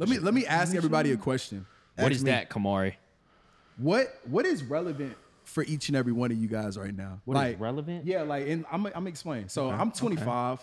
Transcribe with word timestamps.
Let 0.00 0.08
me 0.08 0.18
let 0.18 0.32
me 0.32 0.46
ask 0.46 0.74
everybody 0.74 1.12
a 1.12 1.18
question. 1.18 1.66
What 1.96 2.10
is 2.10 2.24
that, 2.24 2.48
Kamari? 2.48 2.94
What 3.76 4.18
what 4.24 4.46
is 4.46 4.64
relevant 4.64 5.14
for 5.44 5.62
each 5.64 5.88
and 5.88 5.96
every 5.96 6.12
one 6.12 6.32
of 6.32 6.38
you 6.38 6.48
guys 6.48 6.78
right 6.78 6.96
now? 6.96 7.20
What 7.26 7.34
is 7.34 7.42
like 7.42 7.60
relevant? 7.60 8.06
Yeah, 8.06 8.22
like 8.22 8.48
and 8.48 8.64
I'm 8.72 8.86
I'm 8.86 9.06
explaining. 9.06 9.48
So 9.48 9.68
I'm 9.68 9.92
25. 9.92 10.62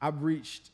I've 0.00 0.20
reached 0.20 0.70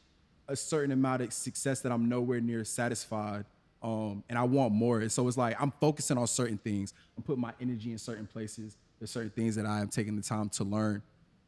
a 0.48 0.56
certain 0.56 0.90
amount 0.90 1.20
of 1.20 1.34
success 1.34 1.82
that 1.82 1.92
I'm 1.92 2.08
nowhere 2.08 2.40
near 2.40 2.64
satisfied. 2.64 3.44
Um, 3.82 4.24
and 4.30 4.38
I 4.38 4.42
want 4.42 4.72
more. 4.72 5.00
And 5.00 5.12
so 5.12 5.28
it's 5.28 5.36
like 5.36 5.60
I'm 5.60 5.70
focusing 5.80 6.16
on 6.16 6.26
certain 6.26 6.56
things. 6.56 6.94
I'm 7.16 7.22
putting 7.22 7.42
my 7.42 7.52
energy 7.60 7.92
in 7.92 7.98
certain 7.98 8.26
places. 8.26 8.78
There's 8.98 9.10
certain 9.10 9.30
things 9.30 9.54
that 9.56 9.66
I 9.66 9.80
am 9.80 9.88
taking 9.88 10.16
the 10.16 10.22
time 10.22 10.48
to 10.48 10.64
learn, 10.64 11.02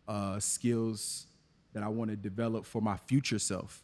uh, 0.07 0.39
skills 0.41 1.27
that 1.73 1.83
I 1.83 1.89
want 1.89 2.11
to 2.11 2.17
develop 2.17 2.67
for 2.67 2.83
my 2.83 2.99
future 2.99 3.39
self. 3.39 3.83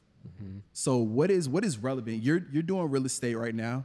So 0.72 0.96
what 0.98 1.30
is 1.30 1.48
what 1.48 1.64
is 1.64 1.79
relevant? 1.79 2.22
You're 2.22 2.42
you're 2.52 2.62
doing 2.62 2.90
real 2.90 3.06
estate 3.06 3.34
right 3.34 3.55
now. 3.55 3.84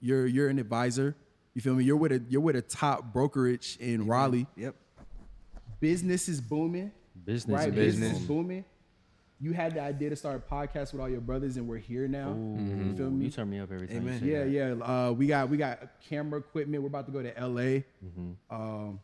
You're 0.00 0.26
you're 0.26 0.48
an 0.48 0.58
advisor. 0.58 1.16
You 1.54 1.60
feel 1.62 1.74
me? 1.74 1.84
You're 1.84 1.96
with 1.96 2.12
a 2.12 2.22
you're 2.28 2.40
with 2.42 2.56
a 2.56 2.62
top 2.62 3.12
brokerage 3.12 3.76
in 3.80 4.06
Raleigh. 4.06 4.46
Yep. 4.56 4.74
Business 5.80 6.28
is 6.28 6.40
booming. 6.40 6.92
Business 7.24 7.58
right? 7.58 7.68
is 7.68 7.74
Business 7.74 8.12
is 8.20 8.26
booming. 8.26 8.42
booming. 8.42 8.64
You 9.38 9.52
had 9.52 9.74
the 9.74 9.80
idea 9.82 10.08
to 10.10 10.16
start 10.16 10.36
a 10.36 10.54
podcast 10.54 10.92
with 10.92 11.00
all 11.02 11.10
your 11.10 11.20
brothers, 11.20 11.58
and 11.58 11.68
we're 11.68 11.76
here 11.76 12.08
now. 12.08 12.30
You 12.30 12.94
feel 12.96 13.10
me? 13.10 13.26
You 13.26 13.30
turn 13.30 13.50
me 13.50 13.58
up 13.60 13.70
every 13.70 13.86
time. 13.86 13.98
Amen. 13.98 14.20
Yeah, 14.24 14.44
that. 14.44 14.50
yeah. 14.50 14.84
Uh, 15.08 15.12
we 15.12 15.26
got 15.26 15.50
we 15.50 15.58
got 15.58 15.78
camera 16.08 16.38
equipment. 16.38 16.82
We're 16.82 16.88
about 16.88 17.04
to 17.06 17.12
go 17.12 17.22
to 17.22 17.28
LA. 17.38 17.82
Mm-hmm. 18.02 18.30
Um, 18.50 19.00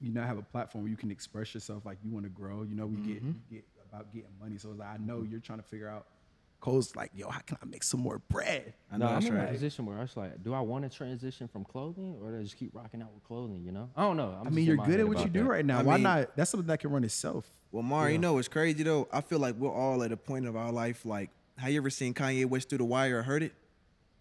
you 0.00 0.12
now 0.12 0.26
have 0.26 0.38
a 0.38 0.42
platform 0.42 0.84
where 0.84 0.90
you 0.90 0.96
can 0.96 1.10
express 1.12 1.54
yourself 1.54 1.84
like 1.86 1.98
you 2.02 2.10
want 2.10 2.24
to 2.24 2.30
grow. 2.30 2.62
You 2.62 2.74
know, 2.74 2.86
we 2.86 2.96
get, 2.96 3.16
Mm-hmm. 3.22 3.32
we 3.50 3.56
get 3.58 3.64
about 3.92 4.12
getting 4.12 4.30
money. 4.40 4.56
So 4.58 4.70
it's 4.70 4.78
like, 4.78 4.88
I 4.88 4.96
know 4.98 5.22
you're 5.28 5.40
trying 5.40 5.58
to 5.58 5.64
figure 5.64 5.88
out. 5.88 6.06
Cole's 6.60 6.94
like, 6.94 7.10
yo, 7.14 7.30
how 7.30 7.40
can 7.40 7.56
I 7.62 7.64
make 7.64 7.82
some 7.82 8.00
more 8.00 8.18
bread? 8.28 8.74
I 8.92 8.98
know 8.98 9.06
No, 9.06 9.10
know 9.12 9.16
I'm 9.16 9.22
that's 9.22 9.34
in 9.34 9.38
a 9.40 9.46
position 9.48 9.86
where 9.86 9.96
I 9.96 10.02
was 10.02 10.14
like, 10.14 10.42
do 10.44 10.52
I 10.52 10.60
want 10.60 10.84
to 10.90 10.94
transition 10.94 11.48
from 11.48 11.64
clothing 11.64 12.16
or 12.22 12.32
do 12.32 12.38
I 12.38 12.42
just 12.42 12.58
keep 12.58 12.74
rocking 12.74 13.00
out 13.00 13.08
with 13.14 13.24
clothing? 13.24 13.62
You 13.64 13.72
know, 13.72 13.88
I 13.96 14.02
don't 14.02 14.18
know. 14.18 14.36
I'm 14.38 14.46
I 14.46 14.50
mean, 14.50 14.66
you're 14.66 14.76
good 14.76 15.00
at 15.00 15.08
what 15.08 15.20
you 15.20 15.30
do 15.30 15.44
that. 15.44 15.48
right 15.48 15.64
now. 15.64 15.78
I 15.78 15.82
Why 15.82 15.94
mean- 15.94 16.02
not? 16.02 16.36
That's 16.36 16.50
something 16.50 16.66
that 16.66 16.78
can 16.80 16.90
run 16.90 17.02
itself. 17.02 17.46
Well, 17.72 17.82
Mari, 17.82 18.12
you 18.12 18.18
know 18.18 18.36
it's 18.36 18.48
crazy 18.48 18.82
though? 18.82 19.08
I 19.10 19.22
feel 19.22 19.38
like 19.38 19.54
we're 19.54 19.72
all 19.72 20.02
at 20.02 20.12
a 20.12 20.18
point 20.18 20.46
of 20.46 20.54
our 20.54 20.70
life. 20.70 21.06
Like, 21.06 21.30
how 21.56 21.68
you 21.68 21.78
ever 21.78 21.88
seen 21.88 22.12
Kanye 22.12 22.44
West 22.44 22.68
through 22.68 22.78
the 22.78 22.84
wire 22.84 23.20
or 23.20 23.22
heard 23.22 23.42
it? 23.42 23.54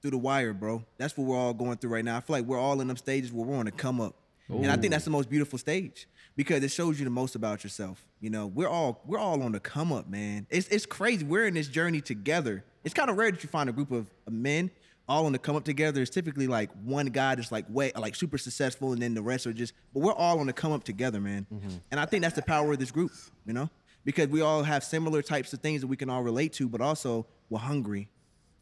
Through 0.01 0.11
the 0.11 0.17
wire, 0.17 0.53
bro. 0.53 0.85
That's 0.97 1.17
what 1.17 1.27
we're 1.27 1.35
all 1.37 1.53
going 1.53 1.75
through 1.77 1.89
right 1.89 2.05
now. 2.05 2.15
I 2.15 2.21
feel 2.21 2.37
like 2.37 2.45
we're 2.45 2.59
all 2.59 2.79
in 2.79 2.87
them 2.87 2.95
stages 2.95 3.33
where 3.33 3.45
we're 3.45 3.57
on 3.57 3.65
the 3.65 3.71
come 3.71 3.99
up, 3.99 4.15
and 4.47 4.71
I 4.71 4.77
think 4.77 4.91
that's 4.91 5.03
the 5.03 5.11
most 5.11 5.29
beautiful 5.29 5.59
stage 5.59 6.07
because 6.39 6.63
it 6.63 6.71
shows 6.71 6.97
you 6.97 7.03
the 7.03 7.11
most 7.11 7.35
about 7.35 7.65
yourself. 7.65 8.01
You 8.21 8.29
know, 8.29 8.47
we're 8.47 8.69
all 8.69 9.01
we're 9.05 9.19
all 9.19 9.43
on 9.43 9.51
the 9.51 9.59
come 9.59 9.91
up, 9.91 10.07
man. 10.07 10.47
It's 10.49 10.69
it's 10.69 10.85
crazy. 10.85 11.25
We're 11.25 11.47
in 11.47 11.53
this 11.53 11.67
journey 11.67 11.99
together. 11.99 12.63
It's 12.85 12.93
kind 12.93 13.09
of 13.09 13.17
rare 13.17 13.29
that 13.29 13.43
you 13.43 13.49
find 13.49 13.69
a 13.69 13.73
group 13.73 13.91
of 13.91 14.07
men 14.29 14.71
all 15.05 15.25
on 15.25 15.33
the 15.33 15.37
come 15.39 15.57
up 15.57 15.65
together. 15.65 16.01
It's 16.01 16.09
typically 16.09 16.47
like 16.47 16.69
one 16.85 17.07
guy 17.07 17.35
that's 17.35 17.51
like 17.51 17.65
way 17.67 17.91
like 17.93 18.15
super 18.15 18.37
successful, 18.37 18.93
and 18.93 19.01
then 19.01 19.15
the 19.15 19.21
rest 19.21 19.47
are 19.47 19.51
just. 19.51 19.73
But 19.93 19.99
we're 19.99 20.13
all 20.13 20.39
on 20.39 20.47
the 20.47 20.53
come 20.53 20.71
up 20.71 20.85
together, 20.85 21.19
man. 21.19 21.45
And 21.91 21.99
I 21.99 22.05
think 22.05 22.21
that's 22.23 22.35
the 22.37 22.41
power 22.41 22.71
of 22.71 22.79
this 22.79 22.91
group. 22.91 23.11
You 23.45 23.51
know, 23.51 23.69
because 24.05 24.29
we 24.29 24.39
all 24.39 24.63
have 24.63 24.81
similar 24.85 25.21
types 25.21 25.51
of 25.51 25.59
things 25.59 25.81
that 25.81 25.87
we 25.87 25.97
can 25.97 26.09
all 26.09 26.23
relate 26.23 26.53
to, 26.53 26.69
but 26.69 26.79
also 26.79 27.25
we're 27.49 27.59
hungry. 27.59 28.07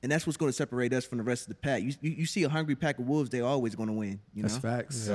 And 0.01 0.11
that's 0.11 0.25
what's 0.25 0.37
going 0.37 0.49
to 0.49 0.53
separate 0.57 0.93
us 0.93 1.05
from 1.05 1.19
the 1.19 1.23
rest 1.23 1.43
of 1.43 1.49
the 1.49 1.55
pack. 1.55 1.83
You, 1.83 1.93
you, 2.01 2.11
you 2.11 2.25
see 2.25 2.41
a 2.43 2.49
hungry 2.49 2.75
pack 2.75 2.97
of 2.97 3.07
wolves, 3.07 3.29
they're 3.29 3.43
always 3.45 3.75
going 3.75 3.87
to 3.89 3.93
win. 3.93 4.19
You 4.33 4.41
That's 4.43 4.55
know, 4.55 4.61
facts. 4.61 5.07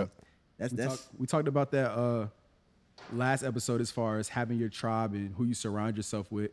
that's 0.58 0.72
We, 0.72 0.76
that's 0.76 0.96
talk- 0.96 1.12
we 1.18 1.26
talked 1.26 1.48
about 1.48 1.70
that 1.72 1.90
uh, 1.92 2.26
last 3.12 3.42
episode 3.42 3.80
as 3.80 3.90
far 3.90 4.18
as 4.18 4.28
having 4.28 4.58
your 4.58 4.68
tribe 4.68 5.12
and 5.14 5.34
who 5.34 5.44
you 5.44 5.54
surround 5.54 5.96
yourself 5.96 6.30
with. 6.30 6.50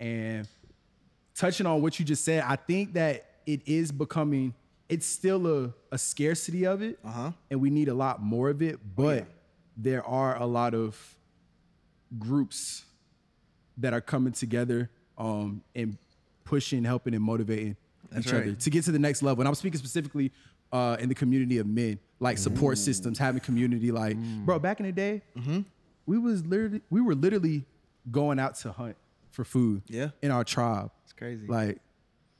And 0.00 0.46
touching 1.34 1.66
on 1.66 1.82
what 1.82 1.98
you 1.98 2.04
just 2.04 2.24
said, 2.24 2.44
I 2.46 2.56
think 2.56 2.94
that 2.94 3.24
it 3.46 3.62
is 3.66 3.90
becoming, 3.92 4.54
it's 4.88 5.06
still 5.06 5.64
a, 5.64 5.74
a 5.92 5.98
scarcity 5.98 6.66
of 6.66 6.82
it. 6.82 6.98
Uh-huh. 7.04 7.32
And 7.50 7.60
we 7.60 7.70
need 7.70 7.88
a 7.88 7.94
lot 7.94 8.22
more 8.22 8.48
of 8.50 8.62
it. 8.62 8.78
But 8.96 9.26
there 9.76 10.04
are 10.06 10.40
a 10.40 10.46
lot 10.46 10.74
of 10.74 11.16
groups 12.18 12.84
that 13.78 13.92
are 13.92 14.00
coming 14.00 14.32
together 14.32 14.90
um, 15.16 15.62
and 15.74 15.96
pushing, 16.44 16.84
helping, 16.84 17.14
and 17.14 17.22
motivating 17.22 17.76
That's 18.10 18.26
each 18.26 18.32
right. 18.32 18.42
other 18.42 18.52
to 18.52 18.70
get 18.70 18.84
to 18.84 18.92
the 18.92 18.98
next 18.98 19.22
level. 19.22 19.42
And 19.42 19.48
I'm 19.48 19.54
speaking 19.54 19.78
specifically 19.78 20.32
uh, 20.72 20.96
in 21.00 21.08
the 21.08 21.14
community 21.14 21.58
of 21.58 21.66
men, 21.66 21.98
like 22.20 22.38
support 22.38 22.78
systems, 22.78 23.18
having 23.18 23.40
community. 23.40 23.90
Like, 23.90 24.16
bro, 24.44 24.58
back 24.58 24.80
in 24.80 24.86
the 24.86 24.92
day, 24.92 25.22
Mm-hmm. 25.36 25.60
We 26.08 26.16
was 26.18 26.44
literally 26.46 26.80
we 26.90 27.00
were 27.02 27.14
literally 27.14 27.64
going 28.10 28.38
out 28.38 28.54
to 28.56 28.72
hunt 28.72 28.96
for 29.30 29.44
food. 29.44 29.82
Yeah. 29.88 30.08
in 30.22 30.30
our 30.30 30.42
tribe. 30.42 30.90
It's 31.04 31.12
crazy. 31.12 31.46
Like, 31.46 31.78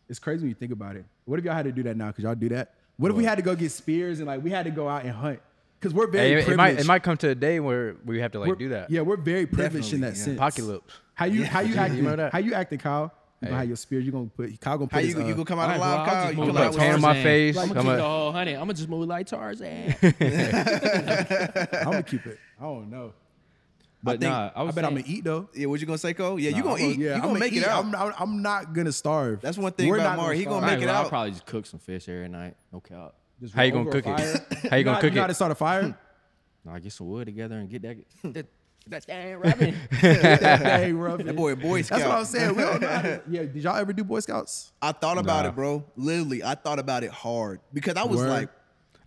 it's 0.09 0.19
crazy 0.19 0.41
when 0.43 0.49
you 0.49 0.55
think 0.55 0.73
about 0.73 0.97
it. 0.97 1.05
What 1.27 1.39
if 1.39 1.45
y'all 1.45 1.55
had 1.55 1.67
to 1.67 1.73
do 1.73 1.83
that 1.84 1.97
now? 1.97 2.11
Cause 2.11 2.25
y'all 2.25 2.34
do 2.34 2.49
that. 2.49 2.75
What 2.97 3.11
if 3.11 3.17
we 3.17 3.25
had 3.25 3.37
to 3.37 3.43
go 3.43 3.55
get 3.55 3.71
spears 3.71 4.19
and 4.19 4.27
like 4.27 4.43
we 4.43 4.51
had 4.51 4.65
to 4.65 4.71
go 4.71 4.89
out 4.89 5.03
and 5.05 5.12
hunt? 5.12 5.41
Cause 5.81 5.93
we're 5.95 6.09
very 6.09 6.29
Hey, 6.29 6.33
it, 6.33 6.39
it 6.39 6.45
privileged. 6.47 6.56
might 6.56 6.81
it 6.81 6.87
might 6.87 7.03
come 7.05 7.17
to 7.19 7.29
a 7.29 7.34
day 7.34 7.61
where 7.61 7.95
we 8.05 8.19
have 8.21 8.33
to 8.33 8.41
like 8.41 8.49
We're- 8.49 8.59
do 8.59 8.69
that. 8.71 8.91
Yeah, 8.91 9.03
we're 9.03 9.17
very 9.19 9.47
privileged 9.47 9.93
in 9.93 10.00
that 10.00 10.15
Definitely, 10.15 10.25
sense. 10.25 10.39
Apocalypse. 10.39 10.95
How 11.15 11.27
you 11.27 11.45
how 11.45 11.61
you 11.61 11.75
You 11.75 11.81
acting? 11.81 11.97
remember 11.99 12.17
that? 12.23 12.33
How 12.33 12.39
you 12.41 12.55
acting, 12.55 12.79
Kyle? 12.81 13.12
You 13.41 13.47
Hey. 13.47 13.47
gonna 13.50 13.59
have 13.61 13.69
your 13.69 13.77
spears. 13.77 14.05
You 14.05 14.11
gonna 14.11 14.27
put 14.27 14.61
Kyle 14.61 14.79
gonna 14.79 14.89
put 14.89 14.95
how 14.97 15.00
his, 15.00 15.15
you, 15.15 15.21
you 15.21 15.27
uh, 15.27 15.31
gonna 15.33 15.45
come 15.45 15.59
out 15.61 15.62
All 15.62 15.69
right, 15.69 15.77
alive, 15.77 16.06
bro, 16.06 16.15
Kyle? 16.15 16.31
You 16.33 16.37
move 16.39 16.47
come 16.47 16.55
like 16.56 16.65
out 16.65 16.71
with 16.73 16.79
tan 16.81 16.95
on 16.95 17.00
my 17.00 17.12
Tarzan. 17.12 17.23
face, 17.23 17.56
I'm 17.59 17.69
gonna 17.69 17.81
keep 17.83 17.91
the 17.93 18.03
whole 18.03 18.33
honey. 18.33 18.53
I'm 18.55 18.61
gonna 18.62 18.75
just 18.75 18.89
move 18.89 19.06
like 19.09 19.27
Tarzan. 19.29 19.95
I'm 20.03 21.85
gonna 21.85 22.03
keep 22.03 22.27
it. 22.27 22.39
I 22.61 22.62
don't 22.65 22.91
know. 22.91 23.12
But 24.03 24.20
think- 24.20 24.31
nah, 24.31 24.50
I 24.54 24.60
I, 24.60 24.62
was 24.62 24.75
bet 24.75 24.84
I'm 24.84 24.94
gonna 24.94 25.04
eat 25.06 25.25
though. 25.25 25.48
Yeah, 25.54 25.66
what 25.66 25.81
you 25.81 25.86
gonna 25.86 25.98
say, 25.98 26.14
Cole? 26.14 26.38
Yeah, 26.38 26.50
you 26.50 26.56
Nah, 26.59 26.62
gonna 26.62 26.75
I'm 26.75 26.78
gonna- 26.81 26.92
eat. 26.92 26.98
Yeah, 26.98 27.09
you 27.09 27.14
I'm 27.14 27.20
gonna 27.22 27.38
make 27.41 27.53
eat. 27.53 27.59
it 27.62 27.69
out. 27.69 27.84
I'm, 27.84 27.94
I'm, 27.97 28.14
I'm 28.19 28.42
not 28.42 28.72
gonna 28.72 28.92
starve. 28.92 29.41
That's 29.41 29.59
one 29.59 29.72
thing 29.72 29.88
We're 29.88 29.97
about 29.97 30.16
not 30.16 30.22
Mari. 30.22 30.38
He 30.38 30.44
gonna 30.44 30.60
make 30.66 30.70
Right, 30.76 30.82
it 30.82 30.86
well, 30.86 31.03
I'll 31.03 31.09
probably 31.09 31.32
just 31.32 31.47
cook 31.47 31.66
some 31.66 31.81
fish 31.81 32.08
every 32.08 32.28
night. 32.28 32.54
No 32.72 32.81
cap. 32.81 33.14
Just 33.41 33.54
How 33.54 33.62
you 33.62 33.72
gonna 33.72 33.91
cook 33.91 34.06
it? 34.06 34.08
How 34.70 34.76
you 34.76 34.84
gonna 34.84 35.00
cook 35.00 35.12
know 35.12 35.19
it? 35.19 35.22
how 35.22 35.26
to 35.26 35.34
start 35.34 35.53
a 35.53 35.54
fire? 35.56 35.97
Nah, 36.64 36.78
get 36.81 36.92
some 36.92 37.08
wood 37.08 37.25
together 37.26 37.56
and 37.56 37.70
get 37.70 37.82
that 37.82 37.97
that, 38.34 38.47
that 38.88 39.04
thing 39.04 39.37
rubbing. 39.38 39.75
hey, 39.92 40.92
rough 40.92 41.19
That 41.22 41.34
boy 41.37 41.53
a 41.53 41.56
Boy 41.56 41.82
That's 41.82 42.04
what 42.04 42.10
I'm 42.12 42.25
saying. 42.25 42.56
We 42.56 42.62
don't 42.62 42.81
know 42.82 42.88
how 42.88 43.03
to- 43.03 43.22
yeah, 43.28 43.42
did 43.42 43.56
y'all 43.62 43.76
ever 43.76 43.92
do 43.92 44.04
Boy 44.04 44.20
Scouts? 44.20 44.72
I 44.82 44.92
thought 44.92 45.19
about 45.19 45.44
Nah. 45.44 45.48
it, 45.50 45.54
bro. 45.54 45.84
Literally, 45.97 46.42
I 46.42 46.54
thought 46.56 46.78
about 46.78 47.04
it 47.04 47.10
hard 47.10 47.60
because 47.72 47.94
I 47.97 48.04
was 48.04 48.19
Word. 48.20 48.28
like, 48.28 48.48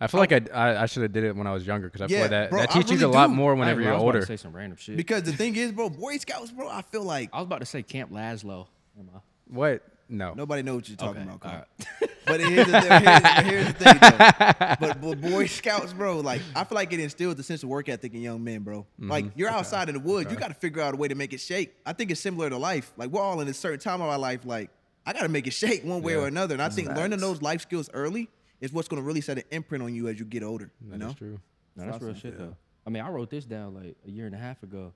I 0.02 0.06
feel 0.08 0.18
oh. 0.18 0.22
like 0.22 0.32
I 0.32 0.40
I, 0.52 0.82
I 0.82 0.86
should 0.86 1.02
have 1.02 1.12
did 1.12 1.24
it 1.24 1.36
when 1.36 1.46
I 1.46 1.52
was 1.52 1.66
younger 1.66 1.86
because 1.88 2.02
I 2.02 2.06
feel 2.08 2.16
Yeah, 2.16 2.22
like 2.22 2.30
that 2.30 2.50
bro, 2.50 2.58
that 2.60 2.70
I 2.70 2.72
teaches 2.72 2.90
really 3.00 3.04
a 3.04 3.08
lot 3.08 3.28
do. 3.28 3.34
more 3.34 3.52
I 3.52 3.58
whenever 3.58 3.80
ain't 3.80 3.84
you're 3.84 3.92
gonna 3.92 4.02
I 4.02 4.04
was 4.04 4.10
about 4.10 4.16
older. 4.16 4.20
to 4.20 4.26
say 4.26 4.36
some 4.36 4.52
random 4.54 4.76
shit. 4.76 4.96
because 4.96 5.22
the 5.22 5.32
thing 5.32 5.54
is, 5.56 5.72
bro, 5.72 5.88
Boy 5.90 6.16
Scouts, 6.18 6.50
bro. 6.50 6.68
I 6.68 6.82
feel 6.82 7.02
like 7.04 7.30
I 7.32 7.38
was 7.38 7.46
about 7.46 7.60
to 7.60 7.66
say 7.66 7.82
Camp 7.82 8.10
Lazlo. 8.12 8.66
Am 8.98 9.08
I- 9.14 9.20
What? 9.48 9.82
No. 10.08 10.34
nobody 10.34 10.62
knows 10.62 10.82
what 10.82 10.88
you're 10.88 10.96
talking 10.98 11.22
Okay, 11.22 11.30
about. 11.30 11.40
Kyle. 11.40 11.50
all 11.52 11.58
right. 12.00 12.08
But 12.24 12.38
here's 12.40 12.66
the, 12.68 12.80
thing, 12.80 13.02
here's, 13.02 13.20
but 13.22 13.44
here's 13.44 13.66
the 13.66 13.72
thing, 13.72 13.98
though. 14.00 14.74
But, 14.80 15.00
but 15.00 15.20
Boy 15.20 15.46
Scouts, 15.46 15.92
bro, 15.92 16.20
like 16.20 16.40
I 16.54 16.62
feel 16.64 16.76
like 16.76 16.92
it 16.92 17.00
instills 17.00 17.36
a 17.38 17.42
sense 17.42 17.62
of 17.64 17.68
work 17.68 17.88
ethic 17.88 18.14
in 18.14 18.20
young 18.20 18.44
men, 18.44 18.60
bro. 18.62 18.80
Mm-hmm. 18.82 19.10
Like 19.10 19.24
you're 19.34 19.48
outside 19.48 19.88
in 19.88 19.94
the 19.96 20.00
woods, 20.00 20.30
you 20.30 20.38
got 20.38 20.48
to 20.48 20.54
figure 20.54 20.82
out 20.82 20.94
a 20.94 20.96
way 20.96 21.08
to 21.08 21.14
make 21.16 21.32
it 21.32 21.40
shake. 21.40 21.74
I 21.84 21.92
think 21.92 22.10
it's 22.12 22.20
similar 22.20 22.48
to 22.50 22.58
life. 22.58 22.92
Like 22.96 23.10
we're 23.10 23.20
all 23.20 23.40
in 23.40 23.48
a 23.48 23.54
certain 23.54 23.80
time 23.80 24.00
of 24.00 24.08
our 24.08 24.18
life. 24.18 24.40
Like 24.44 24.70
I 25.04 25.12
got 25.12 25.22
to 25.22 25.28
make 25.28 25.46
it 25.48 25.52
shake 25.52 25.84
one 25.84 26.00
way 26.02 26.14
or 26.14 26.26
another. 26.28 26.54
And 26.54 26.62
I 26.62 26.68
think 26.68 26.88
learning 26.90 27.18
those 27.18 27.42
life 27.42 27.62
skills 27.62 27.90
early 27.92 28.28
is 28.62 28.72
what's 28.72 28.88
going 28.88 29.02
to 29.02 29.06
really 29.06 29.20
set 29.20 29.36
an 29.36 29.44
imprint 29.50 29.82
on 29.82 29.92
you 29.94 30.08
as 30.08 30.18
you 30.18 30.24
get 30.24 30.42
older. 30.42 30.70
You 30.90 30.96
know? 30.96 31.12
true. 31.12 31.40
No, 31.76 31.84
that's 31.84 32.02
real 32.02 32.14
shit 32.14 32.38
though. 32.38 32.56
I 32.86 32.90
mean, 32.90 33.02
I 33.02 33.10
wrote 33.10 33.28
this 33.28 33.44
down 33.44 33.74
like 33.74 33.96
a 34.06 34.10
year 34.10 34.24
and 34.26 34.34
a 34.34 34.38
half 34.38 34.62
ago, 34.62 34.92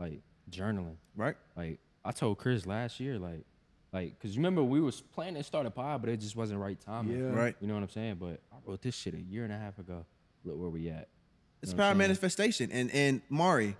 like 0.00 0.20
journaling. 0.50 0.96
Right? 1.14 1.36
Like 1.54 1.78
I 2.04 2.12
told 2.12 2.38
Chris 2.38 2.66
last 2.66 2.98
year, 3.00 3.18
like, 3.18 3.44
like, 3.92 4.18
cause 4.20 4.32
you 4.32 4.38
remember 4.38 4.62
we 4.64 4.80
was 4.80 5.00
planning 5.00 5.36
to 5.36 5.42
start 5.44 5.66
a 5.66 5.70
pod, 5.70 6.00
but 6.00 6.10
it 6.10 6.18
just 6.18 6.34
wasn't 6.34 6.60
right 6.60 6.80
timing. 6.80 7.18
Yeah. 7.18 7.30
Right. 7.30 7.54
You 7.60 7.68
know 7.68 7.74
what 7.74 7.82
I'm 7.82 7.90
saying? 7.90 8.16
But 8.18 8.40
I 8.52 8.56
wrote 8.64 8.82
this 8.82 8.94
shit 8.94 9.14
a 9.14 9.20
year 9.20 9.44
and 9.44 9.52
a 9.52 9.58
half 9.58 9.78
ago. 9.78 10.04
Look 10.44 10.58
where 10.58 10.70
we 10.70 10.88
at. 10.88 11.08
It's 11.62 11.72
You 11.72 11.78
know 11.78 11.84
power 11.84 11.94
manifestation. 11.94 12.72
And 12.72 12.90
and 12.90 13.20
Mari, 13.28 13.76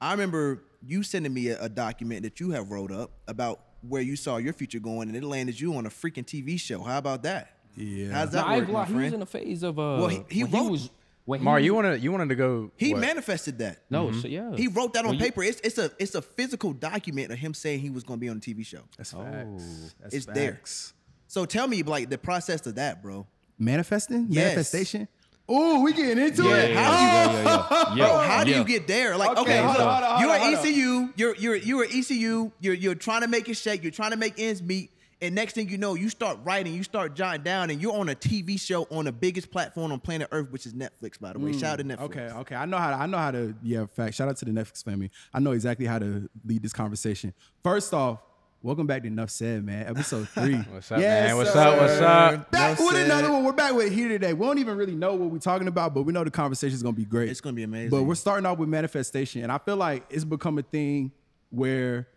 I 0.00 0.10
remember 0.12 0.64
you 0.84 1.02
sending 1.02 1.32
me 1.32 1.48
a, 1.48 1.62
a 1.62 1.68
document 1.68 2.22
that 2.24 2.40
you 2.40 2.50
have 2.50 2.70
wrote 2.70 2.92
up 2.92 3.12
about 3.28 3.60
where 3.88 4.02
you 4.02 4.16
saw 4.16 4.36
your 4.38 4.52
future 4.52 4.80
going, 4.80 5.08
and 5.08 5.16
it 5.16 5.24
landed 5.24 5.60
you 5.60 5.74
on 5.76 5.86
a 5.86 5.90
freaking 5.90 6.24
TV 6.24 6.58
show. 6.58 6.82
How 6.82 6.98
about 6.98 7.22
that? 7.22 7.55
Yeah. 7.76 8.12
How's 8.12 8.30
that 8.32 8.46
I 8.46 8.58
work, 8.58 8.66
gonna 8.66 8.72
my 8.72 8.78
lie, 8.80 8.86
he 8.86 8.92
was 8.94 9.00
friend? 9.02 9.14
in 9.14 9.22
a 9.22 9.26
phase 9.26 9.62
of 9.62 9.78
uh. 9.78 9.82
Well, 9.82 10.08
he- 10.08 10.24
he 10.30 10.44
when 10.44 10.62
wrote- 10.62 10.70
was 10.70 10.90
when 11.26 11.42
Mar, 11.42 11.58
he 11.58 11.66
you 11.66 11.74
was- 11.74 11.84
wanted 11.84 12.02
you 12.02 12.12
wanted 12.12 12.28
to 12.30 12.34
go. 12.36 12.70
he 12.76 12.92
what? 12.92 13.00
manifested 13.00 13.58
that. 13.58 13.78
no, 13.90 14.12
so 14.12 14.28
yeah. 14.28 14.54
He 14.56 14.68
wrote 14.68 14.92
that 14.94 15.00
on 15.04 15.10
When 15.10 15.18
you- 15.18 15.24
paper. 15.24 15.42
It's 15.42 15.60
it's 15.62 15.76
a 15.78 15.90
it's 15.98 16.14
a 16.14 16.22
physical 16.22 16.72
document 16.72 17.32
of 17.32 17.38
him 17.38 17.52
saying 17.54 17.80
he 17.80 17.90
was 17.90 18.04
going 18.04 18.18
to 18.18 18.20
be 18.20 18.28
on 18.28 18.36
a 18.38 18.40
TV 18.40 18.64
show. 18.64 18.80
That's 18.96 19.12
Oh. 19.14 19.22
facts. 19.24 19.94
That's 20.00 20.14
It's 20.14 20.26
there. 20.26 20.52
facts. 20.54 20.92
So 21.28 21.44
tell 21.44 21.66
me 21.66 21.82
like 21.82 22.08
the 22.10 22.18
process 22.18 22.64
of 22.66 22.76
that, 22.76 23.02
bro. 23.02 23.26
Manifesting? 23.58 24.26
Yes. 24.30 24.44
Manifestation? 24.54 25.08
Oh, 25.48 25.80
we 25.82 25.92
getting 25.92 26.18
into 26.24 26.42
Yeah, 26.42 26.56
it? 26.56 26.70
yeah, 26.72 26.82
How 26.82 26.90
do 26.90 27.02
yeah, 27.02 27.22
you- 27.22 27.44
yeah, 27.44 27.66
yeah, 27.70 27.94
yeah. 27.96 28.06
Bro, 28.06 28.18
how 28.18 28.44
do 28.44 28.50
Yeah. 28.50 28.58
you 28.58 28.64
get 28.64 28.86
there? 28.88 29.16
Like, 29.16 29.30
Okay, 29.30 29.40
okay, 29.40 29.56
hold 29.58 29.76
hold 29.76 29.80
on, 29.80 29.86
on. 29.88 30.02
hold 30.02 30.12
on, 30.14 30.20
you're 30.20 30.38
hold 30.38 30.54
at 30.54 30.58
on. 30.58 30.66
ECU. 30.66 31.08
You're 31.16 31.36
you're 31.36 31.54
you're 31.56 31.84
at 31.84 31.90
ECU. 31.94 32.50
You're 32.60 32.74
you're 32.74 32.94
trying 32.96 33.20
to 33.22 33.28
make 33.28 33.48
it 33.48 33.54
shake. 33.56 33.82
You're 33.82 33.92
trying 33.92 34.10
to 34.12 34.16
make 34.16 34.34
ends 34.38 34.62
meet. 34.62 34.90
And 35.22 35.34
next 35.34 35.54
thing 35.54 35.70
you 35.70 35.78
know, 35.78 35.94
you 35.94 36.10
start 36.10 36.38
writing, 36.44 36.74
you 36.74 36.82
start 36.82 37.14
jotting 37.14 37.42
down, 37.42 37.70
and 37.70 37.80
you're 37.80 37.96
on 37.96 38.10
a 38.10 38.14
TV 38.14 38.60
show 38.60 38.82
on 38.90 39.06
the 39.06 39.12
biggest 39.12 39.50
platform 39.50 39.90
on 39.90 39.98
planet 39.98 40.28
Earth, 40.30 40.50
which 40.50 40.66
is 40.66 40.74
Netflix, 40.74 41.18
by 41.18 41.32
the 41.32 41.38
way. 41.38 41.52
Hmm, 41.52 41.58
shout 41.58 41.72
out 41.72 41.78
to 41.78 41.84
Netflix. 41.84 42.00
Okay, 42.02 42.20
okay. 42.40 42.54
I 42.54 42.66
know 42.66 42.76
how 42.76 42.90
to, 42.90 42.96
I 42.96 43.06
know 43.06 43.16
how 43.16 43.30
to, 43.30 43.54
yeah, 43.62 43.86
fact. 43.86 44.14
Shout 44.14 44.28
out 44.28 44.36
to 44.36 44.44
the 44.44 44.50
Netflix 44.50 44.84
family. 44.84 45.10
I 45.32 45.40
know 45.40 45.52
exactly 45.52 45.86
how 45.86 45.98
to 45.98 46.28
lead 46.44 46.62
this 46.62 46.72
conversation. 46.74 47.32
First 47.62 47.94
off, 47.94 48.20
Welcome 48.62 48.86
back 48.88 49.02
to 49.02 49.06
Enough 49.06 49.30
Said, 49.30 49.64
man. 49.64 49.86
Episode 49.86 50.28
three. 50.30 50.56
What's 50.56 50.90
up, 50.90 50.98
Yes, 50.98 51.28
man? 51.28 51.36
What's 51.36 51.52
sir. 51.52 51.60
up? 51.60 51.78
What's 51.80 52.00
up? 52.00 52.50
Back 52.50 52.68
Enough 52.70 52.78
with 52.80 52.96
said. 52.96 53.04
another 53.04 53.30
one. 53.30 53.44
We're 53.44 53.52
back 53.52 53.74
with 53.74 53.92
here 53.92 54.08
today. 54.08 54.32
We 54.32 54.44
don't 54.44 54.58
even 54.58 54.76
really 54.76 54.94
know 54.96 55.14
what 55.14 55.30
we're 55.30 55.38
talking 55.38 55.68
about, 55.68 55.94
but 55.94 56.02
we 56.02 56.12
know 56.12 56.24
the 56.24 56.32
conversation 56.32 56.74
is 56.74 56.82
gonna 56.82 56.96
be 56.96 57.04
great. 57.04 57.28
It's 57.28 57.40
gonna 57.40 57.54
be 57.54 57.62
amazing. 57.62 57.90
But 57.90 58.04
we're 58.04 58.16
starting 58.16 58.44
off 58.44 58.58
with 58.58 58.68
manifestation, 58.68 59.42
and 59.44 59.52
I 59.52 59.58
feel 59.58 59.76
like 59.76 60.04
it's 60.10 60.24
become 60.24 60.58
a 60.58 60.62
thing 60.62 61.12
where 61.50 62.08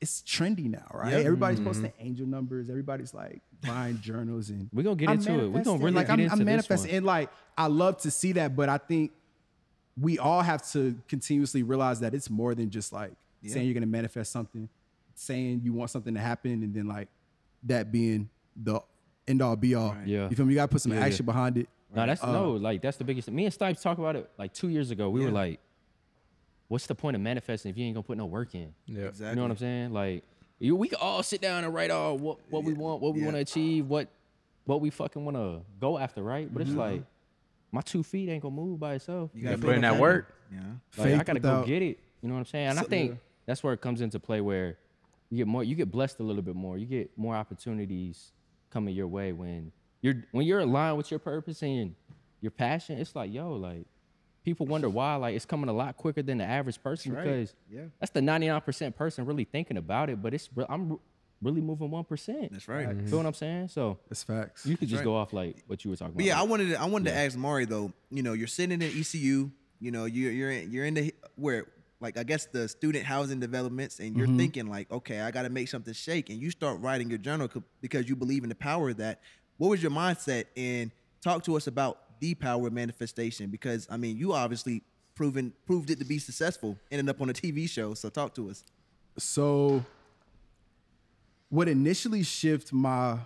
it's 0.00 0.22
trendy 0.22 0.70
now, 0.70 0.86
right? 0.94 1.12
Yep. 1.12 1.24
Everybody's 1.26 1.60
posting 1.60 1.92
angel 1.98 2.26
numbers. 2.26 2.70
Everybody's 2.70 3.12
like 3.14 3.40
buying 3.66 3.98
journals, 4.02 4.50
and 4.50 4.68
we're 4.72 4.82
gonna 4.84 4.96
get 4.96 5.08
I'm 5.08 5.18
into 5.18 5.32
it. 5.44 5.48
We're 5.48 5.62
gonna 5.62 5.78
really 5.78 5.92
like 5.96 6.06
get 6.06 6.12
I'm, 6.12 6.20
into 6.20 6.32
I'm 6.32 6.38
this 6.38 6.46
manifesting, 6.46 6.90
one. 6.90 6.96
and 6.98 7.06
like 7.06 7.30
I 7.56 7.66
love 7.66 7.98
to 7.98 8.10
see 8.10 8.32
that, 8.32 8.54
but 8.54 8.68
I 8.68 8.78
think 8.78 9.12
we 10.00 10.18
all 10.18 10.42
have 10.42 10.62
to 10.72 10.96
continuously 11.08 11.62
realize 11.64 12.00
that 12.00 12.14
it's 12.14 12.30
more 12.30 12.54
than 12.54 12.70
just 12.70 12.92
like 12.92 13.12
Yeah. 13.42 13.54
saying 13.54 13.66
you're 13.66 13.74
gonna 13.74 13.86
manifest 13.86 14.30
something, 14.30 14.68
saying 15.14 15.62
you 15.64 15.72
want 15.72 15.90
something 15.90 16.14
to 16.14 16.20
happen, 16.20 16.62
and 16.62 16.72
then 16.74 16.86
like 16.86 17.08
that 17.64 17.90
being 17.90 18.28
the 18.54 18.80
end 19.26 19.42
all 19.42 19.56
be 19.56 19.74
all. 19.74 19.92
Right. 19.94 20.06
Yeah. 20.06 20.28
you 20.30 20.36
feel 20.36 20.46
me? 20.46 20.52
You 20.52 20.56
gotta 20.58 20.68
put 20.68 20.80
some 20.80 20.92
Yeah, 20.92 21.00
yeah. 21.00 21.06
action 21.06 21.26
behind 21.26 21.58
it. 21.58 21.68
No, 21.94 22.06
that's 22.06 22.22
Uh, 22.22 22.30
no, 22.32 22.52
like 22.52 22.82
that's 22.82 22.98
the 22.98 23.04
biggest. 23.04 23.30
Me 23.30 23.44
and 23.46 23.52
Snipes 23.52 23.82
talked 23.82 23.98
about 23.98 24.14
it 24.14 24.30
like 24.38 24.52
two 24.52 24.68
years 24.68 24.90
ago. 24.92 25.10
We 25.10 25.24
were 25.24 25.30
like, 25.30 25.58
"What's 26.68 26.86
the 26.86 26.94
point 26.94 27.14
of 27.16 27.20
manifesting 27.20 27.70
if 27.70 27.76
you 27.78 27.84
ain't 27.84 27.94
gonna 27.94 28.02
put 28.04 28.16
no 28.18 28.26
work 28.26 28.54
in?" 28.54 28.72
Yeah. 28.86 29.04
exactly. 29.06 29.30
You 29.30 29.36
know 29.36 29.42
what 29.42 29.50
I'm 29.52 29.56
saying? 29.56 29.92
Like, 29.92 30.24
you, 30.58 30.74
we 30.76 30.88
can 30.88 30.98
all 31.00 31.22
sit 31.22 31.40
down 31.40 31.64
and 31.64 31.72
write 31.74 31.90
all 31.90 32.16
what, 32.18 32.38
what 32.50 32.64
we 32.64 32.72
want, 32.72 33.00
what 33.02 33.14
we 33.14 33.20
Yeah. 33.20 33.26
want 33.26 33.36
to 33.36 33.40
achieve, 33.42 33.86
what 33.86 34.08
what 34.64 34.80
we 34.80 34.90
fucking 34.90 35.24
want 35.24 35.36
to 35.36 35.62
go 35.80 35.96
after, 35.98 36.22
right? 36.22 36.52
But 36.52 36.60
it's 36.62 36.70
Mm-hmm. 36.70 36.78
like 36.80 37.02
my 37.72 37.80
two 37.80 38.02
feet 38.02 38.28
ain't 38.28 38.42
gonna 38.42 38.54
move 38.54 38.78
by 38.80 38.94
itself. 38.94 39.30
You 39.34 39.42
gotta 39.42 39.56
gotta 39.56 39.66
put 39.66 39.74
in 39.76 39.80
make 39.82 39.88
it 39.90 39.92
that 39.94 40.00
work. 40.00 40.34
Yeah. 40.52 40.60
Like, 40.96 41.14
I 41.14 41.16
gotta 41.24 41.32
without- 41.34 41.60
go 41.62 41.66
get 41.66 41.82
it. 41.82 41.98
You 42.22 42.28
know 42.28 42.34
what 42.34 42.40
I'm 42.40 42.46
saying? 42.46 42.68
And 42.68 42.78
I 42.78 42.82
think 42.82 43.10
yeah. 43.12 43.16
that's 43.46 43.62
where 43.62 43.72
it 43.72 43.80
comes 43.80 44.00
into 44.00 44.18
play 44.18 44.40
where 44.40 44.76
you 45.30 45.36
get 45.38 45.46
more 45.46 45.62
you 45.64 45.74
get 45.74 45.90
blessed 45.90 46.20
a 46.20 46.22
little 46.22 46.42
bit 46.42 46.54
more. 46.56 46.76
You 46.78 46.86
get 46.86 47.16
more 47.16 47.34
opportunities 47.36 48.32
coming 48.70 48.94
your 48.94 49.06
way 49.08 49.32
when 49.32 49.72
you're 50.02 50.24
when 50.32 50.46
you're 50.46 50.60
aligned 50.60 50.96
with 50.96 51.10
your 51.10 51.20
purpose 51.20 51.62
and 51.62 51.94
your 52.40 52.50
passion, 52.50 52.98
it's 52.98 53.14
like, 53.16 53.32
yo, 53.32 53.52
like 53.54 53.86
people 54.44 54.66
wonder 54.66 54.88
why 54.88 55.16
like 55.16 55.34
it's 55.34 55.44
coming 55.44 55.68
a 55.68 55.72
lot 55.72 55.96
quicker 55.96 56.22
than 56.22 56.38
the 56.38 56.44
average 56.44 56.82
person 56.82 57.12
right. 57.12 57.24
because 57.24 57.54
Yeah. 57.70 57.82
that's 58.00 58.12
the 58.12 58.20
99% 58.20 58.94
person 58.96 59.24
really 59.26 59.44
thinking 59.44 59.76
about 59.76 60.10
it, 60.10 60.22
but 60.22 60.34
it's 60.34 60.48
re- 60.54 60.66
I'm 60.68 60.90
re- 60.90 60.98
really 61.42 61.60
moving 61.60 61.90
1%. 61.90 62.50
That's 62.50 62.68
right. 62.68 62.86
Feel 63.08 63.18
what 63.18 63.26
I'm 63.26 63.34
saying? 63.34 63.68
So 63.68 63.98
it's 64.10 64.22
facts. 64.22 64.66
you 64.66 64.76
could 64.76 64.88
just 64.88 65.00
right. 65.00 65.04
go 65.04 65.16
off 65.16 65.32
like 65.32 65.62
what 65.66 65.84
you 65.84 65.90
were 65.90 65.96
talking 65.96 66.14
But 66.14 66.22
about. 66.24 66.26
yeah, 66.26 66.40
I 66.40 66.44
wanted 66.44 66.70
to, 66.70 66.80
I 66.80 66.86
wanted 66.86 67.10
to 67.10 67.16
ask 67.16 67.36
Mari 67.36 67.64
though. 67.66 67.92
You 68.10 68.22
know, 68.22 68.32
you're 68.32 68.46
sitting 68.46 68.80
in 68.80 68.98
ECU. 69.00 69.50
You 69.80 69.90
know, 69.92 70.06
you're 70.06 70.32
you're 70.32 70.50
in, 70.50 70.72
you're 70.72 70.84
in 70.84 70.94
the 70.94 71.14
where 71.36 71.66
like 72.00 72.18
I 72.18 72.22
guess 72.24 72.46
the 72.46 72.68
student 72.68 73.04
housing 73.04 73.40
developments, 73.40 74.00
and 74.00 74.16
you're 74.16 74.26
mm-hmm. 74.26 74.38
thinking 74.38 74.66
like, 74.66 74.90
okay, 74.90 75.20
I 75.20 75.30
got 75.30 75.42
to 75.42 75.50
make 75.50 75.68
something 75.68 75.94
shake, 75.94 76.30
and 76.30 76.40
you 76.40 76.50
start 76.50 76.80
writing 76.80 77.08
your 77.08 77.18
journal 77.18 77.48
co- 77.48 77.62
because 77.80 78.08
you 78.08 78.16
believe 78.16 78.42
in 78.42 78.48
the 78.48 78.54
power 78.56 78.90
of 78.90 78.96
that. 78.96 79.20
What 79.56 79.68
was 79.68 79.82
your 79.82 79.92
mindset? 79.92 80.44
And 80.56 80.90
talk 81.20 81.44
to 81.44 81.56
us 81.56 81.66
about 81.66 81.98
the 82.20 82.34
power 82.34 82.66
of 82.66 82.72
manifestation 82.72 83.50
because 83.50 83.86
I 83.90 83.96
mean, 83.96 84.16
you 84.16 84.32
obviously 84.32 84.82
proven 85.14 85.52
proved 85.66 85.90
it 85.90 85.98
to 85.98 86.04
be 86.04 86.18
successful, 86.18 86.76
ended 86.90 87.08
up 87.08 87.20
on 87.20 87.28
a 87.30 87.32
TV 87.32 87.68
show. 87.68 87.94
So 87.94 88.08
talk 88.08 88.34
to 88.36 88.50
us. 88.50 88.62
So 89.18 89.84
what 91.48 91.68
initially 91.68 92.22
shifted 92.22 92.74
my 92.74 93.18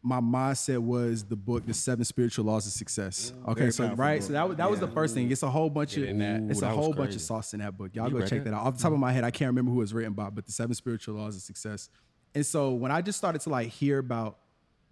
my 0.00 0.20
mindset 0.20 0.78
was 0.78 1.24
the 1.24 1.34
book, 1.36 1.66
The 1.66 1.74
Seven 1.74 2.04
Spiritual 2.04 2.44
Laws 2.44 2.66
of 2.66 2.72
Success. 2.72 3.32
Okay, 3.48 3.60
Very 3.62 3.72
so 3.72 3.92
right, 3.94 4.20
book. 4.20 4.26
so 4.28 4.32
that 4.32 4.48
was 4.48 4.56
that 4.58 4.70
was 4.70 4.80
the 4.80 4.88
first 4.88 5.14
thing. 5.14 5.30
It's 5.30 5.42
a 5.42 5.50
whole 5.50 5.68
bunch 5.70 5.96
of 5.96 6.02
Get 6.04 6.10
in 6.10 6.18
that. 6.18 6.50
it's 6.50 6.62
a 6.62 6.68
whole 6.70 6.92
bunch 6.92 7.14
of 7.14 7.20
sauce 7.20 7.52
in 7.52 7.60
that 7.60 7.76
book. 7.76 7.94
Y'all 7.94 8.08
You 8.08 8.20
go 8.20 8.26
check 8.26 8.40
it? 8.40 8.44
that 8.44 8.54
out. 8.54 8.64
Off 8.66 8.76
the 8.76 8.82
top 8.82 8.92
of 8.92 8.98
my 8.98 9.12
head, 9.12 9.24
I 9.24 9.30
can't 9.30 9.48
remember 9.48 9.70
who 9.72 9.78
it 9.78 9.80
was 9.80 9.94
written 9.94 10.12
by, 10.12 10.30
but 10.30 10.46
The 10.46 10.52
Seven 10.52 10.74
Spiritual 10.74 11.16
Laws 11.16 11.36
of 11.36 11.42
Success. 11.42 11.90
And 12.34 12.46
so 12.46 12.72
when 12.72 12.92
I 12.92 13.02
just 13.02 13.18
started 13.18 13.40
to 13.42 13.50
like 13.50 13.68
hear 13.68 13.98
about 13.98 14.38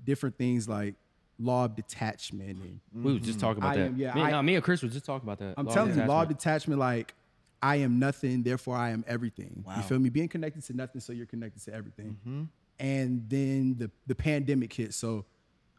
different 0.05 0.37
things 0.39 0.69
like 0.69 0.95
law 1.39 1.67
of 1.67 1.77
detachment 1.77 2.59
and 2.59 2.81
we 3.05 3.13
was 3.15 3.23
just 3.23 3.39
talking 3.39 3.63
about 3.63 3.75
I 3.75 3.79
that. 3.79 3.87
am- 3.89 3.97
yeah, 3.97 4.15
me, 4.15 4.23
I- 4.23 4.31
nah, 4.31 4.43
me 4.43 4.55
and 4.55 4.65
Chris 4.65 4.83
was 4.83 4.93
just 4.93 5.05
talking 5.05 5.27
about 5.29 5.39
that. 5.39 5.55
I'm 5.57 5.67
law 5.67 5.75
telling 5.75 5.91
you, 5.99 6.05
law 6.05 6.23
of 6.23 6.29
detachment. 6.29 6.79
detachment, 6.79 6.81
like 6.81 7.15
I 7.63 7.77
am 7.77 7.99
nothing, 7.99 8.43
therefore 8.43 8.77
I 8.77 8.91
am 8.91 9.05
everything. 9.07 9.63
Wow. 9.67 9.77
You 9.77 9.83
feel 9.83 9.99
me? 9.99 10.09
Being 10.11 10.29
connected 10.29 10.65
to 10.65 10.73
nothing, 10.75 11.01
so 11.01 11.13
you're 11.13 11.27
connected 11.27 11.63
to 11.65 11.75
everything. 11.75 12.17
Mm-hmm. 12.27 12.43
And 12.79 13.25
then 13.29 13.77
the 13.79 13.91
the 14.07 14.15
pandemic 14.15 14.73
hit. 14.73 14.93
So 14.95 15.25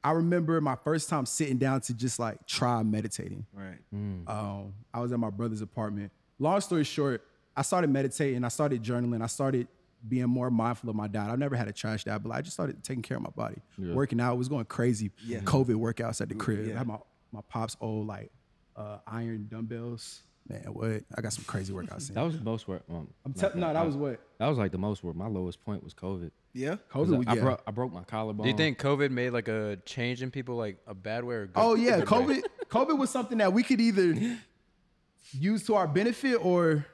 I 0.04 0.12
remember 0.12 0.59
my 0.62 0.75
first 0.75 1.09
time 1.09 1.25
sitting 1.25 1.57
down 1.57 1.81
to 1.81 1.94
just 1.94 2.18
like 2.19 2.45
try 2.48 2.81
meditating. 2.83 3.45
Right. 3.54 3.77
Um, 3.94 4.74
I 4.94 5.00
was 5.00 5.12
at 5.12 5.19
my 5.19 5.30
brother's 5.30 5.62
apartment. 5.62 6.12
Long 6.39 6.62
story 6.62 6.83
short, 6.83 7.24
I 7.56 7.62
started 7.63 7.89
meditating. 7.89 8.44
I 8.44 8.48
started 8.50 8.81
journaling. 8.83 9.21
I 9.24 9.27
started 9.27 9.68
being 10.08 10.28
more 10.28 10.50
mindful 10.52 10.90
of 10.90 10.96
my 10.96 11.08
diet. 11.08 11.32
I've 11.32 11.40
never 11.40 11.56
had 11.56 11.68
a 11.68 11.74
trash 11.74 12.04
diet, 12.04 12.24
but 12.24 12.32
I 12.32 12.42
just 12.42 12.54
started 12.54 12.84
taking 12.84 13.02
care 13.02 13.18
of 13.18 13.24
my 13.24 13.30
body. 13.30 13.62
Working 13.78 14.20
out 14.20 14.38
was 14.38 14.50
going 14.50 14.66
crazy. 14.66 15.12
Yeah. 15.26 15.40
COVID 15.40 15.76
workouts 15.76 16.22
at 16.22 16.30
the 16.30 16.36
crib. 16.36 16.68
Yeah. 16.68 16.76
I 16.76 16.78
had 16.80 16.88
my, 16.88 16.98
my 17.32 17.42
pop's 17.50 17.78
old 17.82 18.08
like 18.08 18.32
uh, 18.76 18.98
iron 19.08 19.48
dumbbells. 19.50 20.22
Man, 20.50 20.62
what? 20.72 21.04
I 21.16 21.22
got 21.22 21.34
some 21.34 21.44
crazy 21.44 21.74
workouts. 21.74 22.08
That 22.14 22.22
was 22.22 22.38
the 22.38 22.44
most 22.44 22.68
work. 22.70 22.82
Um, 22.90 23.08
I'm 23.26 23.34
not 23.36 23.38
telling 23.38 23.60
no, 23.60 23.68
that 23.68 23.76
I- 23.76 23.84
was 23.84 23.98
what 23.98 24.22
That 24.38 24.48
was 24.48 24.58
like 24.58 24.72
the 24.72 24.78
most 24.78 25.04
work. 25.04 25.16
My 25.16 25.28
lowest 25.28 25.64
point 25.66 25.84
was 25.84 25.94
COVID. 25.94 26.32
Yeah, 26.54 26.78
COVID. 26.92 27.28
I, 27.28 27.32
I 27.32 27.36
yeah. 27.36 27.42
broke 27.42 27.64
I 27.68 27.72
broke 27.72 27.94
my 27.94 28.04
collarbone. 28.04 28.46
Do 28.46 28.50
you 28.50 28.58
think 28.58 28.80
COVID 28.80 29.12
made 29.12 29.32
like 29.32 29.48
a 29.48 29.78
change 29.86 30.24
in 30.24 30.32
people, 30.32 30.56
like 30.56 30.78
a 30.88 30.94
bad 30.96 31.24
way 31.24 31.36
or 31.36 31.42
a 31.44 31.48
good? 31.48 31.54
Oh 31.58 31.76
yeah, 31.76 32.00
good 32.00 32.26
way? 32.28 32.36
COVID. 32.36 32.44
COVID 32.70 32.98
was 32.98 33.10
something 33.10 33.38
that 33.40 33.52
we 33.52 33.62
could 33.62 33.82
either 33.82 34.16
use 35.34 35.66
to 35.66 35.76
our 35.76 35.88
benefit 35.88 36.36
or 36.36 36.86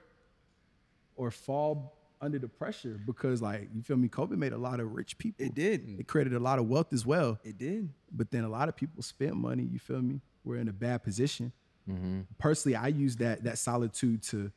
or 1.15 1.29
fall 1.31 1.95
under 2.23 2.39
the 2.39 2.47
pressure 2.47 2.99
because, 3.05 3.41
like, 3.41 3.69
you 3.73 3.81
feel 3.81 3.97
me? 3.97 4.07
COVID 4.07 4.37
made 4.37 4.53
a 4.53 4.57
lot 4.57 4.79
of 4.79 4.93
rich 4.93 5.17
people. 5.17 5.45
It 5.45 5.53
did. 5.53 5.99
It 5.99 6.07
created 6.07 6.33
a 6.33 6.39
lot 6.39 6.57
of 6.59 6.67
wealth 6.67 6.93
as 6.93 7.05
well. 7.05 7.39
It 7.43 7.57
did. 7.57 7.89
But 8.11 8.31
then 8.31 8.43
a 8.43 8.49
lot 8.49 8.69
of 8.69 8.75
people 8.75 9.03
spent 9.03 9.35
money. 9.35 9.63
You 9.63 9.79
feel 9.79 10.01
me? 10.01 10.21
We're 10.43 10.57
in 10.57 10.67
a 10.67 10.73
bad 10.73 11.03
position. 11.03 11.51
Mm-hmm. 11.89 12.21
Personally, 12.37 12.75
I 12.75 12.87
use 12.87 13.17
that 13.17 13.43
that 13.43 13.57
solitude 13.57 14.23
to 14.23 14.51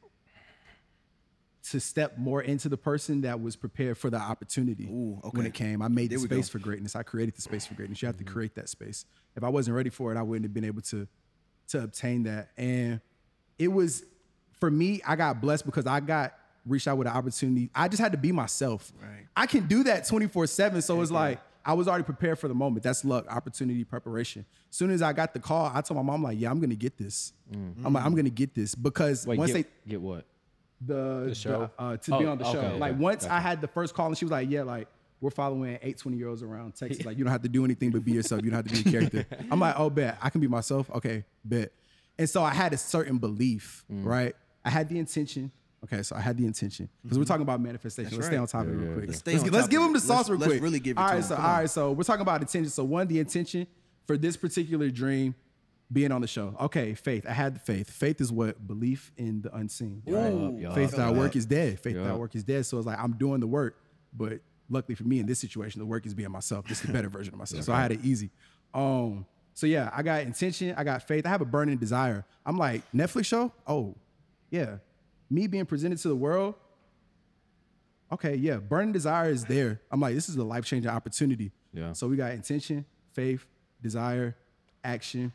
to 1.70 1.80
step 1.80 2.16
more 2.16 2.40
into 2.42 2.68
the 2.68 2.76
person 2.76 3.22
that 3.22 3.40
was 3.40 3.56
prepared 3.56 3.98
for 3.98 4.08
the 4.08 4.16
opportunity 4.16 4.84
Ooh, 4.84 5.20
when 5.32 5.46
it 5.46 5.54
came. 5.54 5.82
I 5.82 5.88
made 5.88 6.10
There 6.10 6.18
the 6.18 6.22
we 6.22 6.28
go. 6.28 6.36
space 6.36 6.48
for 6.48 6.60
greatness. 6.60 6.94
I 6.94 7.02
created 7.02 7.34
the 7.34 7.42
space 7.42 7.66
for 7.66 7.74
greatness. 7.74 8.00
You 8.00 8.06
have 8.06 8.18
to 8.18 8.24
create 8.24 8.54
that 8.54 8.68
space. 8.68 9.04
If 9.34 9.42
I 9.42 9.48
wasn't 9.48 9.76
ready 9.76 9.90
for 9.90 10.12
it, 10.12 10.16
I 10.16 10.22
wouldn't 10.22 10.44
have 10.44 10.54
been 10.54 10.64
able 10.64 10.82
to 10.82 11.08
to 11.68 11.82
obtain 11.82 12.22
that. 12.24 12.50
And 12.56 13.00
it 13.58 13.68
was 13.68 14.04
for 14.60 14.70
me, 14.70 15.00
I 15.06 15.16
got 15.16 15.40
blessed 15.40 15.66
because 15.66 15.86
I 15.86 16.00
got 16.00 16.34
reached 16.66 16.88
out 16.88 16.98
with 16.98 17.06
an 17.06 17.14
opportunity. 17.14 17.70
I 17.74 17.88
just 17.88 18.00
had 18.00 18.12
to 18.12 18.18
be 18.18 18.32
myself. 18.32 18.92
Right. 19.00 19.26
I 19.36 19.46
can 19.46 19.66
do 19.66 19.84
that 19.84 20.04
24-7. 20.04 20.82
So 20.82 21.00
it's 21.00 21.10
like 21.10 21.40
I 21.64 21.72
was 21.74 21.88
already 21.88 22.04
prepared 22.04 22.38
for 22.38 22.48
the 22.48 22.54
moment. 22.54 22.82
That's 22.82 23.04
luck, 23.04 23.26
opportunity, 23.28 23.84
preparation. 23.84 24.44
As 24.70 24.76
soon 24.76 24.90
as 24.90 25.02
I 25.02 25.12
got 25.12 25.32
the 25.34 25.40
call, 25.40 25.70
I 25.74 25.80
told 25.80 25.96
my 25.96 26.02
mom, 26.02 26.22
like, 26.22 26.38
yeah, 26.40 26.50
I'm 26.50 26.60
gonna 26.60 26.74
get 26.76 26.96
this. 26.96 27.32
I'm 27.52 27.92
like, 27.92 28.04
I'm 28.04 28.14
gonna 28.14 28.30
get 28.30 28.54
this 28.54 28.74
because 28.74 29.26
Wait, 29.26 29.38
once 29.38 29.52
get, 29.52 29.66
they 29.84 29.90
get 29.90 30.00
what? 30.00 30.24
the, 30.80 31.26
the 31.28 31.34
show? 31.34 31.70
uh, 31.78 31.96
to 31.96 32.18
be 32.18 32.24
Oh, 32.26 32.30
on 32.30 32.38
the 32.38 32.44
show. 32.44 32.58
okay, 32.58 32.78
like 32.78 32.92
okay, 32.92 33.00
once. 33.00 33.26
I 33.26 33.40
had 33.40 33.60
the 33.60 33.68
first 33.68 33.94
call 33.94 34.06
and 34.08 34.16
she 34.18 34.24
was 34.24 34.32
like, 34.32 34.50
"Yeah, 34.50 34.62
like 34.62 34.88
we're 35.20 35.30
following 35.30 35.78
eight 35.82 35.96
20 35.98 36.16
year 36.18 36.28
olds 36.28 36.42
around 36.42 36.74
Texas. 36.76 37.04
Like 37.06 37.16
you 37.16 37.24
don't 37.24 37.32
have 37.32 37.42
to 37.42 37.48
do 37.48 37.64
anything 37.64 37.90
but 37.90 38.04
be 38.04 38.12
yourself. 38.12 38.42
You 38.44 38.50
don't 38.50 38.64
have 38.66 38.72
to 38.76 38.82
be 38.84 38.88
a 38.88 38.92
character." 38.92 39.26
I'm 39.50 39.58
like, 39.58 39.74
"Oh, 39.78 39.88
bet 39.90 40.18
I 40.22 40.28
can 40.30 40.40
be 40.40 40.48
myself." 40.48 40.90
Okay, 40.90 41.24
bet. 41.44 41.72
And 42.18 42.28
so 42.28 42.42
I 42.44 42.50
had 42.54 42.72
a 42.74 42.78
certain 42.78 43.18
belief, 43.18 43.84
Mm. 43.92 44.04
right? 44.04 44.36
I 44.64 44.70
had 44.70 44.88
the 44.88 44.98
intention. 44.98 45.50
Okay, 45.92 46.02
so 46.02 46.16
I 46.16 46.20
had 46.20 46.36
the 46.36 46.44
intention 46.46 46.88
because 47.02 47.18
we're 47.18 47.24
talking 47.24 47.42
about 47.42 47.60
manifestation. 47.60 48.10
That's 48.10 48.16
let's 48.16 48.26
stay 48.26 48.36
right. 48.36 48.42
on 48.42 48.46
top 48.48 48.62
of 48.66 48.68
it 48.68 48.82
Yeah, 48.82 48.86
real 48.88 48.94
quick. 48.98 49.06
Let's, 49.08 49.18
Stay 49.20 49.36
on 49.38 49.44
gi- 49.44 49.50
let's 49.50 49.68
give 49.68 49.80
of 49.80 49.86
them 49.86 49.92
the 49.94 50.00
sauce 50.00 50.16
Let's- 50.18 50.30
real 50.30 50.38
let's 50.40 50.52
quick. 50.52 50.62
really 50.62 50.80
give 50.80 50.96
it 50.96 51.00
all 51.00 51.08
to 51.08 51.14
right, 51.14 51.20
them. 51.20 51.28
so 51.28 51.36
Come 51.36 51.44
all 51.44 51.50
on. 51.50 51.58
right, 51.60 51.70
so 51.70 51.92
we're 51.92 52.02
talking 52.02 52.22
about 52.22 52.40
intention. 52.40 52.70
So 52.70 52.84
one, 52.84 53.06
the 53.08 53.18
intention 53.20 53.66
for 54.06 54.16
this 54.16 54.36
particular 54.36 54.90
dream 54.90 55.34
being 55.92 56.10
on 56.12 56.20
the 56.20 56.26
show. 56.26 56.56
Okay, 56.62 56.94
faith. 56.94 57.24
I 57.28 57.32
had 57.32 57.54
the 57.56 57.60
faith. 57.60 57.88
Faith 57.90 58.20
is 58.20 58.32
what 58.32 58.66
belief 58.66 59.12
in 59.16 59.42
the 59.42 59.54
unseen. 59.56 60.02
right? 60.06 60.32
Yup, 60.32 60.52
yup. 60.60 60.74
Faith 60.74 60.90
without 60.92 61.12
that. 61.14 61.18
work 61.20 61.36
is 61.36 61.46
dead. 61.46 61.78
Faith 61.78 61.94
without 61.96 62.10
Yup. 62.10 62.18
work 62.18 62.34
is 62.34 62.42
dead. 62.44 62.66
So 62.66 62.78
it's 62.78 62.86
like 62.86 62.98
I'm 62.98 63.12
doing 63.12 63.38
the 63.40 63.46
work, 63.46 63.76
but 64.12 64.40
luckily 64.68 64.96
for 64.96 65.04
me 65.04 65.20
in 65.20 65.26
this 65.26 65.38
situation, 65.38 65.78
the 65.78 65.86
work 65.86 66.04
is 66.06 66.14
being 66.14 66.30
myself. 66.32 66.66
This 66.66 66.80
is 66.80 66.86
the 66.88 66.92
better 66.92 67.08
version 67.08 67.32
of 67.34 67.38
myself. 67.38 67.62
So 67.64 67.72
I 67.72 67.80
had 67.80 67.92
it 67.92 68.00
easy. 68.04 68.30
Um, 68.74 69.26
so 69.54 69.66
yeah, 69.68 69.90
I 69.94 70.02
got 70.02 70.22
intention, 70.22 70.74
I 70.76 70.82
got 70.82 71.06
faith, 71.06 71.24
I 71.24 71.28
have 71.28 71.40
a 71.40 71.44
burning 71.46 71.76
desire. 71.78 72.24
I'm 72.44 72.58
like, 72.58 72.82
Netflix 72.92 73.26
show? 73.26 73.52
Oh, 73.66 73.94
yeah. 74.50 74.78
Me 75.28 75.46
being 75.46 75.66
presented 75.66 75.98
to 75.98 76.08
the 76.08 76.16
world. 76.16 76.54
Okay, 78.12 78.36
yeah, 78.36 78.56
burning 78.56 78.92
desire 78.92 79.30
is 79.30 79.44
there. 79.44 79.80
I'm 79.90 80.00
like, 80.00 80.14
this 80.14 80.28
is 80.28 80.36
a 80.36 80.44
life-changing 80.44 80.90
opportunity. 80.90 81.50
Yeah. 81.72 81.92
So 81.92 82.06
we 82.06 82.16
got 82.16 82.32
intention, 82.32 82.84
faith, 83.12 83.44
desire, 83.82 84.36
action. 84.84 85.32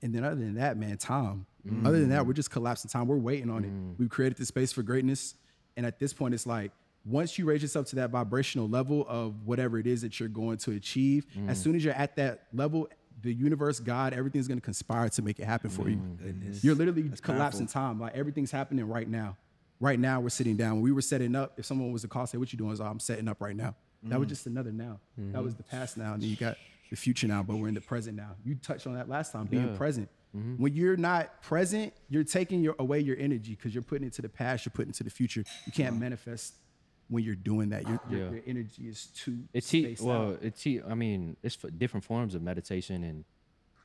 And 0.00 0.14
then 0.14 0.24
other 0.24 0.36
than 0.36 0.54
that, 0.54 0.76
man, 0.78 0.96
time. 0.96 1.46
Mm. 1.68 1.86
Other 1.86 2.00
than 2.00 2.08
that, 2.08 2.26
we're 2.26 2.32
just 2.32 2.50
collapsing 2.50 2.90
time. 2.90 3.06
We're 3.06 3.16
waiting 3.16 3.50
on 3.50 3.64
it. 3.64 3.70
Mm. 3.70 3.94
We've 3.98 4.08
created 4.08 4.38
the 4.38 4.46
space 4.46 4.72
for 4.72 4.82
greatness. 4.82 5.34
And 5.76 5.86
at 5.86 5.98
this 5.98 6.12
point, 6.12 6.34
it's 6.34 6.46
like 6.46 6.72
once 7.04 7.38
you 7.38 7.44
raise 7.44 7.62
yourself 7.62 7.86
to 7.88 7.96
that 7.96 8.10
vibrational 8.10 8.68
level 8.68 9.04
of 9.08 9.46
whatever 9.46 9.78
it 9.78 9.86
is 9.86 10.02
that 10.02 10.18
you're 10.18 10.28
going 10.28 10.56
to 10.56 10.72
achieve, 10.72 11.26
mm. 11.38 11.48
as 11.48 11.60
soon 11.60 11.76
as 11.76 11.84
you're 11.84 11.94
at 11.94 12.16
that 12.16 12.46
level, 12.52 12.88
the 13.20 13.32
universe, 13.32 13.80
God, 13.80 14.12
everything's 14.12 14.48
going 14.48 14.58
to 14.58 14.64
conspire 14.64 15.08
to 15.10 15.22
make 15.22 15.38
it 15.38 15.44
happen 15.44 15.70
for 15.70 15.88
you. 15.88 15.96
Mm, 15.96 16.18
Goodness. 16.18 16.64
You're 16.64 16.74
literally 16.74 17.02
That's 17.02 17.20
collapsing 17.20 17.66
powerful. 17.66 17.80
time. 17.90 18.00
Like 18.00 18.14
everything's 18.14 18.50
happening 18.50 18.86
right 18.88 19.08
now. 19.08 19.36
right 19.80 19.98
now 19.98 20.20
we're 20.20 20.28
sitting 20.28 20.56
down. 20.56 20.74
When 20.74 20.82
we 20.82 20.92
were 20.92 21.02
setting 21.02 21.34
up, 21.34 21.58
if 21.58 21.66
someone 21.66 21.92
was 21.92 22.02
to 22.02 22.08
call, 22.08 22.26
say, 22.26 22.38
"What 22.38 22.52
you 22.52 22.58
doing?" 22.58 22.76
So 22.76 22.84
I'm 22.84 23.00
setting 23.00 23.28
up 23.28 23.40
right 23.40 23.56
now. 23.56 23.74
That 24.04 24.18
was 24.18 24.26
mm. 24.26 24.30
just 24.30 24.46
another 24.46 24.72
now. 24.72 25.00
That 25.16 25.42
was 25.42 25.54
the 25.54 25.62
mm-hmm. 25.62 25.76
past 25.76 25.96
now, 25.96 26.14
and 26.14 26.22
then 26.22 26.28
you 26.30 26.36
got 26.36 26.56
the 26.90 26.96
future 26.96 27.26
now. 27.28 27.42
But 27.42 27.56
we're 27.56 27.68
in 27.68 27.74
the 27.74 27.80
present 27.80 28.16
now. 28.16 28.36
You 28.44 28.54
touched 28.56 28.86
on 28.86 28.94
that 28.94 29.08
last 29.08 29.32
time, 29.32 29.46
being 29.46 29.68
Yeah. 29.68 29.76
present. 29.76 30.08
Mm-hmm. 30.36 30.62
When 30.62 30.74
you're 30.74 30.96
not 30.96 31.42
present, 31.42 31.92
you're 32.08 32.24
taking 32.24 32.62
your 32.62 32.74
away 32.78 33.00
your 33.00 33.16
energy 33.18 33.54
because 33.54 33.74
you're 33.74 33.82
putting 33.82 34.06
it 34.06 34.12
to 34.14 34.22
the 34.22 34.28
past. 34.28 34.64
You're 34.64 34.72
putting 34.72 34.90
it 34.90 34.96
to 34.96 35.04
the 35.04 35.10
future. 35.10 35.44
You 35.66 35.72
can't 35.72 35.98
manifest 35.98 36.54
when 37.12 37.22
you're 37.22 37.34
doing 37.34 37.68
that. 37.68 37.86
Your, 37.86 38.00
your, 38.08 38.20
Yeah. 38.20 38.30
your 38.32 38.42
energy 38.46 38.88
is 38.88 39.06
too 39.14 39.38
It's 39.52 39.68
te- 39.68 39.96
well, 40.00 40.30
out. 40.32 40.38
it's 40.42 40.62
te- 40.62 40.82
I 40.82 40.94
mean, 40.94 41.36
it's 41.42 41.54
for 41.54 41.70
different 41.70 42.04
forms 42.04 42.34
of 42.34 42.42
meditation, 42.42 43.04
and 43.04 43.24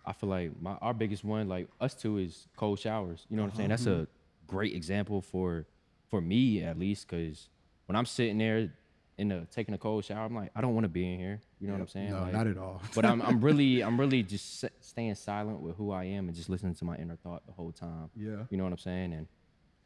I 0.06 0.14
feel 0.14 0.30
like 0.30 0.60
my 0.62 0.74
our 0.82 0.94
biggest 0.94 1.24
one, 1.24 1.48
like 1.50 1.68
us 1.82 1.94
two, 1.94 2.18
is 2.18 2.48
cold 2.56 2.80
showers. 2.80 3.26
You 3.30 3.36
know 3.36 3.44
what 3.44 3.52
I'm 3.52 3.58
saying? 3.58 3.70
That's 3.70 3.86
a 3.86 3.94
uh-huh. 3.94 4.06
great 4.48 4.74
example 4.74 5.22
for 5.22 5.66
for 6.10 6.22
me 6.22 6.64
at 6.64 6.80
least, 6.80 7.08
because 7.08 7.50
when 7.86 7.96
I'm 7.98 8.06
sitting 8.06 8.38
there 8.38 8.72
in 9.18 9.28
the 9.30 9.46
taking 9.52 9.74
a 9.76 9.78
cold 9.78 10.06
shower, 10.06 10.26
I'm 10.26 10.36
like, 10.36 10.52
I 10.56 10.62
don't 10.62 10.74
want 10.76 10.86
to 10.86 10.90
be 10.90 11.12
in 11.12 11.20
here. 11.20 11.42
You 11.60 11.68
know 11.68 11.74
what 11.74 11.82
I'm 11.82 11.88
saying? 11.88 12.12
No, 12.12 12.22
Like, 12.22 12.34
not 12.34 12.48
at 12.48 12.58
all. 12.58 12.82
but 12.96 13.04
I'm 13.04 13.22
I'm 13.22 13.42
really 13.42 13.84
I'm 13.86 14.00
really 14.00 14.24
just 14.24 14.64
s- 14.64 14.72
staying 14.80 15.16
silent 15.16 15.60
with 15.60 15.76
who 15.76 15.92
I 15.92 16.06
am 16.06 16.28
and 16.30 16.36
just 16.38 16.50
listening 16.50 16.76
to 16.76 16.86
my 16.86 16.96
inner 16.96 17.18
thought 17.18 17.46
the 17.46 17.52
whole 17.52 17.72
time. 17.74 18.10
Yeah. 18.16 18.44
You 18.50 18.58
know 18.58 18.64
what 18.64 18.72
I'm 18.72 18.78
saying? 18.78 19.12
And 19.14 19.28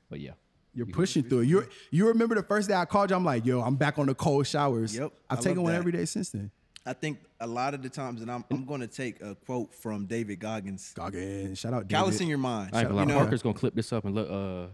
but 0.10 0.20
yeah. 0.20 0.34
You're 0.74 0.86
pushing 0.86 1.24
through 1.24 1.40
it. 1.42 1.48
You 1.48 1.68
you 1.90 2.08
remember 2.08 2.36
the 2.36 2.44
first 2.44 2.70
day 2.70 2.76
I 2.76 2.86
called 2.86 3.10
you? 3.10 3.16
I'm 3.16 3.26
like, 3.26 3.46
yo, 3.46 3.62
I'm 3.62 3.76
back 3.76 4.00
on 4.00 4.06
the 4.08 4.16
cold 4.16 4.48
showers. 4.48 4.96
Yep, 4.98 5.12
I've 5.30 5.40
I 5.40 5.42
taken 5.42 5.64
one 5.64 5.74
that. 5.74 5.80
every 5.80 5.92
day 5.92 6.06
since 6.06 6.30
then. 6.30 6.52
I 6.86 6.94
think 6.94 7.20
a 7.40 7.46
lot 7.46 7.74
of 7.76 7.84
the 7.84 7.90
times, 7.90 8.22
and 8.22 8.32
I'm, 8.32 8.44
I'm 8.50 8.66
going 8.66 8.82
to 8.82 8.88
take 8.88 9.22
a 9.22 9.36
quote 9.36 9.72
from 9.72 10.08
David 10.08 10.40
Goggins. 10.40 10.94
Goggin, 10.96 11.54
shout 11.54 11.74
out. 11.76 11.88
Callous 11.88 12.20
in 12.22 12.28
your 12.28 12.40
mind. 12.40 12.72
I 12.74 12.80
ain't 12.80 12.90
gonna 12.90 13.02
You 13.02 13.08
lie, 13.08 13.14
know, 13.14 13.20
Parker's 13.20 13.44
gonna 13.44 13.54
clip 13.54 13.76
this 13.76 13.94
up 13.94 14.06
and 14.06 14.16
look 14.16 14.28
uh 14.32 14.72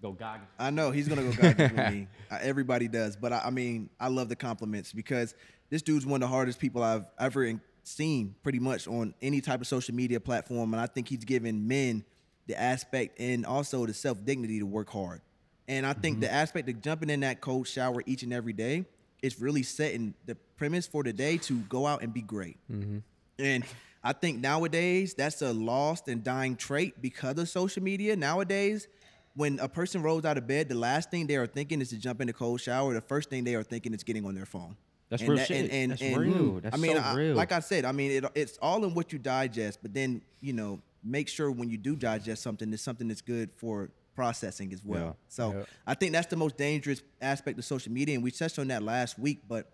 go 0.00 0.12
Goggins. 0.12 0.48
I 0.58 0.70
know 0.70 0.90
he's 0.92 1.08
gonna 1.08 1.22
go 1.22 1.32
Goggins 1.32 1.72
with 1.72 1.92
me. 1.92 2.08
Uh, 2.30 2.38
everybody 2.40 2.88
does, 2.88 3.14
but 3.16 3.30
I, 3.30 3.42
I 3.46 3.50
mean, 3.50 3.90
I 4.00 4.08
love 4.08 4.30
the 4.30 4.36
compliments 4.36 4.90
because 4.94 5.34
this 5.68 5.82
dude's 5.82 6.06
one 6.06 6.22
of 6.22 6.28
the 6.30 6.34
hardest 6.34 6.58
people 6.58 6.82
I've 6.82 7.04
ever 7.18 7.60
seen, 7.82 8.34
pretty 8.42 8.58
much 8.58 8.88
on 8.88 9.12
any 9.20 9.42
type 9.42 9.60
of 9.60 9.66
social 9.66 9.94
media 9.94 10.18
platform, 10.18 10.72
and 10.72 10.80
I 10.80 10.86
think 10.86 11.08
he's 11.08 11.24
given 11.26 11.68
men 11.68 12.06
the 12.46 12.58
aspect 12.58 13.20
and 13.20 13.44
also 13.44 13.84
the 13.84 13.92
self 13.92 14.24
dignity 14.24 14.60
to 14.60 14.64
work 14.66 14.88
hard. 14.88 15.20
And 15.68 15.86
I 15.86 15.92
think 15.92 16.16
mm-hmm. 16.16 16.22
the 16.22 16.32
aspect 16.32 16.68
of 16.68 16.80
jumping 16.82 17.10
in 17.10 17.20
that 17.20 17.40
cold 17.40 17.68
shower 17.68 18.02
each 18.06 18.22
and 18.22 18.32
every 18.32 18.52
day 18.52 18.84
is 19.22 19.40
really 19.40 19.62
setting 19.62 20.14
the 20.26 20.34
premise 20.56 20.86
for 20.86 21.02
the 21.02 21.12
day 21.12 21.38
to 21.38 21.58
go 21.60 21.86
out 21.86 22.02
and 22.02 22.12
be 22.12 22.22
great. 22.22 22.56
Mm-hmm. 22.70 22.98
And 23.38 23.64
I 24.02 24.12
think 24.12 24.40
nowadays 24.40 25.14
that's 25.14 25.42
a 25.42 25.52
lost 25.52 26.08
and 26.08 26.24
dying 26.24 26.56
trait 26.56 27.00
because 27.00 27.38
of 27.38 27.48
social 27.48 27.82
media. 27.82 28.16
Nowadays, 28.16 28.88
when 29.34 29.58
a 29.60 29.68
person 29.68 30.02
rolls 30.02 30.24
out 30.24 30.36
of 30.36 30.46
bed, 30.46 30.68
the 30.68 30.74
last 30.74 31.10
thing 31.10 31.26
they 31.26 31.36
are 31.36 31.46
thinking 31.46 31.80
is 31.80 31.90
to 31.90 31.96
jump 31.96 32.20
in 32.20 32.26
the 32.26 32.32
cold 32.32 32.60
shower. 32.60 32.92
The 32.92 33.00
first 33.00 33.30
thing 33.30 33.44
they 33.44 33.54
are 33.54 33.62
thinking 33.62 33.94
is 33.94 34.02
getting 34.02 34.26
on 34.26 34.34
their 34.34 34.46
phone. 34.46 34.76
That's 35.08 35.22
And 35.22 35.30
real 35.30 35.38
that- 35.38 35.46
shit. 35.46 35.60
And, 35.64 35.70
and, 35.70 35.92
That's 35.92 36.02
and, 36.02 36.16
real. 36.16 36.60
That's 36.60 36.74
I 36.74 36.78
mean, 36.78 36.96
so 36.96 37.02
I- 37.02 37.14
like 37.32 37.52
I 37.52 37.60
said, 37.60 37.84
I 37.84 37.92
mean, 37.92 38.10
it, 38.10 38.24
it's 38.34 38.58
all 38.60 38.84
in 38.84 38.94
what 38.94 39.12
you 39.12 39.18
digest. 39.18 39.78
But 39.82 39.94
then, 39.94 40.22
you 40.40 40.52
know, 40.52 40.80
make 41.04 41.28
sure 41.28 41.50
when 41.50 41.68
you 41.68 41.76
do 41.76 41.96
digest 41.96 42.42
something, 42.42 42.72
it's 42.72 42.82
something 42.82 43.08
that's 43.08 43.20
good 43.20 43.50
for 43.56 43.90
processing 44.14 44.72
as 44.72 44.84
well. 44.84 45.04
Yeah. 45.06 45.12
So 45.28 45.52
Yeah. 45.54 45.64
I 45.86 45.94
think 45.94 46.12
that's 46.12 46.26
the 46.28 46.36
most 46.36 46.56
dangerous 46.56 47.02
aspect 47.20 47.58
of 47.58 47.64
social 47.64 47.92
media, 47.92 48.14
and 48.14 48.22
we 48.24 48.30
touched 48.30 48.58
on 48.58 48.68
that 48.68 48.82
last 48.82 49.18
week. 49.18 49.40
But 49.48 49.70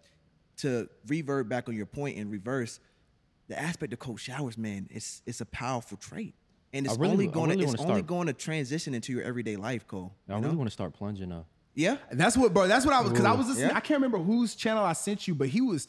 to 0.58 0.88
revert 1.06 1.48
back 1.48 1.68
on 1.68 1.74
your 1.76 1.86
point 1.86 2.16
in 2.16 2.30
reverse, 2.30 2.80
the 3.48 3.58
aspect 3.58 3.92
of 3.92 3.98
cold 3.98 4.20
showers, 4.20 4.58
man, 4.58 4.88
it's 4.90 5.22
it's 5.26 5.40
a 5.40 5.46
powerful 5.46 5.96
trait, 5.96 6.34
and 6.72 6.86
it's 6.86 6.96
really- 6.96 7.12
only 7.12 7.28
I 7.28 7.30
going 7.32 7.50
really 7.50 7.64
to 7.66 7.70
it's 7.72 7.78
wanna 7.80 7.90
only 7.92 8.02
going 8.02 8.26
to 8.26 8.32
transition 8.32 8.94
into 8.94 9.12
your 9.12 9.22
everyday 9.22 9.56
life, 9.56 9.86
Cole. 9.86 10.12
I 10.28 10.34
really 10.34 10.48
know? 10.48 10.54
want 10.54 10.68
to 10.68 10.72
start 10.72 10.92
plunging 10.94 11.28
though. 11.30 11.46
yeah, 11.74 11.96
That's 12.12 12.36
what, 12.36 12.52
bro. 12.52 12.66
That's 12.66 12.84
what 12.84 12.94
I 12.94 13.00
was 13.00 13.10
because 13.10 13.24
I 13.24 13.32
was 13.32 13.46
listening. 13.48 13.70
Yeah. 13.70 13.76
I 13.76 13.80
can't 13.80 14.00
remember 14.02 14.18
whose 14.18 14.54
channel 14.54 14.84
I 14.84 14.92
sent 14.94 15.26
you, 15.28 15.34
but 15.34 15.48
he 15.48 15.60
was 15.60 15.88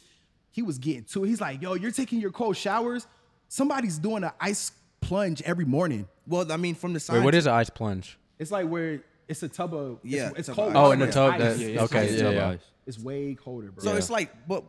he 0.51 0.61
was 0.63 0.77
getting 0.79 1.03
to 1.05 1.23
it. 1.25 1.27
He's 1.27 1.41
like, 1.41 1.61
yo, 1.61 1.73
you're 1.75 1.91
taking 1.91 2.19
your 2.19 2.31
cold 2.31 2.57
showers. 2.57 3.05
Somebody's 3.49 3.97
doing 3.99 4.23
an 4.23 4.31
ice 4.39 4.71
plunge 5.01 5.41
every 5.43 5.65
morning. 5.65 6.07
Well, 6.27 6.51
I 6.51 6.57
mean, 6.57 6.75
from 6.75 6.93
the 6.93 6.99
science. 6.99 7.19
Wait, 7.19 7.25
what 7.25 7.35
is 7.35 7.45
an 7.47 7.53
ice 7.53 7.69
plunge? 7.69 8.17
It's 8.39 8.51
like 8.51 8.67
where 8.67 9.01
it's 9.27 9.43
a 9.43 9.49
tub 9.49 9.73
of 9.73 9.99
it's, 10.03 10.13
Yeah, 10.13 10.31
it's 10.35 10.47
tub 10.47 10.53
of 10.53 10.55
cold. 10.55 10.69
ice. 10.71 10.75
Oh, 10.77 10.91
in 10.91 10.99
the 10.99 11.05
but 11.05 11.13
tub 11.13 11.33
it's 11.35 11.43
that- 11.43 11.51
ice. 11.53 11.59
it's 11.61 11.81
okay, 11.83 11.99
ice, 12.05 12.11
yeah, 12.13 12.21
tub 12.23 12.33
yeah. 12.33 12.49
ice. 12.49 12.59
It's 12.87 12.99
way 12.99 13.35
colder, 13.35 13.71
bro. 13.71 13.83
So 13.83 13.95
it's 13.95 14.09
like, 14.09 14.47
but 14.47 14.63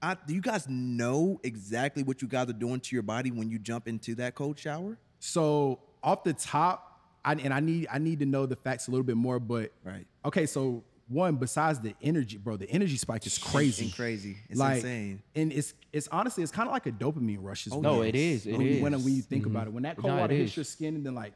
I, 0.00 0.16
do 0.26 0.32
you 0.34 0.40
guys 0.40 0.68
know 0.68 1.40
exactly 1.42 2.04
what 2.04 2.22
you 2.22 2.28
guys 2.28 2.48
are 2.48 2.52
doing 2.52 2.78
to 2.80 2.94
your 2.94 3.02
body 3.02 3.30
when 3.32 3.50
you 3.50 3.58
jump 3.58 3.88
into 3.88 4.14
that 4.16 4.34
cold 4.36 4.58
shower? 4.58 4.96
So 5.18 5.80
off 6.02 6.22
the 6.22 6.34
top, 6.34 7.00
I, 7.24 7.32
and 7.34 7.52
I 7.52 7.58
need 7.60 7.88
I 7.90 7.98
need 7.98 8.20
to 8.20 8.26
know 8.26 8.46
the 8.46 8.54
facts 8.56 8.86
a 8.86 8.92
little 8.92 9.02
bit 9.04 9.16
more. 9.16 9.40
But 9.40 9.72
Right. 9.82 10.06
okay, 10.24 10.46
so 10.46 10.84
one 11.08 11.34
besides 11.36 11.80
the 11.80 11.94
energy, 12.00 12.36
bro, 12.36 12.56
the 12.56 12.70
energy 12.70 12.96
spike 12.96 13.26
is 13.26 13.36
crazy, 13.38 13.86
And 13.86 13.94
crazy. 13.94 14.36
It's 14.48 14.60
like, 14.60 14.76
insane. 14.76 15.22
and 15.34 15.52
it's 15.52 15.74
it's 15.92 16.06
honestly 16.12 16.44
it's 16.44 16.52
kind 16.52 16.68
of 16.68 16.72
like 16.72 16.86
a 16.86 16.92
dopamine 16.92 17.38
rush 17.40 17.66
as 17.66 17.72
Oh, 17.72 17.78
well. 17.78 17.96
No, 17.96 18.02
it 18.02 18.14
is. 18.14 18.46
It 18.46 18.52
when, 18.52 18.60
you- 18.60 18.82
when, 18.82 18.94
is. 18.94 19.04
when 19.04 19.14
you 19.16 19.22
think 19.22 19.46
about 19.46 19.66
it, 19.66 19.72
when 19.72 19.82
that 19.82 19.94
mm-hmm. 19.94 20.02
cold 20.02 20.12
No, 20.12 20.18
it 20.18 20.20
water 20.20 20.34
hits 20.34 20.52
is. 20.52 20.56
your 20.58 20.64
skin, 20.64 20.94
and 20.94 21.04
then 21.04 21.14
like 21.16 21.32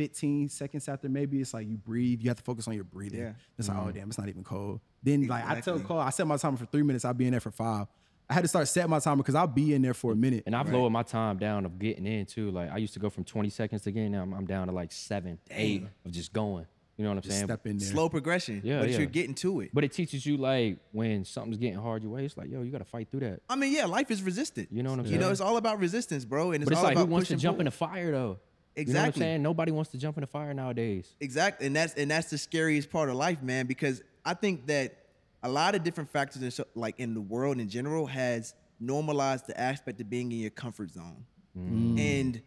15 0.00 0.48
seconds 0.48 0.88
after, 0.88 1.10
maybe 1.10 1.42
it's 1.42 1.52
like 1.52 1.68
you 1.68 1.76
breathe. 1.76 2.22
You 2.22 2.30
have 2.30 2.38
to 2.38 2.42
focus 2.42 2.66
on 2.66 2.72
your 2.72 2.84
breathing. 2.84 3.20
Yeah. 3.20 3.32
It's 3.58 3.68
like, 3.68 3.76
oh 3.76 3.80
mm-hmm. 3.82 3.98
damn, 3.98 4.08
it's 4.08 4.16
not 4.16 4.30
even 4.30 4.42
cold. 4.42 4.80
Then 5.02 5.26
like 5.26 5.44
I 5.44 5.60
tell 5.60 5.74
Exactly. 5.74 5.82
Cole, 5.84 5.98
I 5.98 6.08
set 6.08 6.26
my 6.26 6.38
timer 6.38 6.56
for 6.56 6.64
three 6.64 6.82
minutes. 6.82 7.04
I'll 7.04 7.12
be 7.12 7.26
in 7.26 7.32
there 7.32 7.40
for 7.40 7.50
five. 7.50 7.86
I 8.30 8.32
had 8.32 8.40
to 8.40 8.48
start 8.48 8.66
setting 8.68 8.88
my 8.88 8.98
timer 8.98 9.18
because 9.18 9.34
I'll 9.34 9.46
be 9.46 9.74
in 9.74 9.82
there 9.82 9.92
for 9.92 10.12
a 10.12 10.16
minute. 10.16 10.44
And 10.46 10.56
I've 10.56 10.72
lowered 10.72 10.90
my 10.90 11.02
time 11.02 11.36
down 11.36 11.66
of 11.66 11.78
getting 11.78 12.06
in 12.06 12.24
too. 12.24 12.50
Like 12.50 12.70
I 12.70 12.78
used 12.78 12.94
to 12.94 12.98
go 12.98 13.10
from 13.10 13.24
20 13.24 13.50
seconds 13.50 13.82
to 13.82 13.90
getting 13.90 14.14
in. 14.14 14.20
I'm, 14.20 14.32
I'm 14.32 14.46
down 14.46 14.68
to 14.68 14.72
like 14.72 14.90
seven, 14.90 15.38
eight 15.50 15.84
of 16.06 16.12
just 16.12 16.32
going. 16.32 16.64
You 16.96 17.04
know 17.04 17.10
what 17.10 17.16
I'm 17.16 17.22
just 17.22 17.36
saying? 17.36 17.46
step 17.46 17.66
in 17.66 17.76
there. 17.76 17.88
Slow 17.88 18.08
progression. 18.08 18.62
Yeah, 18.64 18.80
but 18.80 18.90
yeah. 18.90 18.98
you're 18.98 19.06
getting 19.06 19.34
to 19.36 19.60
it. 19.60 19.70
But 19.74 19.84
it 19.84 19.92
teaches 19.92 20.24
you 20.24 20.38
like 20.38 20.78
when 20.92 21.26
something's 21.26 21.58
getting 21.58 21.78
hard 21.78 22.02
your 22.02 22.12
way, 22.12 22.24
it's 22.24 22.36
like, 22.38 22.50
yo, 22.50 22.62
you 22.62 22.70
gotta 22.70 22.84
fight 22.84 23.10
through 23.10 23.20
that. 23.20 23.40
I 23.50 23.56
mean, 23.56 23.72
yeah, 23.72 23.84
life 23.84 24.10
is 24.10 24.22
resistant. 24.22 24.68
You 24.70 24.82
know 24.82 24.90
what 24.90 25.00
I'm 25.00 25.04
saying? 25.06 25.14
You 25.14 25.20
know, 25.20 25.30
it's 25.30 25.40
all 25.40 25.58
about 25.58 25.78
resistance, 25.78 26.24
bro. 26.24 26.52
And 26.52 26.62
it's 26.62 26.68
But 26.68 26.72
it's 26.72 26.78
all 26.78 26.84
like 26.84 26.96
who 26.96 27.02
about 27.04 27.12
wants 27.12 27.28
to 27.28 27.36
jump 27.36 27.56
pull. 27.56 27.60
in 27.62 27.64
the 27.66 27.70
fire 27.70 28.12
though? 28.12 28.38
You 28.76 28.84
know 28.84 28.92
what 28.92 28.98
I'm 28.98 29.04
Exactly. 29.08 29.20
saying? 29.20 29.42
Nobody 29.42 29.72
wants 29.72 29.90
to 29.90 29.98
jump 29.98 30.16
in 30.16 30.20
the 30.22 30.26
fire 30.26 30.54
nowadays. 30.54 31.14
Exactly, 31.20 31.66
and 31.66 31.74
that's 31.74 31.94
and 31.94 32.10
that's 32.10 32.30
the 32.30 32.38
scariest 32.38 32.90
part 32.90 33.08
of 33.08 33.16
life, 33.16 33.42
man. 33.42 33.66
Because 33.66 34.02
I 34.24 34.34
think 34.34 34.66
that 34.66 34.96
a 35.42 35.48
lot 35.48 35.74
of 35.74 35.82
different 35.82 36.10
factors, 36.10 36.42
in 36.42 36.50
so, 36.50 36.64
like 36.74 36.98
in 36.98 37.14
the 37.14 37.20
world 37.20 37.58
in 37.58 37.68
general, 37.68 38.06
has 38.06 38.54
normalized 38.78 39.46
the 39.46 39.60
aspect 39.60 40.00
of 40.00 40.08
being 40.08 40.30
in 40.32 40.38
your 40.38 40.50
comfort 40.50 40.90
zone, 40.90 41.24
mm. 41.58 41.98
and 41.98 42.42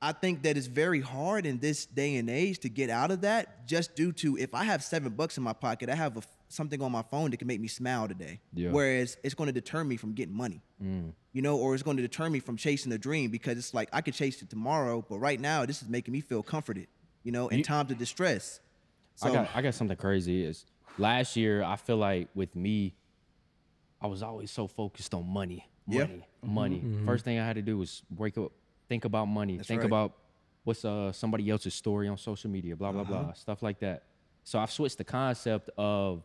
I 0.00 0.12
think 0.12 0.42
that 0.44 0.56
it's 0.56 0.68
very 0.68 1.00
hard 1.00 1.44
in 1.44 1.58
this 1.58 1.84
day 1.86 2.16
and 2.16 2.30
age 2.30 2.60
to 2.60 2.68
get 2.68 2.88
out 2.88 3.10
of 3.10 3.22
that. 3.22 3.66
Just 3.66 3.96
due 3.96 4.12
to 4.12 4.36
if 4.38 4.54
I 4.54 4.64
have 4.64 4.82
seven 4.82 5.12
bucks 5.12 5.36
in 5.36 5.42
my 5.42 5.52
pocket, 5.52 5.88
I 5.88 5.96
have 5.96 6.16
a, 6.16 6.22
something 6.48 6.80
on 6.80 6.92
my 6.92 7.02
phone 7.02 7.30
that 7.32 7.38
can 7.38 7.48
make 7.48 7.60
me 7.60 7.68
smile 7.68 8.06
today. 8.06 8.40
Yeah. 8.54 8.70
Whereas 8.70 9.16
it's 9.24 9.34
going 9.34 9.48
to 9.48 9.52
deter 9.52 9.82
me 9.82 9.96
from 9.96 10.12
getting 10.12 10.36
money, 10.36 10.62
mm. 10.82 11.12
you 11.32 11.42
know, 11.42 11.56
or 11.56 11.74
it's 11.74 11.82
going 11.82 11.96
to 11.96 12.02
deter 12.02 12.30
me 12.30 12.38
from 12.38 12.56
chasing 12.56 12.92
a 12.92 12.98
dream 12.98 13.30
because 13.30 13.58
it's 13.58 13.74
like 13.74 13.88
I 13.92 14.00
could 14.00 14.14
chase 14.14 14.40
it 14.40 14.50
tomorrow, 14.50 15.04
but 15.08 15.18
right 15.18 15.40
now 15.40 15.66
this 15.66 15.82
is 15.82 15.88
making 15.88 16.12
me 16.12 16.20
feel 16.20 16.44
comforted, 16.44 16.86
you 17.24 17.32
know, 17.32 17.48
in 17.48 17.62
times 17.62 17.90
of 17.90 17.98
distress. 17.98 18.60
So 19.16 19.28
I 19.28 19.32
got 19.32 19.48
I 19.54 19.62
got 19.62 19.74
something 19.74 19.96
crazy. 19.96 20.44
Is 20.44 20.64
last 20.96 21.34
year 21.34 21.64
I 21.64 21.74
feel 21.74 21.96
like 21.96 22.28
with 22.36 22.54
me, 22.54 22.94
I 24.00 24.06
was 24.06 24.22
always 24.22 24.52
so 24.52 24.68
focused 24.68 25.12
on 25.12 25.26
money, 25.26 25.68
Yeah. 25.88 26.04
money, 26.04 26.28
money. 26.42 26.76
Mm-hmm. 26.76 27.06
First 27.06 27.24
thing 27.24 27.40
I 27.40 27.44
had 27.44 27.56
to 27.56 27.62
do 27.62 27.78
was 27.78 28.02
wake 28.16 28.38
up, 28.38 28.52
think 28.88 29.04
about 29.04 29.26
money, 29.26 29.56
That's 29.56 29.68
think 29.68 29.82
right. 29.82 29.86
about 29.86 30.12
what's 30.64 30.84
uh 30.84 31.12
somebody 31.12 31.48
else's 31.50 31.74
story 31.74 32.08
on 32.08 32.16
social 32.18 32.50
media, 32.50 32.76
blah 32.76 32.92
blah 32.92 33.04
blah, 33.04 33.32
stuff 33.32 33.62
like 33.62 33.80
that. 33.80 34.04
So 34.44 34.58
I've 34.58 34.70
switched 34.70 34.98
the 34.98 35.04
concept 35.04 35.68
of, 35.76 36.22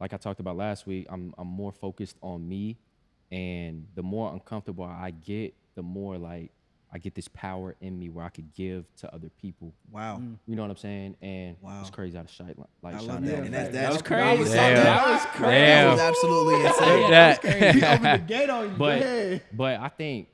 like 0.00 0.12
I 0.12 0.16
talked 0.18 0.40
about 0.40 0.56
last 0.56 0.86
week. 0.86 1.06
I'm 1.10 1.34
I'm 1.38 1.46
more 1.48 1.72
focused 1.72 2.16
on 2.22 2.46
me, 2.48 2.76
and 3.32 3.86
the 3.94 4.02
more 4.02 4.32
uncomfortable 4.32 4.84
I 4.84 5.10
get, 5.10 5.54
the 5.74 5.82
more 5.82 6.18
like 6.18 6.50
I 6.92 6.98
get 6.98 7.14
this 7.14 7.28
power 7.28 7.76
in 7.80 7.96
me 7.98 8.08
where 8.08 8.24
I 8.24 8.30
could 8.30 8.52
give 8.52 8.84
to 8.96 9.14
other 9.14 9.28
people. 9.40 9.72
wow. 9.92 10.20
You 10.46 10.56
know 10.56 10.62
what 10.62 10.72
I'm 10.72 10.76
saying? 10.76 11.16
And 11.22 11.56
Wow. 11.62 11.82
it's 11.82 11.90
crazy 11.90 12.16
how 12.16 12.24
to 12.24 12.28
shine 12.28 12.48
like, 12.56 12.66
like 12.82 12.94
I 12.96 12.98
love 12.98 13.22
that. 13.24 13.30
that. 13.30 13.44
And 13.44 13.54
that's, 13.54 13.68
That 13.68 13.72
that's 13.72 13.92
was 13.92 14.02
crazy. 14.02 14.52
Damn. 14.52 14.74
That 14.84 15.06
was 15.06 15.22
That 15.22 15.50
Damn. 15.50 15.90
was 15.92 16.00
absolutely 16.00 16.66
insane. 16.66 17.10
That- 17.12 17.44
he 17.76 17.84
opened 17.84 18.04
the 18.04 18.24
gate 18.26 18.50
on 18.50 18.64
you. 18.70 18.76
But 18.76 18.98
ahead. 19.02 19.42
but 19.52 19.78
I 19.80 19.88
think 19.88 20.28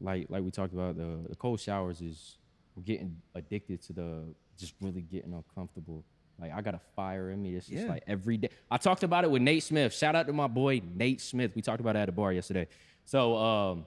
like 0.00 0.26
like 0.28 0.42
we 0.42 0.50
talked 0.50 0.72
about 0.72 0.96
the 0.96 1.26
the 1.28 1.36
cold 1.36 1.60
showers 1.60 2.00
is 2.00 2.38
I'm 2.76 2.82
getting 2.82 3.16
addicted 3.34 3.82
to 3.82 3.92
the 3.92 4.22
just 4.58 4.74
really 4.80 5.02
getting 5.02 5.32
uncomfortable. 5.32 6.04
Like 6.40 6.52
I 6.54 6.60
got 6.62 6.74
a 6.74 6.80
fire 6.96 7.30
in 7.30 7.42
me. 7.42 7.54
It's 7.54 7.66
just 7.66 7.84
Yeah. 7.84 7.90
like 7.90 8.04
every 8.06 8.36
day. 8.38 8.48
I 8.70 8.78
talked 8.78 9.02
about 9.02 9.24
it 9.24 9.30
with 9.30 9.42
Nate 9.42 9.62
Smith. 9.62 9.92
Shout 9.94 10.14
out 10.14 10.26
to 10.26 10.32
my 10.32 10.46
boy 10.46 10.80
Nate 10.94 11.20
Smith. 11.20 11.52
We 11.54 11.62
talked 11.62 11.80
about 11.80 11.96
it 11.96 12.00
at 12.00 12.08
a 12.08 12.12
bar 12.12 12.32
yesterday. 12.32 12.66
So 13.04 13.36
um 13.36 13.86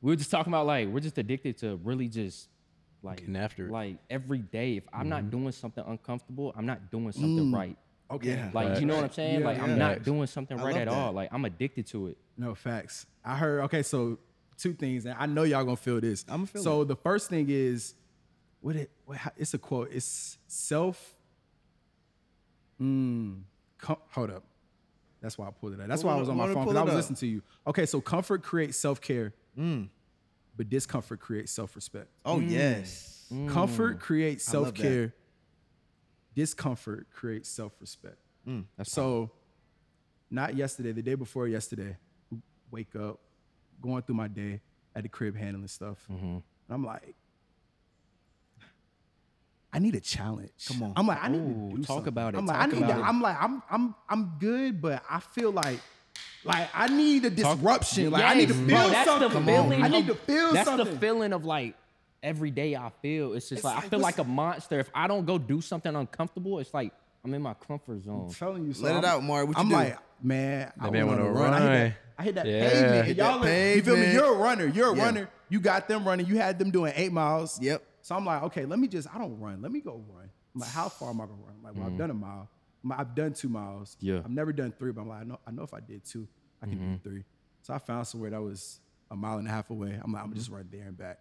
we 0.00 0.10
were 0.12 0.16
just 0.16 0.30
talking 0.30 0.52
about 0.52 0.66
like 0.66 0.88
we're 0.88 1.00
just 1.00 1.18
addicted 1.18 1.58
to 1.58 1.76
really 1.82 2.08
just 2.08 2.48
like 3.02 3.18
Getting 3.18 3.36
after 3.36 3.66
it. 3.66 3.72
like 3.72 3.96
every 4.10 4.38
day. 4.38 4.76
If 4.76 4.84
I'm 4.92 5.08
not 5.08 5.28
doing 5.30 5.50
something 5.50 5.82
uncomfortable, 5.86 6.52
I'm 6.56 6.66
not 6.66 6.90
doing 6.92 7.10
something 7.10 7.50
right. 7.50 7.76
Okay. 8.10 8.28
Yeah. 8.28 8.50
Like, 8.52 8.78
you 8.78 8.86
know 8.86 8.94
what 8.94 9.04
I'm 9.04 9.10
saying? 9.12 9.40
Yeah, 9.40 9.46
like, 9.46 9.56
yeah. 9.56 9.64
I'm 9.64 9.78
not 9.78 10.02
doing 10.04 10.26
something 10.26 10.56
right 10.58 10.76
at 10.76 10.86
that. 10.86 10.94
all. 10.94 11.12
Like, 11.12 11.30
I'm 11.32 11.44
addicted 11.46 11.86
to 11.88 12.08
it. 12.08 12.18
No 12.36 12.54
facts. 12.54 13.06
I 13.24 13.36
heard. 13.36 13.62
Okay, 13.62 13.82
so 13.82 14.18
two 14.62 14.72
things, 14.72 15.04
and 15.04 15.16
I 15.18 15.26
know 15.26 15.42
y'all 15.42 15.64
gonna 15.64 15.76
feel 15.76 16.00
this. 16.00 16.24
I'ma 16.28 16.46
feel 16.46 16.62
So 16.62 16.84
the 16.84 16.96
first 16.96 17.28
thing 17.28 17.46
is, 17.48 17.94
what 18.60 18.76
it? 18.76 18.90
What, 19.04 19.18
it's 19.36 19.54
a 19.54 19.58
quote. 19.58 19.90
It's 19.92 20.38
self. 20.46 21.14
Mm, 22.80 23.42
com- 23.78 23.96
hold 24.10 24.30
up. 24.30 24.44
That's 25.20 25.36
why 25.38 25.46
I 25.46 25.50
pulled 25.50 25.74
it 25.74 25.80
out. 25.80 25.88
That's 25.88 26.02
why 26.02 26.14
I 26.14 26.16
was 26.16 26.28
on 26.28 26.36
my 26.36 26.46
phone 26.52 26.64
because 26.64 26.76
I 26.76 26.82
was 26.82 26.94
listening 26.94 27.16
to 27.16 27.26
you. 27.26 27.42
Okay, 27.66 27.86
so 27.86 28.00
comfort 28.00 28.42
creates 28.42 28.78
self 28.78 29.00
care, 29.00 29.34
mm. 29.58 29.88
but 30.56 30.68
discomfort 30.68 31.20
creates 31.20 31.52
self 31.52 31.74
respect. 31.76 32.08
Oh 32.24 32.36
mm. 32.36 32.50
yes. 32.50 33.26
Comfort 33.48 33.98
creates 33.98 34.48
I 34.48 34.58
love 34.58 34.66
self 34.66 34.76
that. 34.76 34.82
care. 34.82 35.14
Discomfort 36.34 37.06
creates 37.12 37.48
self 37.48 37.72
respect. 37.80 38.16
So, 38.82 39.30
not 40.30 40.56
yesterday, 40.56 40.92
the 40.92 41.02
day 41.02 41.14
before 41.14 41.46
yesterday, 41.46 41.96
wake 42.70 42.96
up, 42.96 43.20
going 43.82 44.02
through 44.02 44.14
my 44.16 44.28
day 44.28 44.60
at 44.94 45.02
the 45.02 45.08
crib 45.08 45.36
handling 45.36 45.68
stuff. 45.68 45.98
Mm-hmm. 46.10 46.24
And 46.26 46.42
I'm 46.70 46.84
like, 46.84 47.14
I 49.72 49.78
need 49.78 49.94
a 49.94 50.00
challenge. 50.00 50.50
Come 50.68 50.82
on. 50.82 50.92
I'm 50.96 51.06
like, 51.06 51.22
I 51.22 51.28
need 51.28 51.38
Ooh, 51.38 51.70
to 51.70 51.76
talk 51.78 51.86
something. 51.86 52.08
about 52.08 52.34
it. 52.34 52.38
I'm 52.38 52.46
like, 52.46 52.56
Talk 52.58 52.68
I 52.68 52.80
need 52.80 52.86
to, 52.88 52.98
it. 52.98 53.02
I'm 53.04 53.22
like, 53.22 53.36
I'm 53.40 53.62
I'm 53.70 53.94
I'm 54.08 54.32
good, 54.38 54.82
but 54.82 55.02
I 55.08 55.20
feel 55.20 55.50
like 55.50 55.80
like 56.44 56.68
I 56.74 56.88
need 56.88 57.24
a 57.24 57.30
disruption. 57.30 58.10
like 58.10 58.24
I 58.24 58.34
need 58.34 58.48
to 58.48 58.54
Yes, 58.54 58.66
feel 58.66 58.76
bro, 58.76 58.88
that's 58.90 59.08
something. 59.08 59.28
The 59.46 59.52
feeling 59.52 59.82
I 59.82 59.88
need 59.88 60.06
to 60.08 60.14
feel 60.14 60.52
That's 60.52 60.68
something. 60.68 60.92
the 60.92 60.98
feeling 61.00 61.32
of 61.32 61.44
like 61.46 61.74
every 62.22 62.50
day 62.50 62.76
I 62.76 62.90
feel. 63.00 63.32
It's 63.32 63.48
just 63.48 63.60
It's 63.60 63.64
like, 63.64 63.76
like, 63.76 63.84
I 63.86 63.88
feel 63.88 63.98
like 64.00 64.18
a 64.18 64.24
monster. 64.24 64.78
If 64.78 64.90
I 64.94 65.06
don't 65.06 65.24
go 65.24 65.38
do 65.38 65.60
something 65.62 65.94
uncomfortable, 65.96 66.58
it's 66.58 66.74
like 66.74 66.92
I'm 67.24 67.34
in 67.34 67.42
my 67.42 67.54
comfort 67.54 68.02
zone. 68.02 68.26
I'm 68.28 68.34
telling 68.34 68.66
you. 68.66 68.72
So 68.72 68.84
Let 68.84 68.96
it 68.96 69.04
I'm- 69.04 69.04
out, 69.04 69.22
Mari. 69.22 69.44
What 69.44 69.56
you 69.56 69.62
I'm 69.62 69.68
do? 69.68 69.74
like, 69.74 69.98
man, 70.22 70.72
I 70.78 70.90
man 70.90 71.06
want 71.06 71.20
to 71.20 71.30
run. 71.30 71.52
I 71.52 71.58
hit 71.58 71.70
that, 71.70 71.96
I 72.18 72.22
hit 72.22 72.34
that 72.34 72.46
Yeah. 72.46 72.68
pavement. 72.68 72.94
Hit 72.94 73.08
And 73.08 73.16
y'all, 73.18 73.40
that 73.40 73.76
you 73.76 73.82
feel 73.82 73.96
me? 73.96 74.12
You're 74.12 74.34
a 74.34 74.38
runner. 74.38 74.66
You're 74.66 74.92
a 74.92 74.96
Yeah. 74.96 75.04
runner. 75.04 75.30
You 75.48 75.60
got 75.60 75.88
them 75.88 76.06
running. 76.06 76.26
You 76.26 76.38
had 76.38 76.58
them 76.58 76.70
doing 76.70 76.92
eight 76.96 77.12
miles. 77.12 77.60
Yep. 77.60 77.84
So 78.02 78.16
I'm 78.16 78.24
like, 78.24 78.42
okay, 78.44 78.64
let 78.64 78.78
me 78.78 78.88
just. 78.88 79.12
I 79.14 79.18
don't 79.18 79.38
run. 79.38 79.62
Let 79.62 79.72
me 79.72 79.80
go 79.80 80.04
run. 80.08 80.30
I'm 80.54 80.60
like, 80.60 80.70
how 80.70 80.88
far 80.88 81.10
am 81.10 81.20
I 81.20 81.24
gonna 81.26 81.38
run? 81.42 81.54
I'm 81.58 81.62
like, 81.62 81.74
well, 81.74 81.84
I've 81.84 81.90
mm-hmm. 81.90 81.98
done 81.98 82.10
a 82.10 82.14
mile. 82.14 82.48
I'm 82.82 82.90
like, 82.90 82.98
I've 82.98 83.14
done 83.14 83.32
two 83.32 83.48
miles. 83.48 83.96
Yeah. 84.00 84.18
I've 84.24 84.30
never 84.30 84.52
done 84.52 84.72
three, 84.76 84.92
but 84.92 85.02
I'm 85.02 85.08
like, 85.08 85.20
I 85.20 85.24
know, 85.24 85.38
I 85.46 85.50
know 85.52 85.62
if 85.62 85.72
I 85.72 85.80
did 85.80 86.04
two, 86.04 86.26
I 86.60 86.66
can 86.66 86.74
mm-hmm. 86.74 86.92
do 86.94 86.98
three. 87.02 87.24
So 87.62 87.72
I 87.72 87.78
found 87.78 88.06
somewhere 88.06 88.30
that 88.30 88.42
was 88.42 88.80
a 89.10 89.16
mile 89.16 89.38
and 89.38 89.46
a 89.46 89.50
half 89.50 89.70
away. 89.70 89.98
I'm 90.02 90.12
like, 90.12 90.22
I'm 90.22 90.28
gonna 90.28 90.36
just 90.36 90.48
mm-hmm. 90.48 90.56
run 90.56 90.68
there 90.70 90.82
and 90.82 90.98
back. 90.98 91.20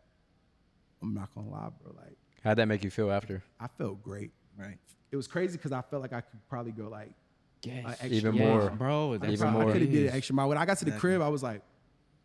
I'm 1.02 1.14
not 1.14 1.34
gonna 1.34 1.50
lie, 1.50 1.70
bro. 1.82 1.94
Like, 1.96 2.18
How'd 2.44 2.58
that 2.58 2.68
make 2.68 2.84
you 2.84 2.90
feel 2.90 3.12
after? 3.12 3.44
I 3.60 3.68
felt 3.68 4.02
great. 4.02 4.32
Right. 4.58 4.78
It 5.12 5.16
was 5.18 5.28
crazy 5.28 5.58
because 5.58 5.72
I 5.72 5.82
felt 5.82 6.02
like 6.02 6.14
I 6.14 6.22
could 6.22 6.40
probably 6.50 6.72
go 6.72 6.88
like 6.88 7.12
Yes. 7.64 7.86
extra 8.02 8.08
Even 8.10 8.38
mile. 8.38 8.48
more. 8.48 8.70
bro. 8.72 9.18
That's 9.18 9.34
Even 9.34 9.48
how 9.48 9.54
more. 9.54 9.70
I 9.70 9.74
could 9.74 9.82
have 9.82 9.92
did 9.92 10.08
an 10.08 10.16
extra 10.16 10.34
mile. 10.34 10.50
When 10.50 10.58
I 10.58 10.66
got 10.66 10.78
to 10.80 10.86
the 10.86 10.92
crib, 10.92 11.22
I 11.22 11.28
was 11.28 11.44
like, 11.44 11.62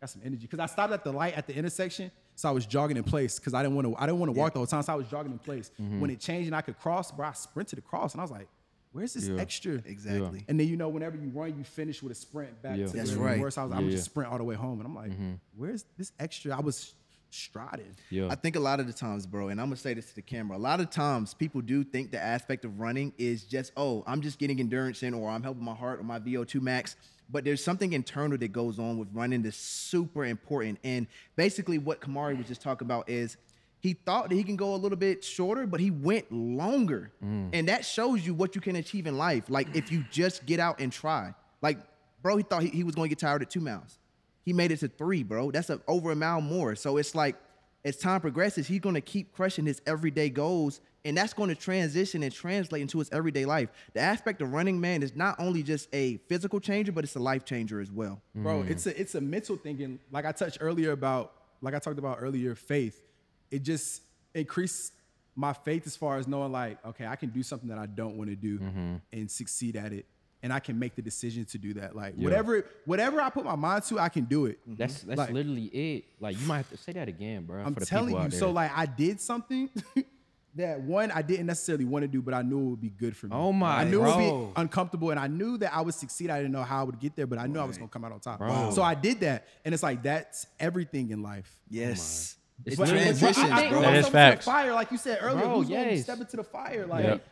got 0.01 0.09
some 0.09 0.21
energy 0.25 0.41
because 0.43 0.59
I 0.59 0.65
stopped 0.67 0.93
at 0.93 1.03
the 1.03 1.11
light 1.11 1.35
at 1.35 1.45
the 1.47 1.55
intersection, 1.55 2.09
so 2.35 2.47
I 2.49 2.51
was 2.51 2.65
jogging 2.65 2.97
in 2.97 3.03
place 3.03 3.37
because 3.39 3.53
I 3.53 3.61
didn't 3.61 3.75
want 3.75 3.87
to. 3.87 3.95
I 4.01 4.05
didn't 4.07 4.19
want 4.19 4.33
to 4.33 4.39
walk 4.39 4.53
the 4.53 4.59
whole 4.59 4.67
time, 4.67 4.81
so 4.83 4.93
I 4.93 4.95
was 4.95 5.07
jogging 5.07 5.31
in 5.31 5.37
place. 5.39 5.69
Mm-hmm. 5.79 5.99
When 5.99 6.09
it 6.09 6.19
changed 6.19 6.47
and 6.47 6.55
I 6.55 6.61
could 6.61 6.79
cross, 6.79 7.11
bro, 7.11 7.27
I 7.27 7.33
sprinted 7.33 7.77
across, 7.79 8.13
and 8.13 8.21
I 8.21 8.23
was 8.23 8.31
like, 8.31 8.47
"Where's 8.93 9.13
this 9.13 9.27
Yeah. 9.27 9.41
extra?" 9.41 9.73
Exactly. 9.85 10.43
And 10.47 10.59
then 10.59 10.67
you 10.67 10.77
know, 10.77 10.87
whenever 10.89 11.17
you 11.17 11.29
run, 11.29 11.55
you 11.57 11.63
finish 11.63 12.01
with 12.01 12.11
a 12.11 12.15
sprint 12.15 12.59
back 12.63 12.77
Yeah. 12.77 12.87
to 12.87 12.95
That's 12.97 13.15
where 13.15 13.27
right. 13.27 13.39
you. 13.39 13.49
So 13.51 13.61
I 13.61 13.65
was 13.65 13.71
like, 13.71 13.79
I'm 13.79 13.85
Yeah, 13.85 13.91
just 13.91 14.05
yeah. 14.07 14.11
sprint 14.11 14.31
all 14.31 14.37
the 14.39 14.43
way 14.43 14.55
home, 14.55 14.79
and 14.79 14.87
I'm 14.87 14.95
like, 14.95 15.11
"Where's 15.55 15.83
this 15.97 16.11
extra?" 16.19 16.55
I 16.55 16.61
was 16.61 16.93
striding. 17.29 17.95
Yeah. 18.09 18.27
I 18.29 18.35
think 18.35 18.55
a 18.55 18.59
lot 18.59 18.79
of 18.79 18.87
the 18.87 18.93
times, 18.93 19.25
bro, 19.25 19.49
and 19.49 19.59
I'm 19.59 19.67
gonna 19.67 19.77
say 19.77 19.93
this 19.93 20.09
to 20.09 20.15
the 20.15 20.21
camera. 20.21 20.57
A 20.57 20.59
lot 20.59 20.79
of 20.79 20.89
times, 20.89 21.33
people 21.33 21.61
do 21.61 21.83
think 21.83 22.11
the 22.11 22.19
aspect 22.19 22.65
of 22.65 22.79
running 22.79 23.13
is 23.17 23.43
just, 23.43 23.71
oh, 23.77 24.03
I'm 24.07 24.21
just 24.21 24.39
getting 24.39 24.59
endurance 24.59 25.03
in, 25.03 25.13
or 25.13 25.29
I'm 25.29 25.43
helping 25.43 25.63
my 25.63 25.75
heart 25.75 25.99
or 25.99 26.03
my 26.03 26.19
VO2 26.19 26.61
max. 26.61 26.95
But 27.29 27.43
there's 27.43 27.63
something 27.63 27.91
internal 27.91 28.37
that 28.37 28.53
goes 28.53 28.79
on 28.79 28.97
with 28.97 29.09
running 29.11 29.41
that's 29.41 29.57
super 29.57 30.25
important. 30.25 30.79
And 30.83 31.07
basically, 31.35 31.77
what 31.77 31.99
Kamari 31.99 32.37
was 32.37 32.47
just 32.47 32.61
talking 32.61 32.85
about 32.85 33.09
is 33.09 33.35
he 33.79 33.93
thought 33.93 34.29
that 34.29 34.35
he 34.35 34.43
can 34.43 34.55
go 34.55 34.73
a 34.73 34.77
little 34.77 34.97
bit 34.97 35.23
shorter, 35.23 35.67
but 35.67 35.79
he 35.79 35.91
went 35.91 36.31
longer, 36.31 37.11
mm. 37.23 37.49
and 37.53 37.67
that 37.67 37.85
shows 37.85 38.25
you 38.25 38.33
what 38.33 38.55
you 38.55 38.61
can 38.61 38.75
achieve 38.75 39.07
in 39.07 39.17
life. 39.17 39.49
Like 39.49 39.75
if 39.75 39.91
you 39.91 40.03
just 40.11 40.45
get 40.45 40.59
out 40.59 40.79
and 40.79 40.91
try. 40.91 41.33
Like, 41.61 41.79
bro, 42.21 42.37
he 42.37 42.43
thought 42.43 42.63
he, 42.63 42.69
he 42.69 42.83
was 42.83 42.95
going 42.95 43.09
to 43.09 43.09
get 43.09 43.19
tired 43.19 43.41
at 43.41 43.49
two 43.49 43.59
miles. 43.59 43.99
He 44.47 44.53
made 44.53 44.71
it 44.71 44.77
to 44.77 44.87
three, 44.87 45.23
bro. 45.23 45.51
That's 45.51 45.69
a, 45.69 45.81
over 45.89 46.09
a 46.09 46.15
mile 46.15 46.39
more. 46.39 46.73
So 46.77 46.95
it's 46.95 47.13
like 47.13 47.35
as 47.83 47.97
time 47.97 48.21
progresses, 48.21 48.65
he's 48.65 48.79
going 48.79 48.95
to 48.95 49.01
keep 49.01 49.33
crushing 49.33 49.65
his 49.65 49.81
everyday 49.85 50.29
goals, 50.29 50.79
and 51.03 51.17
that's 51.17 51.33
going 51.33 51.49
to 51.49 51.55
transition 51.55 52.23
and 52.23 52.31
translate 52.31 52.81
into 52.81 52.99
his 52.99 53.09
everyday 53.11 53.43
life. 53.43 53.67
The 53.91 53.99
aspect 53.99 54.41
of 54.41 54.53
running, 54.53 54.79
man, 54.79 55.03
is 55.03 55.17
not 55.17 55.35
only 55.37 55.63
just 55.63 55.93
a 55.93 56.15
physical 56.29 56.61
changer, 56.61 56.93
but 56.93 57.03
it's 57.03 57.17
a 57.17 57.19
life 57.19 57.43
changer 57.43 57.81
as 57.81 57.91
well. 57.91 58.21
bro 58.33 58.63
mm. 58.63 58.69
it's 58.69 58.87
a 58.87 58.97
it's 58.97 59.15
a 59.15 59.21
mental 59.21 59.57
thing 59.57 59.83
and 59.83 59.99
like 60.13 60.23
i 60.23 60.31
touched 60.31 60.59
earlier 60.61 60.91
about 60.93 61.33
like 61.61 61.73
i 61.73 61.79
talked 61.79 61.99
about 61.99 62.19
earlier 62.21 62.55
faith 62.55 63.03
it 63.51 63.63
just 63.63 64.01
increased 64.33 64.93
my 65.35 65.51
faith 65.51 65.85
as 65.85 65.97
far 65.97 66.17
as 66.17 66.25
knowing 66.25 66.53
like 66.53 66.77
okay 66.85 67.05
i 67.05 67.17
can 67.17 67.31
do 67.31 67.43
something 67.43 67.67
that 67.67 67.77
i 67.77 67.85
don't 67.85 68.15
want 68.17 68.29
to 68.29 68.35
do 68.37 68.59
mm-hmm. 68.59 68.95
and 69.11 69.29
succeed 69.29 69.75
at 69.75 69.91
it 69.91 70.05
and 70.43 70.53
i 70.53 70.59
can 70.59 70.77
make 70.77 70.95
the 70.95 71.01
decision 71.01 71.43
to 71.45 71.57
do 71.57 71.73
that 71.73 71.95
like 71.95 72.13
whatever 72.15 72.63
whatever 72.85 73.19
i 73.21 73.29
put 73.29 73.43
my 73.45 73.55
mind 73.55 73.83
to 73.83 73.99
i 73.99 74.09
can 74.09 74.25
do 74.25 74.45
it 74.45 74.59
mm-hmm. 74.61 74.75
That's 74.75 75.01
that's 75.01 75.17
Like- 75.17 75.31
literally 75.31 75.65
it. 75.65 76.05
Like 76.19 76.39
you 76.39 76.45
might 76.47 76.57
have 76.57 76.69
to 76.69 76.77
say 76.77 76.91
that 76.93 77.07
again, 77.07 77.43
bro. 77.45 77.63
i'm 77.63 77.73
for 77.73 77.79
the 77.81 77.85
telling 77.85 78.15
you 78.21 78.31
so 78.31 78.51
like 78.51 78.71
i 78.75 78.85
did 78.85 79.19
something 79.19 79.69
that 80.55 80.81
one 80.81 81.11
i 81.11 81.21
didn't 81.21 81.45
necessarily 81.45 81.85
want 81.85 82.01
to 82.03 82.07
do 82.07 82.19
but 82.21 82.33
i 82.33 82.41
knew 82.41 82.59
it 82.59 82.69
would 82.71 82.81
be 82.81 82.89
good 82.89 83.15
for 83.15 83.27
me 83.27 83.35
Oh 83.35 83.51
my, 83.53 83.81
i 83.81 83.83
knew 83.83 84.03
it 84.03 84.07
would 84.15 84.17
be 84.47 84.53
uncomfortable 84.61 85.11
and 85.11 85.19
i 85.19 85.27
knew 85.27 85.57
that 85.59 85.73
i 85.75 85.81
would 85.81 85.93
succeed 85.93 86.29
i 86.31 86.37
didn't 86.37 86.51
know 86.51 86.63
how 86.63 86.79
i 86.81 86.83
would 86.83 86.99
get 86.99 87.15
there 87.15 87.27
but 87.27 87.37
i 87.37 87.45
knew 87.45 87.59
i 87.59 87.63
was 87.63 87.77
going 87.77 87.89
to 87.89 87.93
come 87.93 88.03
out 88.05 88.11
on 88.11 88.19
top 88.19 88.39
Bro. 88.39 88.71
so 88.71 88.81
i 88.81 88.95
did 88.95 89.19
that 89.19 89.45
and 89.65 89.73
it's 89.73 89.83
like 89.83 90.01
that's 90.03 90.47
everything 90.59 91.11
in 91.11 91.21
life 91.21 91.57
Yes. 91.69 92.35
Oh 92.37 92.61
it's 92.65 92.73
It's 92.73 92.79
literally- 92.79 93.03
transitions, 93.03 93.51
I 93.51 93.59
think- 93.59 93.71
bro. 93.71 93.81
That 93.81 93.95
is 93.97 94.07
facts. 94.07 94.45
Fire, 94.45 94.73
like 94.73 94.89
you 94.91 94.97
said 94.97 95.19
earlier, 95.21 95.41
Bro, 95.45 95.57
who's 95.59 95.69
gonna 95.69 95.91
yes. 95.91 96.03
step 96.05 96.19
into 96.19 96.37
the 96.37 96.43
fire? 96.43 96.87
Like, 96.87 97.03
Yep. 97.05 97.23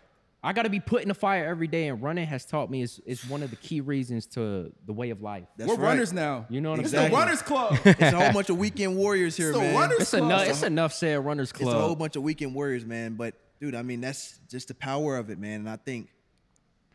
I 0.45 0.53
got 0.53 0.61
to 0.63 0.69
be 0.69 0.79
put 0.79 1.01
in 1.01 1.07
the 1.07 1.15
fire 1.15 1.43
every 1.43 1.65
day, 1.65 1.87
and 1.87 2.03
running 2.03 2.27
has 2.27 2.45
taught 2.45 2.69
me 2.69 2.83
is 2.83 2.99
is 3.03 3.27
one 3.27 3.41
of 3.41 3.49
the 3.49 3.55
key 3.55 3.81
reasons 3.81 4.27
to 4.27 4.71
the 4.85 4.93
way 4.93 5.09
of 5.09 5.23
life. 5.23 5.47
That's 5.57 5.67
we're 5.67 5.75
right. 5.75 5.87
runners 5.89 6.13
now. 6.13 6.45
You 6.49 6.61
know 6.61 6.69
what 6.69 6.81
I'm 6.81 6.85
saying? 6.85 7.05
it's 7.05 7.11
the 7.11 7.17
runners 7.17 7.41
club. 7.41 7.79
It's 7.85 7.99
a 7.99 8.11
whole 8.11 8.31
bunch 8.31 8.49
of 8.51 8.57
weekend 8.57 8.95
warriors 8.95 9.35
here, 9.35 9.49
It's 9.49 9.57
the 9.57 9.63
man. 9.63 9.75
runners 9.75 10.01
It's 10.01 10.09
club. 10.11 10.23
enough. 10.23 10.47
It's 10.47 10.61
enough 10.61 10.93
said. 10.93 11.25
Runners 11.25 11.51
club. 11.51 11.69
It's 11.69 11.75
a 11.75 11.81
whole 11.81 11.95
bunch 11.95 12.15
of 12.15 12.21
weekend 12.21 12.53
warriors, 12.53 12.85
man. 12.85 13.15
But 13.15 13.33
dude, 13.59 13.73
I 13.73 13.81
mean, 13.81 14.01
that's 14.01 14.39
just 14.47 14.67
the 14.67 14.75
power 14.75 15.17
of 15.17 15.31
it, 15.31 15.39
man. 15.39 15.61
And 15.61 15.69
I 15.69 15.77
think 15.77 16.09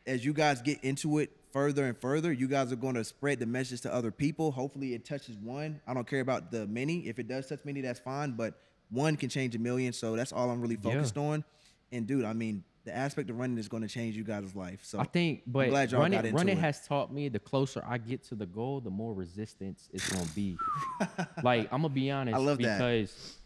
as 0.07 0.25
you 0.25 0.33
guys 0.33 0.63
get 0.63 0.85
into 0.85 1.19
it 1.19 1.31
further 1.53 1.87
and 1.87 2.01
further, 2.01 2.33
you 2.33 2.47
guys 2.47 2.71
are 2.71 2.77
going 2.77 2.95
to 2.95 3.03
spread 3.03 3.41
the 3.41 3.47
message 3.47 3.81
to 3.81 3.93
other 3.93 4.13
people. 4.13 4.53
Hopefully, 4.53 4.95
it 4.95 5.05
touches 5.05 5.37
one. 5.37 5.81
I 5.89 5.95
don't 5.95 6.07
care 6.07 6.21
about 6.21 6.53
the 6.53 6.69
many. 6.69 7.09
If 7.09 7.19
it 7.19 7.27
does 7.27 7.49
touch 7.49 7.65
many, 7.65 7.81
that's 7.81 7.99
fine. 7.99 8.33
But 8.33 8.55
one 8.91 9.17
can 9.17 9.29
change 9.29 9.57
a 9.57 9.59
million. 9.59 9.93
So 9.93 10.15
that's 10.15 10.33
all 10.33 10.51
I'm 10.51 10.61
really 10.61 10.77
focused 10.77 11.17
on. 11.19 11.43
And 11.91 12.07
dude, 12.07 12.25
I 12.25 12.33
mean, 12.33 12.63
the 12.85 12.97
aspect 12.97 13.29
of 13.31 13.39
running 13.39 13.59
is 13.59 13.69
going 13.69 13.83
to 13.83 13.89
change 13.89 14.17
you 14.17 14.25
guys' 14.25 14.55
life. 14.57 14.81
So 14.83 14.99
I 14.99 15.05
think, 15.05 15.43
but 15.47 15.69
glad 15.69 15.91
y'all 15.93 16.01
running, 16.01 16.19
got 16.19 16.25
into 16.25 16.37
running 16.37 16.57
it. 16.59 16.61
has 16.61 16.87
taught 16.87 17.13
me 17.13 17.29
the 17.29 17.39
closer 17.39 17.85
I 17.87 17.99
get 17.99 18.23
to 18.29 18.35
the 18.35 18.47
goal, 18.47 18.81
the 18.81 18.91
more 18.91 19.13
resistance 19.13 19.89
it's 19.93 20.09
gonna 20.11 20.25
be. 20.35 20.57
like 21.43 21.65
I'm 21.73 21.83
gonna 21.83 21.89
be 21.95 22.11
honest, 22.11 22.35
I 22.37 22.39
love 22.39 22.59
that. 22.59 22.79
because 22.79 23.37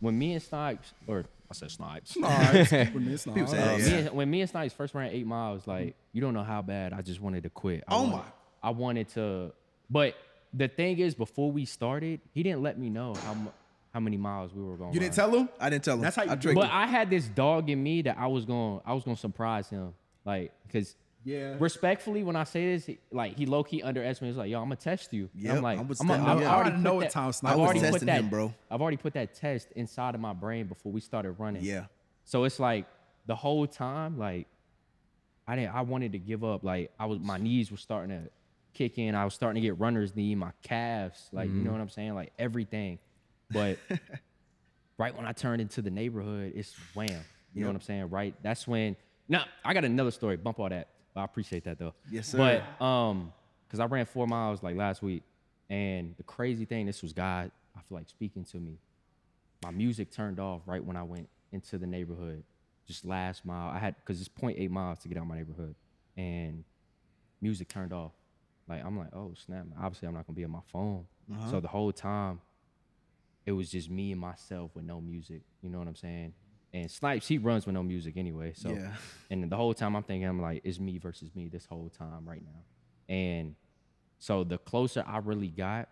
when 0.00 0.18
me 0.18 0.32
and 0.32 0.42
Snipes, 0.42 0.92
or 1.06 1.24
I 1.50 1.54
said 1.54 1.70
Snipes, 1.70 2.16
All 2.16 2.22
right. 2.22 2.70
When 2.94 3.08
it's 3.08 3.26
not- 3.26 3.34
People 3.34 3.50
say 3.52 3.58
Uh, 3.62 3.64
that, 3.64 3.80
me 3.80 3.92
and, 3.94 4.10
when 4.10 4.30
me 4.30 4.40
and 4.42 4.50
Snipes 4.50 4.72
first 4.74 4.94
ran 4.94 5.10
eight 5.12 5.26
miles, 5.26 5.66
like 5.66 5.94
you 6.12 6.20
don't 6.20 6.34
know 6.34 6.44
how 6.44 6.62
bad 6.62 6.92
I 6.92 7.02
just 7.02 7.20
wanted 7.20 7.42
to 7.44 7.50
quit. 7.50 7.84
I 7.88 7.94
Oh 7.94 8.02
wanted, 8.04 8.12
my. 8.16 8.22
I 8.62 8.70
wanted 8.70 9.08
to, 9.10 9.52
but 9.90 10.14
the 10.54 10.66
thing 10.68 10.98
is, 10.98 11.14
before 11.14 11.52
we 11.52 11.64
started, 11.66 12.20
he 12.32 12.42
didn't 12.42 12.62
let 12.62 12.78
me 12.78 12.88
know 12.88 13.14
how 13.14 13.34
mu- 13.34 13.50
how 13.98 14.04
many 14.04 14.16
miles 14.16 14.54
we 14.54 14.62
were 14.62 14.76
going. 14.76 14.94
You 14.94 15.00
didn't 15.00 15.14
tell 15.14 15.28
him? 15.34 15.48
I 15.58 15.68
didn't 15.68 15.82
tell 15.82 15.96
him. 15.96 16.02
That's 16.02 16.14
how 16.14 16.22
you 16.22 16.30
I 16.30 16.34
do 16.36 16.42
tricked 16.42 16.54
But 16.54 16.66
him. 16.66 16.76
I 16.76 16.86
had 16.86 17.10
this 17.10 17.26
dog 17.26 17.68
in 17.68 17.82
me 17.82 18.02
that 18.02 18.16
I 18.16 18.28
was 18.28 18.44
going, 18.44 18.80
I 18.86 18.94
was 18.94 19.02
going 19.02 19.16
to 19.16 19.20
surprise 19.20 19.68
him, 19.68 19.92
like 20.24 20.52
because. 20.64 20.94
Yeah. 21.24 21.56
Respectfully, 21.58 22.22
when 22.22 22.36
I 22.36 22.44
say 22.44 22.74
this, 22.74 22.86
he- 22.86 23.00
like 23.10 23.36
he 23.36 23.44
low 23.44 23.64
key 23.64 23.82
underestimated. 23.82 23.88
underestimates, 23.88 24.38
like, 24.38 24.50
yo, 24.50 24.58
I'm 24.62 24.66
gonna 24.66 24.76
test 24.76 25.12
you. 25.12 25.28
And 25.34 25.42
Yep, 25.42 25.56
I'm 25.56 25.62
like, 25.62 25.78
I 25.78 25.82
was 25.82 26.00
I'm, 26.00 26.10
a- 26.10 26.14
telling 26.14 26.30
I've 26.30 26.36
him, 26.36 26.42
yeah. 26.42 26.54
already 26.54 26.70
I 26.70 26.72
wanna 26.72 26.82
know 26.82 26.94
what 26.94 27.00
that- 27.00 27.10
Tom 27.10 27.32
Snipe 27.32 27.52
I've 27.52 27.58
was 27.58 27.64
already 27.66 27.80
put 27.80 27.90
testing 27.90 28.06
that, 28.06 28.20
him, 28.20 28.28
bro. 28.28 28.54
I've 28.70 28.80
already 28.80 28.96
put 28.96 29.14
that 29.14 29.34
test 29.34 29.72
inside 29.74 30.14
of 30.14 30.20
my 30.20 30.32
brain 30.32 30.68
before 30.68 30.92
we 30.92 31.00
started 31.00 31.32
running. 31.32 31.64
Yeah. 31.64 31.86
So 32.24 32.44
it's 32.44 32.60
like 32.60 32.86
the 33.26 33.34
whole 33.34 33.66
time, 33.66 34.16
like 34.16 34.46
I 35.46 35.56
didn't 35.56 35.74
I 35.74 35.80
wanted 35.80 36.12
to 36.12 36.18
give 36.18 36.44
up. 36.44 36.62
Like 36.62 36.92
I 36.98 37.06
was 37.06 37.18
my 37.18 37.36
knees 37.36 37.70
were 37.72 37.76
starting 37.78 38.10
to 38.10 38.30
kick 38.72 38.96
in. 38.96 39.14
I 39.16 39.24
was 39.24 39.34
starting 39.34 39.60
to 39.60 39.66
get 39.66 39.78
runner's 39.78 40.14
knee, 40.14 40.36
my 40.36 40.52
calves, 40.62 41.28
like 41.32 41.48
you 41.48 41.56
know 41.56 41.62
mm-hmm. 41.62 41.72
what 41.72 41.80
I'm 41.80 41.88
saying? 41.88 42.14
Like 42.14 42.32
everything. 42.38 43.00
But 43.50 43.78
right 44.98 45.16
when 45.16 45.26
I 45.26 45.32
turned 45.32 45.60
into 45.60 45.82
the 45.82 45.90
neighborhood, 45.90 46.52
it's 46.54 46.74
wham. 46.94 47.08
You 47.54 47.62
know 47.62 47.68
what 47.68 47.76
I'm 47.76 47.82
saying? 47.82 48.10
Right. 48.10 48.34
That's 48.42 48.68
when 48.68 48.96
now 49.28 49.44
I 49.64 49.74
got 49.74 49.84
another 49.84 50.10
story. 50.10 50.36
Bump 50.36 50.60
all 50.60 50.68
that. 50.68 50.88
I 51.16 51.24
appreciate 51.24 51.64
that 51.64 51.78
though. 51.78 51.94
Yes, 52.10 52.28
sir. 52.28 52.62
But 52.78 52.84
um, 52.84 53.32
because 53.66 53.80
I 53.80 53.86
ran 53.86 54.06
four 54.06 54.26
miles 54.26 54.62
like 54.62 54.76
last 54.76 55.02
week. 55.02 55.22
And 55.70 56.14
the 56.16 56.22
crazy 56.22 56.64
thing, 56.64 56.86
this 56.86 57.02
was 57.02 57.12
God, 57.12 57.50
I 57.76 57.80
feel 57.88 57.98
like 57.98 58.08
speaking 58.08 58.44
to 58.46 58.56
me 58.56 58.78
my 59.62 59.70
music 59.70 60.10
turned 60.10 60.38
off 60.40 60.62
right 60.66 60.84
when 60.84 60.96
I 60.96 61.02
went 61.02 61.28
into 61.52 61.78
the 61.78 61.86
neighborhood. 61.86 62.44
Just 62.86 63.04
last 63.04 63.44
mile, 63.44 63.68
I 63.68 63.78
had 63.78 63.96
because 63.96 64.20
it's 64.20 64.30
0.8 64.30 64.70
miles 64.70 65.00
to 65.00 65.08
get 65.08 65.18
out 65.18 65.22
of 65.22 65.26
my 65.28 65.36
neighborhood, 65.36 65.74
and 66.16 66.64
music 67.40 67.68
turned 67.68 67.92
off. 67.92 68.12
Like 68.66 68.82
I'm 68.84 68.98
like, 68.98 69.14
oh 69.14 69.34
snap! 69.34 69.66
Obviously, 69.78 70.08
I'm 70.08 70.14
not 70.14 70.26
gonna 70.26 70.36
be 70.36 70.44
on 70.44 70.50
my 70.50 70.62
phone. 70.72 71.04
Uh-huh. 71.30 71.50
So 71.50 71.60
the 71.60 71.68
whole 71.68 71.92
time, 71.92 72.40
it 73.48 73.52
was 73.52 73.70
just 73.70 73.88
me 73.88 74.12
and 74.12 74.20
myself 74.20 74.70
with 74.74 74.84
no 74.84 75.00
music. 75.00 75.40
You 75.62 75.70
know 75.70 75.78
what 75.78 75.88
I'm 75.88 75.96
saying? 75.96 76.34
And 76.74 76.90
Snipes, 76.90 77.26
he 77.26 77.38
runs 77.38 77.64
with 77.64 77.72
no 77.72 77.82
music 77.82 78.18
anyway. 78.18 78.52
So 78.54 78.74
Yeah. 78.74 78.92
and 79.30 79.50
the 79.50 79.56
whole 79.56 79.72
time 79.72 79.96
I'm 79.96 80.02
thinking 80.02 80.28
I'm 80.28 80.42
like, 80.42 80.60
it's 80.64 80.78
me 80.78 80.98
versus 80.98 81.34
me 81.34 81.48
this 81.48 81.64
whole 81.64 81.88
time 81.88 82.28
right 82.28 82.42
now. 82.44 83.14
And 83.14 83.54
so 84.18 84.44
the 84.44 84.58
closer 84.58 85.02
I 85.06 85.16
really 85.18 85.48
got, 85.48 85.88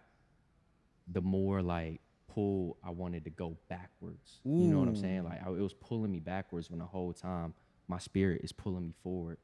the 1.11 1.23
more 1.23 1.63
like 1.63 2.03
pull 2.29 2.77
I 2.85 2.91
wanted 2.91 3.25
to 3.25 3.31
go 3.31 3.57
backwards. 3.71 4.41
You 4.45 4.51
know 4.69 4.79
what 4.81 4.89
I'm 4.89 4.97
saying? 4.97 5.25
Like 5.25 5.41
I, 5.43 5.49
it 5.49 5.61
was 5.63 5.73
pulling 5.73 6.13
me 6.13 6.21
backwards 6.21 6.69
when 6.69 6.79
the 6.81 6.85
whole 6.85 7.15
time 7.15 7.55
my 7.89 7.99
spirit 7.99 8.43
is 8.45 8.53
pulling 8.53 8.85
me 8.85 8.93
forward. 9.03 9.39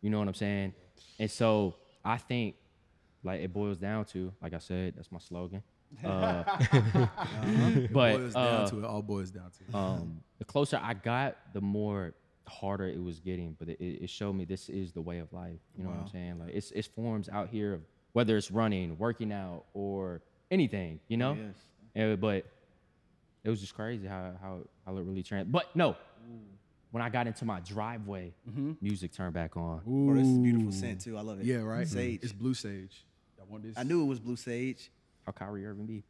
You 0.00 0.10
know 0.10 0.18
what 0.18 0.26
I'm 0.26 0.34
saying? 0.34 0.74
And 1.20 1.30
so 1.30 1.76
I 2.04 2.16
think 2.18 2.56
like 3.22 3.40
it 3.40 3.52
boils 3.52 3.78
down 3.78 4.04
to, 4.06 4.32
like 4.42 4.52
I 4.52 4.58
said, 4.58 4.94
that's 4.96 5.12
my 5.12 5.20
slogan. 5.20 5.62
Uh, 6.04 6.44
It 6.72 7.92
but 7.92 8.16
boils 8.18 8.34
uh, 8.36 8.44
down 8.58 8.70
to 8.70 8.78
it. 8.78 8.84
All 8.84 9.02
boils 9.02 9.30
down 9.30 9.50
to 9.50 9.64
it. 9.68 9.74
um, 9.74 10.20
the 10.38 10.44
closer 10.44 10.80
I 10.82 10.94
got, 10.94 11.36
the 11.52 11.60
more 11.60 12.14
harder 12.46 12.86
it 12.88 13.02
was 13.02 13.20
getting. 13.20 13.56
But 13.58 13.68
it, 13.68 13.80
it 13.80 14.10
showed 14.10 14.32
me 14.34 14.44
this 14.44 14.68
is 14.68 14.92
the 14.92 15.00
way 15.00 15.18
of 15.18 15.32
life. 15.32 15.60
You 15.76 15.84
know 15.84 15.90
what 15.90 15.98
I'm 16.00 16.08
saying? 16.08 16.38
Like 16.38 16.50
it's 16.54 16.70
it's 16.72 16.88
forms 16.88 17.28
out 17.28 17.48
here 17.50 17.74
of 17.74 17.80
whether 18.12 18.36
it's 18.36 18.50
running, 18.50 18.96
working 18.98 19.32
out, 19.32 19.64
or 19.74 20.22
anything. 20.50 21.00
You 21.08 21.16
know. 21.18 21.32
And- 21.94 22.18
but 22.20 22.46
it 23.44 23.50
was 23.50 23.60
just 23.60 23.74
crazy 23.74 24.06
how 24.06 24.32
how 24.40 24.58
how 24.86 24.96
it 24.96 25.02
really 25.04 25.22
trans. 25.22 25.46
But 25.48 25.74
no, 25.76 25.94
when 26.90 27.02
I 27.02 27.10
got 27.10 27.26
into 27.26 27.44
my 27.44 27.60
driveway, 27.60 28.32
music 28.80 29.12
turned 29.12 29.34
back 29.34 29.56
on. 29.58 29.80
Bro, 29.84 30.14
this 30.16 30.26
is 30.26 30.36
a 30.36 30.40
beautiful 30.40 30.72
scent 30.72 31.00
too. 31.02 31.18
I 31.18 31.20
love 31.20 31.40
it. 31.40 31.44
yeah, 31.46 31.56
right. 31.56 31.86
Sage. 31.86 32.20
It's 32.22 32.32
blue 32.32 32.54
sage. 32.54 33.04
I 33.40 33.44
want 33.50 33.62
this. 33.64 33.76
I 33.76 33.82
knew 33.82 34.02
it 34.02 34.06
was 34.06 34.20
blue 34.20 34.36
sage. 34.36 34.90
How 35.26 35.32
Kyrie 35.32 35.66
Irving 35.66 35.86
be? 35.86 36.04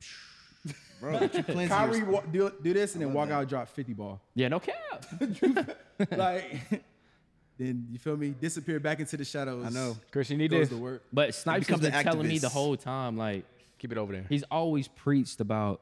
Bro, 1.00 1.18
but 1.18 1.34
you 1.34 1.42
cleanse 1.54 1.70
Kyrie 1.70 1.98
your- 1.98 2.06
wa- 2.06 2.20
do, 2.30 2.52
do 2.62 2.72
this 2.72 2.94
and 2.94 3.02
then 3.02 3.12
walk 3.12 3.28
that. 3.28 3.34
out, 3.34 3.48
drop 3.48 3.68
50 3.68 3.92
ball. 3.94 4.20
Yeah, 4.34 4.48
no 4.48 4.60
cap. 4.60 5.04
like, 6.12 6.60
then 7.58 7.86
you 7.90 7.98
feel 7.98 8.16
me? 8.16 8.30
Disappear 8.40 8.78
back 8.80 9.00
into 9.00 9.16
the 9.16 9.24
shadows. 9.24 9.66
I 9.66 9.70
know. 9.70 9.96
Chris, 10.10 10.30
you 10.30 10.36
need 10.36 10.50
Goes 10.50 10.68
this. 10.68 10.78
to 10.78 10.82
work. 10.82 11.02
But 11.12 11.34
Snipes 11.34 11.66
has 11.66 11.80
becomes 11.80 11.94
been 11.94 12.04
telling 12.04 12.28
me 12.28 12.38
the 12.38 12.48
whole 12.48 12.76
time, 12.76 13.16
like 13.16 13.44
Keep 13.78 13.92
it 13.92 13.98
over 13.98 14.12
there. 14.12 14.26
he's 14.28 14.44
always 14.44 14.86
preached 14.88 15.40
about 15.40 15.80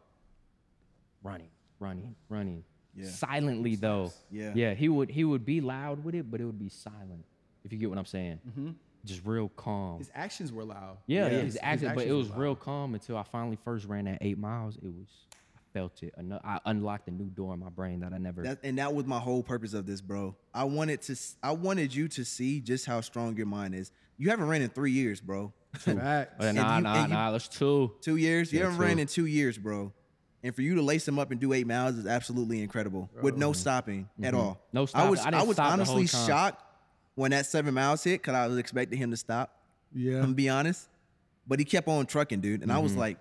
running, 1.23 1.49
running, 1.79 2.15
running. 2.31 2.65
Yeah. 2.97 3.07
Silently 3.09 3.77
though. 3.77 4.13
Yeah. 4.31 4.53
Yeah. 4.55 4.75
He 4.75 4.89
would 4.89 5.11
he 5.11 5.23
would 5.25 5.45
be 5.45 5.61
loud 5.61 6.03
with 6.03 6.15
it, 6.15 6.29
but 6.31 6.41
it 6.41 6.45
would 6.45 6.59
be 6.59 6.69
silent. 6.71 7.25
If 7.65 7.73
you 7.73 7.79
get 7.79 7.89
what 7.91 7.99
I'm 7.99 8.07
saying. 8.07 8.41
Mm-hmm. 8.49 8.71
Just 9.05 9.25
real 9.25 9.49
calm. 9.49 9.99
His 9.99 10.11
actions 10.15 10.53
were 10.53 10.65
loud. 10.65 10.99
yeah, 11.07 11.23
Yeah. 11.23 11.25
yeah, 11.25 11.31
His- 11.31 11.43
his 11.45 11.53
his 11.55 11.63
actions, 11.63 11.93
but 11.95 12.07
it 12.07 12.13
was 12.13 12.29
real 12.31 12.55
calm 12.55 12.95
until 12.95 13.17
I 13.17 13.23
finally 13.23 13.59
first 13.65 13.87
ran 13.87 14.05
that 14.05 14.19
eight 14.21 14.39
miles. 14.39 14.77
It 14.77 14.85
was 14.85 15.09
I 15.57 15.61
felt 15.73 16.03
it. 16.03 16.15
I 16.45 16.59
unlocked 16.67 17.09
a 17.09 17.11
new 17.13 17.27
door 17.31 17.55
in 17.55 17.61
my 17.61 17.69
brain 17.71 18.01
that 18.01 18.13
I 18.13 18.19
never. 18.19 18.43
That, 18.43 18.59
and 18.65 18.79
that 18.79 18.93
was 18.93 19.07
my 19.07 19.19
whole 19.21 19.43
purpose 19.43 19.73
of 19.73 19.87
this, 19.87 20.01
bro. 20.01 20.37
I 20.53 20.65
wanted 20.65 21.01
to. 21.03 21.17
I 21.43 21.53
wanted 21.53 21.95
you 21.95 22.09
to 22.09 22.25
see 22.25 22.61
just 22.61 22.87
how 22.87 23.01
strong 23.01 23.37
your 23.37 23.47
mind 23.47 23.75
is. 23.75 23.91
You 24.19 24.31
haven't 24.31 24.49
ran 24.49 24.61
in 24.63 24.69
three 24.71 24.93
years, 24.93 25.21
bro. 25.21 25.53
Facts. 25.75 26.45
Uh, 26.45 26.53
nah, 26.53 26.77
you- 26.77 26.83
nah, 26.83 26.95
and 27.03 27.09
you- 27.11 27.15
nah. 27.15 27.31
That's 27.31 27.49
two. 27.49 27.93
Two 28.01 28.17
years. 28.17 28.53
You 28.53 28.59
Yeah, 28.59 28.65
haven't 28.67 28.81
ran 28.81 28.99
in 28.99 29.07
two 29.07 29.27
years, 29.27 29.57
bro. 29.57 29.93
And 30.43 30.55
for 30.55 30.63
you 30.63 30.75
to 30.77 30.83
lace 30.83 31.05
them 31.05 31.19
up 31.19 31.31
and 31.31 31.39
do 31.41 31.53
eight 31.53 31.67
miles 31.67 31.97
is 31.97 32.07
absolutely 32.07 32.63
incredible 32.63 33.09
with 33.23 33.37
no 33.37 33.53
stopping 33.53 34.09
at 34.23 34.35
all. 34.35 34.55
Mm-hmm. 34.75 34.77
No 34.77 34.87
I 34.95 35.09
was 35.09 35.21
I 35.21 35.31
didn't 35.31 35.47
was 35.49 35.57
stop 35.57 35.73
honestly 35.73 36.07
shocked 36.07 36.65
when 37.15 37.31
that 37.33 37.47
seven 37.47 37.75
miles 37.75 38.03
hit 38.05 38.21
because 38.23 38.35
I 38.35 38.47
was 38.47 38.59
expecting 38.59 38.99
him 38.99 39.11
to 39.11 39.17
stop. 39.17 39.57
Yeah. 39.95 40.17
I'm 40.17 40.21
gonna 40.23 40.35
be 40.35 40.49
honest, 40.49 40.89
but 41.47 41.59
he 41.59 41.65
kept 41.65 41.89
on 41.89 42.07
trucking, 42.07 42.41
dude. 42.41 42.63
And 42.63 42.73
I 42.73 42.79
was 42.79 42.95
like, 42.97 43.19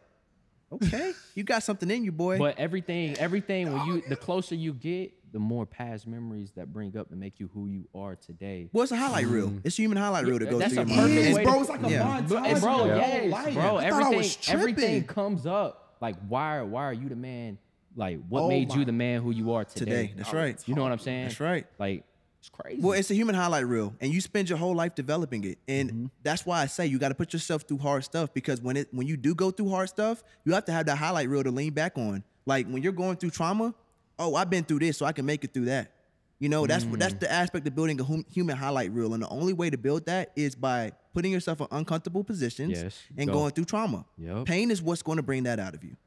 okay, 0.71 1.13
you 1.36 1.43
got 1.43 1.63
something 1.63 1.89
in 1.89 2.04
you, 2.04 2.12
boy. 2.12 2.36
Mm-hmm. 2.36 2.43
But 2.43 2.60
everything, 2.60 3.17
everything, 3.17 3.73
when 3.73 3.86
you, 3.88 4.02
the 4.08 4.15
closer 4.28 4.56
you 4.56 4.73
get, 4.73 5.13
the 5.32 5.39
more 5.39 5.65
past 5.65 6.08
memories 6.08 6.52
that 6.56 6.73
bring 6.73 6.97
up 6.97 7.12
and 7.12 7.19
make 7.19 7.39
you 7.39 7.49
who 7.54 7.67
you 7.67 7.88
are 7.93 8.15
today. 8.15 8.67
well, 8.73 8.82
it's 8.84 8.91
a 8.91 8.97
highlight 8.97 9.28
reel. 9.28 9.54
It's 9.63 9.78
a 9.78 9.82
human 9.84 9.97
highlight 9.97 10.25
reel 10.25 10.39
that 10.39 10.45
Yeah, 10.45 10.52
goes 10.52 10.60
that's 10.60 10.73
through 10.73 10.84
a 10.84 10.88
your 10.88 10.95
mind. 10.97 11.10
perfect 11.12 11.25
Yes, 11.28 11.36
way 11.36 11.43
bro. 11.43 11.54
to- 11.54 11.60
It's 11.60 11.69
like 11.69 11.84
a 11.84 11.89
Yeah. 11.91 12.04
montage. 12.21 12.62
Bro, 12.62 12.80
of 12.80 12.88
your 12.88 12.95
yes, 12.95 13.30
bro, 13.30 13.38
I 13.38 13.54
thought 13.54 13.78
I 13.84 13.86
everything, 13.86 14.17
was 14.17 14.49
everything 14.49 15.04
comes 15.04 15.45
up. 15.45 15.95
Like, 16.02 16.15
why, 16.28 16.62
why 16.63 16.84
are 16.86 16.93
you 16.93 17.10
the 17.10 17.15
man? 17.15 17.58
Like, 17.95 18.19
what 18.28 18.41
Oh 18.43 18.47
made 18.49 18.69
my- 18.69 18.75
you 18.75 18.86
the 18.86 18.91
man 18.91 19.21
who 19.21 19.30
you 19.32 19.52
are 19.54 19.65
today? 19.65 20.08
Today, 20.08 20.13
that's 20.15 20.34
right. 20.34 20.60
You 20.67 20.73
know 20.75 20.82
what 20.84 20.91
I'm 20.91 20.99
saying? 20.99 21.25
That's 21.28 21.39
right. 21.39 21.67
Like, 21.78 22.06
it's 22.39 22.49
crazy. 22.49 22.82
Well, 22.82 22.93
it's 22.93 23.12
a 23.12 23.13
human 23.15 23.36
highlight 23.36 23.67
reel, 23.67 23.93
and 23.99 24.13
you 24.13 24.21
spend 24.21 24.49
your 24.49 24.58
whole 24.58 24.75
life 24.75 24.95
developing 24.95 25.43
it, 25.43 25.58
and 25.67 25.89
Mm-hmm. 25.89 26.06
that's 26.23 26.45
why 26.45 26.62
I 26.62 26.65
say 26.67 26.86
you 26.88 26.97
got 26.99 27.10
to 27.10 27.15
put 27.15 27.34
yourself 27.34 27.63
through 27.63 27.80
hard 27.80 28.04
stuff 28.04 28.34
because 28.34 28.62
when 28.62 28.78
it 28.78 28.88
when 28.91 29.08
you 29.08 29.17
do 29.17 29.36
go 29.36 29.52
through 29.52 29.69
hard 29.69 29.89
stuff, 29.89 30.23
you 30.45 30.54
have 30.54 30.65
to 30.65 30.71
have 30.71 30.86
that 30.86 30.97
highlight 30.97 31.28
reel 31.30 31.43
to 31.43 31.52
lean 31.52 31.73
back 31.73 31.97
on. 31.97 32.23
Like 32.45 32.67
when 32.67 32.82
you're 32.82 32.93
going 32.93 33.17
through 33.17 33.32
trauma, 33.32 33.73
oh, 34.17 34.36
I've 34.36 34.49
been 34.49 34.63
through 34.63 34.80
this, 34.80 34.97
so 34.97 35.06
I 35.06 35.12
can 35.12 35.25
make 35.25 35.43
it 35.43 35.54
through 35.54 35.65
that. 35.65 35.91
You 36.39 36.47
know, 36.47 36.65
that's 36.65 36.86
what 36.86 36.99
that's 36.99 37.13
Mm. 37.15 37.19
the 37.19 37.32
aspect 37.32 37.67
of 37.67 37.75
building 37.75 37.99
a 37.99 38.04
hum- 38.06 38.25
human 38.34 38.56
highlight 38.56 38.91
reel, 38.93 39.13
and 39.13 39.21
the 39.21 39.28
only 39.28 39.52
way 39.52 39.69
to 39.69 39.78
build 39.78 40.06
that 40.06 40.32
is 40.38 40.56
by 40.56 40.93
putting 41.13 41.34
yourself 41.34 41.60
in 41.60 41.67
uncomfortable 41.71 42.23
positions 42.23 42.82
Yes, 42.82 42.97
and 43.17 43.28
go. 43.28 43.34
going 43.34 43.52
through 43.52 43.65
trauma. 43.65 44.06
Yep. 44.17 44.45
Pain 44.45 44.71
is 44.71 44.82
what's 44.82 45.02
going 45.02 45.17
to 45.17 45.23
bring 45.23 45.43
that 45.43 45.60
out 45.60 45.73
of 45.75 45.84
you. 45.84 45.97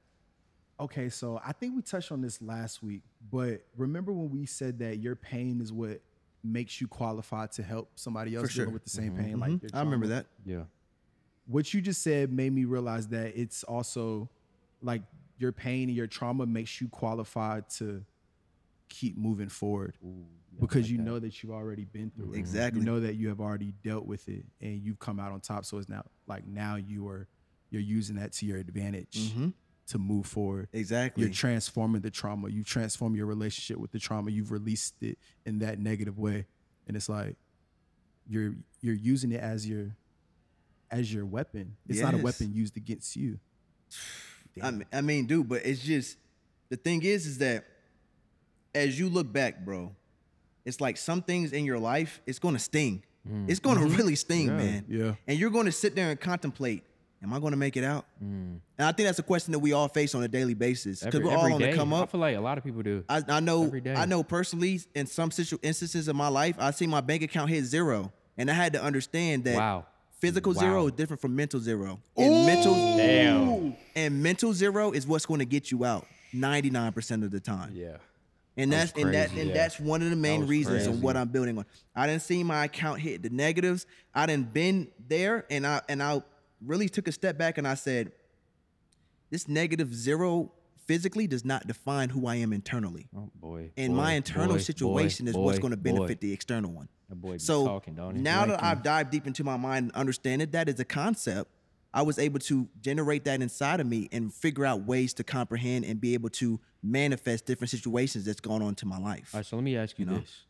Okay, 0.81 1.11
so 1.11 1.41
I 1.45 1.53
think 1.53 1.77
we 1.77 1.83
touched 1.83 2.11
on 2.11 2.23
this 2.23 2.41
last 2.43 2.83
week, 2.83 3.03
but 3.31 3.61
remember 3.77 4.11
when 4.13 4.31
we 4.31 4.47
said 4.47 4.79
that 4.81 4.99
your 4.99 5.15
pain 5.15 5.61
is 5.61 5.71
what 5.73 6.01
makes 6.45 6.81
you 6.81 6.89
qualified 6.89 7.53
to 7.53 7.63
help 7.63 7.91
somebody 7.95 8.35
else 8.35 8.51
sure. 8.51 8.65
dealing 8.65 8.75
with 8.75 8.85
the 8.85 8.91
same 8.91 9.13
mm-hmm. 9.13 9.23
pain? 9.23 9.41
Like 9.41 9.51
mm-hmm. 9.53 9.67
your 9.67 9.81
I 9.81 9.85
remember 9.85 10.09
that. 10.09 10.27
yeah. 10.45 10.63
What 11.47 11.75
you 11.75 11.81
just 11.81 12.03
said 12.03 12.33
made 12.33 12.53
me 12.53 12.65
realize 12.65 13.09
that 13.09 13.39
it's 13.39 13.65
also 13.65 14.29
like 14.81 15.03
your 15.39 15.53
pain 15.53 15.89
and 15.89 15.97
your 15.97 16.07
trauma 16.07 16.47
makes 16.47 16.81
you 16.81 16.89
qualified 16.89 17.69
to 17.71 18.05
keep 18.89 19.17
moving 19.17 19.49
forward 19.49 19.97
because 20.61 20.91
you 20.91 20.99
know 20.99 21.19
that 21.19 21.43
you've 21.43 21.53
already 21.53 21.85
been 21.85 22.11
through 22.11 22.33
it. 22.33 22.39
Exactly. 22.39 22.81
You 22.81 22.87
know 22.87 23.01
that 23.01 23.17
you 23.17 23.29
have 23.29 23.41
already 23.41 23.73
dealt 23.83 24.07
with 24.07 24.29
it 24.29 24.45
and 24.61 24.83
you've 24.83 24.99
come 24.99 25.19
out 25.19 25.33
on 25.33 25.41
top. 25.41 25.65
So 25.65 25.79
it's 25.79 25.89
now 25.89 26.05
like 26.27 26.47
now 26.47 26.77
you 26.77 27.09
are 27.09 27.27
you're 27.71 27.83
using 27.83 28.17
that 28.17 28.33
to 28.33 28.47
your 28.47 28.59
advantage 28.59 29.33
mm-hmm. 29.33 29.49
To 29.93 29.99
move 29.99 30.27
forward. 30.27 30.69
Exactly. 30.73 31.23
You're 31.23 31.33
transforming 31.33 32.01
the 32.01 32.11
trauma. 32.11 32.49
You 32.49 32.65
transform 32.65 33.15
your 33.15 33.27
relationship 33.27 33.79
with 33.79 33.93
the 33.93 33.99
trauma. 33.99 34.31
You've 34.31 34.51
released 34.51 34.95
it 35.03 35.19
in 35.47 35.59
that 35.61 35.79
negative 35.79 36.19
way, 36.19 36.47
and 36.89 36.97
it's 36.97 37.09
like 37.09 37.37
you're 38.27 38.55
you're 38.81 38.95
using 38.95 39.33
it 39.33 39.41
as 39.41 39.69
your 39.69 39.95
as 40.91 41.13
your 41.13 41.27
weapon. 41.27 41.77
It's 41.89 42.01
not 42.01 42.15
a 42.15 42.19
weapon 42.19 42.53
used 42.53 42.77
against 42.77 43.17
you. 43.17 43.39
I 44.63 44.71
mean, 44.71 44.87
I 44.93 45.01
mean, 45.03 45.27
dude, 45.27 45.49
but 45.49 45.65
it's 45.65 45.83
just 45.83 46.17
the 46.71 46.77
thing 46.77 47.03
is, 47.03 47.27
is 47.27 47.39
that 47.39 47.65
as 48.75 48.99
you 48.99 49.11
look 49.11 49.31
back, 49.31 49.65
bro, 49.65 49.95
it's 50.65 50.81
like 50.81 50.97
some 50.97 51.21
things 51.21 51.53
in 51.53 51.65
your 51.65 51.79
life, 51.79 52.21
it's 52.27 52.39
gonna 52.39 52.59
sting. 52.59 53.03
Mm. 53.29 53.51
It's 53.51 53.61
gonna 53.61 53.81
mm-hmm. 53.81 53.97
really 53.97 54.17
sting, 54.17 54.49
man. 54.57 54.85
yeah. 54.89 55.15
And 55.27 55.39
you're 55.39 55.51
gonna 55.51 55.73
sit 55.73 55.95
there 55.95 56.11
and 56.11 56.19
contemplate, 56.19 56.83
am 57.23 57.33
I 57.33 57.39
gonna 57.39 57.57
make 57.57 57.77
it 57.77 57.85
out? 57.85 58.05
Mm. 58.23 58.59
And 58.79 58.87
I 58.87 58.93
think 58.93 59.07
that's 59.07 59.19
a 59.19 59.23
question 59.23 59.53
that 59.53 59.59
we 59.61 59.73
all 59.73 59.89
face 59.89 60.15
on 60.15 60.23
a 60.23 60.29
daily 60.29 60.55
basis 60.55 61.03
because 61.03 61.21
we're 61.21 61.31
all 61.33 61.41
every 61.41 61.53
on 61.55 61.61
day. 61.61 61.71
the 61.73 61.77
come 61.77 61.93
up. 61.93 62.09
I 62.09 62.13
feel 62.13 62.21
like 62.21 62.37
a 62.37 62.41
lot 62.41 62.59
of 62.59 62.65
people 62.65 62.83
do. 62.83 63.05
I, 63.09 63.23
I 63.29 63.41
know 63.41 63.65
Every 63.65 63.81
day. 63.81 63.95
I 63.95 64.05
know 64.07 64.23
personally 64.23 64.81
in 64.95 65.07
some 65.07 65.31
situ- 65.31 65.59
instances 65.63 66.09
of 66.09 66.17
my 66.17 66.29
life, 66.29 66.57
I 66.59 66.71
see 66.73 66.87
my 66.87 67.01
bank 67.01 67.23
account 67.23 67.51
hit 67.51 67.65
zero. 67.65 68.13
And 68.39 68.51
I 68.51 68.55
had 68.55 68.73
to 68.73 68.83
understand 68.83 69.45
that 69.45 69.57
Wow. 69.57 69.87
physical 70.19 70.55
Wow. 70.55 70.61
zero 70.61 70.87
is 70.87 70.93
different 70.93 71.21
from 71.21 71.37
mental 71.37 71.61
zero. 71.61 72.01
And 72.17 72.47
mental 72.47 72.75
Damn. 72.97 73.77
and 73.95 74.23
mental 74.23 74.53
zero 74.55 74.91
is 74.93 75.07
what's 75.07 75.27
going 75.27 75.41
to 75.41 75.45
get 75.47 75.71
you 75.71 75.85
out 75.85 76.07
99% 76.35 77.25
of 77.25 77.31
the 77.31 77.41
time. 77.41 77.73
Yeah. 77.75 77.97
And 78.57 78.71
That 78.73 78.77
that's 78.77 78.95
was 78.95 79.05
and 79.05 79.15
that 79.15 79.31
and 79.33 79.49
yeah. 79.49 79.55
that's 79.55 79.81
one 79.81 80.03
of 80.03 80.11
the 80.11 80.17
main 80.17 80.41
was 80.41 80.49
reasons 80.51 80.83
of 80.83 80.93
crazy. 80.93 81.03
what 81.03 81.17
I'm 81.17 81.29
building 81.29 81.57
on. 81.59 81.65
I 81.97 82.07
didn't 82.07 82.21
see 82.23 82.43
my 82.45 82.65
account 82.65 83.01
hit 83.01 83.23
the 83.23 83.31
negatives. 83.31 83.87
I 84.15 84.27
didn't 84.27 84.53
been 84.53 84.89
there 85.09 85.47
and 85.51 85.67
I 85.67 85.81
and 85.89 86.03
I 86.03 86.23
really 86.65 86.89
took 86.89 87.09
a 87.09 87.13
step 87.13 87.39
back 87.39 87.59
and 87.59 87.67
I 87.67 87.75
said, 87.75 88.13
this 89.31 89.49
negative 89.49 89.95
zero 89.95 90.53
physically 90.87 91.27
does 91.27 91.45
not 91.45 91.67
define 91.67 92.11
who 92.11 92.27
I 92.27 92.37
am 92.37 92.53
internally. 92.53 93.09
Oh 93.17 93.31
boy. 93.35 93.71
And 93.77 93.95
boy, 93.95 93.97
my 93.97 94.13
internal 94.13 94.55
boy, 94.55 94.61
situation 94.61 95.27
boy, 95.27 95.31
is 95.31 95.37
what's 95.37 95.59
going 95.59 95.71
to 95.71 95.77
benefit 95.77 96.21
the 96.21 96.33
external 96.33 96.71
one. 96.71 96.89
Boy 97.09 97.37
So 97.37 97.67
talking, 97.67 97.95
now 98.15 98.47
that. 98.47 98.63
I've 98.63 98.83
dived 98.83 99.11
deep 99.11 99.27
into 99.27 99.45
my 99.45 99.57
mind 99.57 99.85
and 99.85 99.93
understanding 99.93 100.51
that 100.53 100.69
as 100.69 100.81
a 100.81 100.85
concept, 100.85 101.51
I 101.95 102.03
was 102.03 102.19
able 102.19 102.39
to 102.41 102.69
generate 102.81 103.25
that 103.25 103.43
inside 103.43 103.81
of 103.81 103.87
me 103.87 104.09
and 104.13 104.33
figure 104.33 104.65
out 104.65 104.87
ways 104.87 105.13
to 105.15 105.25
comprehend 105.25 105.85
and 105.85 106.01
be 106.01 106.15
able 106.15 106.31
to 106.31 106.59
manifest 106.83 107.45
different 107.45 107.71
situations 107.71 108.25
that's 108.25 108.41
going 108.41 108.63
on 108.63 108.75
to 108.77 108.87
my 108.87 108.99
life. 108.99 109.31
All 109.35 109.39
right, 109.39 109.47
so 109.47 109.57
let 109.57 109.63
me 109.63 109.77
ask 109.77 109.99
you, 109.99 110.07
know? 110.07 110.19
this: 110.19 110.45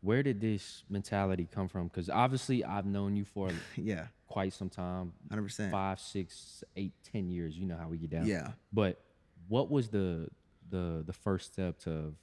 Where 0.00 0.22
did 0.22 0.40
this 0.40 0.84
mentality 0.88 1.46
come 1.52 1.68
from? 1.68 1.88
Because 1.88 2.08
obviously, 2.08 2.64
I've 2.64 2.86
known 2.86 3.14
you 3.14 3.26
for 3.26 3.50
yeah, 3.76 4.06
quite 4.30 4.52
some 4.54 4.70
time 4.70 5.12
100%. 5.30 5.70
five, 5.70 6.00
six, 6.00 6.64
eight, 6.76 6.92
ten 7.12 7.28
years. 7.28 7.58
You 7.58 7.66
know 7.66 7.76
how 7.76 7.88
we 7.88 7.98
get 7.98 8.10
down. 8.10 8.26
Yeah. 8.26 8.52
But 8.72 8.98
what 9.48 9.70
was 9.70 9.88
the 9.88 10.28
the 10.70 11.02
the 11.04 11.12
first 11.12 11.52
step 11.52 11.78
to 11.80 12.14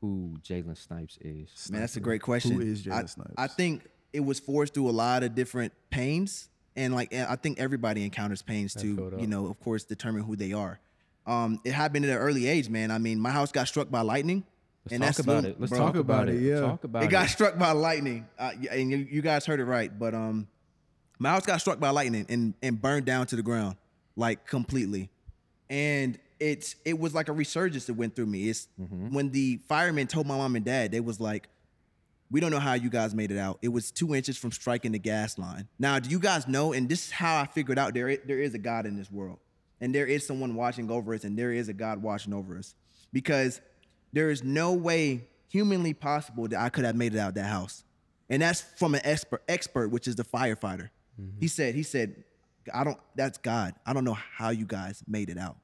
who 0.00 0.36
Jalen 0.42 0.76
Snipes 0.76 1.18
is? 1.20 1.70
Man, 1.70 1.80
that's 1.82 1.96
a 1.96 2.00
great 2.00 2.22
question. 2.22 2.60
is 2.60 2.82
Jalen 2.84 2.92
I, 3.04 3.06
Snipes? 3.06 3.34
I 3.36 3.46
think 3.46 3.86
it 4.12 4.20
was 4.20 4.40
forced 4.40 4.74
through 4.74 4.88
a 4.88 4.92
lot 4.92 5.22
of 5.22 5.34
different 5.34 5.72
pains, 5.90 6.48
and 6.74 6.94
like 6.94 7.14
I 7.14 7.36
think 7.36 7.60
everybody 7.60 8.04
encounters 8.04 8.42
pains 8.42 8.74
to, 8.74 9.16
you 9.18 9.26
know, 9.26 9.46
of 9.46 9.60
course, 9.60 9.84
determine 9.84 10.22
who 10.22 10.36
they 10.36 10.52
are. 10.52 10.80
Um, 11.26 11.60
it 11.64 11.72
happened 11.72 12.04
at 12.04 12.10
an 12.10 12.18
early 12.18 12.46
age, 12.46 12.68
man. 12.68 12.90
I 12.90 12.98
mean, 12.98 13.18
my 13.18 13.30
house 13.30 13.50
got 13.50 13.66
struck 13.66 13.90
by 13.90 14.02
lightning, 14.02 14.44
Let's 14.84 14.92
and 14.92 15.00
talk 15.00 15.06
that's 15.08 15.18
about 15.20 15.40
Smoot, 15.42 15.50
it. 15.52 15.60
Let's 15.60 15.70
bro. 15.70 15.78
talk 15.78 15.96
about, 15.96 16.22
about 16.24 16.28
it. 16.28 16.34
it, 16.36 16.42
yeah. 16.42 16.60
Talk 16.60 16.84
about 16.84 17.02
It 17.02 17.06
it. 17.06 17.10
got 17.10 17.28
struck 17.30 17.58
by 17.58 17.72
lightning, 17.72 18.26
uh, 18.38 18.52
and 18.70 18.90
you, 18.90 18.98
you 18.98 19.22
guys 19.22 19.46
heard 19.46 19.60
it 19.60 19.64
right. 19.64 19.96
But 19.98 20.14
um, 20.14 20.48
my 21.18 21.30
house 21.30 21.46
got 21.46 21.60
struck 21.60 21.80
by 21.80 21.90
lightning 21.90 22.26
and 22.28 22.54
and 22.62 22.80
burned 22.80 23.06
down 23.06 23.26
to 23.26 23.36
the 23.36 23.42
ground, 23.42 23.76
like 24.16 24.46
completely. 24.46 25.10
And 25.70 26.18
it's 26.40 26.76
it 26.84 26.98
was 26.98 27.14
like 27.14 27.28
a 27.28 27.32
resurgence 27.32 27.86
that 27.86 27.94
went 27.94 28.16
through 28.16 28.26
me. 28.26 28.48
It's 28.48 28.68
mm-hmm. 28.80 29.14
when 29.14 29.30
the 29.30 29.60
firemen 29.68 30.06
told 30.06 30.26
my 30.26 30.36
mom 30.36 30.56
and 30.56 30.64
dad, 30.64 30.92
they 30.92 31.00
was 31.00 31.20
like, 31.20 31.48
"We 32.30 32.40
don't 32.40 32.50
know 32.50 32.58
how 32.58 32.74
you 32.74 32.90
guys 32.90 33.14
made 33.14 33.30
it 33.30 33.38
out. 33.38 33.58
It 33.62 33.68
was 33.68 33.90
two 33.90 34.14
inches 34.14 34.36
from 34.36 34.52
striking 34.52 34.92
the 34.92 34.98
gas 34.98 35.38
line." 35.38 35.68
Now, 35.78 35.98
do 35.98 36.10
you 36.10 36.18
guys 36.18 36.48
know? 36.48 36.72
And 36.72 36.88
this 36.88 37.06
is 37.06 37.10
how 37.12 37.40
I 37.40 37.46
figured 37.46 37.78
out 37.78 37.94
there 37.94 38.16
there 38.16 38.40
is 38.40 38.54
a 38.54 38.58
God 38.58 38.86
in 38.86 38.96
this 38.96 39.10
world, 39.10 39.38
and 39.80 39.94
there 39.94 40.06
is 40.06 40.26
someone 40.26 40.54
watching 40.54 40.90
over 40.90 41.14
us, 41.14 41.24
and 41.24 41.38
there 41.38 41.52
is 41.52 41.68
a 41.68 41.74
God 41.74 42.02
watching 42.02 42.34
over 42.34 42.58
us, 42.58 42.74
because 43.12 43.60
there 44.12 44.30
is 44.30 44.42
no 44.42 44.72
way 44.72 45.28
humanly 45.48 45.94
possible 45.94 46.48
that 46.48 46.60
I 46.60 46.68
could 46.68 46.84
have 46.84 46.96
made 46.96 47.14
it 47.14 47.18
out 47.18 47.34
that 47.34 47.46
house. 47.46 47.84
And 48.28 48.42
that's 48.42 48.60
from 48.60 48.94
an 48.94 49.02
expert, 49.04 49.42
expert, 49.48 49.88
which 49.88 50.08
is 50.08 50.16
the 50.16 50.24
firefighter. 50.24 50.90
Mm-hmm. 51.20 51.40
He 51.40 51.48
said, 51.48 51.74
he 51.74 51.82
said, 51.82 52.24
I 52.72 52.84
don't, 52.84 52.98
that's 53.14 53.38
God. 53.38 53.74
I 53.86 53.92
don't 53.92 54.04
know 54.04 54.14
how 54.36 54.50
you 54.50 54.64
guys 54.66 55.02
made 55.06 55.30
it 55.30 55.38
out. 55.38 55.56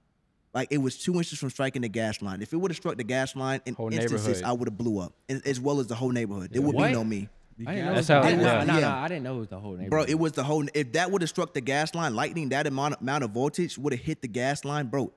Like 0.53 0.69
it 0.71 0.79
was 0.79 0.99
two 0.99 1.15
inches 1.17 1.39
from 1.39 1.51
striking 1.51 1.83
the 1.83 1.89
gas 1.89 2.21
line. 2.23 2.43
If 2.43 2.53
it 2.53 2.57
would 2.57 2.71
have 2.71 2.77
struck 2.77 2.97
the 2.97 3.05
gas 3.05 3.37
line 3.37 3.61
in 3.67 3.75
Whole 3.75 3.93
instances. 3.93 4.43
I 4.43 4.53
would 4.53 4.69
have 4.69 4.77
blew 4.77 4.99
up, 4.99 5.13
as, 5.29 5.41
as 5.43 5.61
well 5.61 5.79
as 5.81 5.87
the 5.87 5.95
whole 5.95 6.11
neighborhood. 6.11 6.51
There 6.53 6.61
would 6.63 6.75
What? 6.75 6.89
be 6.89 6.93
no 6.95 7.05
me. 7.05 7.29
I 7.67 7.75
didn't 7.75 7.87
know 7.87 7.95
That's 7.95 8.09
it 8.11 8.15
was 8.15 8.25
how- 8.25 8.31
the 8.31 8.37
whole- 8.37 8.45
yeah. 8.47 8.65
No, 8.65 8.81
no, 8.81 8.89
I 8.89 9.09
didn't 9.09 9.23
know 9.23 9.37
it 9.37 9.39
was 9.41 9.49
the 9.49 9.59
whole 9.61 9.73
neighborhood. 9.73 9.91
Bro, 9.91 10.05
it 10.05 10.19
was 10.19 10.33
the 10.33 10.43
whole. 10.45 10.67
If 10.75 10.93
that 10.93 11.11
would 11.11 11.21
have 11.23 11.29
struck 11.29 11.53
the 11.55 11.61
gas 11.61 11.95
line, 11.95 12.15
lightning, 12.17 12.49
that 12.49 12.67
amount 12.67 13.01
amount 13.01 13.23
of 13.23 13.31
voltage 13.33 13.77
would 13.79 13.93
have 13.93 14.01
hit 14.03 14.23
the 14.23 14.29
gas 14.29 14.65
line, 14.65 14.87
bro. 14.87 15.13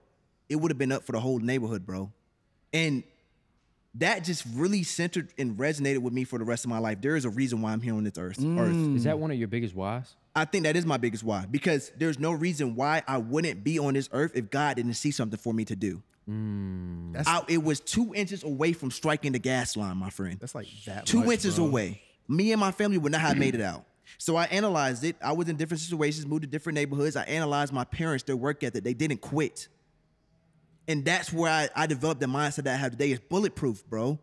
It 0.50 0.58
would 0.58 0.70
have 0.70 0.78
been 0.78 0.92
up 0.92 1.04
for 1.06 1.14
the 1.14 1.20
whole 1.22 1.40
neighborhood, 1.40 1.86
bro. 1.86 2.12
And 2.74 3.04
that 3.96 4.24
just 4.24 4.44
really 4.54 4.84
centered 4.84 5.30
and 5.38 5.58
resonated 5.58 6.00
with 6.00 6.14
me 6.14 6.26
for 6.26 6.38
the 6.38 6.46
rest 6.46 6.66
of 6.66 6.70
my 6.70 6.80
life. 6.80 7.00
There 7.02 7.16
is 7.16 7.26
a 7.26 7.30
reason 7.30 7.62
why 7.62 7.72
I'm 7.72 7.82
here 7.82 7.96
on 7.96 8.04
this 8.04 8.18
earth. 8.18 8.40
Earth. 8.40 8.76
Mm. 8.76 8.96
Is 8.98 9.06
that 9.06 9.18
one 9.20 9.32
of 9.32 9.38
your 9.38 9.48
biggest 9.48 9.74
whys? 9.74 10.16
I 10.36 10.46
think 10.46 10.64
that 10.64 10.76
is 10.76 10.86
my 10.86 10.98
biggest 10.98 11.24
why 11.24 11.46
because 11.50 11.92
there's 11.98 12.18
no 12.20 12.32
reason 12.32 12.76
why 12.76 13.04
I 13.08 13.18
wouldn't 13.18 13.64
be 13.64 13.78
on 13.78 13.94
this 13.94 14.10
earth 14.12 14.32
if 14.36 14.50
God 14.50 14.78
didn't 14.78 14.96
see 14.96 15.12
something 15.12 15.38
for 15.38 15.54
me 15.54 15.66
to 15.66 15.76
do. 15.76 16.02
That's 16.26 17.28
I, 17.28 17.42
it 17.48 17.64
was 17.64 17.80
two 17.80 18.14
inches 18.16 18.44
away 18.44 18.74
from 18.74 18.90
striking 18.92 19.34
the 19.34 19.40
gas 19.40 19.76
line, 19.76 19.98
my 19.98 20.10
friend. 20.10 20.38
that's 20.40 20.56
like 20.56 20.68
that. 20.86 21.06
two 21.06 21.20
much, 21.20 21.34
inches 21.34 21.58
bro. 21.58 21.66
away. 21.66 22.02
Me 22.28 22.52
and 22.52 22.60
my 22.60 22.72
family 22.72 22.98
would 22.98 23.12
not 23.12 23.22
have 23.22 23.38
made 23.38 23.56
it 23.56 23.62
out. 23.62 23.84
So 24.18 24.36
I 24.36 24.46
analyzed 24.46 25.04
it. 25.04 25.16
I 25.22 25.34
was 25.34 25.50
in 25.50 25.58
different 25.58 25.82
situations, 25.82 26.26
moved 26.26 26.44
to 26.44 26.48
different 26.48 26.76
neighborhoods. 26.76 27.16
I 27.16 27.24
analyzed 27.24 27.74
my 27.74 27.84
parents, 27.84 28.24
their 28.24 28.38
work 28.38 28.64
ethic. 28.64 28.84
They 28.84 28.94
didn't 28.94 29.22
quit. 29.22 29.68
And 30.88 31.04
that's 31.04 31.32
where 31.32 31.52
I, 31.52 31.70
I 31.76 31.88
developed 31.88 32.22
the 32.22 32.28
mindset 32.28 32.64
that 32.64 32.74
I 32.74 32.78
have 32.78 32.92
today 32.92 33.12
is 33.12 33.20
bulletproof, 33.20 33.88
bro. 33.90 34.20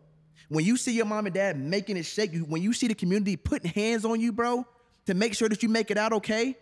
When 0.49 0.65
you 0.65 0.77
see 0.77 0.93
your 0.93 1.07
mom 1.07 1.27
and 1.27 1.35
dad 1.35 1.59
making 1.59 1.97
it 1.97 2.05
shake, 2.05 2.33
you 2.33 2.41
when 2.41 2.63
you 2.63 2.73
see 2.73 2.89
the 2.89 2.95
community 2.95 3.37
putting 3.37 3.71
hands 3.71 4.05
on 4.05 4.21
you, 4.21 4.33
bro, 4.33 4.67
to 5.11 5.15
make 5.15 5.35
sure 5.35 5.49
that 5.49 5.61
you 5.61 5.69
make 5.69 5.91
it 5.91 5.99
out 5.99 6.13
okay, 6.13 6.57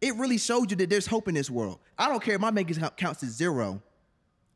it 0.00 0.16
really 0.16 0.38
showed 0.38 0.70
you 0.70 0.76
that 0.78 0.88
there's 0.88 1.06
hope 1.06 1.28
in 1.28 1.34
this 1.34 1.50
world. 1.50 1.78
I 1.98 2.08
don't 2.08 2.22
care 2.22 2.36
if 2.36 2.40
my 2.40 2.50
bank 2.50 2.70
account 2.70 2.96
counts 2.96 3.22
as 3.22 3.30
zero. 3.30 3.82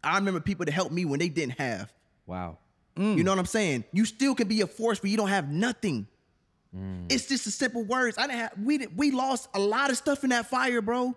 I 0.03 0.17
remember 0.17 0.41
people 0.41 0.65
to 0.65 0.73
help 0.73 0.91
me 0.91 1.05
when 1.05 1.19
they 1.19 1.29
didn't 1.29 1.59
have. 1.59 1.93
Wow. 2.27 2.59
You 2.97 3.23
know 3.23 3.31
what 3.33 3.39
I'm 3.39 3.45
saying? 3.45 3.85
You 3.93 4.07
still 4.07 4.35
can 4.35 4.49
be 4.49 4.63
a 4.63 4.67
force 4.67 5.03
where 5.03 5.11
you 5.11 5.19
don't 5.19 5.29
have 5.29 5.51
nothing. 5.51 6.07
Mm. 6.75 7.13
It's 7.13 7.27
just 7.27 7.45
the 7.45 7.51
simple 7.51 7.85
words. 7.85 8.17
I 8.17 8.23
didn't 8.27 8.39
have 8.39 8.53
we 8.59 8.79
did, 8.79 8.97
we 8.97 9.11
lost 9.11 9.51
a 9.53 9.59
lot 9.61 9.91
of 9.91 9.99
stuff 9.99 10.25
in 10.25 10.31
that 10.31 10.47
fire, 10.47 10.81
bro. 10.81 11.15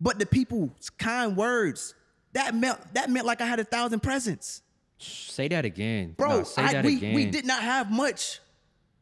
But 0.00 0.20
the 0.20 0.26
people's 0.26 0.90
kind 0.90 1.36
words 1.36 1.96
that 2.34 2.54
meant 2.54 2.78
that 2.94 3.10
meant 3.10 3.26
like 3.26 3.40
I 3.40 3.46
had 3.46 3.58
a 3.58 3.64
thousand 3.64 4.00
presents, 4.00 4.62
Say 4.98 5.48
that 5.48 5.64
again. 5.64 6.14
bro. 6.16 6.28
No, 6.28 6.42
say 6.44 6.62
I, 6.62 6.72
that 6.74 6.84
we 6.84 6.98
again. 6.98 7.14
we 7.14 7.26
did 7.26 7.44
not 7.44 7.60
have 7.60 7.90
much. 7.90 8.38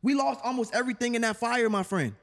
We 0.02 0.14
lost 0.14 0.40
almost 0.42 0.74
everything 0.74 1.14
in 1.14 1.22
that 1.22 1.36
fire, 1.36 1.68
my 1.70 1.82
friend. 1.82 2.14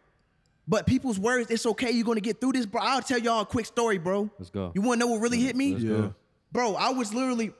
But 0.67 0.85
people's 0.85 1.19
words, 1.19 1.49
it's 1.49 1.65
okay. 1.65 1.91
You're 1.91 2.05
gonna 2.05 2.19
get 2.21 2.39
through 2.39 2.51
this, 2.51 2.65
bro. 2.65 2.81
I'll 2.83 3.01
tell 3.01 3.17
y'all 3.17 3.41
a 3.41 3.45
quick 3.45 3.65
story, 3.65 3.97
bro. 3.97 4.29
Let's 4.37 4.51
go. 4.51 4.71
You 4.75 4.81
wanna 4.81 4.99
know 4.99 5.07
what 5.07 5.21
really 5.21 5.39
hit 5.39 5.55
me? 5.55 5.71
Let's 5.73 5.83
Yeah. 5.83 5.89
go. 5.89 6.15
Bro, 6.51 6.75
I 6.75 6.89
was 6.91 7.11
literally, 7.13 7.53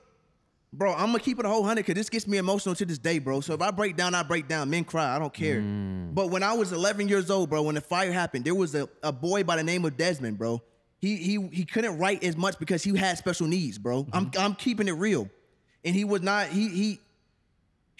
bro, 0.72 0.92
I'm 0.92 1.06
gonna 1.06 1.18
keep 1.18 1.40
it 1.40 1.44
a 1.44 1.48
whole 1.48 1.64
hundred 1.64 1.86
because 1.86 1.94
this 1.94 2.08
gets 2.08 2.28
me 2.28 2.38
emotional 2.38 2.76
to 2.76 2.84
this 2.84 2.98
day, 2.98 3.18
bro. 3.18 3.40
So 3.40 3.54
if 3.54 3.62
I 3.62 3.72
break 3.72 3.96
down, 3.96 4.14
I 4.14 4.22
break 4.22 4.46
down. 4.46 4.70
Men 4.70 4.84
cry, 4.84 5.16
I 5.16 5.18
don't 5.18 5.34
care. 5.34 5.60
Mm. 5.60 6.14
But 6.14 6.30
when 6.30 6.44
I 6.44 6.52
was 6.52 6.70
11 6.72 7.08
years 7.08 7.30
old, 7.30 7.50
bro, 7.50 7.62
when 7.62 7.74
the 7.74 7.80
fire 7.80 8.12
happened, 8.12 8.44
there 8.44 8.54
was 8.54 8.74
a, 8.76 8.88
a 9.02 9.10
boy 9.10 9.42
by 9.42 9.56
the 9.56 9.64
name 9.64 9.84
of 9.84 9.96
Desmond, 9.96 10.38
bro. 10.38 10.62
He 11.00 11.16
he 11.16 11.48
he 11.50 11.64
couldn't 11.64 11.98
write 11.98 12.22
as 12.22 12.36
much 12.36 12.58
because 12.58 12.84
he 12.84 12.96
had 12.96 13.16
special 13.18 13.46
needs, 13.48 13.78
bro. 13.78 14.06
I'm 14.12 14.26
mm-hmm. 14.26 14.40
I'm 14.40 14.54
keeping 14.54 14.86
it 14.86 14.92
real, 14.92 15.28
and 15.84 15.96
he 15.96 16.04
was 16.04 16.22
not 16.22 16.48
he 16.48 16.68
he. 16.68 17.00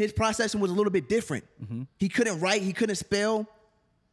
His 0.01 0.15
processing 0.15 0.63
was 0.63 0.71
a 0.71 0.75
little 0.75 0.91
bit 0.91 1.11
different. 1.11 1.45
Mm-hmm. 1.63 1.83
He 1.99 2.09
couldn't 2.09 2.41
write, 2.41 2.63
he 2.63 2.73
couldn't 2.73 2.97
spell, 2.97 3.47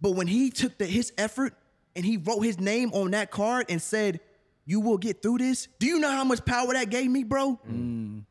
but 0.01 0.11
when 0.11 0.27
he 0.27 0.49
took 0.49 0.77
the, 0.77 0.85
his 0.85 1.13
effort 1.17 1.53
and 1.95 2.03
he 2.03 2.17
wrote 2.17 2.41
his 2.41 2.59
name 2.59 2.91
on 2.91 3.11
that 3.11 3.31
card 3.31 3.67
and 3.69 3.81
said, 3.81 4.19
"You 4.65 4.81
will 4.81 4.97
get 4.97 5.21
through 5.21 5.37
this." 5.37 5.69
Do 5.79 5.87
you 5.87 5.99
know 5.99 6.11
how 6.11 6.25
much 6.25 6.43
power 6.43 6.73
that 6.73 6.89
gave 6.89 7.09
me, 7.09 7.23
bro? 7.23 7.57
Mm. 7.65 8.23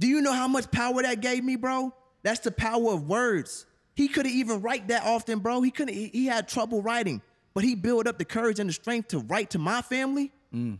Do 0.00 0.06
you 0.06 0.20
know 0.20 0.34
how 0.34 0.46
much 0.48 0.70
power 0.70 1.00
that 1.00 1.22
gave 1.22 1.42
me, 1.42 1.56
bro? 1.56 1.94
That's 2.24 2.40
the 2.40 2.52
power 2.52 2.92
of 2.92 3.08
words. 3.08 3.64
He 3.94 4.08
couldn't 4.08 4.32
even 4.32 4.60
write 4.60 4.88
that 4.88 5.02
often, 5.04 5.38
bro. 5.38 5.62
He 5.62 5.70
couldn't. 5.70 5.94
He, 5.94 6.08
he 6.08 6.26
had 6.26 6.46
trouble 6.46 6.82
writing, 6.82 7.22
but 7.54 7.64
he 7.64 7.74
built 7.74 8.06
up 8.06 8.18
the 8.18 8.26
courage 8.26 8.58
and 8.58 8.68
the 8.68 8.74
strength 8.74 9.08
to 9.08 9.20
write 9.20 9.48
to 9.50 9.58
my 9.58 9.80
family. 9.80 10.30
Mm. 10.54 10.78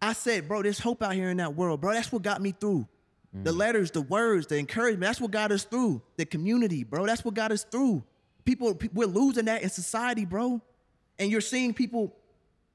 I 0.00 0.12
said, 0.12 0.46
bro, 0.46 0.62
there's 0.62 0.78
hope 0.78 1.02
out 1.02 1.14
here 1.14 1.28
in 1.28 1.38
that 1.38 1.56
world, 1.56 1.80
bro. 1.80 1.92
That's 1.92 2.12
what 2.12 2.22
got 2.22 2.40
me 2.40 2.52
through. 2.52 2.86
The 3.32 3.52
mm. 3.52 3.56
letters, 3.56 3.90
the 3.92 4.00
words, 4.00 4.48
the 4.48 4.58
encouragement. 4.58 5.02
That's 5.02 5.20
what 5.20 5.30
got 5.30 5.52
us 5.52 5.64
through. 5.64 6.02
The 6.16 6.24
community, 6.24 6.84
bro. 6.84 7.06
That's 7.06 7.24
what 7.24 7.34
got 7.34 7.52
us 7.52 7.64
through. 7.64 8.02
People, 8.44 8.76
we're 8.92 9.06
losing 9.06 9.44
that 9.44 9.62
in 9.62 9.70
society, 9.70 10.24
bro. 10.24 10.60
And 11.18 11.30
you're 11.30 11.40
seeing 11.40 11.74
people 11.74 12.16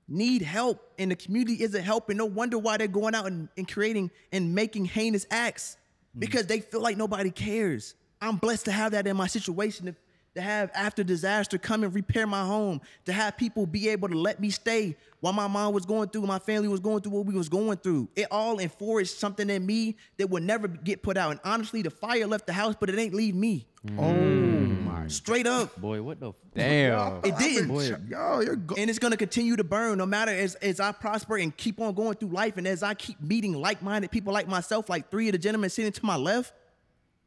need 0.07 0.41
help, 0.41 0.93
and 0.99 1.11
the 1.11 1.15
community 1.15 1.61
isn't 1.63 1.83
helping. 1.83 2.17
No 2.17 2.25
wonder 2.25 2.57
why 2.57 2.77
they're 2.77 2.87
going 2.87 3.15
out 3.15 3.25
and, 3.25 3.49
and 3.57 3.67
creating 3.67 4.11
and 4.31 4.53
making 4.53 4.85
heinous 4.85 5.25
acts 5.29 5.77
mm. 6.15 6.19
because 6.19 6.45
they 6.45 6.61
feel 6.61 6.81
like 6.81 6.95
nobody 6.95 7.31
cares. 7.31 7.95
I'm 8.21 8.37
blessed 8.37 8.65
to 8.65 8.71
have 8.71 8.93
that 8.93 9.07
in 9.07 9.17
my 9.17 9.27
situation. 9.27 9.87
To, 9.87 9.95
to 10.35 10.41
have 10.41 10.69
after 10.75 11.03
disaster 11.03 11.57
come 11.57 11.83
and 11.83 11.93
repair 11.95 12.27
my 12.27 12.45
home, 12.45 12.81
to 13.05 13.13
have 13.13 13.37
people 13.37 13.65
be 13.65 13.89
able 13.89 14.09
to 14.09 14.17
let 14.17 14.39
me 14.39 14.49
stay 14.49 14.95
while 15.21 15.33
my 15.33 15.47
mom 15.47 15.73
was 15.73 15.85
going 15.85 16.09
through, 16.09 16.21
my 16.23 16.39
family 16.39 16.67
was 16.67 16.79
going 16.79 17.01
through 17.01 17.13
what 17.13 17.25
we 17.25 17.33
was 17.33 17.49
going 17.49 17.77
through. 17.77 18.07
It 18.15 18.27
all 18.29 18.59
enforced 18.59 19.19
something 19.19 19.49
in 19.49 19.65
me 19.65 19.95
that 20.17 20.29
would 20.29 20.43
never 20.43 20.67
get 20.67 21.01
put 21.01 21.17
out. 21.17 21.31
And 21.31 21.39
honestly, 21.43 21.81
the 21.81 21.89
fire 21.89 22.27
left 22.27 22.45
the 22.47 22.53
house, 22.53 22.75
but 22.79 22.89
it 22.89 22.99
ain't 22.99 23.13
leave 23.13 23.33
me. 23.33 23.65
Oh 23.97 24.13
my. 24.13 24.13
Mm. 24.13 25.11
Straight 25.11 25.45
up, 25.45 25.79
Boy, 25.79 26.01
what 26.01 26.19
the? 26.19 26.29
F- 26.29 26.35
Damn. 26.55 27.17
it 27.23 27.37
didn't. 27.37 27.67
Boy, 27.67 27.95
Yo, 28.09 28.39
you're 28.41 28.55
go- 28.55 28.75
and 28.75 28.89
it's 28.89 28.97
gonna 28.97 29.17
continue 29.17 29.55
to 29.55 29.63
burn 29.63 29.99
no 29.99 30.05
matter 30.07 30.31
as, 30.31 30.55
as 30.55 30.79
I 30.79 30.91
prosper 30.91 31.37
and 31.37 31.55
keep 31.55 31.79
on 31.79 31.93
going 31.93 32.15
through 32.15 32.29
life 32.29 32.57
and 32.57 32.67
as 32.67 32.81
I 32.81 32.95
keep 32.95 33.21
meeting 33.21 33.53
like-minded 33.53 34.09
people 34.11 34.33
like 34.33 34.47
myself, 34.47 34.89
like 34.89 35.11
three 35.11 35.27
of 35.27 35.33
the 35.33 35.37
gentlemen 35.37 35.69
sitting 35.69 35.91
to 35.91 36.05
my 36.05 36.15
left, 36.15 36.53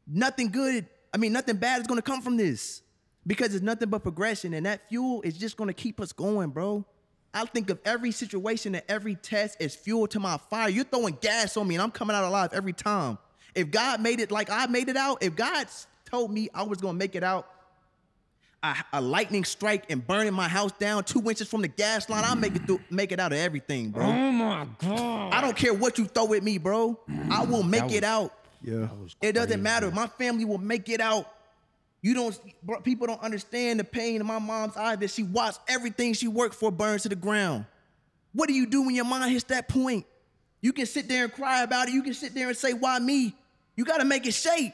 nothing 0.05 0.49
good, 0.49 0.87
I 1.13 1.17
mean 1.17 1.31
nothing 1.33 1.55
bad 1.57 1.79
is 1.81 1.87
gonna 1.87 2.01
come 2.01 2.21
from 2.21 2.35
this. 2.37 2.81
Because 3.29 3.53
it's 3.53 3.63
nothing 3.63 3.89
but 3.89 4.01
progression, 4.01 4.55
and 4.55 4.65
that 4.65 4.89
fuel 4.89 5.21
is 5.21 5.37
just 5.37 5.55
gonna 5.55 5.71
keep 5.71 6.01
us 6.01 6.11
going, 6.11 6.49
bro. 6.49 6.83
I 7.31 7.45
think 7.45 7.69
of 7.69 7.77
every 7.85 8.11
situation 8.11 8.73
and 8.73 8.83
every 8.89 9.13
test 9.13 9.61
as 9.61 9.75
fuel 9.75 10.07
to 10.07 10.19
my 10.19 10.37
fire. 10.49 10.67
You're 10.67 10.83
throwing 10.83 11.15
gas 11.21 11.55
on 11.55 11.67
me, 11.67 11.75
and 11.75 11.81
I'm 11.83 11.91
coming 11.91 12.15
out 12.15 12.23
alive 12.23 12.49
every 12.53 12.73
time. 12.73 13.19
If 13.53 13.69
God 13.69 14.01
made 14.01 14.19
it 14.19 14.31
like 14.31 14.49
I 14.49 14.65
made 14.65 14.89
it 14.89 14.97
out, 14.97 15.21
if 15.21 15.35
God 15.35 15.67
told 16.05 16.31
me 16.31 16.49
I 16.55 16.63
was 16.63 16.81
gonna 16.81 16.97
make 16.97 17.13
it 17.13 17.23
out, 17.23 17.47
a, 18.63 18.75
a 18.93 18.99
lightning 18.99 19.43
strike 19.45 19.91
and 19.91 20.05
burning 20.05 20.33
my 20.33 20.47
house 20.47 20.71
down 20.79 21.03
two 21.03 21.21
inches 21.29 21.47
from 21.47 21.61
the 21.61 21.67
gas 21.67 22.09
line, 22.09 22.23
I'll 22.25 22.35
make 22.35 22.55
it 22.55 22.65
through, 22.65 22.79
make 22.89 23.11
it 23.11 23.19
out 23.19 23.31
of 23.31 23.37
everything, 23.37 23.91
bro. 23.91 24.05
oh 24.07 24.31
my 24.31 24.67
god. 24.79 25.33
I 25.33 25.39
don't 25.41 25.55
care 25.55 25.73
what 25.75 25.99
you 25.99 26.05
throw 26.05 26.33
at 26.33 26.41
me, 26.41 26.57
bro. 26.57 26.99
I 27.29 27.45
will 27.45 27.61
mm, 27.61 27.69
make 27.69 27.81
That 27.89 27.91
it 27.93 28.03
out. 28.03 28.33
yeah. 28.63 28.87
It 29.21 29.33
doesn't 29.33 29.61
matter. 29.61 29.91
My 29.91 30.07
family 30.07 30.45
will 30.45 30.57
make 30.57 30.89
it 30.89 30.99
out. 30.99 31.31
You 32.01 32.13
don't. 32.13 32.39
Bro, 32.63 32.81
people 32.81 33.07
don't 33.07 33.21
understand 33.21 33.79
the 33.79 33.83
pain 33.83 34.21
in 34.21 34.25
my 34.25 34.39
mom's 34.39 34.77
eyes 34.77 34.99
that 34.99 35.09
she 35.09 35.23
watched 35.23 35.59
everything 35.67 36.13
she 36.13 36.27
worked 36.27 36.55
for 36.55 36.71
burn 36.71 36.99
to 36.99 37.09
the 37.09 37.15
ground. 37.15 37.65
What 38.33 38.47
do 38.47 38.53
you 38.53 38.65
do 38.65 38.83
when 38.83 38.95
your 38.95 39.05
mind 39.05 39.31
hits 39.31 39.43
that 39.45 39.67
point? 39.67 40.05
You 40.61 40.71
can 40.71 40.85
sit 40.85 41.07
there 41.07 41.25
and 41.25 41.33
cry 41.33 41.63
about 41.63 41.87
it. 41.87 41.93
You 41.93 42.03
can 42.03 42.13
sit 42.13 42.33
there 42.33 42.47
and 42.47 42.57
say, 42.57 42.73
"Why 42.73 42.99
me?" 42.99 43.35
You 43.75 43.85
got 43.85 43.97
to 43.99 44.05
make 44.05 44.25
it 44.25 44.33
shape. 44.33 44.73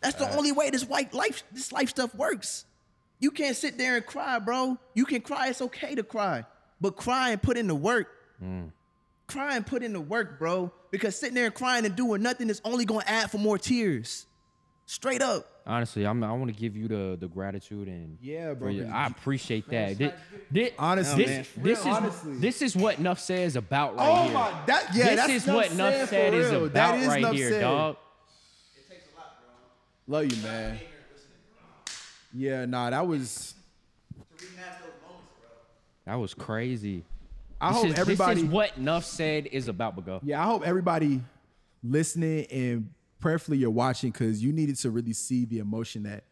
That's 0.00 0.16
the 0.16 0.32
only 0.36 0.52
way 0.52 0.70
this 0.70 0.84
white 0.84 1.12
life, 1.12 1.42
this 1.52 1.72
life 1.72 1.90
stuff 1.90 2.14
works. 2.14 2.64
You 3.18 3.30
can't 3.30 3.56
sit 3.56 3.76
there 3.76 3.96
and 3.96 4.06
cry, 4.06 4.38
bro. 4.38 4.78
You 4.94 5.04
can 5.04 5.20
cry. 5.20 5.48
It's 5.48 5.60
okay 5.60 5.94
to 5.94 6.02
cry, 6.02 6.44
but 6.80 6.96
cry 6.96 7.30
and 7.30 7.42
put 7.42 7.56
in 7.56 7.66
the 7.66 7.74
work. 7.74 8.08
Hmm. 8.38 8.66
Cry 9.26 9.56
and 9.56 9.66
put 9.66 9.82
in 9.82 9.92
the 9.92 10.00
work, 10.00 10.38
bro. 10.38 10.72
Because 10.90 11.16
sitting 11.18 11.34
there 11.34 11.46
and 11.46 11.54
crying 11.54 11.84
and 11.84 11.94
doing 11.94 12.22
nothing 12.22 12.48
is 12.50 12.60
only 12.64 12.84
gonna 12.84 13.04
add 13.06 13.30
for 13.30 13.38
more 13.38 13.58
tears. 13.58 14.26
Straight 14.86 15.22
up. 15.22 15.46
Honestly, 15.66 16.04
I'm, 16.04 16.24
I 16.24 16.32
want 16.32 16.52
to 16.52 16.58
give 16.58 16.74
you 16.76 16.88
the 16.88 17.16
the 17.20 17.28
gratitude 17.28 17.86
and 17.86 18.16
Yeah, 18.20 18.54
bro, 18.54 18.70
your- 18.70 18.90
I 18.92 19.06
appreciate 19.06 19.68
that. 19.68 19.96
Thi- 19.96 20.12
thi- 20.52 20.70
Honestly, 20.78 21.24
this, 21.24 21.56
man. 21.56 21.64
this 21.64 21.78
is 21.80 21.86
honestly. 21.86 22.34
this 22.38 22.62
is 22.62 22.76
what 22.76 22.98
Nough 22.98 23.20
says 23.20 23.56
about 23.56 23.96
right 23.96 24.08
Oh 24.08 24.24
here. 24.24 24.32
my, 24.34 24.62
that 24.66 24.88
yeah, 24.94 25.04
this 25.10 25.16
that's 25.16 25.32
is 25.32 25.46
Nough 25.46 25.56
what 25.56 25.74
Nough 25.74 25.92
said 25.94 26.08
said 26.08 26.34
is 26.34 26.50
real. 26.50 26.64
about 26.64 26.72
That 26.74 26.98
is 26.98 27.06
right 27.08 27.22
Nough 27.22 27.32
here, 27.34 27.50
said. 27.50 27.60
dog. 27.60 27.96
Love 30.06 30.26
you, 30.34 30.42
man. 30.42 30.78
Yeah, 32.34 32.64
nah, 32.66 32.90
that 32.90 33.06
was. 33.06 33.54
That 36.06 36.14
was 36.16 36.34
crazy. 36.34 37.04
I 37.60 37.68
This 37.68 37.76
hope 37.76 37.86
is- 37.86 37.98
everybody. 37.98 38.34
This 38.36 38.44
is 38.44 38.50
what 38.50 38.78
Nough 38.78 39.04
said 39.04 39.46
is 39.46 39.68
about, 39.68 39.94
but 39.94 40.06
go. 40.06 40.20
Yeah, 40.24 40.42
I 40.42 40.46
hope 40.46 40.66
everybody 40.66 41.20
listening 41.84 42.46
and 42.46 42.90
prayerfully 43.20 43.58
you're 43.58 43.70
watching 43.70 44.10
because 44.10 44.42
you 44.42 44.52
needed 44.52 44.76
to 44.76 44.90
really 44.90 45.12
see 45.12 45.44
the 45.44 45.58
emotion 45.58 46.04
that 46.04 46.24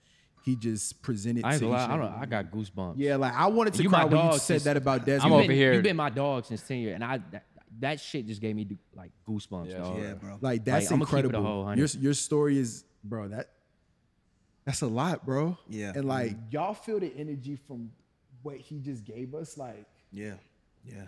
he 0.44 0.56
just 0.56 1.02
presented 1.02 1.44
I 1.44 1.50
ain't 1.52 1.58
to 1.58 1.66
gonna 1.66 1.76
lie, 1.76 1.94
I, 1.94 1.96
don't, 1.96 2.22
I 2.22 2.26
got 2.26 2.50
goosebumps. 2.50 2.94
Yeah, 2.96 3.16
like 3.16 3.34
I 3.34 3.46
wanted 3.46 3.74
to 3.74 3.82
You 3.82 3.88
cry 3.88 4.00
my 4.00 4.04
when 4.06 4.16
you 4.16 4.30
dog 4.30 4.32
said 4.34 4.46
since- 4.46 4.64
that 4.64 4.76
about 4.76 5.00
I'm 5.00 5.06
Desmond. 5.06 5.32
You've 5.32 5.38
over 5.40 5.48
been, 5.48 5.56
here- 5.56 5.72
You've 5.74 5.82
been 5.82 5.96
my 5.96 6.10
dog 6.10 6.46
since 6.46 6.62
tenure, 6.62 6.94
and 6.94 7.04
I 7.04 7.20
that, 7.32 7.44
that 7.80 8.00
shit 8.00 8.26
just 8.26 8.40
gave 8.40 8.56
me 8.56 8.66
like 8.94 9.12
goosebumps, 9.28 9.70
Yeah, 9.70 9.78
dog. 9.78 9.98
Yeah, 10.00 10.14
bro. 10.14 10.38
Like 10.40 10.64
that's 10.64 10.90
I'ma 10.90 11.04
keep 11.04 11.12
it 11.12 11.16
a 11.16 11.18
incredible. 11.18 11.44
whole 11.44 11.64
hundred. 11.64 11.94
your 11.94 12.02
your 12.02 12.14
story 12.14 12.58
is, 12.58 12.84
bro. 13.04 13.28
That 13.28 13.50
that's 14.64 14.82
a 14.82 14.86
lot, 14.86 15.24
bro. 15.24 15.56
Yeah. 15.68 15.92
and 15.94 16.06
like 16.06 16.32
mm-hmm. 16.32 16.50
y'all 16.50 16.74
feel 16.74 17.00
the 17.00 17.12
energy 17.16 17.56
from 17.56 17.90
what 18.42 18.56
he 18.56 18.78
just 18.78 19.04
gave 19.04 19.34
us. 19.34 19.58
Like 19.58 19.86
Yeah. 20.12 20.34
Yeah. 20.84 21.04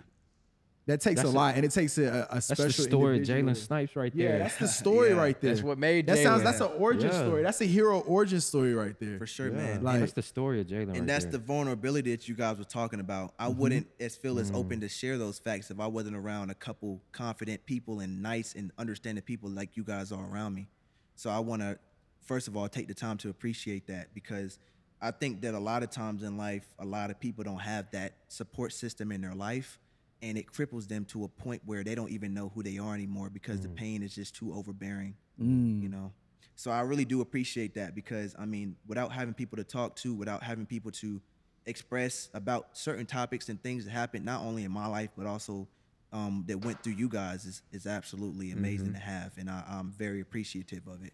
That 0.90 1.00
takes 1.00 1.16
That's 1.22 1.32
a 1.32 1.32
a- 1.32 1.40
lot, 1.40 1.54
and 1.56 1.64
it 1.64 1.70
takes 1.70 1.96
a, 1.98 2.02
a 2.04 2.34
That's 2.34 2.46
special. 2.46 2.66
the 2.66 2.72
story. 2.72 3.20
Jalen 3.20 3.56
Snipes 3.56 3.96
right 3.96 4.14
there. 4.14 4.32
Yeah, 4.32 4.38
that's 4.38 4.56
the 4.58 4.68
story 4.82 5.10
Yeah, 5.10 5.14
right 5.16 5.40
there. 5.40 5.52
that's 5.54 5.62
what 5.64 5.78
made 5.78 6.06
That 6.06 6.18
sounds. 6.18 6.42
That's 6.42 6.60
an 6.60 6.70
origin 6.78 7.10
Yeah. 7.10 7.22
story. 7.22 7.42
That's 7.42 7.60
a 7.60 7.64
hero 7.66 8.00
origin 8.00 8.40
story 8.40 8.74
right 8.74 8.94
there. 9.00 9.18
For 9.18 9.26
sure, 9.26 9.48
Yeah, 9.48 9.56
man. 9.56 9.82
Like- 9.82 10.00
that's 10.00 10.12
the 10.12 10.22
story 10.22 10.60
of 10.60 10.66
Jalen. 10.66 10.88
right 10.88 10.96
and 10.98 11.08
that's 11.08 11.24
there. 11.24 11.32
the 11.32 11.38
vulnerability 11.38 12.10
that 12.10 12.28
you 12.28 12.34
guys 12.34 12.58
were 12.58 12.64
talking 12.64 13.00
about. 13.00 13.34
I 13.38 13.48
Mm-hmm. 13.48 13.58
wouldn't 13.60 13.86
as 13.98 14.16
feel 14.16 14.38
as 14.38 14.50
open 14.52 14.80
to 14.80 14.88
share 14.88 15.16
those 15.18 15.38
facts 15.38 15.70
if 15.70 15.80
I 15.80 15.86
wasn't 15.86 16.16
around 16.16 16.50
a 16.50 16.54
couple 16.54 17.00
confident 17.12 17.64
people 17.66 18.00
and 18.00 18.22
nice 18.22 18.54
and 18.54 18.70
understanding 18.78 19.22
people 19.22 19.48
like 19.50 19.76
you 19.76 19.84
guys 19.84 20.12
are 20.12 20.24
around 20.32 20.54
me. 20.54 20.68
So 21.16 21.30
I 21.30 21.38
want 21.38 21.62
to 21.62 21.78
first 22.22 22.48
of 22.48 22.56
all 22.56 22.68
take 22.68 22.86
the 22.88 22.94
time 22.94 23.16
to 23.18 23.28
appreciate 23.30 23.86
that 23.88 24.12
because 24.14 24.58
I 25.02 25.10
think 25.10 25.40
that 25.42 25.54
a 25.54 25.58
lot 25.58 25.82
of 25.82 25.90
times 25.90 26.22
in 26.22 26.36
life, 26.36 26.66
a 26.78 26.84
lot 26.84 27.10
of 27.10 27.18
people 27.18 27.42
don't 27.42 27.60
have 27.60 27.90
that 27.92 28.12
support 28.28 28.72
system 28.72 29.10
in 29.12 29.20
their 29.22 29.34
life, 29.34 29.78
and 30.22 30.36
it 30.36 30.46
cripples 30.52 30.88
them 30.88 31.04
to 31.06 31.24
a 31.24 31.28
point 31.28 31.62
where 31.64 31.82
they 31.82 31.94
don't 31.94 32.10
even 32.10 32.34
know 32.34 32.50
who 32.54 32.62
they 32.62 32.78
are 32.78 32.94
anymore 32.94 33.30
because 33.30 33.60
the 33.60 33.68
mm. 33.68 33.76
pain 33.76 34.02
is 34.02 34.14
just 34.14 34.34
too 34.34 34.52
overbearing. 34.54 35.14
Mm. 35.40 35.82
You 35.82 35.88
know. 35.88 36.12
So 36.56 36.70
I 36.70 36.80
really 36.82 37.06
do 37.06 37.22
appreciate 37.22 37.74
that 37.74 37.94
because 37.94 38.34
I 38.38 38.44
mean, 38.44 38.76
without 38.86 39.12
having 39.12 39.34
people 39.34 39.56
to 39.56 39.64
talk 39.64 39.96
to, 39.96 40.14
without 40.14 40.42
having 40.42 40.66
people 40.66 40.90
to 40.92 41.20
express 41.66 42.28
about 42.34 42.76
certain 42.76 43.06
topics 43.06 43.48
and 43.48 43.62
things 43.62 43.84
that 43.84 43.90
happened 43.90 44.24
not 44.24 44.42
only 44.42 44.64
in 44.64 44.72
my 44.72 44.86
life 44.86 45.10
but 45.16 45.26
also 45.26 45.68
um, 46.12 46.44
that 46.48 46.64
went 46.64 46.82
through 46.82 46.94
you 46.94 47.08
guys 47.08 47.44
is 47.44 47.62
is 47.72 47.86
absolutely 47.86 48.50
amazing 48.50 48.88
mm-hmm. 48.88 48.94
to 48.94 49.00
have, 49.00 49.32
and 49.38 49.48
I, 49.48 49.62
I'm 49.68 49.92
very 49.92 50.20
appreciative 50.20 50.86
of 50.86 51.04
it. 51.04 51.12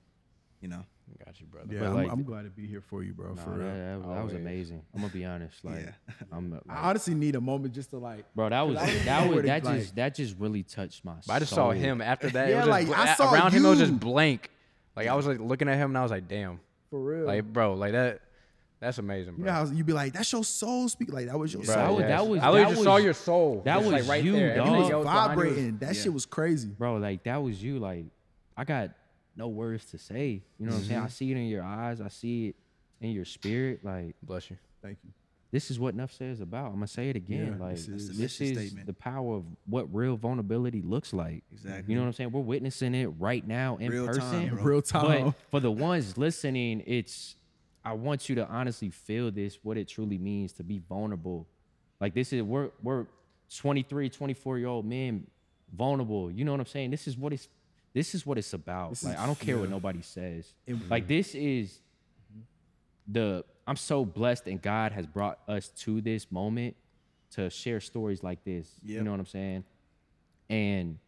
You 0.60 0.68
know. 0.68 0.84
Got 1.24 1.40
you, 1.40 1.46
brother. 1.46 1.68
Yeah, 1.72 1.80
But 1.80 1.86
I'm, 1.88 1.94
like- 1.94 2.10
I'm 2.12 2.22
glad 2.24 2.42
to 2.42 2.50
be 2.50 2.66
here 2.66 2.80
for 2.80 3.02
you, 3.02 3.12
bro. 3.14 3.34
Nah, 3.34 3.42
for 3.42 3.50
that, 3.50 3.56
real. 3.58 4.00
that- 4.02 4.14
that 4.16 4.24
was 4.24 4.34
amazing. 4.34 4.82
I'm 4.94 5.00
gonna 5.02 5.12
be 5.12 5.24
honest. 5.24 5.56
Like, 5.64 5.84
Yeah. 5.84 6.12
I'm 6.32 6.50
like, 6.50 6.60
I 6.68 6.88
honestly 6.88 7.14
need 7.14 7.36
a 7.36 7.40
moment 7.40 7.74
just 7.74 7.90
to 7.90 7.98
like. 7.98 8.24
bro. 8.34 8.48
That 8.48 8.62
was 8.62 8.76
I 8.76 8.86
don't 8.86 8.94
even 8.94 9.06
that 9.06 9.20
was 9.26 9.34
where 9.34 9.42
to, 9.42 9.48
that 9.48 9.64
like- 9.64 9.80
just 9.80 9.94
that 9.96 10.14
just 10.16 10.36
really 10.38 10.62
touched 10.64 11.04
my. 11.04 11.14
But 11.26 11.32
I 11.34 11.38
just 11.38 11.50
soul. 11.52 11.70
saw 11.70 11.70
him 11.72 12.00
after 12.02 12.28
that. 12.30 12.48
Yeah, 12.48 12.56
it 12.56 12.58
was 12.58 12.66
like, 12.68 12.86
just, 12.88 12.98
I 12.98 13.12
a- 13.12 13.16
saw 13.16 13.32
around 13.32 13.52
him. 13.52 13.64
It 13.64 13.68
was 13.68 13.78
you. 13.80 13.86
just 13.86 14.00
blank. 14.00 14.50
Like 14.96 15.06
I 15.08 15.14
was 15.14 15.26
like 15.26 15.38
looking 15.40 15.68
at 15.68 15.76
him 15.76 15.90
and 15.90 15.98
I 15.98 16.02
was 16.02 16.10
like, 16.10 16.26
damn. 16.28 16.60
For 16.90 17.00
real. 17.00 17.26
Like 17.26 17.44
bro, 17.52 17.74
like 17.74 17.92
that. 17.92 18.20
That's 18.78 18.98
amazing, 18.98 19.34
bro. 19.36 19.38
you 19.40 19.44
know 19.46 19.52
how 19.52 19.64
you 19.64 19.84
be 19.84 19.92
like, 19.94 20.12
that's 20.12 20.30
your 20.30 20.44
soul 20.44 20.88
speak. 20.90 21.10
Like 21.12 21.26
that 21.28 21.38
was 21.38 21.52
your 21.52 21.62
Bro, 21.62 21.74
soul. 21.74 21.82
That 21.84 21.90
was- 21.92 22.00
yes. 22.00 22.08
that 22.10 22.26
was- 22.26 22.40
I 22.40 22.50
literally 22.50 22.64
that 22.64 22.70
just 22.72 22.84
saw 22.84 22.96
your 22.98 23.14
soul. 23.14 23.62
that 23.64 23.78
was 23.78 23.88
like 23.88 24.06
right 24.08 24.22
you, 24.22 24.32
there. 24.32 24.56
dog. 24.56 24.66
He 24.66 24.72
Everything 24.74 24.82
was 24.82 24.90
else 24.92 25.04
behind 25.04 25.30
you 25.30 25.36
was- 25.38 25.46
vibrating. 25.48 25.78
That 25.78 25.94
yeah. 25.94 26.02
shit 26.02 26.12
was 26.12 26.26
crazy. 26.26 26.68
bro. 26.68 26.96
Like 26.96 27.22
that 27.24 27.42
was 27.42 27.62
you. 27.62 27.78
Like 27.78 28.04
I 28.56 28.64
got 28.64 28.90
no 29.36 29.48
words 29.48 29.84
to 29.86 29.98
say. 29.98 30.42
You 30.58 30.66
know 30.66 30.72
what 30.72 30.78
I'm 30.78 30.84
saying? 30.84 30.96
Mm-hmm. 30.98 31.06
I 31.06 31.08
see 31.10 31.30
it 31.30 31.36
in 31.36 31.46
your 31.46 31.62
eyes. 31.64 32.00
I 32.00 32.08
see 32.08 32.48
it 32.48 32.56
in 33.00 33.10
your 33.10 33.24
spirit. 33.24 33.84
Like 33.84 34.14
Bless 34.22 34.50
you. 34.50 34.56
Thank 34.82 34.98
you. 35.04 35.10
this 35.50 35.70
is 35.70 35.78
what 35.78 35.94
Nough 35.94 36.12
says 36.12 36.40
about. 36.40 36.66
I'm 36.68 36.74
gonna 36.74 36.86
say 36.86 37.10
it 37.10 37.16
again. 37.16 37.56
Yeah, 37.58 37.64
like 37.64 37.76
this 37.76 37.86
this 37.86 38.02
is- 38.02 38.08
is, 38.10 38.16
the 38.16 38.22
mission 38.22 38.54
statement. 38.54 38.86
the 38.86 38.92
power 38.94 39.36
of 39.36 39.44
what 39.66 39.92
real 39.94 40.16
vulnerability 40.16 40.80
looks 40.82 41.12
like. 41.12 41.42
Exactly. 41.52 41.92
You 41.92 41.96
know 41.98 42.02
what 42.04 42.08
I'm 42.08 42.12
saying? 42.14 42.32
We're 42.32 42.40
witnessing 42.40 42.94
it 42.94 43.06
right 43.18 43.46
now 43.46 43.76
in 43.76 43.90
Real 43.92 44.06
time, 44.06 44.14
person. 44.16 44.48
bro. 44.54 44.62
Real 44.64 44.82
time. 44.82 45.24
But 45.24 45.34
for 45.50 45.60
the 45.60 45.70
ones 45.72 46.16
listening, 46.16 46.82
it's 46.86 47.36
I 47.84 47.92
want 47.92 48.28
you 48.28 48.34
to 48.36 48.48
honestly 48.48 48.90
feel 48.90 49.30
this, 49.30 49.58
what 49.62 49.76
it 49.76 49.86
truly 49.88 50.18
means 50.18 50.52
to 50.54 50.64
be 50.64 50.78
vulnerable. 50.88 51.46
Like 52.00 52.14
this 52.14 52.32
is 52.32 52.42
we're 52.42 52.70
we're 52.82 53.06
23, 53.54 54.08
24 54.10 54.58
year 54.58 54.66
old 54.68 54.84
men 54.86 55.26
vulnerable. 55.74 56.30
You 56.30 56.44
know 56.44 56.52
what 56.52 56.60
I'm 56.60 56.66
saying? 56.66 56.90
This 56.90 57.06
is 57.06 57.16
what 57.16 57.32
it's 57.32 57.48
this 57.96 58.14
is 58.14 58.26
what 58.26 58.36
it's 58.36 58.52
about. 58.52 58.90
This 58.90 59.04
like 59.04 59.14
is- 59.14 59.20
I 59.20 59.24
don't 59.24 59.38
care 59.38 59.56
what 59.56 59.70
nobody 59.70 60.02
says. 60.02 60.52
It- 60.66 60.90
like 60.90 61.06
this 61.06 61.34
is 61.34 61.80
the 63.08 63.42
I'm 63.66 63.76
so 63.76 64.04
blessed 64.04 64.46
and 64.48 64.60
God 64.60 64.92
has 64.92 65.06
brought 65.06 65.38
us 65.48 65.68
to 65.84 66.02
this 66.02 66.30
moment 66.30 66.76
to 67.30 67.48
share 67.48 67.80
stories 67.80 68.22
like 68.22 68.44
this. 68.44 68.68
You 68.82 69.02
know 69.02 69.12
what 69.12 69.20
I'm 69.20 69.26
saying? 69.26 69.64
And 70.50 70.98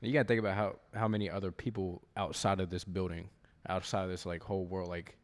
You 0.00 0.12
gotta 0.12 0.28
think 0.28 0.38
about 0.38 0.54
how 0.54 0.76
how 0.94 1.08
many 1.08 1.28
other 1.28 1.50
people 1.50 2.00
outside 2.16 2.60
of 2.60 2.70
this 2.70 2.84
building, 2.84 3.28
outside 3.68 4.04
of 4.04 4.10
this 4.10 4.24
like 4.24 4.42
whole 4.44 4.66
world, 4.66 4.88
like 4.88 5.16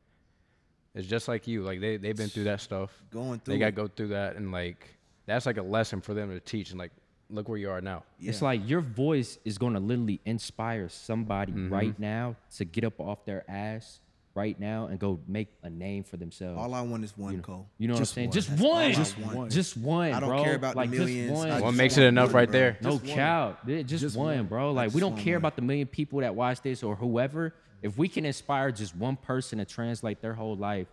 it's 0.97 1.07
just 1.07 1.29
like 1.29 1.47
you. 1.47 1.63
Like 1.63 1.81
they 1.81 1.99
they've 1.99 2.17
been 2.17 2.29
through 2.29 2.45
that 2.45 2.61
stuff. 2.61 2.91
Going 3.13 3.39
through 3.39 3.55
They 3.55 3.59
gotta 3.61 3.71
go 3.73 3.87
through 3.87 4.09
that, 4.09 4.35
and 4.35 4.51
like 4.51 4.89
that's 5.27 5.47
like 5.47 5.57
a 5.59 5.63
lesson 5.63 6.01
for 6.01 6.15
them 6.15 6.31
to 6.31 6.41
teach. 6.41 6.71
And 6.71 6.81
like 6.81 6.91
look 7.31 7.49
where 7.49 7.59
you 7.59 7.71
are 7.71 7.81
now. 7.81 8.05
It's 8.21 8.43
like 8.43 8.69
your 8.69 8.81
voice 8.81 9.39
is 9.45 9.59
going 9.59 9.75
to 9.75 9.81
literally 9.81 10.21
inspire 10.25 10.89
somebody 10.89 11.53
Mm-hmm. 11.53 11.73
right 11.73 11.99
now 11.99 12.37
to 12.57 12.65
get 12.65 12.85
up 12.85 13.01
off 13.01 13.25
their 13.25 13.49
ass 13.51 14.01
right 14.35 14.59
now 14.59 14.87
and 14.87 14.99
go 14.99 15.21
make 15.29 15.47
a 15.63 15.71
name 15.71 16.03
for 16.03 16.17
themselves. 16.17 16.59
All 16.59 16.75
I 16.75 16.81
want 16.81 17.05
is 17.05 17.17
one, 17.17 17.41
Cole. 17.41 17.69
you 17.79 17.87
know 17.87 17.95
Just 17.95 18.17
what 18.17 18.25
I'm 18.25 18.33
saying? 18.33 18.59
one. 18.59 18.93
Just 18.93 19.17
one. 19.19 19.25
Just 19.25 19.37
one. 19.37 19.51
Just 19.51 19.77
one. 19.77 20.13
I 20.13 20.19
don't 20.21 20.29
bro. 20.29 20.43
care 20.43 20.55
about 20.57 20.73
the 20.73 20.79
like, 20.79 20.91
just 20.91 21.01
millions. 21.01 21.31
one. 21.33 21.51
I 21.51 21.61
One 21.61 21.71
just 21.73 21.79
makes 21.79 21.97
it 21.99 22.03
enough 22.05 22.27
one, 22.29 22.35
right 22.35 22.51
bro. 22.51 22.59
there. 22.61 22.79
no 22.83 22.91
Just 22.93 23.05
one. 23.05 23.15
count. 23.15 23.57
Just, 23.67 23.89
Just 24.03 24.17
one, 24.17 24.37
one. 24.39 24.47
bro. 24.47 24.73
Like 24.73 24.93
we 24.93 25.01
don't 25.01 25.17
care 25.17 25.35
one. 25.35 25.39
about 25.43 25.57
the 25.57 25.63
million 25.63 25.87
people 25.87 26.21
that 26.21 26.35
watch 26.35 26.61
this 26.63 26.83
or 26.83 26.97
whoever. 26.97 27.55
If 27.81 27.97
we 27.97 28.09
can 28.09 28.25
inspire 28.25 28.73
just 28.73 28.97
one 28.97 29.17
person 29.17 29.59
to 29.59 29.65
translate 29.65 30.21
their 30.21 30.35
whole 30.35 30.57
life 30.57 30.89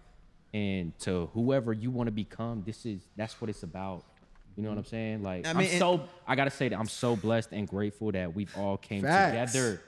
and 0.53 0.97
to 0.99 1.29
whoever 1.33 1.73
you 1.73 1.89
want 1.89 2.07
to 2.07 2.11
become, 2.11 2.61
this 2.65 2.85
is 2.85 3.01
that's 3.15 3.39
what 3.41 3.49
it's 3.49 3.63
about. 3.63 4.03
You 4.55 4.63
know 4.63 4.69
what 4.69 4.77
I'm 4.77 4.85
saying? 4.85 5.23
Like 5.23 5.47
I 5.47 5.51
I 5.51 5.53
mean, 5.53 5.67
am 5.67 5.71
and- 5.71 5.79
so 5.79 6.01
I 6.27 6.35
gotta 6.35 6.51
say 6.51 6.69
that 6.69 6.77
I'm 6.79 6.87
so 6.87 7.15
blessed 7.15 7.49
and 7.51 7.67
grateful 7.67 8.11
that 8.11 8.33
we've 8.35 8.55
all 8.57 8.77
came 8.77 9.01
Facts. 9.03 9.53
together. 9.53 9.81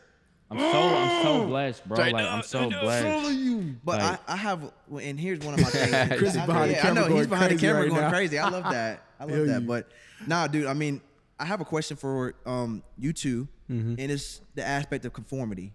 I'm 0.52 0.60
so 0.60 0.66
I'm 0.66 1.24
so 1.24 1.46
blessed, 1.48 1.88
bro. 1.88 1.98
Like 1.98 2.16
I'm 2.16 2.44
so 2.44 2.70
blessed. 2.70 3.32
you. 3.34 3.76
But 3.84 4.00
Like- 4.00 4.20
I, 4.30 4.34
I 4.34 4.36
have, 4.36 4.72
and 5.02 5.20
here's 5.20 5.40
one 5.40 5.56
of 5.56 5.62
my 5.62 5.68
things. 5.70 6.18
Chris 6.20 6.32
is 6.32 6.38
I- 6.38 6.46
behind 6.46 6.70
the 6.72 6.76
yeah, 6.76 6.90
I 6.90 6.94
know 6.94 7.06
he's 7.08 7.28
behind 7.28 7.52
the 7.52 7.60
camera 7.60 7.82
right 7.82 7.90
going 7.90 8.02
now. 8.02 8.10
crazy. 8.10 8.38
I 8.40 8.50
love 8.50 8.64
that. 8.72 9.02
I 9.20 9.24
love 9.26 9.34
Feel 9.34 9.46
that. 9.48 9.62
you. 9.62 9.68
But 9.68 9.90
nah, 10.28 10.48
dude. 10.48 10.66
I 10.68 10.74
mean, 10.74 11.02
I 11.40 11.46
have 11.46 11.60
a 11.62 11.66
question 11.66 11.98
for 11.98 12.36
um 12.46 12.84
you 12.98 13.14
2 13.14 13.48
Mm-hmm. 13.72 13.96
and 13.98 14.12
it's 14.12 14.42
the 14.56 14.64
aspect 14.68 15.06
of 15.06 15.14
conformity. 15.14 15.74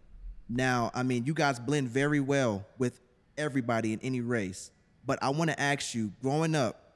Now, 0.49 0.91
I 0.95 1.03
mean, 1.03 1.25
you 1.25 1.33
guys 1.35 1.59
blend 1.59 1.89
very 1.89 2.21
well 2.21 2.65
with 2.77 3.01
everybody 3.37 3.93
in 3.95 4.01
any 4.03 4.21
race. 4.21 4.71
But 5.07 5.19
I 5.23 5.31
want 5.31 5.51
to 5.51 5.59
ask 5.59 5.95
you, 5.95 6.13
growing 6.23 6.55
up 6.55 6.88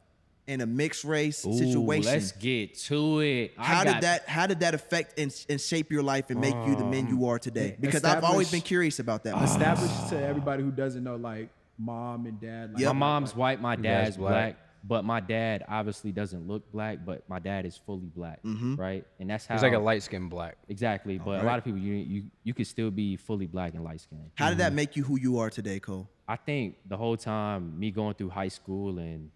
in 0.46 0.60
a 0.60 0.66
mixed 0.66 1.04
race 1.04 1.46
Ooh, 1.46 1.56
situation, 1.56 2.12
let's 2.12 2.32
get 2.32 2.76
to 2.80 3.20
it. 3.20 3.52
I 3.56 3.64
how 3.64 3.84
got- 3.84 3.92
did 3.94 4.02
that 4.02 4.28
how 4.28 4.46
did 4.46 4.60
that 4.60 4.74
affect 4.74 5.18
and, 5.18 5.32
and 5.48 5.60
shape 5.60 5.92
your 5.92 6.02
life 6.02 6.30
and 6.30 6.40
make 6.40 6.54
you 6.66 6.74
the 6.74 6.84
man 6.84 7.06
Um, 7.06 7.08
you 7.18 7.26
are 7.26 7.38
today? 7.38 7.76
Because 7.80 8.04
I've 8.04 8.24
always 8.24 8.50
been 8.50 8.60
curious 8.60 8.98
about 8.98 9.24
that. 9.24 9.40
Established 9.42 10.08
to 10.10 10.20
everybody 10.20 10.62
who 10.62 10.70
doesn't 10.72 11.04
know, 11.04 11.16
like 11.16 11.48
mom 11.78 12.26
and 12.26 12.40
dad. 12.40 12.72
Like, 12.72 12.82
Yep. 12.82 12.88
My 12.94 12.98
mom's 12.98 13.34
white, 13.36 13.60
my 13.60 13.76
dad's 13.76 13.84
dad's 13.84 14.16
black. 14.16 14.32
black. 14.32 14.56
but 14.84 15.04
my 15.04 15.20
dad 15.20 15.64
obviously 15.68 16.10
doesn't 16.12 16.46
look 16.48 16.70
black, 16.72 16.98
but 17.04 17.22
my 17.28 17.38
dad 17.38 17.64
is 17.64 17.76
fully 17.76 18.10
black, 18.14 18.40
right? 18.44 19.04
And 19.20 19.30
that's 19.30 19.46
how 19.46 19.54
He's 19.54 19.62
like 19.62 19.72
a 19.74 19.78
light 19.78 20.02
skinned 20.02 20.28
black. 20.30 20.56
exactly. 20.68 21.18
But 21.18 21.40
a 21.42 21.44
lot 21.44 21.58
of 21.58 21.64
people, 21.64 21.78
you 21.80 21.94
you 21.94 22.24
you 22.42 22.52
could 22.52 22.66
still 22.66 22.90
be 22.90 23.16
fully 23.16 23.46
black 23.46 23.74
and 23.74 23.84
light 23.84 24.00
skinned. 24.00 24.30
How 24.34 24.48
did 24.48 24.58
that 24.58 24.72
make 24.72 24.96
you 24.96 25.04
who 25.04 25.18
you 25.20 25.38
are 25.38 25.50
today, 25.50 25.78
Cole? 25.78 26.08
I 26.26 26.34
think 26.36 26.76
the 26.88 26.96
whole 26.96 27.16
time 27.16 27.78
me 27.78 27.90
going 27.92 28.14
through 28.14 28.30
high 28.30 28.48
school 28.48 28.98
and 28.98 29.30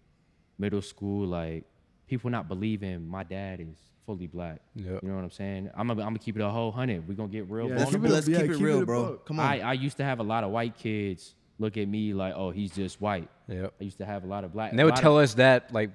middle 0.57 0.81
school, 0.81 1.27
like 1.27 1.63
people 2.07 2.29
not 2.29 2.47
believing 2.47 3.07
my 3.07 3.23
dad 3.23 3.59
is 3.59 3.75
fully 4.05 4.27
black. 4.27 4.59
Yep. 4.75 5.03
You 5.03 5.09
know 5.09 5.15
what 5.15 5.23
I'm 5.23 5.31
saying? 5.31 5.69
I'm 5.75 5.87
gonna, 5.87 6.01
I'm 6.01 6.09
gonna 6.09 6.19
keep 6.19 6.35
it 6.37 6.41
a 6.41 6.49
whole 6.49 6.71
hundred. 6.71 7.07
We're 7.07 7.15
gonna 7.15 7.29
get 7.29 7.49
real 7.49 7.67
Yeah, 7.69 7.75
Let's, 7.77 7.91
keep 7.91 8.03
it- 8.03 8.09
let's 8.09 8.27
yeah, 8.27 8.37
keep 8.41 8.45
it 8.51 8.53
keep 8.53 8.61
it 8.61 8.65
real, 8.65 8.81
a 8.81 8.85
bro. 8.85 9.03
buck. 9.11 9.25
Come 9.25 9.39
on. 9.39 9.45
I, 9.45 9.59
I 9.59 9.73
used 9.73 9.97
to 9.97 10.03
have 10.03 10.19
a 10.19 10.23
lot 10.23 10.43
of 10.43 10.51
white 10.51 10.77
kids 10.77 11.35
look 11.59 11.75
at 11.77 11.87
me 11.87 12.13
like, 12.13 12.33
oh, 12.35 12.51
he's 12.51 12.71
just 12.71 13.01
white. 13.01 13.27
Yep. 13.47 13.73
I 13.81 13.83
used 13.83 13.97
to 13.97 14.05
have 14.05 14.23
a 14.23 14.27
lot 14.27 14.43
of 14.43 14.53
black. 14.53 14.69
And 14.71 14.79
they 14.79 14.83
would 14.83 14.91
lot 14.91 14.99
of- 14.99 15.03
tell 15.03 15.17
us 15.19 15.33
that 15.35 15.73
like 15.73 15.89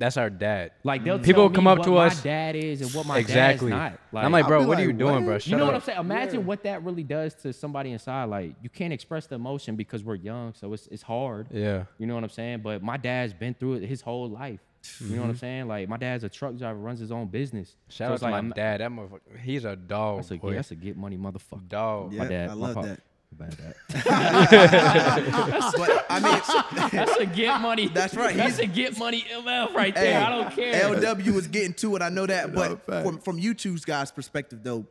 that's 0.00 0.16
our 0.16 0.30
dad. 0.30 0.72
Like 0.82 1.04
they'll 1.04 1.18
mm. 1.18 1.24
People 1.24 1.44
tell 1.44 1.48
me 1.50 1.54
come 1.54 1.66
up 1.66 1.78
what 1.78 1.84
to 1.84 1.90
my 1.90 2.06
us- 2.06 2.22
dad 2.22 2.56
is 2.56 2.80
and 2.80 2.92
what 2.92 3.06
my 3.06 3.18
exactly. 3.18 3.66
is 3.68 3.70
not. 3.70 3.98
And 4.12 4.20
I'm 4.20 4.32
like, 4.32 4.46
bro, 4.46 4.60
be 4.60 4.66
what 4.66 4.78
are 4.78 4.82
you 4.82 4.88
like, 4.88 4.98
doing, 4.98 5.14
what? 5.14 5.24
bro? 5.24 5.34
You 5.34 5.40
Shut 5.40 5.48
you 5.50 5.56
know 5.58 5.64
up. 5.64 5.68
what 5.68 5.74
I'm 5.76 5.80
saying? 5.82 5.98
Imagine 6.00 6.46
what 6.46 6.62
that 6.64 6.82
really 6.82 7.02
does 7.02 7.34
to 7.34 7.52
somebody 7.52 7.92
inside. 7.92 8.24
Like 8.24 8.54
you 8.62 8.70
can't 8.70 8.92
express 8.94 9.26
the 9.26 9.34
emotion 9.36 9.76
because 9.76 10.02
we're 10.02 10.16
young, 10.16 10.54
so 10.54 10.72
it's 10.72 10.86
it's 10.88 11.02
hard. 11.02 11.48
Yeah. 11.52 11.84
You 11.98 12.06
know 12.06 12.14
what 12.14 12.24
I'm 12.24 12.30
saying? 12.30 12.60
But 12.62 12.82
my 12.82 12.96
dad's 12.96 13.34
been 13.34 13.54
through 13.54 13.74
it 13.74 13.82
his 13.84 14.00
whole 14.00 14.28
life. 14.28 14.60
You 14.98 15.08
know 15.08 15.16
what 15.16 15.24
I'm 15.24 15.30
mm-hmm. 15.32 15.38
saying? 15.38 15.68
Like 15.68 15.88
my 15.88 15.98
dad's 15.98 16.24
a 16.24 16.30
truck 16.30 16.56
driver, 16.56 16.78
runs 16.78 16.98
his 16.98 17.12
own 17.12 17.26
business. 17.26 17.76
Shout 17.90 18.08
So 18.08 18.14
out 18.14 18.18
to 18.18 18.24
like, 18.24 18.30
my 18.30 18.36
I'm- 18.38 18.52
dad. 18.56 18.80
That 18.80 18.90
motherfucker, 18.90 19.38
he's 19.38 19.66
a 19.66 19.76
dog. 19.76 20.18
That's 20.20 20.30
a 20.30 20.36
boy. 20.36 20.54
that's 20.54 20.70
a 20.70 20.76
get 20.76 20.96
money 20.96 21.18
mother,fucker. 21.18 21.68
dog. 21.68 22.14
yeah, 22.14 22.24
dad, 22.26 22.50
I 22.50 22.52
love 22.54 22.74
pop. 22.74 22.84
that. 22.86 23.00
About 23.32 23.50
that. 23.58 23.76
But 25.76 26.06
I 26.10 26.20
mean, 26.20 26.90
That's 26.92 27.16
a 27.16 27.26
get 27.26 27.60
money. 27.60 27.88
That's 27.88 28.14
right. 28.14 28.36
That's 28.36 28.56
He's- 28.58 28.70
a 28.70 28.72
get 28.72 28.98
money 28.98 29.24
MF 29.32 29.74
right 29.74 29.94
there. 29.94 30.20
I 30.22 30.30
don't 30.30 30.50
care. 30.54 30.94
LW 30.94 31.32
was 31.34 31.46
getting 31.46 31.72
to 31.74 31.96
it. 31.96 32.02
I 32.02 32.08
know 32.08 32.26
that, 32.26 32.52
but 32.54 32.84
fact. 32.86 33.06
from 33.06 33.18
from 33.18 33.38
you 33.38 33.54
two's 33.54 33.84
guys' 33.84 34.10
perspective, 34.10 34.60
though, 34.62 34.86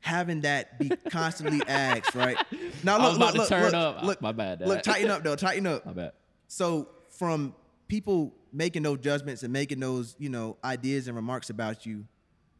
having 0.00 0.42
that 0.42 0.78
be 0.78 0.90
constantly 1.10 1.60
asked, 1.68 2.14
right? 2.14 2.36
Now 2.84 2.98
I 2.98 3.08
was 3.08 3.16
about 3.16 3.32
to 3.32 3.38
look, 3.38 3.48
turn 3.48 3.64
look, 3.64 3.74
up. 3.74 4.02
Look, 4.02 4.20
My 4.22 4.32
bad, 4.32 4.60
Dad. 4.60 4.68
Look, 4.68 4.82
tighten 4.82 5.10
up 5.10 5.22
though. 5.24 5.36
Tighten 5.36 5.66
up. 5.66 5.84
My 5.86 5.92
bad. 5.92 6.12
So 6.48 6.88
from 7.10 7.54
people 7.88 8.34
making 8.52 8.82
those 8.82 8.98
judgments 9.00 9.42
and 9.42 9.52
making 9.52 9.80
those, 9.80 10.14
you 10.18 10.28
know, 10.28 10.56
ideas 10.64 11.08
and 11.08 11.16
remarks 11.16 11.50
about 11.50 11.84
you, 11.86 12.04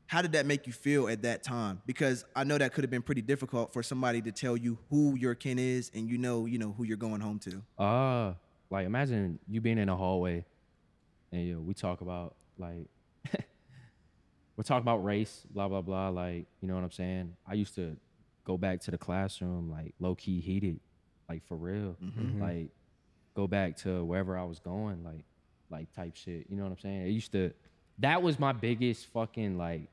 how 0.06 0.22
did 0.22 0.32
that 0.32 0.46
make 0.46 0.66
you 0.66 0.72
feel 0.72 1.08
at 1.08 1.22
that 1.22 1.42
time? 1.42 1.82
Because 1.84 2.24
I 2.34 2.44
know 2.44 2.58
that 2.58 2.72
could 2.72 2.84
have 2.84 2.90
been 2.90 3.02
pretty 3.02 3.22
difficult 3.22 3.72
for 3.72 3.82
somebody 3.82 4.22
to 4.22 4.32
tell 4.32 4.56
you 4.56 4.78
who 4.88 5.16
your 5.16 5.34
kin 5.34 5.58
is 5.58 5.90
and 5.94 6.08
you 6.08 6.16
know, 6.16 6.46
you 6.46 6.58
know, 6.58 6.72
who 6.72 6.84
you're 6.84 6.96
going 6.96 7.20
home 7.20 7.40
to. 7.40 7.62
Uh, 7.82 8.34
like 8.70 8.86
imagine 8.86 9.38
you 9.48 9.60
being 9.60 9.78
in 9.78 9.88
a 9.88 9.96
hallway, 9.96 10.44
and 11.32 11.42
you 11.42 11.54
know, 11.54 11.60
we 11.60 11.74
talk 11.74 12.00
about 12.00 12.36
like 12.58 12.86
we're 14.56 14.64
talking 14.64 14.82
about 14.82 15.04
race, 15.04 15.44
blah 15.50 15.68
blah 15.68 15.82
blah. 15.82 16.08
Like 16.08 16.46
you 16.60 16.68
know 16.68 16.74
what 16.74 16.84
I'm 16.84 16.90
saying. 16.92 17.34
I 17.46 17.54
used 17.54 17.74
to 17.76 17.96
go 18.44 18.56
back 18.56 18.80
to 18.82 18.90
the 18.92 18.98
classroom 18.98 19.70
like 19.70 19.94
low 19.98 20.14
key 20.14 20.40
heated, 20.40 20.80
like 21.28 21.44
for 21.46 21.56
real. 21.56 21.96
Like 22.40 22.70
go 23.34 23.46
back 23.46 23.76
to 23.78 24.04
wherever 24.04 24.36
I 24.38 24.44
was 24.44 24.60
going, 24.60 25.02
like 25.04 25.24
like 25.70 25.92
type 25.92 26.14
shit. 26.16 26.46
You 26.48 26.56
know 26.56 26.62
what 26.62 26.72
I'm 26.72 26.78
saying? 26.78 27.06
It 27.08 27.10
used 27.10 27.32
to. 27.32 27.52
That 28.00 28.22
was 28.22 28.38
my 28.38 28.52
biggest 28.52 29.06
fucking 29.06 29.56
like 29.56 29.88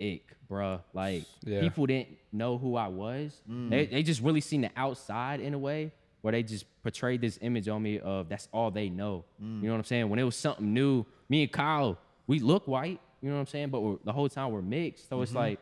ick, 0.00 0.36
bruh. 0.50 0.80
Like 0.92 1.24
Yeah. 1.44 1.60
people 1.60 1.86
didn't 1.86 2.16
know 2.32 2.58
who 2.58 2.76
I 2.76 2.88
was. 2.88 3.40
Mm. 3.50 3.70
They 3.70 3.86
they 3.86 4.02
just 4.02 4.22
really 4.22 4.40
seen 4.40 4.62
the 4.62 4.70
outside 4.76 5.40
in 5.40 5.54
a 5.54 5.58
way 5.58 5.92
where 6.22 6.32
they 6.32 6.42
just 6.42 6.64
portrayed 6.82 7.20
this 7.20 7.38
image 7.40 7.68
on 7.68 7.82
me 7.82 8.00
of 8.00 8.28
that's 8.28 8.48
all 8.52 8.70
they 8.70 8.88
know. 8.88 9.24
Mm. 9.42 9.60
You 9.60 9.66
know 9.68 9.74
what 9.74 9.78
I'm 9.78 9.84
saying? 9.84 10.08
When 10.08 10.18
it 10.18 10.24
was 10.24 10.36
something 10.36 10.72
new, 10.72 11.04
me 11.28 11.42
and 11.42 11.52
Kyle, 11.52 11.98
we 12.26 12.40
look 12.40 12.66
white. 12.66 13.00
You 13.22 13.30
know 13.30 13.36
what 13.36 13.40
I'm 13.40 13.46
saying? 13.46 13.70
But 13.70 13.80
we're, 13.80 13.96
the 14.04 14.12
whole 14.12 14.28
time 14.28 14.50
we're 14.50 14.62
mixed, 14.62 15.08
so 15.08 15.22
it's 15.22 15.30
mm-hmm. 15.30 15.38
like 15.38 15.60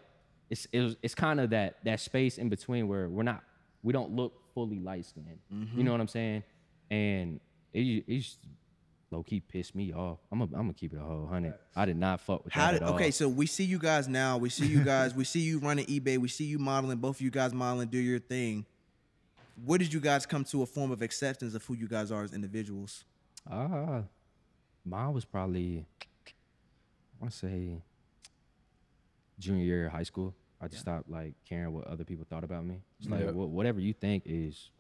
it's 0.51 0.67
it 0.73 0.81
was, 0.81 0.97
it's 1.03 1.15
kind 1.15 1.41
of 1.41 1.51
that 1.51 1.77
that 1.85 2.01
space 2.01 2.39
in 2.39 2.49
between 2.49 2.89
where 2.89 3.09
we're 3.09 3.23
not 3.23 3.43
we 3.83 3.93
don't 3.93 4.13
look 4.15 4.33
fully 4.55 4.79
light 4.79 5.05
skinned. 5.05 5.39
Mm-hmm. 5.53 5.79
You 5.79 5.85
know 5.85 5.93
what 5.93 6.01
I'm 6.01 6.09
saying? 6.09 6.43
And 6.91 7.41
it 7.73 7.81
it 7.81 8.09
used 8.09 8.43
to 8.43 8.49
low 9.15 9.23
key 9.23 9.41
pissed 9.41 9.75
me 9.75 9.93
off. 9.93 10.19
I'm 10.33 10.41
a, 10.41 10.45
I'm 10.45 10.51
gonna 10.51 10.73
keep 10.75 10.93
it 10.93 10.99
a 10.99 11.03
whole 11.03 11.27
hundred. 11.27 11.55
I 11.77 11.85
did 11.85 11.97
not 11.97 12.21
fuck 12.21 12.45
with 12.45 12.53
How 12.53 12.67
that 12.67 12.73
did 12.73 12.83
at 12.83 12.89
all. 12.89 12.95
okay? 12.95 13.11
So 13.11 13.29
we 13.29 13.47
see 13.47 13.65
you 13.65 13.79
guys 13.79 14.09
now. 14.09 14.37
We 14.39 14.49
see 14.51 14.67
you 14.67 14.83
guys. 14.83 15.15
we 15.15 15.25
see 15.25 15.41
you 15.41 15.59
running 15.59 15.87
eBay. 15.87 16.19
We 16.19 16.29
see 16.29 16.45
you 16.45 16.59
modeling. 16.59 16.99
Both 16.99 17.17
of 17.17 17.21
you 17.23 17.31
guys 17.31 17.53
modeling. 17.55 17.89
Do 17.89 17.99
your 17.99 18.19
thing. 18.19 18.67
Where 19.65 19.79
did 19.79 19.93
you 19.93 20.01
guys 20.01 20.27
come 20.27 20.43
to 20.45 20.63
a 20.63 20.67
form 20.67 20.91
of 20.91 21.01
acceptance 21.01 21.55
of 21.55 21.65
who 21.65 21.75
you 21.75 21.87
guys 21.87 22.11
are 22.11 22.25
as 22.25 22.33
individuals? 22.33 23.05
Ah, 23.51 24.03
mine 24.85 25.13
was 25.13 25.25
probably, 25.25 25.87
I 26.27 26.31
want 27.21 27.33
to 27.33 27.39
say, 27.39 27.77
junior 29.39 29.65
year 29.65 29.87
of 29.87 29.93
high 29.93 30.03
school. 30.03 30.35
I 30.61 30.67
just 30.69 30.81
stopped 30.83 31.09
like 31.11 31.35
caring 31.49 31.73
what 31.73 31.87
other 31.87 32.05
people 32.05 32.27
thought 32.29 32.43
about 32.43 32.65
me. 32.65 32.81
It's 32.99 33.09
like 33.09 33.21
Yeah. 33.21 33.31
wha- 33.33 33.45
whatever 33.47 33.81
you 33.81 33.93
think 33.93 34.23
is, 34.27 34.71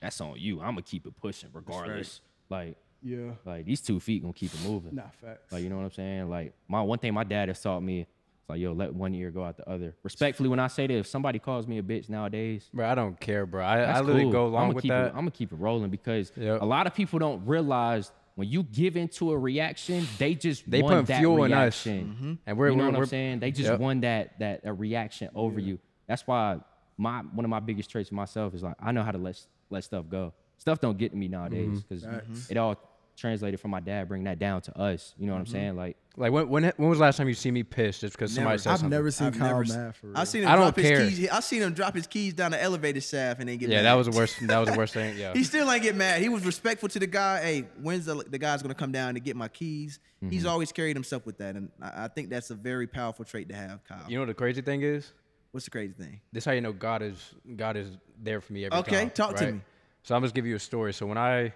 that's 0.00 0.20
on 0.20 0.34
you. 0.38 0.60
I'm 0.60 0.70
gonna 0.72 0.82
keep 0.82 1.06
it 1.06 1.16
pushing 1.16 1.48
regardless. 1.52 2.20
Like, 2.50 2.76
Yeah. 3.02 3.32
like 3.44 3.64
these 3.64 3.80
two 3.80 4.00
feet 4.00 4.22
gonna 4.22 4.32
keep 4.32 4.52
it 4.52 4.62
moving. 4.64 4.94
Nah, 4.96 5.02
facts. 5.22 5.52
Like 5.52 5.62
you 5.62 5.70
know 5.70 5.76
what 5.76 5.84
I'm 5.84 5.92
saying? 5.92 6.28
Like 6.30 6.52
my 6.68 6.82
one 6.82 6.98
thing 6.98 7.14
my 7.14 7.24
dad 7.24 7.48
has 7.48 7.60
taught 7.62 7.80
me, 7.80 8.00
it's 8.40 8.48
like 8.48 8.60
yo, 8.60 8.72
let 8.72 8.94
one 8.94 9.14
ear 9.14 9.30
go 9.30 9.44
out 9.44 9.56
the 9.56 9.68
other. 9.68 9.94
Respectfully, 10.02 10.48
when 10.48 10.58
I 10.58 10.66
say 10.66 10.86
that, 10.86 10.94
if 10.94 11.06
somebody 11.06 11.38
calls 11.38 11.66
me 11.66 11.78
a 11.78 11.82
bitch 11.82 12.08
nowadays, 12.08 12.68
Bro, 12.74 12.88
I 12.88 12.94
don't 12.94 13.18
care, 13.20 13.46
bro. 13.46 13.64
I, 13.64 13.82
I 13.82 14.00
literally 14.00 14.22
cool. 14.24 14.32
go 14.32 14.46
I'm 14.46 14.52
along 14.52 14.62
gonna 14.64 14.74
with 14.74 14.82
keep 14.82 14.90
that. 14.90 15.04
It, 15.06 15.08
I'm 15.10 15.14
gonna 15.20 15.30
keep 15.30 15.52
it 15.52 15.56
rolling 15.56 15.90
because 15.90 16.32
Yep. 16.36 16.62
a 16.62 16.64
lot 16.64 16.86
of 16.86 16.94
people 16.94 17.18
don't 17.18 17.46
realize 17.46 18.10
when 18.34 18.48
you 18.48 18.62
give 18.62 18.96
into 18.96 19.32
a 19.32 19.38
reaction, 19.38 20.06
they 20.18 20.34
just 20.34 20.68
They 20.70 20.82
won 20.82 20.90
putting 20.92 21.04
that 21.06 21.18
fuel 21.18 21.44
in 21.44 21.52
us. 21.52 21.86
reaction. 21.86 22.06
Mm-hmm. 22.14 22.32
And 22.46 22.56
we're- 22.56 22.70
you 22.72 22.76
know 22.76 22.84
we're- 22.84 22.92
what 22.94 23.00
I'm 23.02 23.06
saying? 23.06 23.40
They 23.40 23.50
just 23.50 23.70
Yep. 23.70 23.80
won 23.80 24.00
that 24.00 24.38
that 24.38 24.60
a 24.64 24.72
reaction 24.72 25.28
over 25.34 25.58
you. 25.60 25.78
That's 26.06 26.26
why 26.26 26.58
my 26.96 27.20
one 27.20 27.44
of 27.44 27.48
my 27.50 27.60
biggest 27.60 27.90
traits 27.90 28.10
of 28.10 28.14
myself 28.16 28.54
is 28.54 28.62
like 28.62 28.74
I 28.80 28.90
know 28.92 29.02
how 29.02 29.12
to 29.12 29.18
let 29.18 29.40
let 29.70 29.84
stuff 29.84 30.06
go. 30.08 30.32
Stuff 30.56 30.80
don't 30.80 30.98
get 30.98 31.12
to 31.12 31.16
me 31.16 31.28
nowadays 31.28 31.82
mm-hmm. 31.82 31.88
because 31.88 32.50
it 32.50 32.56
all 32.56 32.76
translated 33.18 33.60
from 33.60 33.70
my 33.70 33.80
dad 33.80 34.08
bringing 34.08 34.24
that 34.26 34.38
down 34.38 34.60
to 34.62 34.78
us. 34.78 35.14
You 35.18 35.26
know 35.26 35.32
what 35.32 35.40
I'm 35.40 35.46
saying? 35.46 35.76
Like 35.76 35.96
Like 36.16 36.32
when 36.32 36.48
when 36.48 36.72
when 36.76 36.88
was 36.88 36.98
the 36.98 37.02
last 37.04 37.16
time 37.16 37.28
you 37.28 37.34
see 37.34 37.50
me 37.50 37.62
pissed 37.62 38.00
just 38.02 38.14
because 38.14 38.32
somebody 38.32 38.52
Never. 38.54 38.58
said 38.62 38.70
I've 38.72 38.78
something? 38.78 38.90
never 38.96 39.10
seen 39.10 39.26
I've 39.28 39.38
Kyle 39.38 39.48
never 39.48 39.62
s- 39.64 39.68
mad 39.76 39.96
for 39.96 40.06
real. 40.08 40.16
I 40.18 40.24
seen 40.24 40.42
him 40.42 40.48
I 40.48 40.52
don't 40.56 40.64
drop 40.74 40.76
care. 40.76 41.00
his 41.00 41.18
keys. 41.18 41.28
I 41.30 41.40
seen 41.40 41.62
him 41.62 41.72
drop 41.74 41.94
his 41.94 42.06
keys 42.06 42.32
down 42.34 42.52
the 42.52 42.62
elevator 42.62 43.00
shaft 43.00 43.40
and 43.40 43.48
then 43.48 43.56
get 43.58 43.68
yeah, 43.68 43.76
mad. 43.78 43.82
that 43.82 43.94
was 43.94 44.06
the 44.06 44.12
worst. 44.12 44.46
That 44.46 44.58
was 44.58 44.68
the 44.70 44.76
worst 44.78 44.94
thing. 44.94 45.16
Yeah. 45.18 45.32
He 45.34 45.44
still 45.44 45.70
ain't 45.70 45.82
get 45.82 45.94
mad. 45.96 46.22
He 46.22 46.28
was 46.28 46.44
respectful 46.46 46.88
to 46.90 46.98
the 46.98 47.06
guy. 47.06 47.40
Hey, 47.42 47.64
when's 47.82 48.06
the, 48.06 48.14
the 48.16 48.38
guy's 48.38 48.62
gonna 48.62 48.74
come 48.74 48.92
down 48.92 49.14
to 49.14 49.20
get 49.20 49.36
my 49.36 49.48
keys? 49.48 49.98
He's 50.30 50.42
Mm-hmm. 50.42 50.48
always 50.50 50.72
carried 50.72 50.96
himself 50.96 51.24
with 51.26 51.38
that, 51.38 51.54
and 51.54 51.70
I, 51.80 52.04
I 52.04 52.08
think 52.08 52.28
that's 52.30 52.50
a 52.50 52.54
very 52.56 52.86
powerful 52.88 53.24
trait 53.24 53.48
to 53.50 53.54
have, 53.54 53.84
Kyle. 53.84 54.02
You 54.08 54.16
know 54.16 54.22
what 54.22 54.26
the 54.26 54.34
crazy 54.34 54.62
thing 54.62 54.82
is? 54.82 55.12
What's 55.52 55.64
the 55.64 55.70
crazy 55.70 55.92
thing? 55.92 56.20
This 56.32 56.44
how 56.44 56.52
you 56.52 56.60
know 56.60 56.72
God 56.72 57.02
is 57.02 57.34
God 57.56 57.76
is 57.76 57.88
there 58.20 58.40
for 58.40 58.52
me 58.52 58.64
every 58.64 58.78
Okay, 58.80 59.00
time. 59.02 59.10
talk 59.10 59.36
to 59.36 59.52
me. 59.52 59.60
So 60.02 60.14
I'm 60.16 60.22
just 60.22 60.34
give 60.34 60.44
you 60.46 60.56
a 60.56 60.58
story. 60.58 60.92
So 60.92 61.06
when 61.06 61.16
I 61.18 61.52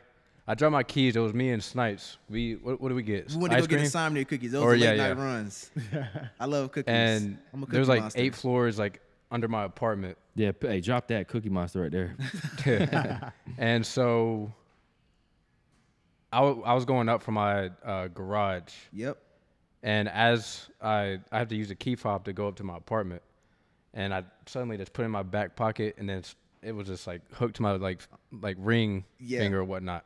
I 0.46 0.54
dropped 0.54 0.72
my 0.72 0.82
keys, 0.82 1.14
it 1.14 1.20
was 1.20 1.32
me 1.34 1.50
and 1.50 1.62
Snipes. 1.62 2.18
We 2.28 2.54
what, 2.56 2.80
what 2.80 2.88
did 2.88 2.94
we 2.96 3.02
get? 3.04 3.30
We 3.30 3.36
went 3.36 3.52
to 3.52 3.58
Ice 3.58 3.62
go 3.62 3.66
get 3.68 3.76
cream? 3.76 3.84
the 3.84 3.90
Simon 3.90 4.24
cookies. 4.24 4.52
Those 4.52 4.62
Or, 4.62 4.72
are 4.72 4.76
late 4.76 4.96
yeah, 4.96 5.08
night 5.08 5.16
yeah. 5.16 5.24
runs. 5.24 5.70
I 6.40 6.46
love 6.46 6.72
cookies. 6.72 6.88
and 6.92 7.38
I'm 7.54 7.62
a 7.62 7.66
there 7.66 7.78
was 7.80 7.88
like 7.88 8.00
monster. 8.00 8.20
eight 8.20 8.34
floors 8.34 8.78
like 8.78 9.00
under 9.30 9.46
my 9.48 9.64
apartment. 9.64 10.18
yeah, 10.34 10.50
hey, 10.60 10.80
drop 10.80 11.06
that 11.08 11.28
cookie 11.28 11.48
monster 11.48 11.80
right 11.82 11.92
there. 11.92 12.16
and 13.58 13.86
so 13.86 14.52
I, 16.32 16.38
w- 16.40 16.62
I 16.64 16.74
was 16.74 16.84
going 16.84 17.08
up 17.08 17.22
from 17.22 17.34
my 17.34 17.70
uh, 17.84 18.08
garage, 18.08 18.72
Yep. 18.92 19.18
and 19.82 20.08
as 20.08 20.68
I 20.80 21.18
I 21.30 21.38
have 21.38 21.48
to 21.48 21.56
use 21.56 21.70
a 21.70 21.74
key 21.74 21.94
fob 21.94 22.24
to 22.24 22.32
go 22.32 22.48
up 22.48 22.56
to 22.56 22.64
my 22.64 22.76
apartment, 22.76 23.22
and 23.94 24.12
I 24.12 24.24
suddenly 24.46 24.76
just 24.76 24.92
put 24.92 25.02
it 25.02 25.06
in 25.06 25.10
my 25.12 25.22
back 25.22 25.54
pocket, 25.56 25.94
and 25.98 26.08
then 26.08 26.18
it's, 26.18 26.34
it 26.62 26.72
was 26.72 26.86
just 26.88 27.06
like 27.06 27.20
hooked 27.34 27.56
to 27.56 27.62
my 27.62 27.72
like 27.72 28.00
like 28.40 28.56
ring 28.58 29.04
Yeah. 29.20 29.38
finger 29.40 29.60
or 29.60 29.64
whatnot, 29.64 30.04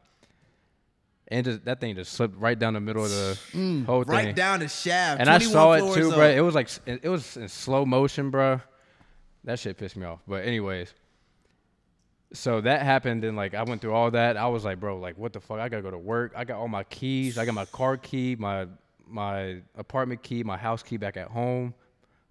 and 1.28 1.44
just, 1.44 1.64
that 1.64 1.80
thing 1.80 1.96
just 1.96 2.12
slipped 2.12 2.36
right 2.36 2.58
down 2.58 2.74
the 2.74 2.80
middle 2.80 3.04
of 3.04 3.10
the 3.10 3.38
mm. 3.52 3.84
whole 3.84 4.04
thing. 4.04 4.14
Right 4.14 4.34
down 4.34 4.60
the 4.60 4.68
shaft. 4.68 5.20
and 5.20 5.28
I 5.28 5.38
saw 5.38 5.72
it 5.72 5.94
too, 5.94 6.10
up. 6.10 6.16
bro. 6.16 6.28
It 6.28 6.40
was 6.40 6.54
like 6.54 6.68
it 6.86 7.08
was 7.08 7.36
in 7.36 7.48
slow 7.48 7.84
motion, 7.84 8.30
bro. 8.30 8.60
That 9.44 9.58
shit 9.58 9.76
pissed 9.76 9.96
me 9.96 10.06
off. 10.06 10.20
But 10.26 10.44
anyways, 10.44 10.92
so 12.32 12.60
that 12.60 12.82
happened, 12.82 13.24
and 13.24 13.36
like 13.36 13.54
I 13.54 13.62
went 13.64 13.80
through 13.80 13.94
all 13.94 14.10
that. 14.12 14.36
I 14.36 14.46
was 14.46 14.64
like, 14.64 14.78
bro, 14.78 14.98
like 14.98 15.18
what 15.18 15.32
the 15.32 15.40
fuck? 15.40 15.58
I 15.58 15.68
gotta 15.68 15.82
go 15.82 15.90
to 15.90 15.98
work. 15.98 16.32
I 16.36 16.44
got 16.44 16.58
all 16.58 16.68
my 16.68 16.84
keys. 16.84 17.38
I 17.38 17.44
got 17.44 17.54
my 17.54 17.64
car 17.66 17.96
key, 17.96 18.36
my 18.38 18.66
my 19.06 19.62
apartment 19.76 20.22
key, 20.22 20.42
my 20.44 20.56
house 20.56 20.82
key 20.82 20.96
back 20.96 21.16
at 21.16 21.28
home, 21.28 21.74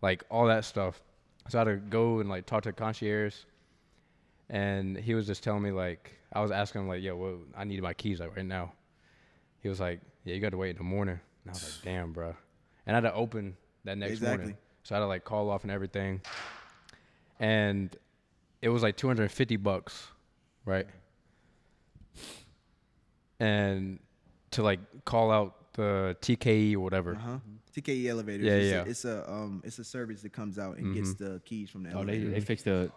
like 0.02 0.24
all 0.30 0.46
that 0.48 0.66
stuff. 0.66 1.02
So 1.50 1.60
I 1.60 1.62
had 1.62 1.66
to 1.66 1.76
go 1.78 2.20
and 2.20 2.30
like 2.30 2.46
talk 2.46 2.64
to 2.64 2.70
the 2.70 2.74
concierge, 2.74 3.36
and 4.50 4.98
he 4.98 5.16
was 5.16 5.28
just 5.28 5.44
telling 5.44 5.64
me 5.64 5.72
like 5.72 6.14
I 6.34 6.42
was 6.42 6.52
asking 6.52 6.82
him 6.82 6.88
like, 6.88 7.02
yo, 7.02 7.16
well, 7.16 7.38
I 7.58 7.66
need 7.66 7.82
my 7.82 7.94
keys 7.94 8.20
like 8.20 8.36
right 8.36 8.46
now. 8.46 8.74
He 9.66 9.70
was 9.70 9.80
like, 9.80 10.00
yeah, 10.26 10.36
you 10.36 10.42
got 10.42 10.52
to 10.52 10.58
wait 10.58 10.70
in 10.70 10.78
the 10.78 10.84
morning. 10.84 11.20
And 11.44 11.50
I 11.50 11.54
was 11.54 11.64
like, 11.64 11.84
damn, 11.86 12.12
bro. 12.14 12.36
And 12.86 12.96
I 12.96 12.98
had 13.02 13.10
to 13.10 13.14
open 13.16 13.58
that 13.84 13.98
next 13.98 14.12
Exactly. 14.12 14.38
morning, 14.38 14.58
so 14.84 14.94
I 14.94 15.00
had 15.00 15.04
to 15.06 15.08
like 15.08 15.24
call 15.24 15.50
off 15.50 15.64
and 15.64 15.72
everything. 15.72 16.22
And 17.40 17.90
it 18.62 18.70
was 18.70 18.84
like 18.84 18.96
250 18.96 19.56
bucks, 19.56 20.06
right? 20.66 20.86
And 23.40 23.98
to 24.52 24.62
like 24.62 24.82
call 25.04 25.32
out 25.32 25.74
the 25.74 26.16
TKE 26.22 26.76
or 26.76 26.82
whatever. 26.82 27.16
Uh-huh. 27.16 27.38
TKE 27.76 28.06
elevators. 28.06 28.46
Yeah, 28.46 28.54
it's 28.54 28.70
yeah. 28.72 28.82
A, 28.84 28.86
it's 28.86 29.06
a 29.06 29.32
um, 29.34 29.64
it's 29.66 29.80
a 29.80 29.84
service 29.84 30.22
that 30.22 30.32
comes 30.32 30.60
out 30.60 30.78
and 30.78 30.94
gets 30.94 31.16
the 31.16 31.42
keys 31.44 31.72
from 31.72 31.82
the 31.82 31.90
oh, 31.90 32.04
they 32.06 32.18
elevator. 32.18 32.30
they 32.30 32.40
fix 32.40 32.62
the 32.62 32.92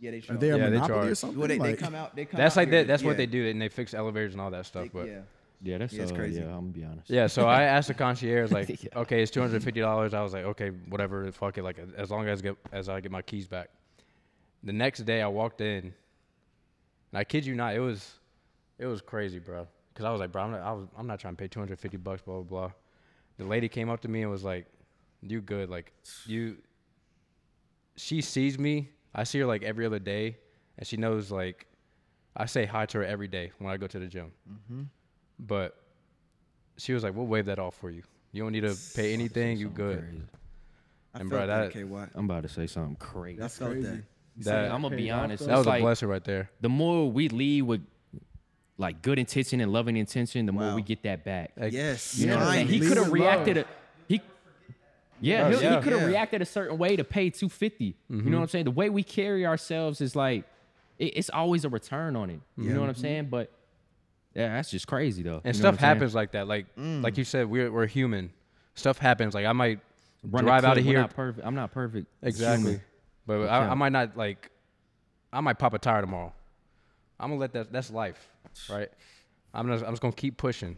yeah, 0.00 0.12
they 0.12 0.16
Are 0.16 0.22
show. 0.22 0.36
they 0.38 0.48
a 0.48 0.56
Yeah, 0.56 0.64
they 0.70 0.76
monopoly 0.76 0.98
or 0.98 1.02
charge. 1.08 1.18
something? 1.18 1.38
well, 1.38 1.48
they, 1.48 1.58
they 1.58 1.76
come 1.76 1.94
out. 1.94 2.16
They 2.16 2.24
come 2.24 2.38
That's 2.38 2.56
out 2.56 2.60
like 2.62 2.70
that. 2.70 2.86
That's 2.86 3.02
yeah. 3.02 3.08
what 3.08 3.18
they 3.18 3.26
do, 3.26 3.50
and 3.50 3.60
they 3.60 3.68
fix 3.68 3.92
elevators 3.92 4.32
and 4.32 4.40
all 4.40 4.50
that 4.52 4.64
stuff. 4.64 4.84
They- 4.84 4.88
But 4.88 5.08
yeah. 5.08 5.20
Yeah, 5.62 5.78
that's 5.78 5.92
Yeah, 5.92 6.02
it's 6.02 6.12
uh, 6.12 6.14
crazy. 6.14 6.40
Yeah, 6.40 6.46
I'm 6.46 6.60
gonna 6.60 6.68
be 6.68 6.84
honest. 6.84 7.10
Yeah, 7.10 7.26
so 7.26 7.46
I 7.46 7.62
asked 7.62 7.88
the 7.88 7.94
concierge 8.04 8.52
like, 8.52 8.68
Yeah. 8.68 9.00
okay, 9.00 9.22
it's 9.22 9.30
two 9.30 9.40
hundred 9.40 9.62
fifty 9.62 9.80
dollars. 9.80 10.14
I 10.14 10.22
was 10.22 10.32
like, 10.32 10.44
okay, 10.44 10.70
whatever, 10.88 11.30
fuck 11.32 11.58
it. 11.58 11.62
Like 11.62 11.78
as 11.96 12.10
long 12.10 12.28
as 12.28 12.42
get 12.42 12.56
as 12.72 12.88
I 12.88 13.00
get 13.00 13.10
my 13.10 13.22
keys 13.22 13.46
back. 13.46 13.70
The 14.62 14.72
next 14.72 15.00
day 15.00 15.22
I 15.22 15.28
walked 15.28 15.60
in, 15.60 15.84
and 15.84 15.92
I 17.14 17.24
kid 17.24 17.46
you 17.46 17.54
not, 17.54 17.74
it 17.74 17.78
was, 17.80 18.14
it 18.78 18.86
was 18.86 19.00
crazy, 19.00 19.38
bro. 19.38 19.66
Because 19.92 20.04
I 20.04 20.10
was 20.10 20.20
like, 20.20 20.32
bro, 20.32 20.42
I'm 20.42 20.50
not, 20.50 20.60
I 20.60 20.72
was, 20.72 20.86
I'm 20.98 21.06
not 21.06 21.20
trying 21.20 21.36
to 21.36 21.38
pay 21.38 21.48
two 21.48 21.60
hundred 21.60 21.78
fifty 21.78 21.96
bucks, 21.96 22.22
blah 22.22 22.34
blah 22.34 22.42
blah. 22.42 22.72
The 23.38 23.44
lady 23.44 23.68
came 23.68 23.90
up 23.90 24.00
to 24.00 24.08
me 24.08 24.22
and 24.22 24.30
was 24.30 24.44
like, 24.44 24.66
"You 25.22 25.40
good? 25.40 25.70
Like 25.70 25.92
you." 26.26 26.58
She 27.98 28.20
sees 28.20 28.58
me. 28.58 28.90
I 29.14 29.24
see 29.24 29.38
her 29.38 29.46
like 29.46 29.62
every 29.62 29.86
other 29.86 29.98
day, 29.98 30.36
and 30.76 30.86
she 30.86 30.98
knows 30.98 31.30
like, 31.30 31.66
I 32.36 32.44
say 32.44 32.66
hi 32.66 32.84
to 32.86 32.98
her 32.98 33.04
every 33.04 33.28
day 33.28 33.52
when 33.58 33.72
I 33.72 33.78
go 33.78 33.86
to 33.86 33.98
the 33.98 34.06
gym. 34.06 34.32
But 35.38 35.76
she 36.78 36.92
was 36.92 37.02
like, 37.02 37.14
"We'll 37.14 37.26
waive 37.26 37.46
that 37.46 37.58
off 37.58 37.74
for 37.76 37.90
you. 37.90 38.02
You 38.32 38.42
don't 38.42 38.52
need 38.52 38.62
to 38.62 38.76
pay 38.94 39.12
anything. 39.12 39.58
You 39.58 39.68
good." 39.68 40.00
crazy. 40.00 40.22
I 41.14 41.20
And 41.20 41.30
felt 41.30 41.46
bro, 41.46 41.46
that, 41.46 41.72
that- 41.72 41.88
KY. 41.88 42.10
I'm 42.14 42.24
about 42.26 42.42
to 42.42 42.48
say 42.48 42.66
something 42.66 42.96
crazy. 42.96 43.42
I 43.42 43.48
felt 43.48 43.72
crazy. 43.72 43.88
that. 43.88 44.02
That, 44.38 44.70
I'm 44.70 44.82
gonna 44.82 44.96
be 44.96 45.10
honest. 45.10 45.46
that 45.46 45.56
was 45.56 45.66
like 45.66 45.80
a 45.80 45.82
blessing 45.82 46.08
right 46.08 46.22
there. 46.22 46.50
the 46.60 46.68
more 46.68 47.10
we 47.10 47.30
lead 47.30 47.62
with 47.62 47.80
like 48.76 49.00
good 49.00 49.18
intention 49.18 49.62
and 49.62 49.72
loving 49.72 49.96
intention, 49.96 50.44
the 50.44 50.52
more 50.52 50.64
Wow. 50.64 50.74
we 50.76 50.82
get 50.82 51.02
that 51.04 51.24
back. 51.24 51.52
Yes. 51.70 52.18
You 52.18 52.26
know 52.26 52.36
what 52.36 52.42
I'm 52.48 52.52
saying? 52.52 52.66
He 52.68 52.80
could 52.80 52.98
have 52.98 53.10
reacted. 53.10 53.56
A, 53.58 53.64
he, 54.06 54.20
yeah, 55.20 55.48
Bro, 55.48 55.58
he, 55.58 55.64
yeah. 55.64 55.80
could 55.80 55.92
have 55.94 56.02
Yeah. 56.02 56.08
reacted 56.08 56.42
a 56.42 56.44
certain 56.44 56.76
way 56.76 56.96
to 56.96 57.04
pay 57.04 57.30
250. 57.30 57.84
You 57.84 57.94
know 58.08 58.18
mm-hmm. 58.18 58.32
what 58.34 58.42
I'm 58.42 58.48
saying? 58.48 58.64
The 58.66 58.70
way 58.72 58.90
we 58.90 59.02
carry 59.02 59.46
ourselves 59.46 60.02
is 60.02 60.14
like 60.14 60.44
it, 60.98 61.16
it's 61.16 61.30
always 61.30 61.64
a 61.64 61.70
return 61.70 62.16
on 62.16 62.28
it. 62.28 62.40
You 62.58 62.74
know 62.74 62.80
what 62.80 62.90
I'm 62.90 62.94
saying? 62.96 63.28
But 63.30 63.50
yeah, 64.36 64.54
that's 64.54 64.70
just 64.70 64.86
crazy 64.86 65.22
though. 65.22 65.40
And 65.42 65.56
You 65.56 65.62
know 65.62 65.70
stuff 65.70 65.74
I'm 65.76 65.78
saying? 65.80 65.94
happens 65.94 66.14
like 66.14 66.32
that. 66.32 66.46
Like 66.46 66.76
mm. 66.76 67.02
like 67.02 67.16
you 67.16 67.24
said, 67.24 67.48
we're 67.48 67.72
we're 67.72 67.86
human. 67.86 68.32
Stuff 68.74 68.98
happens. 68.98 69.32
Like 69.34 69.46
I 69.46 69.52
might 69.52 69.80
Run 70.22 70.44
drive 70.44 70.64
out 70.64 70.76
of 70.76 70.84
we're 70.84 70.90
here 70.92 71.00
Not 71.00 71.14
perfect. 71.14 71.46
I'm 71.46 71.54
not 71.54 71.72
perfect. 71.72 72.06
Exactly, 72.22 72.72
human. 72.72 72.82
but 73.26 73.48
I, 73.48 73.68
I 73.68 73.74
might 73.74 73.92
not 73.92 74.16
like. 74.16 74.50
I 75.32 75.40
might 75.40 75.58
pop 75.58 75.72
a 75.74 75.78
tire 75.78 76.00
tomorrow. 76.02 76.32
I'm 77.18 77.30
gonna 77.30 77.40
let 77.40 77.52
that. 77.54 77.72
That's 77.72 77.90
life, 77.90 78.28
right? 78.70 78.90
I'm 79.54 79.66
just 79.68 79.84
I'm 79.84 79.92
just 79.92 80.02
gonna 80.02 80.12
keep 80.12 80.36
pushing. 80.36 80.76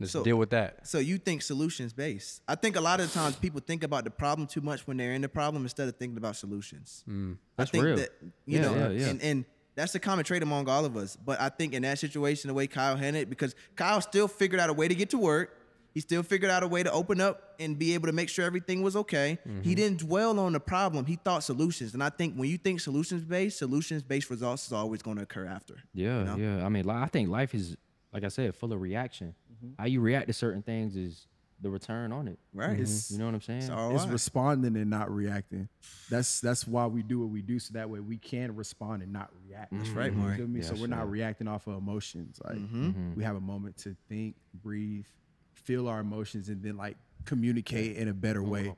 Just 0.00 0.12
So- 0.12 0.22
deal 0.22 0.36
with 0.36 0.50
that. 0.50 0.86
So 0.86 0.98
you 0.98 1.16
think 1.16 1.40
solutions 1.40 1.94
based? 1.94 2.42
I 2.46 2.54
think 2.54 2.76
a 2.76 2.80
lot 2.82 3.00
of 3.00 3.10
times 3.12 3.36
people 3.36 3.62
think 3.66 3.82
about 3.82 4.04
the 4.04 4.10
problem 4.10 4.46
too 4.46 4.60
much 4.60 4.86
when 4.86 4.98
they're 4.98 5.12
in 5.14 5.22
the 5.22 5.28
problem 5.30 5.62
instead 5.62 5.88
of 5.88 5.96
thinking 5.96 6.18
about 6.18 6.36
solutions. 6.36 7.02
Mm. 7.08 7.38
That's 7.56 7.70
I 7.70 7.72
think 7.72 7.84
real. 7.84 7.96
that 7.96 8.10
you 8.44 8.58
Yeah, 8.58 8.60
know, 8.60 8.74
yeah, 8.76 8.88
yeah. 8.90 9.06
and 9.08 9.22
and 9.22 9.44
that's 9.76 9.94
a 9.94 10.00
common 10.00 10.24
trait 10.24 10.42
among 10.42 10.68
all 10.68 10.84
of 10.84 10.96
us. 10.96 11.16
But 11.16 11.40
I 11.40 11.50
think 11.50 11.74
in 11.74 11.82
that 11.82 11.98
situation, 11.98 12.48
the 12.48 12.54
way 12.54 12.66
Kyle 12.66 12.96
handled 12.96 13.22
it, 13.22 13.30
because 13.30 13.54
Kyle 13.76 14.00
still 14.00 14.26
figured 14.26 14.58
out 14.58 14.70
a 14.70 14.72
way 14.72 14.88
to 14.88 14.94
get 14.94 15.10
to 15.10 15.18
work. 15.18 15.56
He 15.92 16.00
still 16.00 16.22
figured 16.22 16.50
out 16.50 16.62
a 16.62 16.68
way 16.68 16.82
to 16.82 16.92
open 16.92 17.22
up 17.22 17.54
and 17.58 17.78
be 17.78 17.94
able 17.94 18.06
to 18.06 18.12
make 18.12 18.28
sure 18.28 18.44
everything 18.44 18.82
was 18.82 18.96
okay. 18.96 19.38
Mm-hmm. 19.48 19.62
He 19.62 19.74
didn't 19.74 20.00
dwell 20.00 20.38
on 20.38 20.52
the 20.52 20.60
problem. 20.60 21.06
He 21.06 21.16
thought 21.16 21.42
solutions. 21.42 21.94
And 21.94 22.02
I 22.02 22.10
think 22.10 22.34
when 22.34 22.50
you 22.50 22.58
think 22.58 22.80
solutions 22.80 23.24
based, 23.24 23.58
solutions 23.58 24.02
based 24.02 24.28
results 24.28 24.66
is 24.66 24.74
always 24.74 25.00
going 25.00 25.16
to 25.16 25.22
occur 25.22 25.46
after. 25.46 25.76
Yeah, 25.94 26.24
know? 26.24 26.36
yeah. 26.36 26.66
I 26.66 26.68
mean, 26.68 26.88
I 26.90 27.06
think 27.06 27.30
life 27.30 27.54
is, 27.54 27.78
like 28.12 28.24
I 28.24 28.28
said, 28.28 28.54
full 28.54 28.74
of 28.74 28.80
reaction. 28.82 29.34
How 29.78 29.86
you 29.86 30.00
react 30.00 30.26
to 30.26 30.34
certain 30.34 30.62
things 30.62 30.96
is 30.96 31.26
the 31.60 31.70
return 31.70 32.12
on 32.12 32.28
it. 32.28 32.38
Right. 32.52 32.70
Mm-hmm. 32.70 32.82
It's- 32.82 33.10
You 33.10 33.18
know 33.18 33.26
what 33.26 33.34
I'm 33.34 33.40
saying? 33.40 33.62
It's 33.62 34.02
It's 34.02 34.06
responding 34.06 34.76
and 34.76 34.90
not 34.90 35.10
reacting. 35.10 35.68
That's 36.10 36.40
that's 36.40 36.66
why 36.66 36.86
we 36.86 37.02
do 37.02 37.20
what 37.20 37.30
we 37.30 37.42
do, 37.42 37.58
so 37.58 37.72
that 37.74 37.88
way 37.88 38.00
we 38.00 38.18
can 38.18 38.54
respond 38.54 39.02
and 39.02 39.12
not 39.12 39.30
react. 39.46 39.72
That's 39.72 39.88
mm-hmm. 39.88 39.98
right, 39.98 40.14
Mari. 40.14 40.32
You 40.32 40.36
feel 40.38 40.48
me? 40.48 40.62
so 40.62 40.74
we're 40.74 40.86
not 40.86 41.10
reacting 41.10 41.48
off 41.48 41.66
of 41.66 41.76
emotions. 41.76 42.40
Like 42.44 42.56
mm-hmm. 42.56 42.86
mm-hmm. 42.86 43.14
we 43.14 43.24
have 43.24 43.36
a 43.36 43.40
moment 43.40 43.78
to 43.78 43.96
think, 44.08 44.36
breathe, 44.62 45.06
feel 45.54 45.88
our 45.88 46.00
emotions, 46.00 46.48
and 46.48 46.62
then 46.62 46.76
like 46.76 46.96
communicate 47.24 47.96
in 47.96 48.08
a 48.08 48.14
better 48.14 48.42
way. 48.42 48.74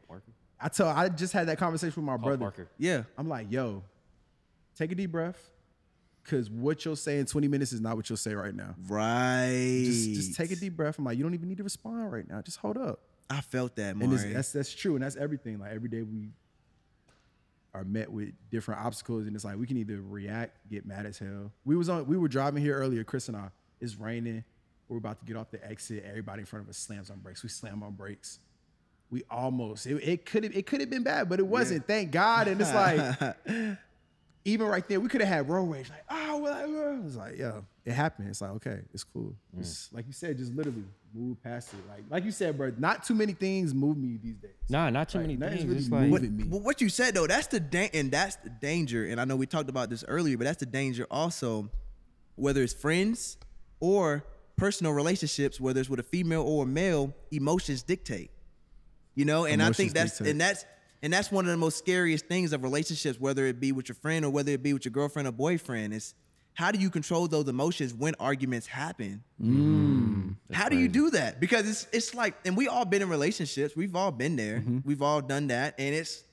I 0.61 0.69
tell 0.69 0.89
I 0.89 1.09
just 1.09 1.33
had 1.33 1.49
that 1.49 1.59
conversation 1.59 2.03
with 2.03 2.07
my 2.07 2.17
Call 2.17 2.29
brother. 2.29 2.39
Parker. 2.39 2.69
yeah. 2.79 3.03
I'm 3.17 3.29
like, 3.29 3.51
yo, 3.51 3.83
take 4.77 4.91
a 4.93 4.95
deep 4.95 5.13
breath. 5.13 5.39
Cause 6.29 6.51
what 6.51 6.85
you'll 6.85 6.95
say 6.95 7.19
in 7.19 7.27
20 7.27 7.49
minutes 7.49 7.73
is 7.73 7.81
not 7.81 7.97
what 7.97 8.09
you'll 8.11 8.19
say 8.19 8.35
right 8.35 8.55
now. 8.55 8.75
Right. 8.87 9.83
Just, 9.87 10.11
just 10.11 10.37
take 10.37 10.51
a 10.51 10.57
deep 10.57 10.77
breath. 10.77 10.99
I'm 10.99 11.05
like, 11.05 11.17
you 11.17 11.25
don't 11.25 11.33
even 11.33 11.49
need 11.49 11.57
to 11.57 11.65
respond 11.65 12.13
right 12.13 12.29
now. 12.29 12.43
Just 12.43 12.59
hold 12.59 12.77
up. 12.77 13.01
I 13.31 13.41
felt 13.41 13.77
that, 13.77 13.97
And 13.97 14.13
that's 14.13 14.53
that's 14.53 14.75
true, 14.75 14.95
and 14.95 15.03
that's 15.03 15.17
everything. 15.17 15.59
Like 15.59 15.73
every 15.73 15.89
day 15.89 16.03
we 16.03 16.31
are 17.75 17.85
met 17.85 18.11
with 18.11 18.31
different 18.51 18.81
obstacles, 18.81 19.27
and 19.27 19.37
it's 19.37 19.45
like 19.45 19.57
we 19.57 19.67
can 19.67 19.77
either 19.77 20.01
react, 20.01 20.57
get 20.71 20.87
mad 20.87 21.07
as 21.07 21.19
hell. 21.19 21.53
We 21.65 21.77
was 21.77 21.89
on, 21.89 22.07
we 22.07 22.17
were 22.17 22.29
driving 22.29 22.63
here 22.63 22.77
earlier, 22.77 23.05
Chris 23.05 23.29
and 23.29 23.37
I. 23.37 23.49
It's 23.81 23.97
raining. 23.97 24.45
We're 24.89 24.97
about 24.99 25.19
to 25.21 25.27
get 25.27 25.37
off 25.37 25.51
the 25.51 25.65
exit. 25.67 26.05
Everybody 26.07 26.41
in 26.41 26.47
front 26.47 26.65
of 26.65 26.71
us 26.71 26.79
slams 26.79 27.11
on 27.11 27.19
brakes. 27.19 27.43
We 27.43 27.51
slam 27.51 27.83
on 27.83 27.93
brakes. 27.93 28.39
We 29.11 29.23
almost. 29.31 29.87
It, 29.87 29.97
it 30.03 30.27
could 30.27 30.45
have. 30.45 30.57
It 30.57 30.67
could 30.67 30.81
have 30.81 30.91
been 30.91 31.03
bad, 31.03 31.29
but 31.29 31.39
it 31.39 31.47
wasn't. 31.47 31.87
Thank 31.87 32.11
God. 32.11 32.49
And 32.49 32.61
it's 32.61 32.73
like, 32.73 33.37
even 34.49 34.67
right 34.67 34.87
there, 34.89 35.01
we 35.01 35.09
could 35.09 35.21
have 35.21 35.29
had 35.29 35.49
road 35.49 35.65
rage. 35.71 35.89
Like, 35.91 36.05
oh, 36.11 36.39
well, 36.39 36.55
uh," 37.03 37.07
it's 37.07 37.17
like, 37.17 37.37
yo, 37.39 37.65
it 37.85 37.93
happened. 37.93 38.29
It's 38.29 38.41
like, 38.41 38.51
okay, 38.53 38.81
it's 38.93 39.05
cool. 39.05 39.35
It's, 39.59 39.93
like 39.93 40.07
you 40.07 40.13
said, 40.13 40.37
just 40.39 40.53
literally 40.55 40.85
move 41.15 41.43
past 41.43 41.73
it. 41.75 41.81
Like, 41.89 42.05
like 42.11 42.25
you 42.25 42.31
said, 42.31 42.57
bro, 42.57 42.73
not 42.79 43.05
too 43.05 43.15
many 43.15 43.33
things 43.33 43.75
move 43.75 43.97
me 43.97 44.19
these 44.23 44.37
days. 44.37 44.51
Nah, 44.69 44.91
not 44.91 45.09
too 45.09 45.19
Like, 45.19 45.29
many 45.29 45.37
things. 45.51 45.65
really 45.65 45.79
It's 45.79 45.91
like 45.91 46.09
moving. 46.09 46.37
But, 46.37 46.45
me. 46.45 46.45
but 46.45 46.63
what 46.63 46.81
you 46.81 46.89
said 46.89 47.15
though, 47.15 47.27
that's 47.27 47.47
the 47.47 47.61
da- 47.61 47.91
and 47.95 48.11
that's 48.11 48.37
the 48.37 48.51
danger. 48.51 49.07
And 49.07 49.21
I 49.21 49.25
know 49.25 49.37
we 49.37 49.47
talked 49.47 49.71
about 49.71 49.89
this 49.91 50.05
earlier, 50.09 50.37
but 50.37 50.45
that's 50.45 50.61
the 50.61 50.67
danger 50.67 51.07
also, 51.11 51.71
whether 52.37 52.63
it's 52.63 52.75
friends 52.75 53.39
or 53.81 54.25
personal 54.57 54.93
relationships, 54.93 55.61
whether 55.61 55.81
it's 55.81 55.89
with 55.89 56.01
a 56.01 56.05
female 56.05 56.43
or 56.43 56.65
a 56.65 56.67
male, 56.67 57.15
emotions 57.31 57.83
dictate. 57.83 58.31
You 59.15 59.25
know, 59.25 59.47
and 59.47 59.63
I 59.63 59.73
think 59.73 59.93
that's 59.95 60.19
dictate. 60.19 60.31
and 60.33 60.41
that's 60.41 60.65
and 61.03 61.13
that's 61.13 61.31
one 61.31 61.45
of 61.45 61.51
the 61.51 61.57
most 61.57 61.79
scariest 61.79 62.27
things 62.27 62.53
of 62.53 62.63
relationships, 62.63 63.21
whether 63.21 63.47
it 63.47 63.61
be 63.61 63.73
with 63.73 63.89
your 63.89 63.97
friend 63.97 64.25
or 64.25 64.31
whether 64.31 64.53
it 64.53 64.63
be 64.63 64.73
with 64.73 64.85
your 64.85 64.93
girlfriend 64.93 65.29
or 65.29 65.33
boyfriend. 65.33 65.95
Is 65.95 66.15
how 66.55 66.73
do 66.73 66.79
you 66.79 66.91
control 66.91 67.29
those 67.29 67.49
emotions 67.49 67.95
when 67.95 68.15
arguments 68.19 68.67
happen? 68.67 69.23
Mm. 69.41 70.35
How 70.53 70.69
do 70.69 70.77
you 70.77 70.89
do 70.89 71.11
that? 71.11 71.39
Because 71.39 71.69
it's 71.69 71.87
it's 71.93 72.15
like, 72.15 72.35
and 72.45 72.57
we 72.57 72.67
all 72.67 72.85
been 72.85 73.03
in 73.03 73.09
relationships. 73.09 73.77
We've 73.77 73.95
all 73.95 74.11
been 74.11 74.35
there. 74.35 74.57
Mm-hmm. 74.57 74.79
We've 74.85 75.03
all 75.03 75.21
done 75.21 75.49
that, 75.49 75.75
and 75.79 75.95
it's 75.95 76.25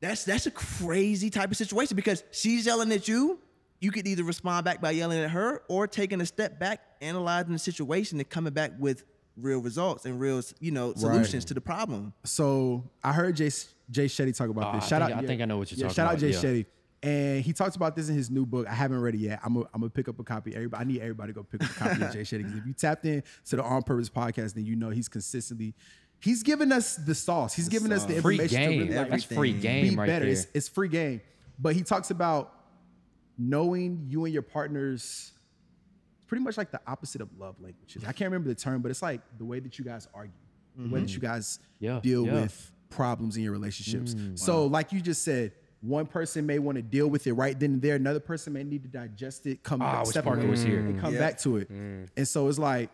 that's 0.00 0.24
that's 0.24 0.46
a 0.46 0.52
crazy 0.52 1.30
type 1.30 1.50
of 1.50 1.56
situation 1.56 1.96
because 1.96 2.22
she's 2.30 2.66
yelling 2.66 2.92
at 2.92 3.08
you. 3.08 3.40
You 3.80 3.90
could 3.90 4.06
either 4.06 4.22
respond 4.22 4.64
back 4.64 4.80
by 4.80 4.92
yelling 4.92 5.18
at 5.18 5.30
her 5.30 5.62
or 5.68 5.88
taking 5.88 6.20
a 6.20 6.26
step 6.26 6.60
back, 6.60 6.80
analyzing 7.00 7.52
the 7.52 7.58
situation, 7.58 8.20
and 8.20 8.30
coming 8.30 8.52
back 8.52 8.70
with 8.78 9.02
real 9.36 9.60
results 9.60 10.04
and 10.04 10.20
real, 10.20 10.40
you 10.60 10.70
know, 10.70 10.92
solutions 10.94 11.44
to 11.46 11.54
the 11.54 11.60
problem. 11.60 12.12
So 12.24 12.84
I 13.02 13.12
heard 13.12 13.36
Jay 13.36 13.50
Jay 13.90 14.06
Shetty 14.06 14.36
talk 14.36 14.48
about 14.50 14.74
Oh, 14.74 14.76
this. 14.78 14.84
I 14.84 14.88
Shout 14.88 15.02
think- 15.02 15.16
out, 15.18 15.24
I 15.24 15.26
think 15.26 15.42
I 15.42 15.44
know 15.46 15.58
what 15.58 15.70
you're 15.70 15.78
yeah, 15.78 15.84
talking 15.84 15.94
Shout 15.96 16.12
out 16.14 16.18
Jay 16.18 16.30
yeah. 16.30 16.38
Shetty, 16.38 16.66
and 17.02 17.42
he 17.44 17.52
talks 17.52 17.74
about 17.76 17.96
this 17.96 18.08
in 18.08 18.14
his 18.14 18.30
new 18.30 18.46
book. 18.46 18.66
I 18.68 18.74
haven't 18.74 19.00
read 19.00 19.14
it 19.14 19.18
yet. 19.18 19.40
I'm 19.44 19.54
gonna 19.54 19.66
I'm 19.74 19.88
pick 19.90 20.08
up 20.08 20.18
a 20.18 20.24
copy. 20.24 20.54
Everybody, 20.54 20.80
I 20.80 20.84
need 20.86 21.00
everybody 21.00 21.32
to 21.32 21.36
go 21.36 21.42
pick 21.42 21.62
up 21.64 21.70
a 21.70 21.74
copy 21.74 22.02
of 22.04 22.12
Jay 22.12 22.20
Shetty 22.22 22.38
because 22.44 22.54
if 22.58 22.66
you 22.66 22.72
tapped 22.74 23.04
in 23.06 23.22
to 23.48 23.56
the 23.56 23.62
On 23.62 23.82
Purpose 23.82 24.08
podcast, 24.08 24.54
then 24.54 24.64
you 24.66 24.76
know 24.76 24.90
he's 24.90 25.08
consistently. 25.08 25.74
He's 26.20 26.42
giving 26.44 26.70
us 26.70 26.94
the 26.96 27.14
sauce. 27.16 27.52
He's 27.54 27.68
giving 27.68 27.90
us 27.90 28.04
the 28.04 28.14
sauce. 28.14 28.22
free 28.22 28.34
information 28.38 28.70
game. 28.70 28.86
to 28.88 28.94
really 28.94 29.10
That's 29.10 29.24
free 29.24 29.52
game 29.52 29.88
be 29.90 29.96
right 29.96 30.06
better. 30.06 30.24
there. 30.26 30.32
It's, 30.32 30.46
it's 30.54 30.68
free 30.68 30.88
game. 30.88 31.20
But 31.58 31.74
he 31.74 31.82
talks 31.82 32.10
about 32.12 32.52
knowing 33.36 34.06
you 34.08 34.24
and 34.24 34.32
your 34.32 34.42
partners. 34.42 35.32
Pretty 36.32 36.44
much 36.44 36.56
like 36.56 36.70
the 36.70 36.80
opposite 36.86 37.20
of 37.20 37.28
love 37.38 37.56
languages. 37.60 38.04
I 38.04 38.12
can't 38.12 38.30
remember 38.30 38.48
the 38.48 38.54
term, 38.54 38.80
but 38.80 38.90
it's 38.90 39.02
like 39.02 39.20
the 39.36 39.44
way 39.44 39.60
that 39.60 39.78
you 39.78 39.84
guys 39.84 40.08
argue, 40.14 40.32
the 40.74 40.88
way 40.88 41.00
that 41.00 41.06
mm-hmm. 41.08 41.14
you 41.14 41.20
guys 41.20 41.58
Yeah, 41.78 42.00
deal 42.02 42.24
yeah. 42.24 42.32
with 42.32 42.72
problems 42.88 43.36
in 43.36 43.42
your 43.42 43.52
relationships. 43.52 44.14
Mm, 44.14 44.38
so, 44.38 44.64
like 44.64 44.92
you 44.92 45.02
just 45.02 45.24
said, 45.24 45.52
one 45.82 46.06
person 46.06 46.46
may 46.46 46.58
want 46.58 46.76
to 46.76 46.82
deal 46.82 47.08
with 47.08 47.26
it 47.26 47.34
right 47.34 47.60
then 47.60 47.74
and 47.74 47.82
there. 47.82 47.96
Another 47.96 48.18
person 48.18 48.54
may 48.54 48.64
need 48.64 48.82
to 48.84 48.88
digest 48.88 49.46
it, 49.46 49.62
come 49.62 49.82
I 49.82 49.92
back, 49.92 50.06
step 50.06 50.24
away, 50.24 50.46
was 50.46 50.62
here. 50.62 50.78
and 50.78 50.98
come 50.98 51.12
Yeah. 51.12 51.18
back 51.18 51.38
to 51.40 51.58
it. 51.58 51.70
Mm. 51.70 52.08
And 52.16 52.26
so 52.26 52.48
it's 52.48 52.58
like 52.58 52.88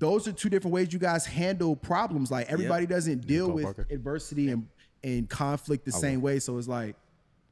those 0.00 0.26
are 0.26 0.32
two 0.32 0.48
different 0.48 0.74
ways 0.74 0.92
you 0.92 0.98
guys 0.98 1.24
handle 1.24 1.76
problems. 1.76 2.32
Like 2.32 2.50
everybody 2.50 2.86
doesn't 2.86 3.24
deal 3.24 3.52
with 3.52 3.66
Parker. 3.66 3.86
adversity 3.88 4.50
and, 4.50 4.66
and 5.04 5.28
conflict 5.28 5.84
the 5.84 5.92
same 5.92 6.20
way. 6.20 6.40
So 6.40 6.58
it's 6.58 6.66
like 6.66 6.96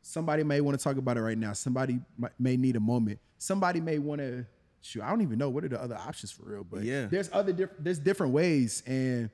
somebody 0.00 0.42
may 0.42 0.60
want 0.60 0.76
to 0.76 0.82
talk 0.82 0.96
about 0.96 1.16
it 1.16 1.20
right 1.22 1.38
now. 1.38 1.52
Somebody 1.52 2.00
may 2.40 2.56
need 2.56 2.74
a 2.74 2.80
moment. 2.80 3.20
Somebody 3.38 3.80
may 3.80 4.00
want 4.00 4.20
to 4.20 4.46
shoot. 4.82 5.02
I 5.02 5.08
don't 5.08 5.22
even 5.22 5.38
know 5.38 5.48
what 5.48 5.64
are 5.64 5.68
the 5.68 5.80
other 5.80 5.96
options 5.96 6.32
for 6.32 6.44
real, 6.44 6.64
but 6.64 6.82
Yeah. 6.82 7.06
there's 7.06 7.30
other 7.32 7.52
diff- 7.52 7.76
there's 7.78 7.98
different 7.98 8.32
ways, 8.32 8.82
and 8.86 9.30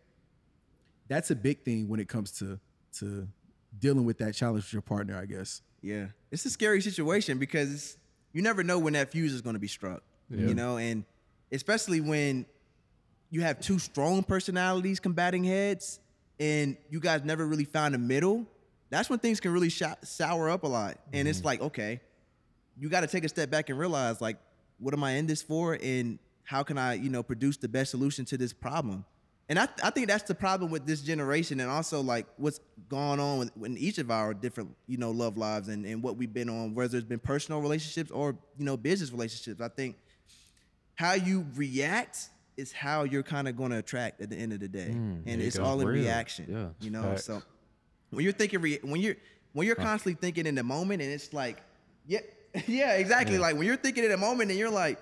that's 1.09 1.31
a 1.31 1.37
big 1.37 1.65
thing 1.65 1.89
when 1.89 2.01
it 2.01 2.09
comes 2.09 2.33
to 2.39 2.61
to 2.99 3.29
dealing 3.79 4.05
with 4.05 4.19
that 4.19 4.35
challenge 4.35 4.65
with 4.65 4.73
your 4.73 4.83
partner. 4.83 5.17
I 5.17 5.27
guess. 5.27 5.63
Yeah, 5.83 6.09
it's 6.31 6.45
a 6.45 6.51
scary 6.51 6.81
situation 6.81 7.39
because 7.39 7.97
you 8.33 8.43
never 8.43 8.63
know 8.63 8.79
when 8.79 8.93
that 8.93 9.11
fuse 9.11 9.33
is 9.33 9.41
going 9.41 9.55
to 9.55 9.61
be 9.61 9.69
struck. 9.69 10.03
You 10.31 10.53
know, 10.53 10.77
and 10.77 11.05
especially 11.51 12.03
when 12.03 12.45
you 13.31 13.41
have 13.41 13.61
two 13.61 13.79
strong 13.79 14.23
personalities 14.23 15.01
combating 15.01 15.43
heads, 15.43 16.01
and 16.39 16.77
you 16.91 17.01
guys 17.01 17.25
never 17.25 17.47
really 17.47 17.65
found 17.65 17.95
a 17.95 17.99
middle. 17.99 18.47
That's 18.91 19.09
when 19.09 19.19
things 19.21 19.41
can 19.41 19.53
really 19.53 19.71
sho- 19.71 19.97
sour 20.03 20.51
up 20.51 20.65
a 20.65 20.67
lot, 20.67 20.99
and 21.15 21.27
it's 21.27 21.39
mm-hmm. 21.39 21.47
like, 21.47 21.61
okay, 21.63 22.01
you 22.79 22.89
got 22.91 23.01
to 23.01 23.07
take 23.07 23.25
a 23.25 23.29
step 23.29 23.49
back 23.51 23.71
and 23.71 23.79
realize, 23.79 24.21
like, 24.21 24.37
what 24.79 24.95
am 24.95 25.05
I 25.05 25.13
in 25.13 25.27
this 25.27 25.43
for, 25.43 25.79
and 25.83 26.19
how 26.45 26.63
can 26.63 26.79
I, 26.79 26.95
you 26.95 27.11
know, 27.11 27.23
produce 27.23 27.57
the 27.57 27.69
best 27.69 27.91
solution 27.91 28.25
to 28.27 28.37
this 28.37 28.53
problem? 28.53 29.05
And 29.51 29.59
I, 29.59 29.67
I 29.83 29.91
think 29.91 30.09
that's 30.09 30.25
the 30.25 30.35
problem 30.35 30.71
with 30.71 30.87
this 30.87 31.01
generation, 31.01 31.61
and 31.61 31.71
also 31.71 32.03
like 32.03 32.27
what's 32.37 32.61
gone 32.89 33.19
on 33.19 33.39
with, 33.39 33.51
in 33.65 33.79
each 33.79 33.99
of 33.99 34.11
our 34.11 34.35
different, 34.35 34.77
you 34.87 34.99
know, 34.99 35.11
love 35.11 35.39
lives 35.39 35.69
and, 35.69 35.87
and 35.87 36.03
what 36.03 36.17
we've 36.17 36.33
been 36.33 36.51
on, 36.51 36.75
whether 36.75 36.99
it's 36.99 37.07
been 37.07 37.19
personal 37.19 37.61
relationships 37.61 38.11
or 38.11 38.37
you 38.59 38.65
know 38.65 38.77
business 38.77 39.11
relationships. 39.11 39.61
I 39.61 39.69
think 39.69 39.97
how 40.97 41.15
you 41.15 41.47
react 41.55 42.29
is 42.59 42.73
how 42.73 43.05
you're 43.05 43.23
kind 43.23 43.49
of 43.49 43.57
going 43.57 43.71
to 43.71 43.79
attract 43.79 44.21
at 44.21 44.29
the 44.29 44.37
end 44.37 44.53
of 44.53 44.61
the 44.61 44.69
day, 44.69 44.91
mm, 44.91 45.23
and 45.25 45.41
it's 45.41 45.59
all 45.59 45.81
in 45.81 45.87
Real. 45.87 46.05
reaction. 46.05 46.47
Yeah. 46.49 46.85
you 46.85 46.91
know. 46.91 47.03
Facts. 47.03 47.25
So 47.25 47.43
when 48.11 48.25
you're 48.25 48.33
thinking, 48.33 48.61
re- 48.61 48.81
when 48.83 49.01
you're 49.01 49.17
when 49.55 49.67
you're 49.67 49.77
constantly 49.77 50.19
thinking 50.21 50.47
in 50.47 50.57
the 50.57 50.63
moment, 50.63 51.01
and 51.01 51.11
it's 51.11 51.33
like, 51.33 51.63
yeah, 52.07 52.21
yeah, 52.67 52.95
exactly. 52.95 53.39
Like 53.39 53.57
when 53.57 53.67
you're 53.67 53.77
thinking 53.77 54.05
in 54.05 54.13
a 54.13 54.17
moment, 54.17 54.51
and 54.51 54.59
you're 54.59 54.71
like, 54.71 54.99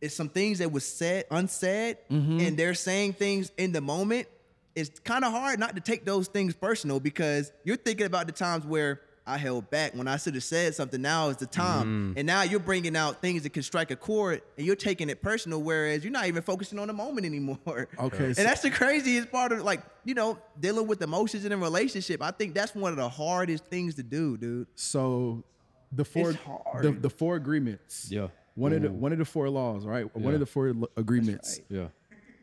it's 0.00 0.14
some 0.14 0.28
things 0.28 0.58
that 0.58 0.70
was 0.70 0.84
said 0.84 1.24
unsaid, 1.30 1.98
mm-hmm. 2.10 2.40
and 2.40 2.56
they're 2.56 2.74
saying 2.74 3.14
things 3.14 3.52
in 3.56 3.72
the 3.72 3.80
moment. 3.80 4.28
It's 4.74 4.98
kind 5.00 5.22
of 5.24 5.32
hard 5.32 5.60
not 5.60 5.74
to 5.74 5.82
take 5.82 6.06
those 6.06 6.28
things 6.28 6.54
personal 6.54 6.98
because 6.98 7.52
you're 7.62 7.76
thinking 7.76 8.06
about 8.06 8.26
the 8.26 8.32
times 8.32 8.64
where 8.64 9.02
I 9.26 9.38
held 9.38 9.70
back 9.70 9.94
when 9.94 10.08
I 10.08 10.16
should 10.16 10.34
have 10.34 10.42
said 10.42 10.74
something. 10.74 11.00
Now 11.00 11.28
is 11.28 11.36
the 11.36 11.46
time, 11.46 11.86
mm-hmm. 11.86 12.18
and 12.18 12.26
now 12.26 12.42
you're 12.42 12.58
bringing 12.58 12.96
out 12.96 13.20
things 13.20 13.44
that 13.44 13.50
can 13.50 13.62
strike 13.62 13.90
a 13.90 13.96
chord, 13.96 14.42
and 14.56 14.66
you're 14.66 14.74
taking 14.74 15.08
it 15.08 15.22
personal. 15.22 15.62
Whereas 15.62 16.02
you're 16.02 16.12
not 16.12 16.26
even 16.26 16.42
focusing 16.42 16.78
on 16.78 16.88
the 16.88 16.94
moment 16.94 17.26
anymore. 17.26 17.58
Okay, 17.98 18.24
and 18.24 18.36
so- 18.36 18.42
that's 18.42 18.62
the 18.62 18.70
craziest 18.70 19.30
part 19.30 19.52
of 19.52 19.62
like 19.62 19.82
you 20.04 20.14
know 20.14 20.38
dealing 20.58 20.86
with 20.86 21.00
emotions 21.02 21.44
in 21.44 21.52
a 21.52 21.56
relationship. 21.56 22.22
I 22.22 22.32
think 22.32 22.54
that's 22.54 22.74
one 22.74 22.90
of 22.90 22.96
the 22.96 23.08
hardest 23.08 23.66
things 23.66 23.94
to 23.96 24.02
do, 24.02 24.36
dude. 24.36 24.66
So 24.74 25.44
the 25.92 26.04
four 26.04 26.32
the, 26.80 26.90
the 26.92 27.10
four 27.10 27.36
agreements. 27.36 28.08
Yeah. 28.10 28.28
One 28.54 28.72
of 28.72 28.82
the 28.82 28.90
one 28.90 29.12
of 29.12 29.18
the 29.18 29.24
four 29.24 29.48
laws, 29.48 29.84
right? 29.86 30.04
One 30.16 30.34
of 30.34 30.40
the 30.40 30.46
four 30.46 30.72
lo- 30.72 30.88
agreements. 30.96 31.60
Yeah. 31.68 31.88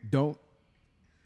Don't 0.08 0.38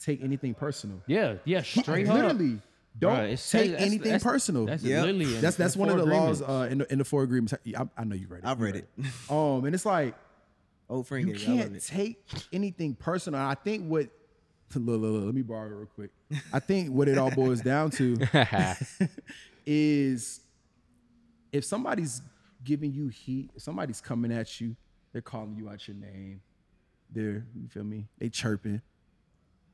take 0.01 0.23
anything 0.23 0.55
personal. 0.55 1.01
Yeah. 1.07 1.37
Yeah. 1.45 1.63
Straight 1.63 2.07
up. 2.09 2.15
Literally, 2.17 2.61
don't 2.99 3.17
Bruh, 3.17 3.51
take 3.51 3.71
that's- 3.71 3.87
anything 3.87 4.03
that's- 4.13 4.23
personal. 4.23 4.67
That's 4.67 4.83
Yep. 4.83 5.03
literally 5.07 5.35
that's 5.39 5.57
that's 5.57 5.77
one 5.77 5.89
of 5.89 5.97
four 5.97 6.05
the 6.07 6.13
laws 6.15 6.43
uh, 6.43 6.69
in 6.71 6.79
the 6.79 6.93
in 6.93 6.99
the 6.99 7.05
four 7.05 7.23
agreements. 7.23 7.55
I, 7.77 7.89
I 7.97 8.05
know 8.05 8.15
you 8.15 8.27
read 8.29 8.45
it. 8.45 8.47
I've 8.47 8.59
You 8.59 8.65
read 8.67 8.77
it. 8.77 8.89
Um, 9.31 9.65
and 9.65 9.75
it's 9.75 9.87
like 9.87 10.15
Old 10.91 11.07
friend, 11.09 11.27
you 11.27 11.33
gave 11.35 11.43
it. 11.43 11.49
I 11.49 11.53
love 11.55 11.61
can't 11.63 11.77
it. 11.77 11.83
take 11.83 12.19
anything 12.53 12.95
personal. 12.95 13.41
I 13.41 13.55
think 13.55 13.87
what 13.87 14.09
look, 14.75 15.01
look, 15.01 15.01
look, 15.01 15.25
let 15.25 15.35
me 15.35 15.41
borrow 15.43 15.67
it 15.67 15.75
real 15.75 15.87
quick. 15.87 16.11
I 16.53 16.59
think 16.61 16.91
what 16.91 17.09
it 17.09 17.17
all 17.17 17.31
boils 17.31 17.63
down 17.63 17.91
to 17.93 18.19
is 19.67 20.41
if 21.55 21.65
somebody's 21.65 22.21
giving 22.65 22.93
you 22.93 23.09
heat, 23.09 23.51
if 23.55 23.63
somebody's 23.63 24.01
coming 24.01 24.33
at 24.33 24.61
you, 24.61 24.77
they're 25.13 25.23
calling 25.23 25.55
you 25.57 25.71
out 25.71 25.87
your 25.87 25.97
name, 25.97 26.41
they're 27.11 27.47
you 27.55 27.69
feel 27.69 27.85
me, 27.85 28.09
they 28.19 28.29
chirping, 28.29 28.83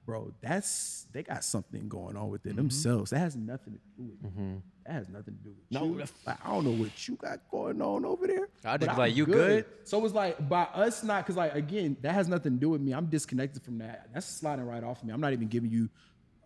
bro. 0.04 0.30
That's 0.42 1.06
they 1.12 1.22
got 1.22 1.42
something 1.42 1.88
going 1.88 2.18
on 2.18 2.28
within 2.28 2.52
mm-hmm. 2.52 2.58
themselves. 2.58 3.10
That 3.12 3.20
has 3.20 3.34
nothing 3.34 3.72
to 3.72 3.80
do 3.96 4.10
with 4.10 4.22
mm-hmm. 4.22 4.40
you. 4.42 4.62
That 4.84 4.92
has 4.92 5.08
nothing 5.08 5.38
to 5.38 5.42
do 5.42 5.50
with 5.50 5.70
No, 5.70 5.84
you. 5.84 6.04
Like, 6.26 6.46
I 6.46 6.50
don't 6.50 6.64
know 6.64 6.72
what 6.72 7.08
you 7.08 7.16
got 7.16 7.40
going 7.50 7.80
on 7.80 8.04
over 8.04 8.26
there. 8.26 8.48
I'd 8.62 8.80
just 8.80 8.92
I'm 8.92 8.98
like, 8.98 9.16
"You 9.16 9.24
good?" 9.24 9.64
So 9.84 10.04
it's 10.04 10.14
like 10.14 10.46
by 10.50 10.64
us 10.64 11.02
not, 11.02 11.24
because 11.24 11.36
like 11.36 11.54
again, 11.54 11.96
that 12.02 12.12
has 12.12 12.28
nothing 12.28 12.54
to 12.54 12.60
do 12.60 12.68
with 12.68 12.82
me. 12.82 12.92
I'm 12.92 13.06
disconnected 13.06 13.62
from 13.62 13.78
that. 13.78 14.08
That's 14.12 14.26
sliding 14.26 14.66
right 14.66 14.84
off 14.84 15.00
of 15.00 15.08
me. 15.08 15.14
I'm 15.14 15.20
not 15.20 15.32
even 15.32 15.48
giving 15.48 15.70
you 15.70 15.88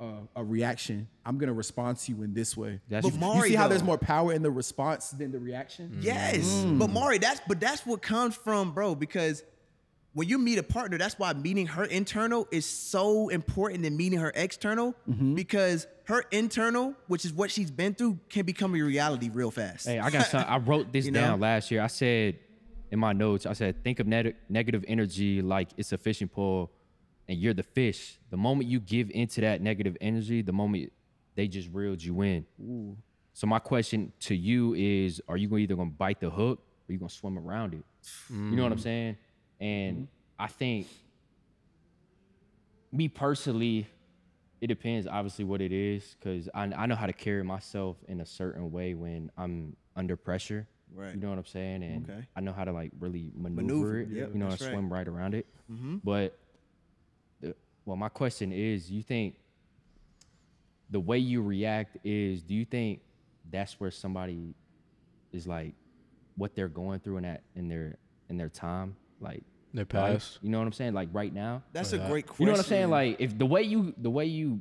uh, 0.01 0.05
a 0.36 0.45
reaction. 0.45 1.09
I'm 1.24 1.38
gonna 1.38 1.53
respond 1.53 1.99
to 1.99 2.12
you 2.12 2.22
in 2.22 2.34
this 2.34 2.57
way. 2.57 2.80
That's- 2.88 3.05
you, 3.05 3.18
But 3.18 3.26
you 3.26 3.34
Mari, 3.34 3.49
see 3.51 3.55
how 3.55 3.64
though- 3.64 3.68
there's 3.70 3.82
more 3.84 3.99
power 3.99 4.32
in 4.32 4.42
the 4.42 4.51
response 4.51 5.11
than 5.11 5.30
the 5.32 5.38
reaction. 5.38 5.99
Yes, 6.01 6.64
but 6.66 6.90
Mari, 6.90 7.18
that's 7.18 7.40
but 7.47 7.61
that's 7.61 7.86
what 7.86 8.03
comes 8.03 8.34
from, 8.34 8.72
bro. 8.72 8.95
Because 8.95 9.42
when 10.12 10.28
you 10.28 10.38
meet 10.38 10.59
a 10.59 10.62
partner, 10.62 10.97
that's 10.99 11.18
why 11.18 11.32
meeting 11.32 11.66
her 11.66 11.84
internal 11.84 12.47
is 12.53 12.66
so 12.66 13.28
important 13.30 13.82
than 13.82 13.97
meeting 13.97 14.18
her 14.20 14.30
external. 14.34 14.95
Because 15.34 15.86
her 16.05 16.24
internal, 16.30 16.95
which 17.09 17.24
is 17.24 17.32
what 17.32 17.51
she's 17.51 17.70
been 17.70 17.95
through, 17.95 18.18
can 18.28 18.45
become 18.47 18.74
a 18.74 18.80
reality 18.80 19.30
real 19.32 19.51
fast. 19.51 19.86
Hey, 19.86 19.99
I 19.99 20.11
got 20.11 20.26
some. 20.26 20.45
I 20.47 20.59
wrote 20.59 20.92
this 20.92 21.05
You 21.07 21.11
know? 21.12 21.20
down 21.20 21.40
last 21.40 21.70
year. 21.70 21.82
I 21.82 21.86
said 21.88 22.38
in 22.90 22.99
my 23.01 23.12
notes, 23.12 23.45
I 23.47 23.55
said, 23.55 23.82
think 23.82 23.99
of 23.99 24.07
neg- 24.07 24.36
negative 24.49 24.84
energy 24.86 25.42
like 25.42 25.70
it's 25.76 25.92
a 25.92 25.99
fishing 25.99 26.28
pole 26.28 26.70
and 27.29 27.39
you're 27.39 27.55
the 27.55 27.62
fish. 27.62 28.18
The 28.31 28.37
moment 28.37 28.68
you 28.68 28.81
give 28.81 29.11
into 29.11 29.41
that 29.43 29.61
negative 29.62 29.97
energy, 30.01 30.43
the 30.43 30.53
moment 30.53 30.93
they 31.35 31.49
just 31.49 31.68
reeled 31.72 32.03
you 32.03 32.20
in. 32.22 32.47
So 33.33 33.47
my 33.47 33.59
question 33.59 34.12
to 34.20 34.35
you 34.35 34.75
is, 34.75 35.20
are 35.29 35.37
you 35.37 35.57
either 35.59 35.75
gonna 35.75 35.91
bite 35.91 36.20
the 36.20 36.31
hook 36.31 36.61
or 36.89 36.93
you 36.93 36.99
gonna 36.99 37.09
swim 37.11 37.39
around 37.39 37.75
it? 37.75 37.85
You 38.31 38.37
know 38.57 38.62
what 38.62 38.72
I'm 38.72 38.79
saying? 38.79 39.16
And 39.61 40.09
I 40.39 40.47
think 40.49 40.87
me 42.93 43.09
personally, 43.09 43.87
it 44.61 44.68
depends 44.68 45.07
obviously 45.07 45.45
what 45.45 45.61
it 45.61 45.72
is 45.72 46.16
because 46.18 46.49
I, 46.55 46.64
I 46.64 46.87
know 46.87 46.95
how 46.95 47.07
to 47.07 47.12
carry 47.12 47.43
myself 47.43 47.97
in 48.09 48.20
a 48.20 48.27
certain 48.27 48.70
way 48.70 48.95
when 48.95 49.31
I'm 49.37 49.77
under 49.97 50.16
pressure. 50.16 50.66
Right. 50.95 51.14
You 51.14 51.20
know 51.20 51.31
what 51.31 51.39
I'm 51.39 51.45
saying? 51.47 51.83
And 51.83 52.09
Okay. 52.09 52.27
I 52.37 52.41
know 52.41 52.53
how 52.53 52.64
to 52.64 52.72
like 52.72 52.93
really 53.01 53.33
maneuver, 53.35 53.62
Maneuver, 53.62 54.01
it. 54.01 54.09
yep, 54.11 54.29
you 54.33 54.39
know, 54.39 54.45
and 54.45 54.53
that's 54.53 54.62
right. 54.62 54.68
Mm-hmm. 54.70 54.77
swim 54.79 54.93
right 54.93 55.09
around 55.09 55.35
it. 55.35 55.47
But 56.05 56.39
the, 56.39 56.43
well, 57.85 57.97
my 57.97 58.09
question 58.09 58.53
is, 58.53 58.91
you 58.91 59.03
think 59.03 59.37
the 60.91 61.01
way 61.01 61.18
you 61.18 61.43
react 61.43 61.99
is, 62.05 62.43
do 62.43 62.55
you 62.55 62.64
think 62.64 63.01
that's 63.51 63.78
where 63.80 63.91
somebody 63.91 64.55
is 65.32 65.47
like 65.47 65.74
what 66.37 66.55
they're 66.55 66.68
going 66.68 67.01
through 67.01 67.18
in 67.18 67.22
that 67.24 67.43
in 67.55 67.68
their 67.68 67.99
in 68.28 68.37
their 68.37 68.49
time, 68.49 68.97
like 69.20 69.43
Their 69.72 69.85
life? 69.85 70.12
past. 70.12 70.39
You 70.43 70.51
know 70.51 70.59
what 70.59 70.66
I'm 70.66 70.72
saying? 70.72 70.95
Like 70.95 71.09
right 71.12 71.32
now. 71.32 71.62
that's 71.72 71.93
a 71.93 71.99
great 71.99 72.26
question. 72.26 72.43
You 72.43 72.47
know 72.47 72.53
what 72.53 72.61
I'm 72.61 72.68
saying? 72.68 72.91
Like 72.91 73.16
if 73.20 73.37
the 73.37 73.47
way 73.47 73.62
you 73.62 73.95
the 73.99 74.11
way 74.11 74.26
you 74.26 74.61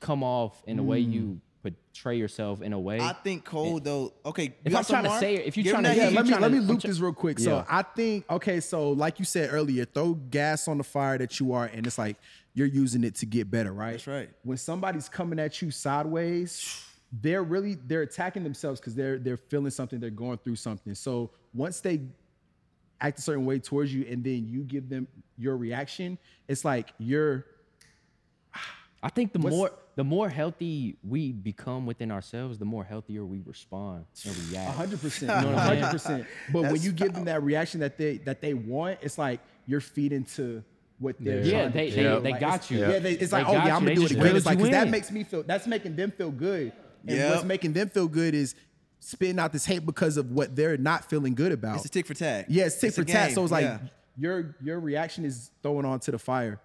come 0.00 0.22
off 0.22 0.62
and 0.66 0.78
the 0.78 0.82
way 0.82 0.98
you 0.98 1.22
mm. 1.22 1.40
portray 1.62 2.16
yourself 2.16 2.62
in 2.62 2.72
a 2.72 2.80
way. 2.80 3.00
I 3.00 3.12
think 3.12 3.44
Cole 3.44 3.80
though. 3.80 4.12
Okay, 4.24 4.44
you 4.44 4.52
If 4.64 4.72
got 4.72 4.78
I'm 4.78 5.02
trying 5.02 5.12
to 5.12 5.18
say 5.18 5.34
it- 5.36 5.46
if 5.46 5.56
you're 5.56 5.72
trying 5.72 5.84
to- 5.84 5.94
Yeah, 5.94 6.08
you 6.08 6.16
let 6.16 6.26
me 6.26 6.36
let 6.36 6.52
me 6.52 6.60
loop 6.60 6.80
this 6.80 6.98
real 6.98 7.12
quick. 7.12 7.38
Yeah. 7.38 7.44
So 7.44 7.66
I 7.68 7.82
think 7.82 8.24
okay, 8.30 8.60
so 8.60 8.90
like 8.90 9.18
you 9.18 9.24
said 9.24 9.50
earlier, 9.52 9.84
throw 9.84 10.14
gas 10.14 10.68
on 10.68 10.78
the 10.78 10.84
fire 10.84 11.18
that 11.18 11.38
you 11.38 11.52
are, 11.52 11.66
and 11.66 11.86
it's 11.86 11.98
like 11.98 12.16
you're 12.54 12.66
using 12.66 13.04
it 13.04 13.14
to 13.16 13.26
get 13.26 13.50
better, 13.50 13.72
right? 13.72 13.92
That's 13.92 14.06
right. 14.06 14.30
When 14.42 14.56
somebody's 14.56 15.08
coming 15.08 15.38
at 15.38 15.60
you 15.62 15.70
sideways, 15.70 16.84
they're 17.12 17.42
really 17.42 17.74
they're 17.74 18.02
attacking 18.02 18.44
themselves 18.44 18.80
because 18.80 18.94
they're 18.94 19.18
they're 19.18 19.36
feeling 19.36 19.70
something, 19.70 20.00
they're 20.00 20.10
going 20.10 20.38
through 20.38 20.56
something. 20.56 20.94
So 20.94 21.30
once 21.54 21.80
they 21.80 22.00
act 23.00 23.18
a 23.18 23.22
certain 23.22 23.46
way 23.46 23.58
towards 23.58 23.94
you, 23.94 24.04
and 24.08 24.22
then 24.22 24.46
you 24.46 24.62
give 24.62 24.88
them 24.88 25.08
your 25.38 25.56
reaction, 25.56 26.18
it's 26.48 26.64
like 26.64 26.92
you're 26.98 27.46
I 29.02 29.08
think 29.08 29.32
the 29.32 29.38
more 29.38 29.70
the 29.96 30.04
more 30.04 30.28
healthy 30.28 30.96
we 31.02 31.32
become 31.32 31.86
within 31.86 32.10
ourselves, 32.10 32.58
the 32.58 32.64
more 32.64 32.84
healthier 32.84 33.24
we 33.24 33.40
respond 33.44 34.04
and 34.26 34.36
react. 34.50 34.76
hundred 34.76 35.00
percent, 35.02 35.30
You 35.40 35.48
know 35.48 35.54
what 35.54 35.62
I'm 35.62 35.76
hundred 35.76 35.90
percent. 35.90 36.26
But 36.52 36.62
when 36.62 36.82
you 36.82 36.92
give 36.92 37.14
them 37.14 37.24
that 37.24 37.42
reaction 37.42 37.80
that 37.80 37.96
they 37.96 38.18
that 38.18 38.40
they 38.40 38.54
want, 38.54 38.98
it's 39.02 39.18
like 39.18 39.40
you're 39.66 39.80
feeding 39.80 40.24
to 40.36 40.62
what 41.00 41.16
they're 41.18 41.42
Yeah, 41.44 41.68
trying 41.68 41.72
to 41.72 41.78
they- 41.78 41.90
do. 41.90 41.96
they- 41.96 42.08
Like, 42.10 42.22
they 42.22 42.40
got 42.40 42.70
you. 42.70 42.78
Yeah, 42.78 42.98
they, 43.00 43.12
it's 43.14 43.30
They 43.32 43.38
like, 43.38 43.48
oh 43.48 43.52
got 43.54 43.66
yeah, 43.66 43.76
I'm 43.76 43.82
gonna 43.84 43.94
do 43.96 44.02
it 44.02 44.08
just 44.08 44.12
again. 44.12 44.26
It's 44.26 44.32
reeled 44.34 44.44
like 44.46 44.58
because 44.58 44.70
that 44.70 44.88
makes 44.90 45.10
me 45.10 45.24
feel 45.24 45.42
that's 45.42 45.66
making 45.66 45.96
them 45.96 46.10
feel 46.12 46.30
good, 46.30 46.72
and 47.06 47.16
Yep. 47.16 47.30
what's 47.32 47.44
making 47.44 47.72
them 47.72 47.88
feel 47.88 48.06
good 48.06 48.34
is 48.34 48.54
spitting 49.00 49.38
out 49.38 49.52
this 49.52 49.64
hate 49.64 49.84
because 49.86 50.16
of 50.18 50.30
what 50.30 50.54
they're 50.54 50.76
not 50.76 51.08
feeling 51.08 51.34
good 51.34 51.52
about. 51.52 51.76
It's 51.76 51.86
a 51.86 51.88
tick 51.88 52.06
for 52.06 52.14
tag. 52.14 52.46
yeah, 52.48 52.66
it's 52.66 52.78
tick 52.78 52.88
It's 52.88 52.96
for 52.96 53.02
a 53.02 53.06
tat. 53.06 53.32
So 53.32 53.42
it's 53.42 53.50
like 53.52 53.64
yeah. 53.64 53.78
your 54.18 54.54
your 54.62 54.78
reaction 54.78 55.24
is 55.24 55.50
throwing 55.62 55.86
onto 55.86 56.12
the 56.12 56.18
fire. 56.18 56.60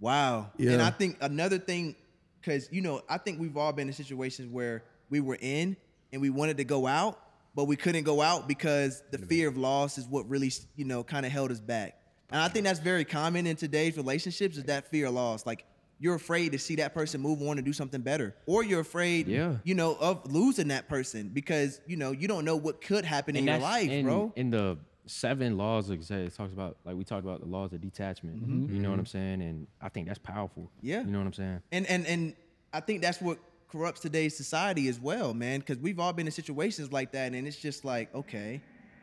Wow. 0.00 0.50
Yeah. 0.56 0.72
And 0.72 0.82
I 0.82 0.90
think 0.90 1.16
another 1.20 1.58
thing, 1.58 1.94
because 2.40 2.68
you 2.72 2.80
know, 2.80 3.02
I 3.08 3.18
think 3.18 3.38
we've 3.38 3.56
all 3.56 3.72
been 3.72 3.86
in 3.88 3.94
situations 3.94 4.50
where 4.52 4.82
we 5.10 5.20
were 5.20 5.38
in 5.40 5.76
and 6.12 6.20
we 6.22 6.30
wanted 6.30 6.56
to 6.56 6.64
go 6.64 6.86
out, 6.86 7.20
but 7.54 7.64
we 7.64 7.76
couldn't 7.76 8.04
go 8.04 8.20
out 8.22 8.48
because 8.48 9.02
the 9.10 9.18
fear 9.18 9.46
of 9.48 9.56
loss 9.56 9.98
is 9.98 10.06
what 10.06 10.28
really, 10.28 10.50
you 10.74 10.84
know, 10.84 11.04
kind 11.04 11.24
of 11.26 11.30
held 11.32 11.50
us 11.52 11.60
back. 11.60 11.96
And 12.32 12.40
I 12.40 12.48
think 12.48 12.64
that's 12.64 12.78
very 12.80 13.04
common 13.04 13.46
in 13.46 13.56
today's 13.56 13.96
relationships 13.96 14.56
is 14.56 14.64
that 14.64 14.90
fear 14.90 15.06
of 15.06 15.14
loss. 15.14 15.46
Like 15.46 15.64
you're 15.98 16.14
afraid 16.14 16.52
to 16.52 16.58
see 16.58 16.76
that 16.76 16.94
person 16.94 17.20
move 17.20 17.42
on 17.42 17.58
and 17.58 17.64
do 17.64 17.72
something 17.72 18.00
better, 18.00 18.34
or 18.46 18.64
you're 18.64 18.80
afraid, 18.80 19.28
Yeah. 19.28 19.56
you 19.64 19.74
know, 19.74 19.96
of 20.00 20.30
losing 20.32 20.68
that 20.68 20.88
person 20.88 21.28
because 21.28 21.80
you 21.86 21.96
know 21.96 22.12
you 22.12 22.26
don't 22.28 22.44
know 22.44 22.56
what 22.56 22.80
could 22.80 23.04
happen 23.04 23.36
in 23.36 23.46
your 23.46 23.58
life, 23.58 23.90
in, 23.90 24.04
bro. 24.06 24.32
In 24.36 24.50
the 24.50 24.78
seven 25.06 25.56
laws 25.56 25.90
of 25.90 25.98
it 26.10 26.34
talks 26.34 26.52
about 26.52 26.76
like 26.84 26.94
we 26.96 27.04
talked 27.04 27.24
about 27.24 27.40
the 27.40 27.46
laws 27.46 27.72
of 27.72 27.80
detachment. 27.80 28.70
You 28.70 28.78
know 28.80 28.90
what 28.90 28.98
I'm 28.98 29.06
saying? 29.06 29.42
And 29.42 29.66
I 29.80 29.88
think 29.88 30.06
that's 30.06 30.18
powerful. 30.20 30.64
Mm-hmm. 30.64 30.86
Yeah. 30.86 31.00
You 31.02 31.10
know 31.10 31.18
what 31.18 31.26
I'm 31.26 31.32
saying? 31.32 31.60
And 31.72 31.86
and 31.86 32.06
and 32.06 32.34
I 32.72 32.80
think 32.80 33.02
that's 33.02 33.20
what 33.20 33.38
corrupts 33.68 34.00
today's 34.00 34.36
society 34.36 34.88
as 34.88 34.98
well, 35.00 35.34
man. 35.34 35.60
Because 35.60 35.78
we've 35.78 35.98
all 36.00 36.12
been 36.12 36.26
in 36.26 36.32
situations 36.32 36.92
like 36.92 37.12
that, 37.12 37.32
and 37.34 37.46
it's 37.46 37.56
just 37.56 37.84
like, 37.84 38.14
okay, 38.14 38.62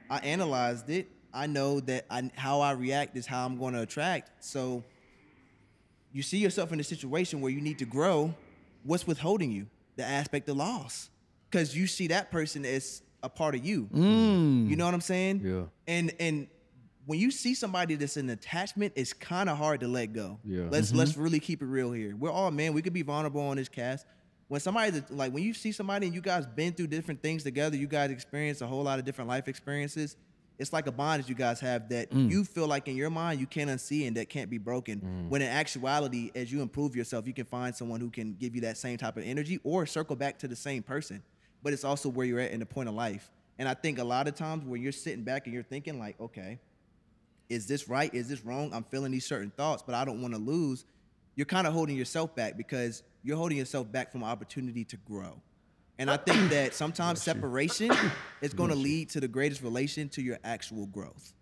I 0.09 0.17
analyzed 0.19 0.89
it. 0.89 1.09
I 1.37 1.45
know 1.45 1.79
that 1.81 2.05
I, 2.09 2.31
how 2.35 2.61
I 2.61 2.71
react 2.71 3.15
is 3.15 3.27
how 3.27 3.45
I'm 3.45 3.57
going 3.57 3.73
to 3.75 3.81
attract. 3.81 4.43
So 4.43 4.83
you 6.11 6.23
see 6.23 6.39
yourself 6.39 6.73
in 6.73 6.79
a 6.79 6.83
situation 6.83 7.41
where 7.41 7.51
you 7.51 7.61
need 7.61 7.79
to 7.79 7.85
grow. 7.85 8.33
What's 8.83 9.05
withholding 9.05 9.51
you? 9.51 9.67
The 9.97 10.03
aspect 10.03 10.49
of 10.49 10.57
loss, 10.57 11.09
because 11.49 11.75
you 11.75 11.87
see 11.87 12.07
that 12.07 12.31
person 12.31 12.65
as 12.65 13.01
a 13.23 13.29
part 13.29 13.55
of 13.55 13.65
you. 13.65 13.89
Mm. 13.93 14.69
You 14.69 14.75
know 14.75 14.85
what 14.85 14.93
I'm 14.93 15.01
saying? 15.01 15.41
Yeah. 15.43 15.63
And 15.87 16.13
and 16.19 16.47
when 17.05 17.19
you 17.19 17.31
see 17.31 17.55
somebody 17.55 17.95
that's 17.95 18.17
an 18.17 18.29
attachment, 18.29 18.93
it's 18.95 19.13
kind 19.13 19.49
of 19.49 19.57
hard 19.57 19.79
to 19.79 19.87
let 19.87 20.13
go. 20.13 20.39
Yeah. 20.43 20.67
Let's 20.69 20.89
mm-hmm. 20.89 20.97
let's 20.99 21.17
really 21.17 21.39
keep 21.39 21.61
it 21.61 21.65
real 21.65 21.91
here. 21.91 22.15
We're 22.15 22.31
all 22.31 22.51
men. 22.51 22.73
We 22.73 22.81
could 22.81 22.93
be 22.93 23.01
vulnerable 23.01 23.41
on 23.41 23.57
this 23.57 23.69
cast. 23.69 24.05
When 24.49 24.61
somebody 24.61 24.91
that 24.91 25.11
like 25.11 25.33
when 25.33 25.43
you 25.43 25.53
see 25.53 25.71
somebody 25.71 26.05
and 26.05 26.15
you 26.15 26.21
guys 26.21 26.45
been 26.45 26.73
through 26.73 26.87
different 26.87 27.21
things 27.21 27.43
together, 27.43 27.75
you 27.75 27.87
guys 27.87 28.11
experience 28.11 28.61
a 28.61 28.67
whole 28.67 28.83
lot 28.83 28.99
of 28.99 29.05
different 29.05 29.29
life 29.29 29.47
experiences. 29.47 30.15
It's 30.59 30.73
like 30.73 30.87
a 30.87 30.91
bond 30.91 31.23
that 31.23 31.29
you 31.29 31.35
guys 31.35 31.59
have 31.59 31.89
that 31.89 32.11
mm. 32.11 32.31
you 32.31 32.43
feel 32.43 32.67
like 32.67 32.87
in 32.87 32.95
your 32.95 33.11
mind 33.11 33.39
you 33.39 33.45
can't 33.45 33.69
unsee 33.69 34.07
and 34.07 34.17
that 34.17 34.29
can't 34.29 34.49
be 34.49 34.57
broken. 34.57 34.99
Mm. 35.01 35.29
When 35.29 35.41
in 35.41 35.49
actuality, 35.49 36.31
as 36.33 36.51
you 36.51 36.61
improve 36.61 36.95
yourself, 36.95 37.27
you 37.27 37.33
can 37.33 37.45
find 37.45 37.75
someone 37.75 37.99
who 37.99 38.09
can 38.09 38.33
give 38.33 38.55
you 38.55 38.61
that 38.61 38.77
same 38.77 38.97
type 38.97 39.17
of 39.17 39.23
energy 39.23 39.59
or 39.63 39.85
circle 39.85 40.15
back 40.15 40.39
to 40.39 40.47
the 40.47 40.55
same 40.55 40.81
person. 40.81 41.21
But 41.61 41.73
it's 41.73 41.83
also 41.83 42.09
where 42.09 42.25
you're 42.25 42.39
at 42.39 42.51
in 42.51 42.59
the 42.59 42.65
point 42.65 42.89
of 42.89 42.95
life. 42.95 43.29
And 43.59 43.67
I 43.67 43.73
think 43.73 43.99
a 43.99 44.03
lot 44.03 44.27
of 44.27 44.35
times 44.35 44.65
when 44.65 44.81
you're 44.81 44.91
sitting 44.91 45.23
back 45.23 45.45
and 45.45 45.53
you're 45.53 45.63
thinking 45.63 45.99
like, 45.99 46.19
okay, 46.19 46.59
is 47.49 47.67
this 47.67 47.87
right? 47.87 48.13
Is 48.13 48.27
this 48.27 48.43
wrong? 48.43 48.71
I'm 48.73 48.83
feeling 48.83 49.11
these 49.11 49.25
certain 49.25 49.51
thoughts, 49.51 49.83
but 49.85 49.95
I 49.95 50.05
don't 50.05 50.21
want 50.21 50.33
to 50.33 50.39
lose. 50.39 50.85
You're 51.35 51.45
kind 51.45 51.67
of 51.67 51.73
holding 51.73 51.95
yourself 51.95 52.35
back 52.35 52.57
because 52.57 53.03
you're 53.23 53.37
holding 53.37 53.57
yourself 53.57 53.91
back 53.91 54.11
from 54.11 54.23
opportunity 54.23 54.83
to 54.85 54.97
grow. 54.97 55.41
And 55.99 56.09
I 56.09 56.17
think 56.17 56.49
that 56.51 56.73
sometimes 56.73 57.21
separation 57.21 57.91
is 58.41 58.53
going 58.53 58.69
to 58.69 58.75
lead 58.75 59.09
to 59.11 59.19
the 59.19 59.27
greatest 59.27 59.61
relation 59.61 60.09
to 60.09 60.21
your 60.21 60.39
actual 60.43 60.85
growth. 60.87 61.33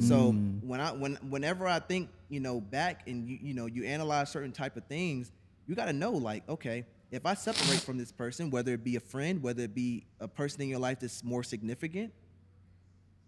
So 0.00 0.32
when 0.62 0.80
I 0.80 0.90
when 0.90 1.14
whenever 1.28 1.64
I 1.64 1.78
think 1.78 2.10
you 2.28 2.40
know 2.40 2.60
back 2.60 3.06
and 3.06 3.28
you 3.28 3.38
you 3.40 3.54
know 3.54 3.66
you 3.66 3.84
analyze 3.84 4.30
certain 4.30 4.50
type 4.50 4.76
of 4.76 4.84
things, 4.86 5.30
you 5.68 5.76
got 5.76 5.84
to 5.84 5.92
know 5.92 6.10
like 6.10 6.48
okay, 6.48 6.84
if 7.12 7.24
I 7.24 7.34
separate 7.34 7.80
from 7.80 7.96
this 7.96 8.10
person, 8.10 8.50
whether 8.50 8.72
it 8.74 8.82
be 8.82 8.96
a 8.96 9.00
friend, 9.00 9.40
whether 9.42 9.62
it 9.62 9.76
be 9.76 10.04
a 10.18 10.26
person 10.26 10.62
in 10.62 10.68
your 10.68 10.80
life 10.80 10.98
that's 10.98 11.22
more 11.22 11.44
significant, 11.44 12.12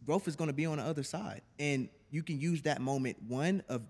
growth 0.04 0.26
is 0.26 0.34
going 0.34 0.48
to 0.48 0.54
be 0.54 0.66
on 0.66 0.78
the 0.78 0.82
other 0.82 1.04
side. 1.04 1.42
And 1.60 1.88
you 2.10 2.24
can 2.24 2.40
use 2.40 2.62
that 2.62 2.80
moment 2.80 3.18
one 3.28 3.62
of 3.68 3.82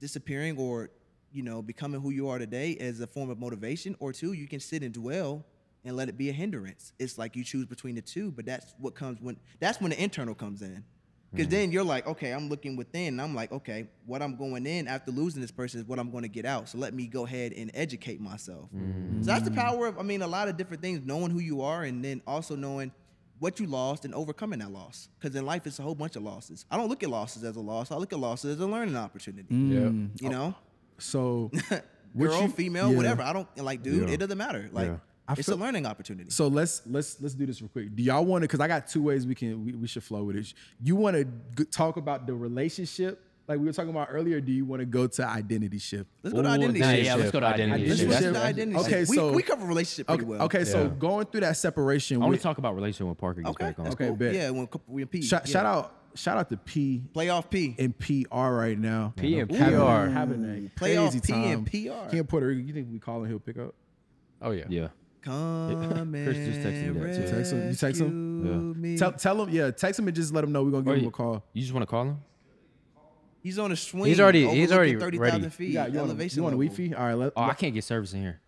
disappearing 0.00 0.58
or 0.58 0.90
you 1.32 1.44
know 1.44 1.62
becoming 1.62 2.00
who 2.00 2.10
you 2.10 2.28
are 2.28 2.38
today 2.38 2.76
as 2.80 2.98
a 3.00 3.06
form 3.06 3.30
of 3.30 3.38
motivation 3.38 3.94
or 4.00 4.12
two 4.12 4.32
you 4.32 4.46
can 4.46 4.60
sit 4.60 4.82
and 4.82 4.92
dwell 4.92 5.44
and 5.86 5.96
let 5.96 6.08
it 6.08 6.16
be 6.16 6.28
a 6.28 6.32
hindrance 6.32 6.92
it's 6.98 7.18
like 7.18 7.36
you 7.36 7.44
choose 7.44 7.66
between 7.66 7.94
the 7.94 8.02
two 8.02 8.30
but 8.30 8.44
that's 8.44 8.74
what 8.78 8.94
comes 8.94 9.20
when 9.20 9.36
that's 9.60 9.80
when 9.80 9.90
the 9.90 10.02
internal 10.02 10.34
comes 10.34 10.62
in 10.62 10.84
because 11.32 11.46
mm-hmm. 11.46 11.56
then 11.56 11.72
you're 11.72 11.84
like 11.84 12.06
okay 12.06 12.32
i'm 12.32 12.48
looking 12.48 12.76
within 12.76 13.08
and 13.08 13.22
i'm 13.22 13.34
like 13.34 13.50
okay 13.52 13.86
what 14.06 14.22
i'm 14.22 14.36
going 14.36 14.66
in 14.66 14.86
after 14.88 15.10
losing 15.10 15.40
this 15.40 15.50
person 15.50 15.80
is 15.80 15.86
what 15.86 15.98
i'm 15.98 16.10
going 16.10 16.22
to 16.22 16.28
get 16.28 16.44
out 16.44 16.68
so 16.68 16.78
let 16.78 16.94
me 16.94 17.06
go 17.06 17.24
ahead 17.24 17.52
and 17.52 17.70
educate 17.74 18.20
myself 18.20 18.68
mm-hmm. 18.74 19.22
so 19.22 19.26
that's 19.26 19.44
the 19.44 19.50
power 19.50 19.86
of 19.86 19.98
i 19.98 20.02
mean 20.02 20.22
a 20.22 20.26
lot 20.26 20.48
of 20.48 20.56
different 20.56 20.82
things 20.82 21.00
knowing 21.04 21.30
who 21.30 21.40
you 21.40 21.62
are 21.62 21.84
and 21.84 22.04
then 22.04 22.20
also 22.26 22.56
knowing 22.56 22.90
what 23.38 23.60
you 23.60 23.66
lost 23.66 24.04
and 24.04 24.14
overcoming 24.14 24.60
that 24.60 24.70
loss. 24.70 25.08
Because 25.18 25.36
in 25.36 25.44
life, 25.44 25.66
it's 25.66 25.78
a 25.78 25.82
whole 25.82 25.94
bunch 25.94 26.16
of 26.16 26.22
losses. 26.22 26.64
I 26.70 26.76
don't 26.76 26.88
look 26.88 27.02
at 27.02 27.10
losses 27.10 27.44
as 27.44 27.56
a 27.56 27.60
loss. 27.60 27.90
I 27.90 27.96
look 27.96 28.12
at 28.12 28.18
losses 28.18 28.56
as 28.56 28.60
a 28.60 28.66
learning 28.66 28.96
opportunity. 28.96 29.52
Mm. 29.52 30.10
Yeah. 30.20 30.24
You 30.26 30.34
know, 30.34 30.54
So, 30.98 31.50
what 31.68 31.82
girl, 32.30 32.42
you- 32.42 32.48
female, 32.48 32.90
yeah. 32.90 32.96
whatever. 32.96 33.22
I 33.22 33.32
don't 33.32 33.48
like, 33.58 33.82
dude. 33.82 34.08
Yeah. 34.08 34.14
It 34.14 34.18
doesn't 34.18 34.38
matter. 34.38 34.68
Like, 34.72 34.88
Yeah. 34.88 34.96
I 35.28 35.32
it's 35.34 35.46
feel- 35.48 35.56
a 35.56 35.58
learning 35.58 35.86
opportunity. 35.86 36.30
So 36.30 36.46
let's 36.48 36.82
let's 36.86 37.20
let's 37.20 37.34
do 37.34 37.46
this 37.46 37.60
real 37.60 37.68
quick. 37.68 37.94
Do 37.94 38.02
y'all 38.02 38.24
want 38.24 38.42
to? 38.42 38.46
Because 38.48 38.60
I 38.60 38.68
got 38.68 38.86
two 38.86 39.02
ways 39.02 39.26
we 39.26 39.34
can 39.34 39.64
we, 39.64 39.72
we 39.72 39.86
should 39.88 40.04
flow 40.04 40.22
with 40.24 40.36
it. 40.36 40.52
You 40.82 40.96
want 40.96 41.16
to 41.56 41.64
talk 41.66 41.96
about 41.96 42.26
the 42.26 42.34
relationship 42.34 43.22
like 43.48 43.58
we 43.60 43.66
were 43.66 43.72
talking 43.72 43.90
about 43.90 44.08
earlier? 44.10 44.40
Do 44.40 44.50
you 44.52 44.64
want 44.64 44.80
to 44.80 44.86
go 44.86 45.06
to 45.06 45.26
identity 45.26 45.78
shift? 45.78 46.10
Let's 46.22 46.34
go 46.34 46.42
to 46.42 46.48
Ooh, 46.48 46.52
identity 46.52 46.80
nah, 46.80 46.90
shift. 46.90 47.04
yeah, 47.04 47.14
let's 47.14 47.30
go 47.30 47.40
to 47.40 47.46
Identity 47.46 47.84
identity 47.84 48.06
Let's 48.08 48.22
shift. 48.22 48.34
to 48.34 48.42
identity 48.42 48.78
okay, 48.80 48.90
shift. 48.90 49.10
We, 49.10 49.16
so- 49.16 49.32
we 49.32 49.42
cover 49.42 49.66
relationship 49.66 50.06
pretty 50.08 50.22
Okay, 50.24 50.30
well. 50.30 50.42
okay 50.42 50.64
so 50.64 50.88
going 50.88 51.26
through 51.26 51.40
that 51.42 51.56
separation. 51.56 52.16
I 52.16 52.20
want 52.20 52.30
with- 52.32 52.40
to 52.40 52.42
talk 52.44 52.58
about 52.58 52.74
relationship 52.74 53.06
when 53.06 53.14
Parker 53.16 53.40
gets 53.42 53.50
Okay. 53.50 53.64
back 53.66 53.78
on. 53.78 53.88
Okay, 53.88 54.06
cool. 54.08 54.16
bet. 54.16 54.34
Yeah, 54.34 54.50
when 54.50 54.68
we 54.88 55.04
P. 55.04 55.22
shout, 55.22 55.42
yeah. 55.46 55.52
shout 55.52 55.66
out 55.66 55.92
shout 56.14 56.38
out 56.38 56.48
to 56.50 56.56
P 56.56 57.02
Playoff 57.14 57.50
P. 57.50 57.74
and 57.78 57.96
PR 57.98 58.24
right 58.50 58.78
now. 58.78 59.12
P 59.16 59.38
and 59.38 59.48
PR. 59.50 59.56
having 60.10 60.44
a 60.44 60.78
Playoff 60.80 61.10
crazy 61.10 61.20
P 61.20 61.32
time. 61.32 61.44
and 61.44 61.66
PR. 61.66 62.10
He 62.12 62.18
in 62.18 62.26
Puerto 62.26 62.46
Rico. 62.46 62.60
You 62.66 62.72
think 62.72 62.88
we 62.92 62.98
call 62.98 63.22
him? 63.22 63.28
He'll 63.30 63.38
pick 63.38 63.58
up. 63.58 63.74
Oh 64.42 64.50
yeah. 64.52 64.64
Yeah. 64.68 64.88
Come 65.26 66.12
Chris 66.24 66.36
just 66.36 66.60
texted 66.60 66.94
me 66.94 67.00
that, 67.00 67.14
too. 67.16 67.22
You 67.22 67.28
text 67.28 67.52
him? 67.52 67.68
You 67.68 67.74
text 67.74 68.00
him? 68.00 68.42
rescue 68.42 68.74
me. 68.80 68.96
Tell 68.96 69.12
tell 69.12 69.42
him 69.42 69.48
yeah. 69.50 69.70
Text 69.70 69.98
him 69.98 70.06
and 70.08 70.16
just 70.16 70.32
let 70.32 70.44
him 70.44 70.52
know 70.52 70.62
we're 70.62 70.70
gonna 70.70 70.82
give 70.84 70.92
Or 70.92 70.96
him 70.96 71.02
you, 71.02 71.08
a 71.08 71.12
call. 71.12 71.44
you 71.52 71.62
just 71.62 71.72
want 71.74 71.82
to 71.82 71.86
call 71.86 72.02
him? 72.04 72.18
He's 73.42 73.58
on 73.58 73.70
a 73.72 73.76
swing. 73.76 74.06
He's 74.06 74.18
already- 74.20 74.46
he's 74.48 74.72
already 74.72 74.96
overlooking 74.96 75.20
ready. 75.20 75.32
30,000 75.32 75.50
feet. 75.50 75.68
You 75.68 75.72
got 75.74 75.92
you 75.92 75.98
want, 75.98 76.10
elevation 76.10 76.36
you 76.38 76.42
want 76.42 76.54
a 76.54 76.58
level. 76.58 76.74
Wi-Fi? 76.74 76.96
All 77.00 77.06
right. 77.06 77.14
Let, 77.14 77.32
Oh, 77.36 77.42
I 77.42 77.54
can't 77.54 77.74
get 77.74 77.84
service 77.84 78.12
in 78.12 78.20
here. 78.22 78.40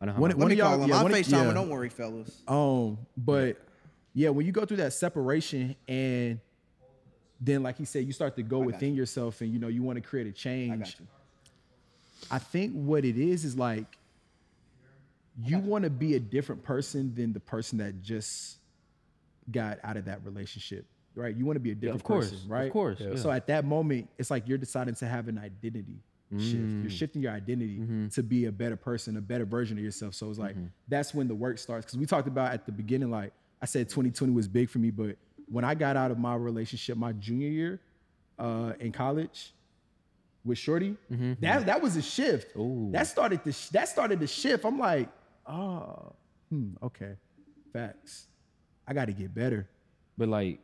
I 0.00 0.06
know 0.06 0.12
how 0.12 0.20
When 0.20 0.30
my- 0.32 0.36
Let 0.38 0.48
me 0.48 0.54
y'all- 0.56 0.68
call 0.68 0.82
him. 0.82 0.88
yeah, 0.90 0.96
I'll 0.96 1.02
one 1.04 1.12
of- 1.12 1.18
FaceTime 1.18 1.30
yeah. 1.46 1.52
Don't 1.54 1.68
worry, 1.70 1.88
fellas. 1.88 2.42
Um, 2.46 2.98
but 3.16 3.56
yeah, 4.14 4.28
when 4.28 4.46
you 4.46 4.52
go 4.52 4.64
through 4.64 4.76
that 4.78 4.92
separation 4.92 5.74
and 5.88 6.38
then 7.40 7.62
like 7.64 7.76
he 7.78 7.84
said, 7.84 8.06
you 8.06 8.12
start 8.12 8.36
to 8.36 8.42
go 8.44 8.60
within 8.60 8.94
yourself 8.94 9.40
and 9.40 9.52
you 9.52 9.58
know 9.58 9.66
you 9.68 9.82
want 9.82 9.96
to 9.96 10.02
create 10.02 10.26
a 10.28 10.32
change. 10.32 10.72
I 10.72 10.76
got 10.76 11.00
you. 11.00 11.06
I 12.30 12.38
think 12.38 12.72
what 12.74 13.04
it 13.04 13.18
is 13.18 13.44
is 13.44 13.56
like 13.58 13.98
you 15.44 15.58
want 15.58 15.84
to 15.84 15.90
be 15.90 16.14
a 16.14 16.20
different 16.20 16.62
person 16.62 17.14
than 17.14 17.32
the 17.32 17.40
person 17.40 17.78
that 17.78 18.02
just 18.02 18.58
got 19.50 19.78
out 19.82 19.96
of 19.96 20.04
that 20.04 20.24
relationship, 20.24 20.84
right? 21.14 21.34
You 21.34 21.44
want 21.46 21.56
to 21.56 21.60
be 21.60 21.70
a 21.70 21.74
different 21.74 22.00
of 22.00 22.04
course, 22.04 22.30
person, 22.30 22.52
of 22.54 22.72
course, 22.72 23.00
Yeah. 23.00 23.14
So 23.16 23.30
at 23.30 23.46
that 23.46 23.64
moment, 23.64 24.08
it's 24.18 24.30
like 24.30 24.46
you're 24.46 24.58
deciding 24.58 24.94
to 24.96 25.06
have 25.06 25.28
an 25.28 25.38
identity 25.38 25.96
shift. 26.38 26.54
Mm. 26.56 26.82
You're 26.82 26.90
shifting 26.90 27.22
your 27.22 27.32
identity 27.32 27.78
Mm-hmm. 27.78 28.08
to 28.08 28.22
be 28.22 28.46
a 28.46 28.52
better 28.52 28.76
person, 28.76 29.16
a 29.16 29.20
better 29.20 29.44
version 29.44 29.76
of 29.78 29.84
yourself. 29.84 30.14
So 30.14 30.30
it's 30.30 30.38
like 30.38 30.56
that's 30.88 31.14
when 31.14 31.28
the 31.28 31.34
work 31.34 31.58
starts. 31.58 31.86
Because 31.86 31.98
we 31.98 32.06
talked 32.06 32.28
about 32.28 32.52
at 32.52 32.64
the 32.66 32.72
beginning, 32.72 33.10
like 33.10 33.32
I 33.60 33.66
said, 33.66 33.88
2020 33.88 34.32
was 34.32 34.48
big 34.48 34.68
for 34.70 34.78
me, 34.78 34.90
but 34.90 35.16
when 35.48 35.64
I 35.64 35.74
got 35.74 35.96
out 35.96 36.10
of 36.10 36.18
my 36.18 36.34
relationship 36.34 36.96
my 36.96 37.12
junior 37.12 37.48
year 37.48 37.80
uh, 38.38 38.72
in 38.80 38.92
college, 38.92 39.52
with 40.44 40.58
Shorty, 40.58 40.96
that 41.40 41.66
that 41.66 41.80
was 41.80 41.96
a 41.96 42.02
shift. 42.02 42.56
Ooh. 42.56 42.88
That 42.92 43.06
started 43.06 43.40
the 43.44 43.52
sh- 43.52 43.68
that 43.68 43.88
started 43.88 44.18
the 44.18 44.26
shift. 44.26 44.64
I'm 44.64 44.76
like, 44.78 45.08
oh, 45.46 46.12
hmm, 46.50 46.70
okay, 46.82 47.14
facts. 47.72 48.28
I 48.86 48.94
got 48.94 49.06
to 49.06 49.12
get 49.12 49.34
better, 49.34 49.68
But 50.18 50.28
like, 50.28 50.60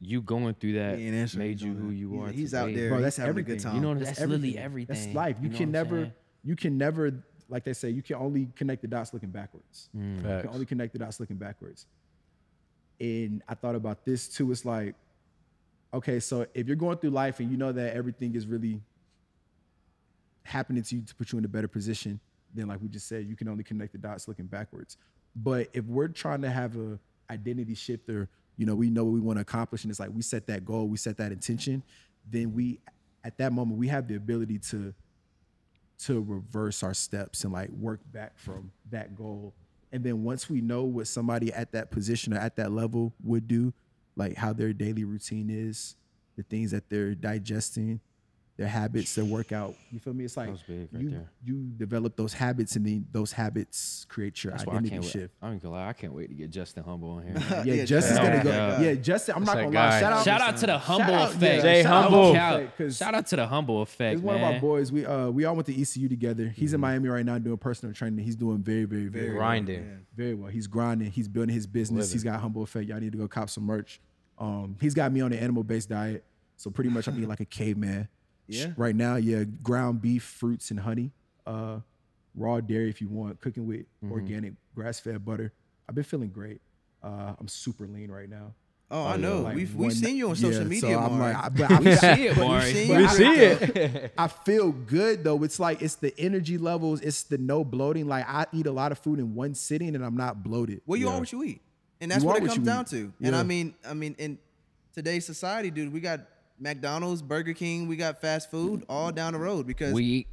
you 0.00 0.20
going 0.20 0.54
through 0.54 0.74
that 0.74 0.98
He 0.98 1.06
ain't 1.06 1.16
answering. 1.16 1.48
made 1.48 1.60
you 1.60 1.74
who 1.74 1.90
you 1.90 2.20
are. 2.20 2.28
He's 2.28 2.54
out 2.54 2.72
there. 2.72 2.90
bro. 2.90 3.00
That's 3.00 3.16
having 3.16 3.28
a 3.28 3.30
everything. 3.40 3.56
good 3.56 3.62
time. 3.62 3.74
You 3.76 3.80
know, 3.80 3.94
that's 3.94 4.20
literally 4.20 4.58
everything. 4.58 4.94
That's 4.94 5.14
life. 5.14 5.36
You, 5.40 5.48
know 5.48 5.56
can 5.56 5.72
never, 5.72 5.96
saying? 6.02 6.12
you 6.44 6.54
can 6.56 6.78
never, 6.78 7.12
like 7.48 7.64
they 7.64 7.72
say, 7.72 7.90
you 7.90 8.02
can 8.02 8.16
only 8.16 8.48
connect 8.56 8.82
the 8.82 8.88
dots 8.88 9.12
looking 9.14 9.30
backwards. 9.30 9.88
Mm. 9.96 10.16
You 10.16 10.42
can 10.42 10.50
only 10.52 10.66
connect 10.66 10.92
the 10.92 10.98
dots 10.98 11.18
looking 11.18 11.36
backwards. 11.36 11.86
And 13.00 13.42
I 13.48 13.54
thought 13.54 13.74
about 13.74 14.04
this 14.04 14.28
too. 14.28 14.52
It's 14.52 14.64
like, 14.64 14.94
okay, 15.92 16.20
so 16.20 16.46
if 16.54 16.66
you're 16.66 16.76
going 16.76 16.98
through 16.98 17.10
life 17.10 17.40
and 17.40 17.50
you 17.50 17.56
know 17.56 17.72
that 17.72 17.96
everything 17.96 18.34
is 18.34 18.46
really 18.46 18.80
happening 20.44 20.82
to 20.82 20.96
you 20.96 21.02
to 21.02 21.14
put 21.14 21.32
you 21.32 21.38
in 21.38 21.44
a 21.44 21.48
better 21.48 21.68
position, 21.68 22.20
then 22.56 22.68
like 22.68 22.80
we 22.80 22.88
just 22.88 23.08
said, 23.08 23.26
you 23.26 23.36
can 23.36 23.48
only 23.48 23.64
connect 23.64 23.92
the 23.92 23.98
dots 23.98 24.28
looking 24.28 24.46
backwards. 24.46 24.96
But 25.34 25.68
if 25.72 25.84
we're 25.84 26.08
trying 26.08 26.42
to 26.42 26.50
have 26.50 26.76
a 26.76 26.98
identity 27.30 27.74
shifter, 27.74 28.28
you 28.56 28.66
know, 28.66 28.74
we 28.74 28.90
know 28.90 29.04
what 29.04 29.12
we 29.12 29.20
want 29.20 29.36
to 29.36 29.42
accomplish 29.42 29.84
and 29.84 29.90
it's 29.90 30.00
like 30.00 30.10
we 30.14 30.22
set 30.22 30.46
that 30.46 30.64
goal, 30.64 30.88
we 30.88 30.96
set 30.96 31.16
that 31.18 31.32
intention, 31.32 31.82
then 32.30 32.54
we 32.54 32.80
at 33.24 33.36
that 33.38 33.52
moment 33.52 33.78
we 33.78 33.88
have 33.88 34.08
the 34.08 34.14
ability 34.14 34.58
to 34.58 34.94
to 35.98 36.20
reverse 36.20 36.82
our 36.82 36.94
steps 36.94 37.44
and 37.44 37.52
like 37.52 37.70
work 37.70 38.00
back 38.12 38.38
from 38.38 38.70
that 38.90 39.16
goal. 39.16 39.54
And 39.92 40.04
then 40.04 40.24
once 40.24 40.50
we 40.50 40.60
know 40.60 40.84
what 40.84 41.06
somebody 41.06 41.52
at 41.52 41.72
that 41.72 41.90
position 41.90 42.34
or 42.34 42.38
at 42.38 42.56
that 42.56 42.70
level 42.70 43.14
would 43.24 43.48
do, 43.48 43.72
like 44.14 44.36
how 44.36 44.52
their 44.52 44.72
daily 44.72 45.04
routine 45.04 45.48
is, 45.50 45.96
the 46.36 46.42
things 46.42 46.70
that 46.72 46.90
they're 46.90 47.14
digesting, 47.14 48.00
their 48.56 48.66
habits, 48.68 49.14
their 49.14 49.24
workout. 49.26 49.74
You 49.92 49.98
feel 49.98 50.14
me? 50.14 50.24
It's 50.24 50.36
like 50.36 50.50
was 50.50 50.62
big 50.62 50.88
right 50.90 51.02
you 51.02 51.10
there. 51.10 51.30
you 51.44 51.56
develop 51.76 52.16
those 52.16 52.32
habits 52.32 52.74
and 52.76 52.86
then 52.86 53.06
those 53.12 53.30
habits 53.32 54.06
create 54.08 54.42
your 54.42 54.52
That's 54.52 54.64
why 54.64 54.72
I 54.72 54.76
identity 54.78 55.08
can't 55.08 55.14
wait. 55.14 55.30
I 55.42 55.52
ain't 55.52 55.62
gonna 55.62 55.74
lie. 55.74 55.88
I 55.88 55.92
can't 55.92 56.14
wait 56.14 56.28
to 56.28 56.34
get 56.34 56.50
Justin 56.50 56.82
Humble 56.82 57.10
on 57.10 57.22
here. 57.24 57.34
Yeah, 57.66 57.74
Yeah, 57.74 57.84
Justin's 57.84 58.18
Justin. 58.18 58.32
gonna 58.32 58.44
go. 58.44 58.50
Yeah. 58.50 58.80
Yeah, 58.80 58.94
Justin. 58.94 59.34
I'm 59.36 59.44
not 59.44 59.56
gonna 59.56 59.70
guy. 59.70 59.88
lie. 59.90 60.00
Shout 60.00 60.12
out, 60.14 60.24
Shout 60.24 60.40
out 60.40 60.56
to 60.56 60.66
the 60.66 60.78
humble 60.78 61.04
Shout 61.06 61.14
out- 61.14 61.30
effect. 61.34 61.42
yeah, 61.56 61.60
Jay 61.62 61.82
shout 61.82 61.92
out 61.92 62.02
Humble. 62.10 62.28
to 62.32 62.34
Shout, 62.38 62.60
Effect, 62.60 62.78
'cause 62.78 62.96
shout 62.96 63.14
out 63.14 63.26
to 63.26 63.36
the 63.36 63.46
humble 63.46 63.82
effect, 63.82 64.14
He's 64.16 64.22
one 64.22 64.40
man. 64.40 64.44
of 64.48 64.54
my 64.54 64.58
boys. 64.60 64.90
We 64.90 65.04
uh 65.04 65.28
we 65.28 65.44
all 65.44 65.54
went 65.54 65.66
to 65.66 65.78
ECU 65.78 66.08
together. 66.08 66.48
He's 66.48 66.72
in 66.72 66.80
Miami 66.80 67.08
right 67.10 67.26
now 67.26 67.36
doing 67.38 67.58
personal 67.58 67.94
training. 67.94 68.24
He's 68.24 68.36
doing 68.36 68.62
very, 68.62 68.84
very, 68.84 69.08
very, 69.08 69.28
well. 69.30 69.36
Grinding. 69.38 70.06
very 70.16 70.34
well. 70.34 70.50
He's 70.50 70.66
grinding. 70.66 71.10
He's 71.10 71.28
building 71.28 71.54
his 71.54 71.66
business. 71.66 72.10
He's 72.10 72.24
got 72.24 72.40
humble 72.40 72.62
effect. 72.62 72.88
Y'all 72.88 73.00
need 73.00 73.12
to 73.12 73.18
go 73.18 73.28
cop 73.28 73.50
some 73.50 73.64
merch. 73.64 74.00
Um, 74.38 74.76
he's 74.80 74.94
got 74.94 75.12
me 75.12 75.20
on 75.20 75.32
an 75.32 75.38
animal 75.38 75.62
based 75.62 75.88
diet, 75.88 76.24
so 76.56 76.70
pretty 76.70 76.90
much 76.90 77.06
I'm 77.06 77.16
eating 77.16 77.28
like 77.28 77.40
a 77.40 77.44
caveman. 77.46 78.08
Yeah. 78.48 78.72
Right 78.76 78.94
now, 78.94 79.16
yeah, 79.16 79.44
ground 79.62 80.00
beef, 80.02 80.22
fruits, 80.22 80.70
and 80.70 80.80
honey. 80.80 81.10
Uh, 81.46 81.80
raw 82.34 82.60
dairy 82.60 82.88
if 82.90 83.00
you 83.00 83.08
want. 83.08 83.40
Cooking 83.40 83.66
with 83.66 83.86
organic 84.10 84.52
grass 84.74 85.00
fed 85.00 85.24
butter. 85.24 85.52
I've 85.88 85.94
been 85.94 86.04
feeling 86.04 86.28
great. 86.30 86.60
Uh, 87.02 87.34
I'm 87.38 87.48
super 87.48 87.86
lean 87.86 88.10
right 88.10 88.28
now. 88.28 88.52
Oh, 88.88 89.04
I 89.04 89.16
know. 89.16 89.40
Like 89.40 89.56
we've 89.56 89.74
we've 89.74 89.92
seen 89.92 90.16
you 90.16 90.28
on 90.28 90.36
social 90.36 90.62
yeah, 90.62 90.68
media. 90.68 90.80
So 90.94 90.98
I'm 91.00 91.18
Mari. 91.18 91.32
like, 91.34 91.44
I, 91.44 91.48
but 91.50 91.70
I, 91.72 91.80
We 91.80 91.94
see 91.96 92.26
it, 92.28 92.36
But 92.36 92.46
Mari. 92.46 92.72
we've 92.72 92.88
you. 93.00 93.08
See 93.08 93.24
it. 93.34 94.12
I 94.16 94.28
feel 94.28 94.70
good 94.70 95.24
though. 95.24 95.42
It's 95.42 95.58
like 95.58 95.82
it's 95.82 95.96
the 95.96 96.14
energy 96.18 96.56
levels, 96.56 97.00
it's 97.00 97.24
the 97.24 97.36
no 97.38 97.64
bloating. 97.64 98.06
Like 98.06 98.28
I 98.28 98.46
eat 98.52 98.66
a 98.66 98.70
lot 98.72 98.92
of 98.92 98.98
food 99.00 99.18
in 99.18 99.34
one 99.34 99.54
sitting 99.56 99.96
and 99.96 100.04
I'm 100.04 100.16
not 100.16 100.44
bloated. 100.44 100.82
Well, 100.86 100.98
you 101.00 101.06
Yeah. 101.06 101.14
are 101.14 101.18
what 101.18 101.32
you 101.32 101.42
eat, 101.42 101.62
and 102.00 102.10
that's 102.12 102.22
You 102.22 102.28
what 102.28 102.36
it 102.36 102.46
comes 102.46 102.58
you 102.58 102.62
down 102.64 102.82
eat. 102.82 102.88
to. 102.90 103.12
And 103.24 103.34
I 103.34 103.42
mean, 103.42 103.74
I 103.84 103.94
mean, 103.94 104.14
in 104.18 104.38
today's 104.94 105.26
society, 105.26 105.70
dude, 105.72 105.92
we 105.92 105.98
got 105.98 106.20
McDonald's, 106.58 107.22
Burger 107.22 107.52
King, 107.52 107.86
we 107.88 107.96
got 107.96 108.20
fast 108.20 108.50
food 108.50 108.84
all 108.88 109.12
down 109.12 109.32
the 109.34 109.38
road 109.38 109.66
because 109.66 109.92
We 109.92 110.26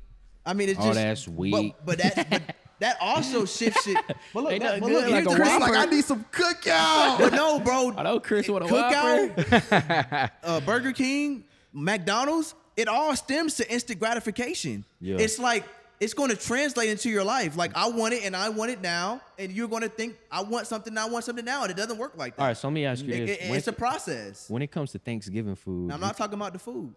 I 0.45 0.53
mean, 0.53 0.69
it's 0.69 0.80
Oh, 0.80 0.84
just 0.88 0.95
that's 0.95 1.26
but- 1.26 1.36
weak. 1.36 1.76
But, 1.86 1.97
that 1.99 2.28
but 2.30 2.41
that 2.80 2.97
also 2.99 3.45
shifts 3.45 3.88
it. 3.88 3.97
But 4.34 4.43
look, 4.43 4.49
They 4.49 4.59
that, 4.59 4.82
but 4.82 4.91
look 4.91 5.03
like 5.09 5.24
here's 5.24 5.36
Chris 5.36 5.49
thing. 5.49 5.59
like, 5.61 5.76
I 5.76 5.86
need 5.86 6.03
some 6.03 6.26
cookout. 6.32 7.17
But 7.19 7.34
no, 7.34 7.59
bro. 7.59 7.93
I 7.97 8.03
know 8.03 8.19
Chris 8.19 8.49
want 8.49 8.65
a 8.65 8.67
cookout, 8.67 10.30
uh, 10.43 10.59
Burger 10.61 10.91
King, 10.91 11.45
McDonald's, 11.71 12.55
it 12.76 12.88
all 12.88 13.15
stems 13.15 13.55
to 13.55 13.71
instant 13.71 13.99
gratification. 13.99 14.84
Yeah. 14.99 15.17
It's 15.19 15.39
like 15.39 15.65
it's 16.00 16.14
going 16.14 16.30
to 16.30 16.36
translate 16.36 16.89
into 16.89 17.10
your 17.10 17.24
life. 17.24 17.56
Like 17.56 17.72
I 17.76 17.88
want 17.89 18.14
it 18.14 18.26
and 18.26 18.36
I 18.36 18.50
want 18.50 18.72
it 18.72 18.82
now, 18.82 19.22
and 19.39 19.52
you're 19.52 19.68
going 19.68 19.84
to 19.84 19.89
think 19.89 20.16
I 20.32 20.41
want 20.44 20.68
something, 20.68 20.98
I 20.98 21.06
want 21.06 21.24
something 21.26 21.46
now, 21.46 21.62
and 21.64 21.72
it 21.72 21.78
doesn't 21.78 21.98
work 21.98 22.14
like 22.18 22.36
that. 22.36 22.41
All 22.41 22.48
right, 22.50 22.58
so 22.58 22.68
let 22.68 22.74
me 22.74 22.86
ask 22.86 23.04
you 23.04 23.14
It- 23.14 23.28
this: 23.28 23.38
it- 23.38 23.50
when, 23.50 23.58
it's 23.58 23.68
a 23.68 23.74
process. 23.74 24.50
when 24.50 24.62
it 24.62 24.72
comes 24.72 24.91
to 24.94 25.00
Thanksgiving 25.00 25.56
food, 25.56 25.88
Now, 25.89 25.96
I'm 25.96 26.02
not 26.02 26.18
talking 26.18 26.36
about 26.36 26.54
the 26.54 26.60
food. 26.60 26.94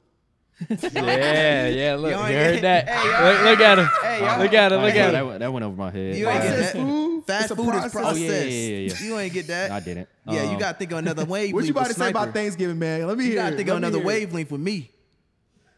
Yeah, 0.70 1.66
yeah. 1.68 1.94
Look, 1.97 2.12
Y'all 2.12 2.30
you 2.30 2.34
heard 2.36 2.62
that? 2.62 2.88
Hey, 2.88 3.32
look, 3.32 3.44
look 3.44 3.61
at 3.61 3.78
him. 3.78 3.86
Hey, 4.03 4.42
look 4.42 4.53
at 4.55 4.72
him. 4.72 4.80
Look 4.80 4.92
Hey, 4.92 5.01
at 5.01 5.12
that, 5.12 5.20
him. 5.20 5.26
went, 5.26 5.38
that 5.40 5.53
went 5.53 5.64
over 5.66 5.76
my 5.76 5.90
head. 5.90 6.16
You 6.16 6.28
ain't 6.30 6.42
get 6.42 6.57
that. 6.57 6.72
food? 6.72 7.24
Fast 7.26 7.42
It's 7.42 7.51
a 7.51 7.57
food 7.57 7.64
is 7.68 7.70
process. 7.74 7.92
processed. 7.92 8.16
Oh, 8.16 8.24
yeah, 8.24 8.30
yeah, 8.30 8.44
yeah, 8.78 8.92
yeah. 8.94 9.03
You 9.07 9.18
ain't 9.18 9.32
get 9.34 9.47
that. 9.49 9.70
I 9.70 9.80
didn't. 9.80 10.09
Yeah, 10.26 10.42
you 10.44 10.49
Um, 10.51 10.59
gotta 10.59 10.78
think 10.78 10.92
of 10.92 10.99
another 10.99 11.24
wavelength. 11.26 11.55
What 11.55 11.64
you 11.66 11.70
about 11.72 11.82
to 11.84 11.88
with 11.88 11.97
say 11.99 12.09
about 12.11 12.32
Thanksgiving, 12.32 12.78
man? 12.78 13.07
Let 13.07 13.18
me 13.18 13.24
hear. 13.24 13.32
You 13.34 13.38
gotta 13.38 13.57
think 13.57 13.68
Let 13.68 13.76
of 13.76 13.82
another 13.82 13.99
wavelength 13.99 14.51
with 14.51 14.61
me. 14.61 14.90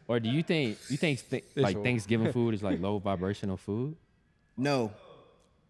Or 0.09 0.19
do 0.19 0.27
you 0.27 0.41
think 0.41 0.77
you 0.89 0.97
think 0.97 1.21
th- 1.29 1.45
like. 1.55 1.81
Thanksgiving 1.83 2.31
food 2.37 2.55
is 2.55 2.63
like 2.63 2.81
low 2.81 2.97
vibrational 2.97 3.57
food? 3.57 3.95
No. 4.57 4.91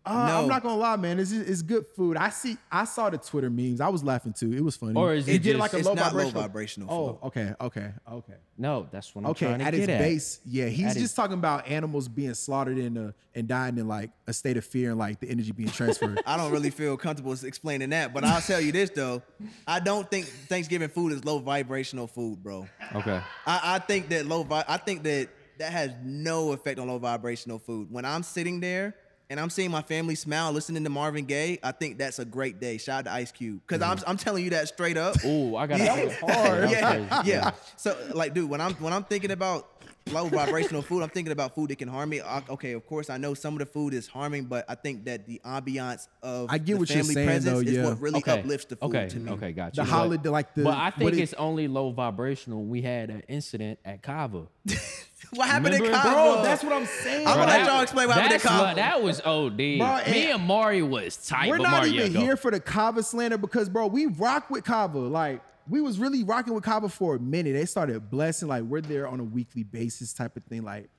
Uh, 0.09 0.27
No. 0.27 0.41
I'm 0.41 0.47
not 0.47 0.63
gonna 0.63 0.75
lie, 0.77 0.95
man. 0.95 1.19
It's 1.19 1.31
it's 1.31 1.61
good 1.61 1.85
food. 1.95 2.17
I 2.17 2.29
see. 2.29 2.57
I 2.71 2.85
saw 2.85 3.09
the 3.09 3.17
Twitter 3.19 3.49
memes. 3.49 3.79
I 3.79 3.89
was 3.89 4.03
laughing 4.03 4.33
too. 4.33 4.51
It 4.51 4.63
was 4.63 4.75
funny. 4.75 4.95
Or 4.95 5.13
is 5.13 5.27
You 5.27 5.35
it 5.35 5.43
get 5.43 5.51
just- 5.51 5.59
like 5.59 5.73
a 5.73 5.77
It's 5.77 5.87
low 5.87 5.93
not 5.93 6.13
low 6.15 6.29
vibrational? 6.29 6.41
vibrational 6.41 6.87
Oh, 6.91 7.07
food. 7.07 7.17
okay, 7.27 7.53
okay, 7.61 7.91
okay, 8.11 8.33
No, 8.57 8.87
that's 8.91 9.13
what 9.13 9.23
I'm 9.25 9.31
okay. 9.31 9.45
trying 9.45 9.59
to 9.59 9.65
At 9.65 9.71
get 9.73 9.81
its 9.83 9.89
at. 9.91 9.99
base, 9.99 10.39
yeah, 10.45 10.65
he's 10.65 10.85
At 10.87 10.93
just 10.93 11.05
its- 11.05 11.13
talking 11.13 11.35
about 11.37 11.67
animals 11.67 12.07
being 12.07 12.33
slaughtered 12.33 12.77
in 12.79 12.97
a, 12.97 13.13
and 13.35 13.47
dying 13.47 13.77
in 13.77 13.87
like 13.87 14.09
a 14.25 14.33
state 14.33 14.57
of 14.57 14.65
fear 14.65 14.89
and 14.89 14.97
like 14.99 15.19
the 15.19 15.29
energy 15.29 15.51
being 15.51 15.69
transferred. 15.69 16.19
I 16.25 16.35
don't 16.37 16.51
really 16.51 16.71
feel 16.71 16.97
comfortable 16.97 17.33
explaining 17.43 17.91
that, 17.91 18.11
but 18.13 18.23
I'll 18.25 18.41
tell 18.41 18.59
you 18.59 18.71
this 18.71 18.89
though. 18.89 19.21
I 19.67 19.79
don't 19.79 20.09
think 20.09 20.25
Thanksgiving 20.25 20.89
food 20.89 21.13
is 21.13 21.23
low 21.23 21.37
vibrational 21.39 22.07
food, 22.07 22.41
bro. 22.41 22.67
Okay. 22.95 23.21
I, 23.45 23.75
I 23.75 23.79
think 23.79 24.09
that 24.09 24.25
low 24.25 24.41
vi- 24.43 24.65
I 24.67 24.77
think 24.77 25.03
that 25.03 25.29
that 25.59 25.71
has 25.73 25.91
no 26.03 26.53
effect 26.53 26.79
on 26.79 26.87
low 26.87 26.97
vibrational 26.97 27.59
food. 27.59 27.91
When 27.91 28.05
I'm 28.05 28.23
sitting 28.23 28.59
there 28.61 28.95
and 29.29 29.39
I'm 29.39 29.49
seeing 29.49 29.69
my 29.71 29.81
family 29.81 30.15
smile 30.15 30.51
listening 30.51 30.83
to 30.83 30.89
Marvin 30.89 31.25
Gaye, 31.25 31.59
I 31.63 31.71
think 31.71 31.97
that's 31.97 32.19
a 32.19 32.25
great 32.25 32.59
day. 32.59 32.77
Shout 32.77 32.99
out 32.99 33.05
to 33.05 33.11
Ice 33.13 33.31
Cube. 33.31 33.61
because 33.67 33.81
I'm 33.81 33.97
mm. 33.97 34.03
I'm 34.07 34.17
telling 34.17 34.43
you 34.43 34.49
that 34.51 34.67
straight 34.67 34.97
up. 34.97 35.15
Oh, 35.25 35.55
I 35.55 35.67
got 35.67 35.79
Yeah. 35.79 35.95
that 35.95 36.05
was 36.05 36.15
hard. 36.35 36.69
yeah, 36.71 37.21
yeah. 37.23 37.51
So 37.77 37.95
like, 38.13 38.33
dude, 38.33 38.49
when 38.49 38.61
I'm 38.61 38.73
when 38.75 38.93
I'm 38.93 39.03
thinking 39.03 39.31
about 39.31 39.69
low 40.11 40.25
vibrational 40.27 40.81
food, 40.81 41.03
I'm 41.03 41.09
thinking 41.09 41.31
about 41.31 41.53
food 41.53 41.69
that 41.69 41.77
can 41.77 41.87
harm 41.87 42.09
me. 42.09 42.19
I- 42.21 42.41
Okay, 42.49 42.71
of 42.71 42.85
course, 42.87 43.11
I 43.11 43.17
know 43.17 43.35
some 43.35 43.53
of 43.53 43.59
the 43.59 43.65
food 43.67 43.93
is 43.93 44.07
harming, 44.07 44.45
but 44.45 44.65
I 44.67 44.73
think 44.73 45.05
that 45.05 45.27
the 45.27 45.39
ambiance 45.45 46.07
of 46.23 46.47
I 46.49 46.57
get 46.57 46.73
the 46.73 46.79
what 46.79 46.89
you're 46.89 46.97
family 46.99 47.13
saying, 47.13 47.27
presence 47.27 47.53
though, 47.53 47.59
is 47.59 47.71
yeah. 47.77 47.85
what 47.85 48.01
really 48.01 48.17
Okay. 48.19 48.39
uplifts 48.39 48.65
the 48.65 48.75
food 48.77 48.95
okay. 48.95 49.07
to 49.09 49.17
me. 49.19 49.31
Okay, 49.33 49.51
got 49.51 49.73
The 49.75 49.81
you. 49.83 49.87
But- 49.87 49.91
holiday, 49.93 50.29
like 50.29 50.55
the- 50.55 50.63
But 50.63 50.73
I 50.77 50.85
what 50.85 50.95
think 50.95 51.13
it- 51.13 51.19
it's 51.19 51.33
only 51.35 51.67
low 51.67 51.91
vibrational. 51.91 52.63
We 52.63 52.81
had 52.81 53.09
an 53.11 53.21
incident 53.27 53.77
at 53.85 54.01
Cava. 54.01 54.47
What 55.33 55.47
happened 55.47 55.75
in 55.75 55.81
Remember, 55.81 55.97
Cabo? 56.01 56.33
Bro, 56.35 56.43
that's 56.43 56.63
what 56.63 56.73
I'm 56.73 56.85
saying. 56.85 57.27
I'm 57.27 57.35
gonna 57.37 57.47
let 57.51 57.65
y'all 57.67 57.81
explain 57.81 58.07
what 58.07 58.15
happened 58.17 58.33
in 58.33 58.37
that's 58.39 58.43
Cabo. 58.45 58.63
what- 58.63 58.75
That 58.77 59.03
was 59.03 59.21
OD. 59.21 59.57
Me 59.57 59.81
and- 59.81 60.15
and 60.15 60.47
Mari 60.47 60.81
was 60.81 61.17
tight. 61.17 61.49
We're 61.49 61.57
not 61.57 61.71
Mari, 61.71 61.89
even 61.91 62.13
go. 62.13 62.19
here 62.21 62.35
for 62.37 62.49
the 62.51 62.59
Cava 62.59 63.03
slander 63.03 63.37
because, 63.37 63.69
bro, 63.69 63.87
we 63.87 64.05
rock 64.07 64.49
with 64.49 64.63
Cava. 64.63 64.97
Like, 64.99 65.41
we 65.67 65.81
was 65.81 65.99
really 65.99 66.23
rocking 66.23 66.53
with 66.55 66.63
Cava 66.63 66.89
for 66.89 67.15
a 67.15 67.19
minute. 67.19 67.53
They 67.53 67.65
started 67.65 68.09
blessing, 68.09 68.47
like, 68.47 68.63
we're 68.63 68.81
there 68.81 69.07
on 69.07 69.19
a 69.19 69.23
weekly 69.23 69.63
basis 69.63 70.13
type 70.13 70.35
of 70.35 70.43
thing. 70.45 70.63
Like, 70.63 70.89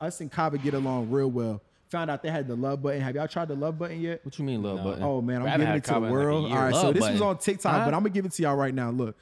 us 0.00 0.20
and 0.20 0.30
Cava 0.30 0.58
get 0.58 0.74
along 0.74 1.10
real 1.10 1.28
well. 1.30 1.60
Found 1.88 2.08
out 2.12 2.22
they 2.22 2.30
had 2.30 2.46
the 2.46 2.54
love 2.54 2.80
button. 2.82 3.00
Have 3.00 3.16
y'all 3.16 3.26
tried 3.26 3.48
the 3.48 3.56
love 3.56 3.76
button 3.76 4.00
yet? 4.00 4.24
What 4.24 4.38
you 4.38 4.44
mean, 4.44 4.62
love 4.62 4.84
button? 4.84 5.02
Oh 5.02 5.20
man, 5.20 5.42
I'm 5.42 5.48
I 5.48 5.56
giving 5.56 5.66
it 5.74 5.82
to 5.84 5.88
the 5.88 5.94
Cava 5.94 5.96
in 5.96 6.02
like 6.04 6.10
a 6.10 6.12
world. 6.24 6.52
All 6.52 6.58
right, 6.58 6.72
so 6.74 6.82
Love 6.84 6.94
this 6.94 7.10
was 7.10 7.20
on 7.20 7.38
TikTok, 7.38 7.72
Huh? 7.72 7.84
but 7.86 7.94
I'm 7.94 8.00
gonna 8.00 8.10
give 8.10 8.24
it 8.24 8.30
to 8.32 8.42
y'all 8.42 8.54
right 8.54 8.72
now. 8.72 8.90
Look, 8.90 9.16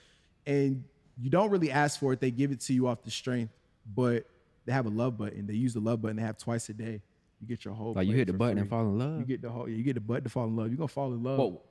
and 0.47 0.85
you 1.19 1.31
don't 1.31 1.49
really 1.51 1.71
ask 1.71 1.99
for 1.99 2.13
it; 2.13 2.21
they 2.21 2.31
give 2.31 2.53
it 2.53 2.61
to 2.61 2.75
you 2.75 2.87
off 2.87 3.03
the 3.03 3.11
strength. 3.11 3.55
But 3.97 4.27
they 4.69 4.75
have 4.75 4.85
a 4.87 4.91
love 4.91 5.17
button. 5.17 5.47
They 5.47 5.55
use 5.55 5.73
the 5.75 5.81
love 5.81 6.03
button. 6.03 6.19
They 6.19 6.23
have 6.23 6.37
twice 6.39 6.69
a 6.69 6.75
day. 6.75 7.01
You 7.41 7.47
get 7.47 7.65
your 7.65 7.73
whole 7.73 7.95
Like 7.95 8.07
you 8.09 8.17
hit 8.17 8.27
the 8.27 8.33
button 8.33 8.59
and 8.59 8.69
fall 8.69 8.83
in 8.83 8.99
love. 8.99 9.21
You 9.21 9.25
get 9.25 9.41
the 9.43 9.49
whole. 9.49 9.69
You 9.69 9.83
get 9.83 9.95
the 9.95 10.01
button 10.01 10.25
to 10.25 10.29
fall 10.29 10.45
in 10.47 10.57
love. 10.57 10.69
You're 10.69 10.77
gonna 10.77 10.89
fall 10.89 11.13
in 11.15 11.23
love. 11.23 11.39
Whoa. 11.39 11.63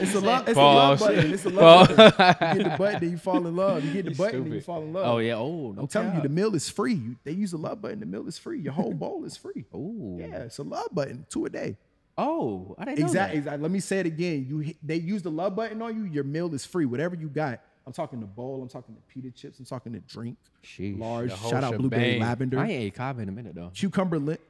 It's 0.00 0.14
a 0.14 0.20
love. 0.20 0.48
It's 0.48 0.56
a 0.56 0.60
love 0.60 0.98
button. 0.98 1.32
It's 1.32 1.44
a 1.44 1.50
love 1.50 1.96
button. 1.96 2.58
You 2.58 2.62
get 2.64 2.70
the 2.72 2.78
button, 2.78 3.00
then 3.00 3.10
you 3.10 3.16
fall 3.18 3.46
in 3.46 3.56
love. 3.56 3.84
You 3.84 3.92
get 3.92 4.04
the 4.06 4.14
button, 4.14 4.44
then 4.44 4.52
you 4.52 4.60
fall 4.60 4.82
in 4.82 4.92
love. 4.92 5.06
Oh 5.06 5.18
yeah. 5.18 5.34
Oh, 5.36 5.72
no 5.72 5.82
I'm 5.82 5.88
telling 5.88 6.14
you, 6.14 6.22
the 6.22 6.28
meal 6.28 6.54
is 6.54 6.68
free. 6.68 6.94
You, 6.94 7.16
they 7.24 7.32
use 7.32 7.50
the 7.52 7.56
love 7.58 7.80
button. 7.82 8.00
The 8.00 8.06
meal 8.06 8.26
is 8.28 8.38
free. 8.38 8.60
Your 8.60 8.72
whole 8.72 8.92
bowl 9.02 9.24
is 9.24 9.36
free. 9.36 9.64
oh 9.74 10.16
Yeah, 10.20 10.44
it's 10.44 10.58
a 10.58 10.62
love 10.62 10.88
button. 10.92 11.26
Two 11.28 11.46
a 11.46 11.50
day. 11.50 11.76
Oh, 12.16 12.74
I 12.78 12.84
didn't 12.86 12.98
know 13.00 13.06
Exactly. 13.06 13.34
that. 13.36 13.38
exactly. 13.38 13.62
Let 13.62 13.70
me 13.70 13.80
say 13.80 14.00
it 14.00 14.06
again. 14.06 14.46
You 14.48 14.58
hit- 14.58 14.76
they 14.82 14.96
use 14.96 15.22
the 15.22 15.30
love 15.30 15.54
button 15.56 15.80
on 15.82 15.94
you. 15.96 16.04
Your 16.04 16.24
meal 16.24 16.52
is 16.54 16.64
free. 16.64 16.84
Whatever 16.84 17.14
you 17.16 17.28
got. 17.28 17.60
I'm 17.88 17.94
talking 17.94 18.20
to 18.20 18.26
bowl. 18.26 18.60
I'm 18.60 18.68
talking 18.68 18.94
to 18.94 19.00
pita 19.08 19.30
chips. 19.30 19.58
I'm 19.58 19.64
talking 19.64 19.94
to 19.94 20.00
drink. 20.00 20.36
Sheesh. 20.62 20.98
Large. 20.98 21.30
Shout 21.40 21.64
out 21.64 21.78
blueberry 21.78 22.12
shebang. 22.12 22.20
lavender. 22.20 22.58
I 22.58 22.64
ain't 22.64 22.82
ate 22.82 22.94
Cava 22.94 23.22
in 23.22 23.30
a 23.30 23.32
minute 23.32 23.54
though. 23.54 23.70
cucumber 23.74 24.18
lint. 24.18 24.40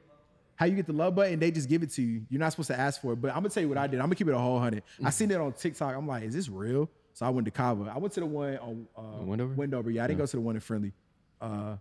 How 0.57 0.65
you 0.65 0.75
get 0.75 0.87
the 0.87 0.93
love 0.93 1.15
button? 1.15 1.39
They 1.39 1.49
just 1.49 1.69
give 1.69 1.81
it 1.81 1.91
to 1.91 2.01
you. 2.01 2.25
You're 2.29 2.41
not 2.41 2.51
supposed 2.51 2.67
to 2.67 2.77
ask 2.77 3.01
for 3.01 3.13
it. 3.13 3.21
But 3.21 3.29
I'm 3.29 3.35
gonna 3.37 3.49
tell 3.49 3.63
you 3.63 3.69
what 3.69 3.77
I 3.77 3.87
did. 3.87 4.01
I'm 4.01 4.07
gonna 4.07 4.15
keep 4.15 4.27
it 4.27 4.33
a 4.33 4.37
whole 4.37 4.59
hundred. 4.59 4.83
I 5.01 5.09
seen 5.09 5.31
it 5.31 5.39
on 5.39 5.53
TikTok. 5.53 5.95
I'm 5.95 6.05
like, 6.05 6.23
is 6.23 6.33
this 6.33 6.49
real? 6.49 6.89
So 7.13 7.25
I 7.25 7.29
went 7.29 7.45
to 7.45 7.51
Cava. 7.51 7.89
I 7.95 7.97
went 7.97 8.13
to 8.15 8.19
the 8.19 8.25
one 8.25 8.57
on 8.57 8.87
uh, 8.97 9.23
Wendover? 9.23 9.53
Wendover. 9.53 9.89
Yeah, 9.89 10.03
I 10.03 10.07
didn't 10.07 10.19
go 10.19 10.25
to 10.25 10.35
the 10.35 10.41
one 10.41 10.55
in 10.55 10.61
Friendly. 10.61 10.91
Uh, 11.39 11.77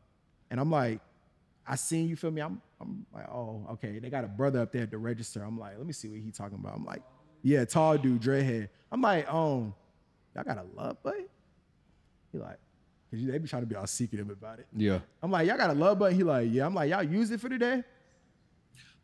and 0.53 0.61
I'm 0.61 0.71
like, 0.71 1.01
I 1.67 1.75
seen 1.75 2.09
you 2.09 2.15
feel 2.15 2.31
me. 2.31 2.41
I'm 2.41 2.63
I'm 2.81 3.05
like, 3.13 3.29
oh, 3.29 3.67
okay. 3.73 3.99
They 3.99 4.11
got 4.11 4.23
a 4.23 4.29
brother 4.29 4.61
up 4.61 4.71
there 4.71 4.83
at 4.83 4.93
the 4.93 4.99
register. 4.99 5.43
I'm 5.43 5.59
like, 5.59 5.77
let 5.77 5.87
me 5.87 5.93
see 5.93 6.09
what 6.09 6.21
he 6.21 6.31
talking 6.31 6.59
about. 6.61 6.77
I'm 6.77 6.85
like, 6.85 7.03
yeah, 7.43 7.65
tall 7.65 7.99
dude, 7.99 8.23
dreadhead. 8.23 8.69
I'm 8.93 9.03
like, 9.03 9.29
um, 9.33 9.75
y'all 10.37 10.45
got 10.45 10.59
a 10.59 10.65
love 10.77 11.03
button? 11.03 11.27
He 12.33 12.39
like, 12.39 12.59
cause 13.11 13.21
they 13.25 13.39
be 13.39 13.49
trying 13.49 13.63
to 13.63 13.67
be 13.67 13.75
all 13.77 13.87
secretive 13.87 14.29
about 14.31 14.59
it. 14.59 14.67
Yeah. 14.77 15.01
I'm 15.23 15.31
like, 15.31 15.47
y'all 15.49 15.57
got 15.57 15.71
a 15.71 15.75
love 15.75 15.99
button? 15.99 16.17
He 16.17 16.23
like, 16.25 16.49
yeah. 16.51 16.67
I'm 16.67 16.75
like, 16.75 16.91
y'all 16.91 17.03
use 17.03 17.31
it 17.31 17.41
for 17.41 17.49
the 17.49 17.59
day? 17.59 17.83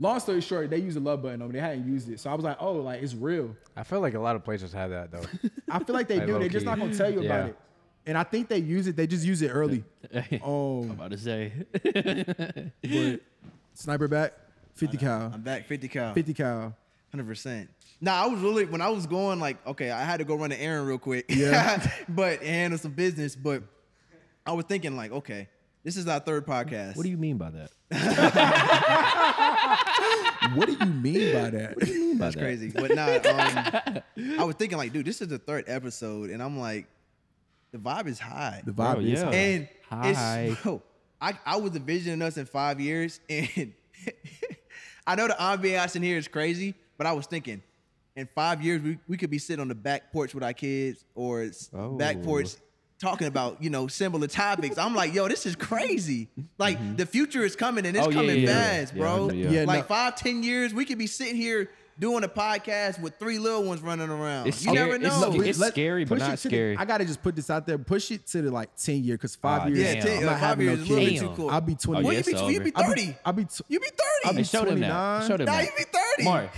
Long 0.01 0.19
story 0.19 0.41
short, 0.41 0.71
they 0.71 0.79
use 0.79 0.97
a 0.97 1.01
love 1.01 1.23
button 1.23 1.41
on 1.41 1.49
me. 1.49 1.55
They 1.55 1.61
hadn't 1.61 1.87
used 1.87 2.09
it. 2.11 2.19
So 2.21 2.29
I 2.29 2.35
was 2.35 2.45
like, 2.45 2.57
oh, 2.61 2.73
like 2.75 3.01
it's 3.03 3.15
real. 3.15 3.57
I 3.77 3.85
feel 3.85 4.01
like 4.01 4.15
a 4.15 4.19
lot 4.19 4.35
of 4.37 4.45
places 4.45 4.73
have 4.73 4.91
that 4.91 5.11
though. 5.13 5.23
I 5.71 5.79
feel 5.85 5.95
like 5.95 6.09
they 6.09 6.19
Like, 6.19 6.27
do. 6.27 6.39
They're 6.39 6.49
just 6.49 6.67
not 6.67 6.79
gonna 6.79 6.95
tell 6.95 7.11
you 7.13 7.25
about 7.25 7.51
it. 7.51 7.57
And 8.07 8.19
I 8.19 8.23
think 8.25 8.49
they 8.49 8.59
use 8.59 8.87
it, 8.87 8.97
they 8.97 9.07
just 9.07 9.25
use 9.25 9.41
it 9.41 9.49
early. 9.49 9.85
Oh. 10.43 10.83
I'm 10.83 10.91
Um 10.91 10.91
about 10.91 11.11
to 11.13 11.19
say. 11.19 11.53
but 12.83 13.21
sniper 13.75 14.09
back, 14.09 14.33
50 14.75 14.97
cal. 14.99 15.31
I'm 15.33 15.41
back 15.43 15.65
50 15.67 15.89
cal. 15.89 16.13
50 16.13 16.35
cal. 16.35 16.77
Hundred 17.11 17.27
percent. 17.27 17.71
Nah, 18.01 18.25
I 18.25 18.27
was 18.27 18.41
really 18.41 18.65
when 18.67 18.81
I 18.81 18.89
was 18.89 19.07
going 19.07 19.41
like, 19.41 19.65
okay, 19.67 19.91
I 19.91 20.05
had 20.05 20.19
to 20.19 20.25
go 20.25 20.35
run 20.37 20.53
an 20.53 20.59
errand 20.59 20.87
real 20.87 20.99
quick. 20.99 21.27
Yeah. 21.29 21.85
but 22.09 22.41
and 22.41 22.49
handle 22.49 22.79
some 22.79 22.93
business. 22.93 23.35
But 23.37 23.63
I 24.45 24.53
was 24.53 24.65
thinking 24.67 24.97
like, 24.97 25.13
okay, 25.13 25.49
this 25.83 25.97
is 25.97 26.07
our 26.07 26.21
third 26.21 26.47
podcast. 26.47 26.97
what 26.97 27.05
do 27.05 27.09
you 27.11 27.17
mean 27.17 27.39
by 27.39 27.51
that? 27.51 27.71
What 30.55 30.67
do 30.67 30.73
you 30.73 30.87
mean 30.87 31.33
by 31.33 31.51
that? 31.51 31.77
What 31.77 31.85
do 31.87 31.93
you 31.93 32.01
mean 32.01 32.19
by 32.19 32.27
That's 32.27 32.37
that? 32.37 32.43
crazy. 32.43 32.71
But 32.71 32.95
nah, 32.95 33.15
um, 33.17 34.39
I 34.39 34.45
was 34.45 34.57
thinking 34.57 34.77
like, 34.77 34.93
dude, 34.93 35.07
this 35.07 35.23
is 35.23 35.29
the 35.29 35.39
third 35.39 35.65
episode, 35.69 36.31
and 36.31 36.43
I'm 36.43 36.59
like, 36.59 36.87
the 37.73 37.79
vibe 37.79 38.07
is 38.09 38.19
high. 38.19 38.63
The 38.65 38.73
vibe 38.73 38.95
Bro, 38.95 39.01
is 39.01 39.21
yeah. 39.21 39.25
high. 39.25 39.35
and 39.35 39.69
Hi. 39.89 40.41
it's 40.51 40.61
bro, 40.61 40.83
I, 41.21 41.39
I 41.47 41.57
was 41.57 41.75
envisioning 41.75 42.21
us 42.23 42.37
in 42.37 42.45
five 42.47 42.79
years, 42.81 43.21
and 43.31 43.73
I 45.07 45.15
know 45.15 45.29
the 45.29 45.35
ambiance 45.35 45.97
in 45.97 46.03
here 46.03 46.19
is 46.19 46.29
crazy, 46.29 46.75
but 46.99 47.07
I 47.07 47.13
was 47.13 47.27
thinking, 47.27 47.63
in 48.17 48.29
five 48.35 48.63
years 48.63 48.81
we, 48.83 48.99
we 49.09 49.17
could 49.17 49.31
be 49.31 49.39
sitting 49.39 49.61
on 49.61 49.69
the 49.69 49.75
back 49.75 50.13
porch 50.13 50.35
with 50.35 50.45
our 50.45 50.53
kids 50.53 51.05
or 51.15 51.43
s- 51.43 51.71
back 51.99 52.17
Oh. 52.21 52.25
porch 52.25 52.55
talking 53.01 53.27
about 53.27 53.63
you 53.63 53.71
know 53.71 53.87
similar 53.89 54.27
topics. 54.29 54.79
I'm 54.79 54.95
like, 54.95 55.13
yo, 55.13 55.29
this 55.29 55.47
is 55.47 55.57
crazy. 55.57 56.29
Like 56.59 56.79
mm-hmm. 56.79 56.97
the 56.97 57.07
future 57.07 57.43
is 57.43 57.57
coming 57.57 57.85
and 57.87 57.97
it's 57.97 58.07
Oh, 58.07 58.11
coming 58.11 58.41
yeah, 58.41 58.49
yeah. 58.49 58.55
fast, 58.55 58.95
Yeah, 58.95 59.01
bro. 59.01 59.31
yeah. 59.31 59.51
Yeah, 59.51 59.65
like 59.65 59.81
no- 59.81 59.87
five, 59.87 60.17
ten 60.17 60.43
years, 60.43 60.73
we 60.73 60.85
could 60.85 60.99
be 60.99 61.07
sitting 61.09 61.37
here 61.37 61.71
doing 61.99 62.25
a 62.25 62.29
podcast 62.29 63.01
with 63.01 63.17
three 63.19 63.39
little 63.39 63.63
ones 63.65 63.81
running 63.81 64.09
around. 64.11 64.47
It's 64.49 64.65
you 64.65 64.73
scary- 64.73 64.91
never 64.91 65.05
it's 65.07 65.21
know. 65.21 65.33
sca- 65.33 65.49
it's 65.49 65.59
Let- 65.59 65.73
scary, 65.73 66.05
but 66.05 66.19
not 66.19 66.25
to 66.27 66.31
the- 66.33 66.49
scary. 66.49 66.77
I 66.77 66.85
gotta 66.85 67.05
just 67.05 67.23
put 67.23 67.37
this 67.37 67.51
out 67.51 67.67
there. 67.67 67.79
Push 67.79 68.11
it 68.11 68.27
to 68.29 68.43
the 68.43 68.51
like 68.51 68.75
10 68.77 69.05
year, 69.05 69.15
because 69.17 69.37
five 69.37 69.63
Ah, 69.63 69.67
years. 69.67 69.79
yeah, 69.95 70.01
ten, 70.03 70.19
I'm 70.19 70.27
like 70.27 70.41
five 70.41 70.61
years 70.61 70.79
no 70.79 70.83
is 70.85 70.91
a 70.91 70.93
little 70.95 71.09
bit 71.11 71.21
too 71.21 71.33
cool. 71.37 71.51
I'll 71.51 71.61
be 71.61 71.75
20. 71.75 72.01
Oh, 72.01 72.05
well, 72.05 72.13
yeah, 72.13 72.19
you 72.19 72.25
be, 72.25 72.33
it's 72.33 72.41
you 72.43 72.61
be 72.61 72.73
over. 72.75 72.85
I'll 72.89 72.95
be, 72.95 73.01
30. 73.03 73.17
I'll 73.25 73.33
be 73.33 73.45
tw- 73.45 73.63
You 73.69 73.81
be 73.81 73.87
30. 73.87 74.01
I'll 74.25 74.33
Hey, 74.33 74.37
be 74.39 74.45
show 74.45 74.65
them 74.65 74.81
that. 74.81 74.89
29. 74.89 75.29
Show 75.29 75.37
them 75.37 75.47
Nah, 75.47 75.53
that. 75.53 75.65
you 75.65 75.71
be 75.77 75.85
30. 75.85 76.25
Mari, 76.25 76.49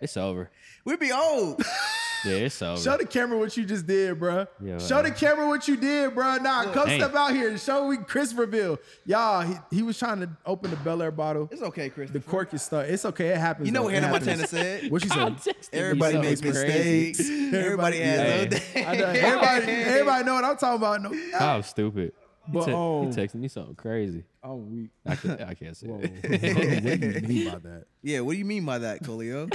it's 0.00 0.16
over. 0.16 0.50
We 0.86 0.96
be 0.96 1.10
old. 1.12 1.62
Yeah, 2.24 2.32
it's 2.36 2.62
over. 2.62 2.80
Show 2.80 2.96
the 2.96 3.04
camera 3.06 3.38
what 3.38 3.56
you 3.56 3.64
just 3.64 3.86
did, 3.86 4.18
bruh. 4.18 4.46
Yeah, 4.60 4.78
show 4.78 5.02
the 5.02 5.10
camera 5.10 5.46
what 5.46 5.66
you 5.68 5.76
did, 5.76 6.10
bruh. 6.14 6.40
Nah, 6.42 6.72
come 6.72 6.88
Hey. 6.88 6.98
step 6.98 7.14
out 7.14 7.32
here 7.32 7.48
and 7.50 7.60
show 7.60 7.86
we 7.86 7.98
Christopherville. 7.98 8.78
Y'all, 9.04 9.42
he, 9.42 9.54
he 9.70 9.82
was 9.82 9.98
trying 9.98 10.20
to 10.20 10.30
open 10.46 10.70
the 10.70 10.76
Belaire 10.76 11.14
bottle. 11.14 11.48
It's 11.52 11.62
okay, 11.62 11.90
Chris. 11.90 12.10
The 12.10 12.20
cork 12.20 12.52
is 12.54 12.62
stuck. 12.62 12.86
It's 12.86 13.04
okay. 13.04 13.28
It 13.28 13.36
happens. 13.38 13.66
You 13.66 13.72
know 13.72 13.80
though. 13.80 13.84
what 13.86 13.94
Hannah. 13.94 14.10
Montana 14.10 14.46
said? 14.46 14.90
What 14.90 15.02
she 15.02 15.10
I'm 15.12 15.38
said? 15.38 15.54
texting 15.56 15.68
Everybody 15.74 16.18
makes 16.18 16.40
crazy. 16.40 17.12
mistakes. 17.18 17.54
Everybody 17.54 17.98
has 17.98 18.20
Hey. 18.20 18.46
those 18.46 18.60
days. 18.60 18.76
everybody, 18.76 19.66
everybody 19.72 20.24
know 20.24 20.34
what 20.34 20.44
I'm 20.44 20.56
talking 20.56 20.76
about. 20.76 21.02
No, 21.02 21.38
How 21.38 21.60
stupid. 21.60 22.12
He, 22.46 22.52
But, 22.52 22.64
te- 22.66 22.70
he 22.72 22.76
um, 22.76 23.10
texted 23.12 23.34
me 23.36 23.48
something 23.48 23.74
crazy. 23.74 24.24
oh, 24.42 24.56
we. 24.56 24.90
I, 25.06 25.16
can, 25.16 25.30
I 25.42 25.54
can't 25.54 25.74
say 25.76 25.86
Whoa. 25.86 26.00
it. 26.02 26.12
what 26.22 27.00
do 27.00 27.20
you 27.20 27.28
mean 27.28 27.50
by 27.50 27.58
that? 27.58 27.84
Yeah, 28.02 28.20
what 28.20 28.32
do 28.32 28.38
you 28.38 28.44
mean 28.44 28.64
by 28.66 28.78
that, 28.78 29.02
Colio? 29.02 29.48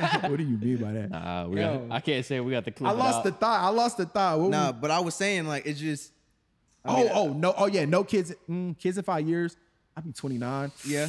What 0.30 0.36
do 0.36 0.42
you 0.44 0.56
mean 0.58 0.76
by 0.78 0.92
that? 0.92 1.10
Nah, 1.10 1.46
we 1.46 1.60
Yo. 1.60 1.78
got, 1.78 1.94
I 1.96 2.00
can't 2.00 2.24
say 2.24 2.40
we 2.40 2.50
got 2.52 2.64
the 2.64 2.70
clip. 2.70 2.88
I 2.90 2.92
it 2.92 2.96
lost 2.96 3.18
out. 3.18 3.24
the 3.24 3.32
thought. 3.32 3.60
I 3.60 3.68
lost 3.68 3.96
the 3.96 4.06
thought. 4.06 4.40
What 4.40 4.50
nah, 4.50 4.70
we- 4.72 4.78
but 4.80 4.90
I 4.90 5.00
was 5.00 5.14
saying 5.14 5.46
like 5.46 5.66
it's 5.66 5.80
just. 5.80 6.12
I 6.84 6.92
oh, 6.92 6.96
mean, 6.96 7.10
oh 7.14 7.28
no. 7.32 7.54
Oh 7.56 7.66
yeah, 7.66 7.84
no 7.86 8.04
kids. 8.04 8.34
Mm, 8.50 8.78
kids 8.78 8.98
in 8.98 9.04
five 9.04 9.26
years. 9.26 9.56
I'll 9.96 10.02
be 10.02 10.12
29. 10.12 10.72
yeah. 10.86 11.08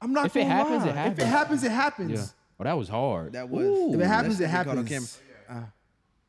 I'm 0.00 0.12
not. 0.12 0.26
If 0.26 0.36
it 0.36 0.40
gonna 0.40 0.54
happens, 0.54 0.84
lie. 0.84 0.88
it 0.88 0.88
If 0.88 0.94
it 0.94 0.96
happens. 0.96 1.28
happens, 1.30 1.64
it 1.64 1.70
happens. 1.72 2.10
Yeah. 2.12 2.26
Oh, 2.58 2.64
that 2.64 2.76
was 2.78 2.88
hard. 2.88 3.32
That 3.34 3.48
was. 3.48 3.94
If 3.94 4.00
it 4.00 4.06
happens, 4.06 4.38
That 4.38 4.44
it 4.44 4.50
should 4.50 4.58
be 4.58 4.64
caught 4.64 4.78
on 4.78 4.86
happens. 4.86 5.18
camera. 5.48 5.72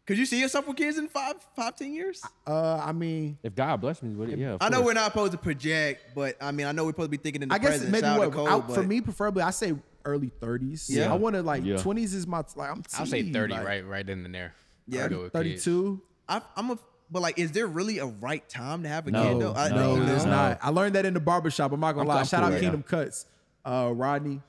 Could 0.07 0.17
you 0.17 0.25
see 0.25 0.41
yourself 0.41 0.67
with 0.67 0.75
kids 0.77 0.97
in 0.97 1.07
five, 1.07 1.35
five, 1.55 1.75
ten 1.75 1.93
years? 1.93 2.21
Uh, 2.45 2.81
I 2.83 2.91
mean, 2.91 3.37
If 3.43 3.55
God 3.55 3.79
bless 3.79 4.01
me 4.03 4.13
with 4.13 4.29
it, 4.31 4.39
yeah. 4.39 4.53
of 4.53 4.57
I 4.61 4.67
know 4.67 4.77
course. 4.77 4.87
we're 4.87 4.93
not 4.93 5.11
supposed 5.11 5.31
to 5.33 5.37
project, 5.37 6.01
but 6.15 6.35
I 6.41 6.51
mean, 6.51 6.67
I 6.67 6.71
know 6.73 6.83
we're 6.83 6.91
supposed 6.91 7.11
to 7.11 7.17
be 7.17 7.21
thinking 7.21 7.43
in 7.43 7.49
the 7.49 7.55
I 7.55 7.59
guess 7.59 7.69
present. 7.69 7.91
maybe 7.91 8.01
Shout 8.01 8.15
out 8.15 8.19
what 8.19 8.25
to 8.25 8.31
Cole, 8.31 8.47
I- 8.47 8.67
for 8.67 8.81
but- 8.81 8.87
me, 8.87 8.99
preferably, 9.01 9.43
I 9.43 9.51
say 9.51 9.73
early 10.05 10.31
30s. 10.41 10.85
Yeah. 10.89 11.11
I 11.11 11.15
want 11.15 11.35
to 11.35 11.41
like 11.43 11.63
Yeah. 11.65 11.75
20s 11.75 12.13
is 12.13 12.27
my 12.27 12.43
like 12.55 12.69
I'm. 12.71 12.83
I'll 12.97 13.05
say 13.05 13.23
T, 13.23 13.31
30 13.33 13.53
like, 13.53 13.65
right 13.65 13.85
right 13.85 14.09
in 14.09 14.23
the 14.23 14.29
there. 14.29 14.53
Yeah. 14.87 15.03
I'll 15.03 15.09
go 15.09 15.21
with 15.23 15.33
kids. 15.33 15.63
32. 15.65 16.01
I, 16.29 16.41
I'm 16.55 16.71
a, 16.71 16.79
but 17.09 17.21
like, 17.21 17.37
is 17.39 17.51
there 17.51 17.67
really 17.67 17.97
a 17.99 18.05
right 18.05 18.47
time 18.49 18.83
to 18.83 18.89
have 18.89 19.07
a 19.07 19.11
No, 19.11 19.23
kid? 19.33 19.41
though? 19.41 19.53
I, 19.53 19.69
No, 19.69 19.95
no, 19.97 20.05
there's 20.05 20.25
no. 20.25 20.31
not. 20.31 20.59
I 20.61 20.69
learned 20.69 20.95
that 20.95 21.05
in 21.05 21.13
the 21.13 21.19
barbershop. 21.19 21.71
I'm 21.71 21.79
not 21.79 21.93
gonna 21.93 22.09
I'm- 22.09 22.17
lie. 22.19 22.23
Shout 22.23 22.43
out 22.43 22.51
right 22.51 22.61
Kingdom 22.61 22.81
now. 22.89 22.97
Cuts. 23.03 23.25
Uh, 23.65 23.91
Rodney. 23.93 24.41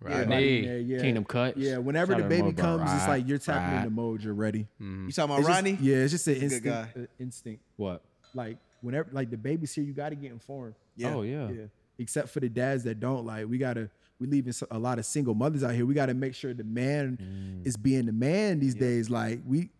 Rodney. 0.00 0.14
Everybody 0.20 0.66
in 0.68 0.86
yeah. 0.88 1.00
Kingdom 1.00 1.24
Cuts. 1.24 1.56
Yeah, 1.58 1.78
whenever 1.78 2.12
Shout 2.12 2.22
the 2.22 2.28
baby 2.28 2.42
Mo, 2.42 2.52
bro. 2.52 2.64
comes, 2.64 2.92
it's 2.92 3.08
like 3.08 3.26
you're 3.26 3.38
tapping 3.38 3.72
right. 3.72 3.78
in 3.78 3.84
the 3.84 3.90
mode. 3.90 4.22
You're 4.22 4.34
ready. 4.34 4.66
You 4.78 5.10
talking 5.10 5.24
about 5.24 5.38
It's 5.40 5.48
just- 5.48 5.56
Rodney? 5.56 5.78
yeah, 5.80 5.96
it's 5.96 6.12
just 6.12 6.26
an 6.28 6.34
a 6.34 6.36
good 6.36 6.42
instinct. 6.52 6.64
guy. 6.66 7.00
uh, 7.02 7.06
instinct. 7.18 7.62
What? 7.76 8.02
Like 8.34 8.58
whenever, 8.82 9.08
like 9.12 9.30
the 9.30 9.36
baby's 9.38 9.74
here, 9.74 9.82
you 9.84 9.92
got 9.92 10.10
to 10.10 10.14
get 10.14 10.30
informed. 10.30 10.74
Yeah. 10.96 11.14
Oh 11.14 11.22
yeah. 11.22 11.48
Yeah. 11.48 11.62
Except 11.98 12.28
for 12.28 12.40
the 12.40 12.48
dads 12.48 12.84
that 12.84 13.00
don't. 13.00 13.24
Like 13.24 13.46
we 13.48 13.58
gotta, 13.58 13.88
we 14.18 14.26
leaving 14.26 14.52
a 14.70 14.78
lot 14.78 14.98
of 14.98 15.06
single 15.06 15.34
mothers 15.34 15.62
out 15.64 15.74
here. 15.74 15.84
We 15.86 15.94
gotta 15.94 16.14
make 16.14 16.34
sure 16.34 16.54
the 16.54 16.64
man 16.64 17.18
Mm. 17.62 17.66
is 17.66 17.76
being 17.76 18.06
the 18.06 18.12
man 18.12 18.58
these 18.60 18.74
days. 18.74 19.10
Like 19.10 19.40
we. 19.46 19.70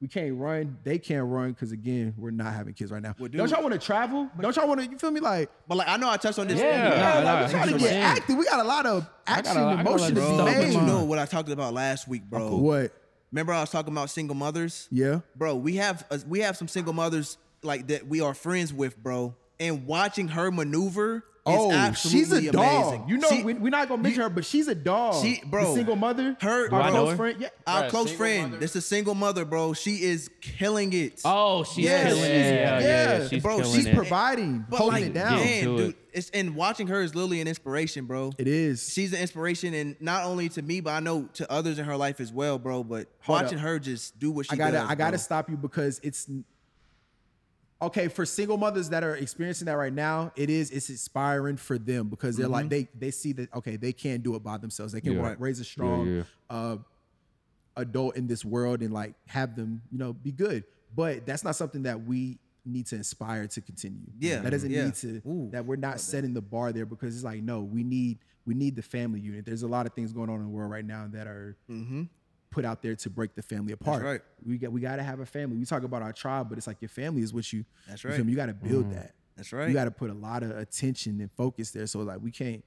We 0.00 0.06
can't 0.06 0.36
run. 0.38 0.78
They 0.84 0.96
can't 1.00 1.26
run 1.26 1.50
because 1.50 1.72
again, 1.72 2.14
we're 2.16 2.30
not 2.30 2.52
having 2.54 2.72
kids 2.72 2.92
right 2.92 3.02
now. 3.02 3.16
Well, 3.18 3.28
don't 3.28 3.50
y'all 3.50 3.62
want 3.62 3.72
to 3.72 3.80
travel? 3.80 4.30
Don't 4.40 4.54
y'all 4.54 4.68
want 4.68 4.78
to? 4.80 4.86
You 4.88 4.96
feel 4.96 5.10
me? 5.10 5.18
Like 5.18 5.50
But 5.66 5.78
like, 5.78 5.88
I 5.88 5.96
know 5.96 6.08
I 6.08 6.16
touched 6.18 6.38
on 6.38 6.46
this. 6.46 6.60
Yeah. 6.60 6.66
earlier. 6.66 6.88
Nah, 7.02 7.18
yeah, 7.18 7.32
like, 7.32 7.46
we 7.46 7.52
trying 7.52 7.72
to 7.72 7.78
get 7.80 7.92
active. 7.94 8.36
We 8.36 8.44
got 8.44 8.60
a 8.60 8.68
lot 8.68 8.86
of 8.86 9.10
action, 9.26 9.54
got 9.56 9.56
a- 9.56 9.60
I 9.66 9.82
got 9.82 9.86
a 9.86 9.88
emotion 9.90 10.14
lot 10.14 10.44
to 10.46 10.52
be 10.52 10.58
made. 10.66 10.72
you 10.74 10.80
know 10.82 11.02
what 11.02 11.18
I 11.18 11.26
talked 11.26 11.48
about 11.48 11.74
last 11.74 12.06
week, 12.06 12.22
bro. 12.30 12.58
What? 12.58 12.92
Remember 13.32 13.52
I 13.52 13.60
was 13.60 13.70
talking 13.70 13.92
about 13.92 14.08
single 14.10 14.36
mothers? 14.36 14.86
Yeah. 14.92 15.18
Bro, 15.34 15.56
we 15.56 15.74
have 15.76 16.04
uh, 16.12 16.18
we 16.28 16.38
have 16.42 16.56
some 16.56 16.68
single 16.68 16.92
mothers 16.92 17.36
like 17.64 17.88
that 17.88 18.06
we 18.06 18.20
are 18.20 18.34
friends 18.34 18.72
with, 18.72 18.96
bro. 19.02 19.34
And 19.58 19.84
watching 19.84 20.28
her 20.28 20.52
maneuver 20.52 21.16
is 21.16 21.37
Oh, 21.46 21.92
she's 21.92 22.30
a 22.32 22.50
dog. 22.52 22.84
amazing. 22.94 23.08
You 23.08 23.16
know, 23.18 23.28
She- 23.30 23.42
we, 23.42 23.54
we're 23.54 23.70
not 23.70 23.88
gonna 23.88 24.02
mention 24.02 24.22
her, 24.22 24.28
but 24.28 24.44
she's 24.44 24.68
a 24.68 24.74
dog. 24.74 25.22
She- 25.24 25.42
bro, 25.46 25.68
the 25.70 25.74
single 25.76 25.96
mother, 25.96 26.36
her- 26.40 26.64
our 26.64 26.68
Do 26.68 26.76
I 26.76 26.90
know 26.90 26.94
close 27.04 27.10
her? 27.10 27.16
friend. 27.16 27.36
Yeah, 27.40 27.48
our 27.66 27.82
Bruh, 27.84 27.88
close 27.90 28.12
friend. 28.12 28.50
mother. 28.50 28.60
This 28.60 28.70
is 28.72 28.76
a 28.76 28.86
single 28.86 29.14
mother, 29.14 29.44
bro. 29.44 29.72
She 29.72 30.02
is 30.02 30.28
killing 30.42 30.92
it. 30.92 31.20
Oh, 31.24 31.64
she's 31.64 31.84
Yes. 31.84 32.12
killing 32.12 32.24
it. 32.24 32.28
Yeah, 32.34 32.50
yeah, 32.52 32.80
yeah, 32.80 33.18
Yeah, 33.22 33.28
She's 33.28 33.42
bro, 33.42 33.56
killing 33.60 33.74
she's 33.74 33.86
it. 33.86 33.94
providing, 33.94 34.66
But 34.68 34.76
holding 34.78 35.00
like, 35.00 35.10
it 35.10 35.14
down. 35.14 35.36
Man, 35.36 35.64
to 35.64 35.76
dude, 35.78 35.88
it. 35.90 35.96
it's 36.12 36.30
and 36.30 36.54
watching 36.54 36.86
her 36.88 37.00
is 37.02 37.14
literally 37.14 37.40
an 37.40 37.48
inspiration, 37.48 38.04
bro. 38.04 38.32
It 38.36 38.46
is. 38.48 38.92
She's 38.92 39.12
an 39.14 39.20
inspiration, 39.20 39.72
and 39.74 39.96
not 40.00 40.24
only 40.24 40.48
to 40.50 40.60
me, 40.62 40.80
but 40.80 40.90
I 40.90 41.00
know 41.00 41.28
to 41.34 41.50
others 41.50 41.78
in 41.78 41.86
her 41.86 41.96
life 41.96 42.20
as 42.20 42.30
well, 42.32 42.58
bro. 42.58 42.84
But 42.84 43.08
Hold 43.20 43.42
watching 43.42 43.58
up. 43.58 43.64
her 43.64 43.78
just 43.78 44.18
do 44.18 44.30
what 44.30 44.46
she 44.46 44.52
I 44.52 44.56
gotta, 44.56 44.72
does, 44.72 44.90
I 44.90 44.94
gotta 44.96 45.12
bro. 45.12 45.18
stop 45.18 45.48
you 45.48 45.56
because 45.56 45.98
it's 46.02 46.28
okay 47.80 48.08
for 48.08 48.24
single 48.26 48.56
mothers 48.56 48.88
that 48.90 49.04
are 49.04 49.16
experiencing 49.16 49.66
that 49.66 49.76
right 49.76 49.92
now. 49.92 50.32
It 50.36 50.50
is, 50.50 50.70
it's 50.70 50.90
inspiring 50.90 51.56
for 51.56 51.78
them 51.78 52.08
because 52.08 52.36
they're 52.36 52.48
like 52.48 52.68
they 52.68 52.88
they 52.98 53.10
see 53.10 53.32
that 53.34 53.52
okay, 53.54 53.76
they 53.76 53.92
can 53.92 54.20
do 54.20 54.34
it 54.34 54.42
by 54.42 54.58
themselves. 54.58 54.92
They 54.92 55.00
can 55.00 55.12
Yeah. 55.14 55.34
raise 55.38 55.60
a 55.60 55.64
strong 55.64 56.06
yeah. 56.08 56.22
Uh, 56.50 56.76
adult 57.76 58.16
in 58.16 58.26
this 58.26 58.44
world 58.44 58.82
and 58.82 58.92
like 58.92 59.14
have 59.26 59.54
them, 59.54 59.82
you 59.90 59.98
know, 59.98 60.12
be 60.12 60.32
good. 60.32 60.64
But 60.96 61.26
that's 61.26 61.44
not 61.44 61.54
something 61.54 61.84
that 61.84 62.04
we 62.04 62.38
need 62.64 62.86
to 62.86 62.96
inspire 62.96 63.46
to 63.46 63.60
continue. 63.60 64.06
Yeah, 64.18 64.40
that 64.40 64.50
doesn't 64.50 64.70
yeah. 64.70 64.86
need 64.86 64.94
to. 64.96 65.22
Ooh, 65.26 65.48
that 65.52 65.64
we're 65.64 65.76
not 65.76 66.00
setting 66.00 66.34
the 66.34 66.42
bar 66.42 66.72
there 66.72 66.86
because 66.86 67.14
it's 67.14 67.24
like 67.24 67.42
no, 67.42 67.60
we 67.62 67.84
need 67.84 68.18
we 68.46 68.54
need 68.54 68.74
the 68.76 68.82
family 68.82 69.20
unit. 69.20 69.44
There's 69.44 69.62
a 69.62 69.68
lot 69.68 69.86
of 69.86 69.92
things 69.92 70.12
going 70.12 70.30
on 70.30 70.36
in 70.36 70.42
the 70.42 70.48
world 70.48 70.70
right 70.70 70.84
now 70.84 71.06
that 71.12 71.26
are 71.26 71.56
put 72.50 72.64
out 72.64 72.82
there 72.82 72.96
to 72.96 73.10
break 73.10 73.34
the 73.34 73.42
family 73.42 73.72
apart. 73.72 74.02
right. 74.02 74.20
We 74.44 74.58
got 74.58 74.72
we 74.72 74.80
got 74.80 74.96
to 74.96 75.02
have 75.02 75.20
a 75.20 75.26
family. 75.26 75.56
We 75.56 75.64
talk 75.64 75.82
about 75.82 76.02
our 76.02 76.12
tribe, 76.12 76.48
but 76.48 76.58
it's 76.58 76.66
like 76.66 76.80
your 76.80 76.88
family 76.88 77.22
is 77.22 77.32
what 77.32 77.52
you. 77.52 77.64
That's 77.88 78.04
you 78.04 78.10
right. 78.10 78.16
feel 78.16 78.24
me? 78.24 78.32
You 78.32 78.36
got 78.36 78.46
to 78.46 78.54
build 78.54 78.84
mm-hmm. 78.84 78.94
that. 78.94 79.14
That's 79.36 79.52
right. 79.52 79.68
You 79.68 79.74
got 79.74 79.84
to 79.84 79.90
put 79.90 80.10
a 80.10 80.14
lot 80.14 80.42
of 80.42 80.50
attention 80.56 81.20
and 81.20 81.30
focus 81.36 81.70
there. 81.70 81.86
So 81.86 82.00
like 82.00 82.20
we 82.20 82.30
can't. 82.30 82.64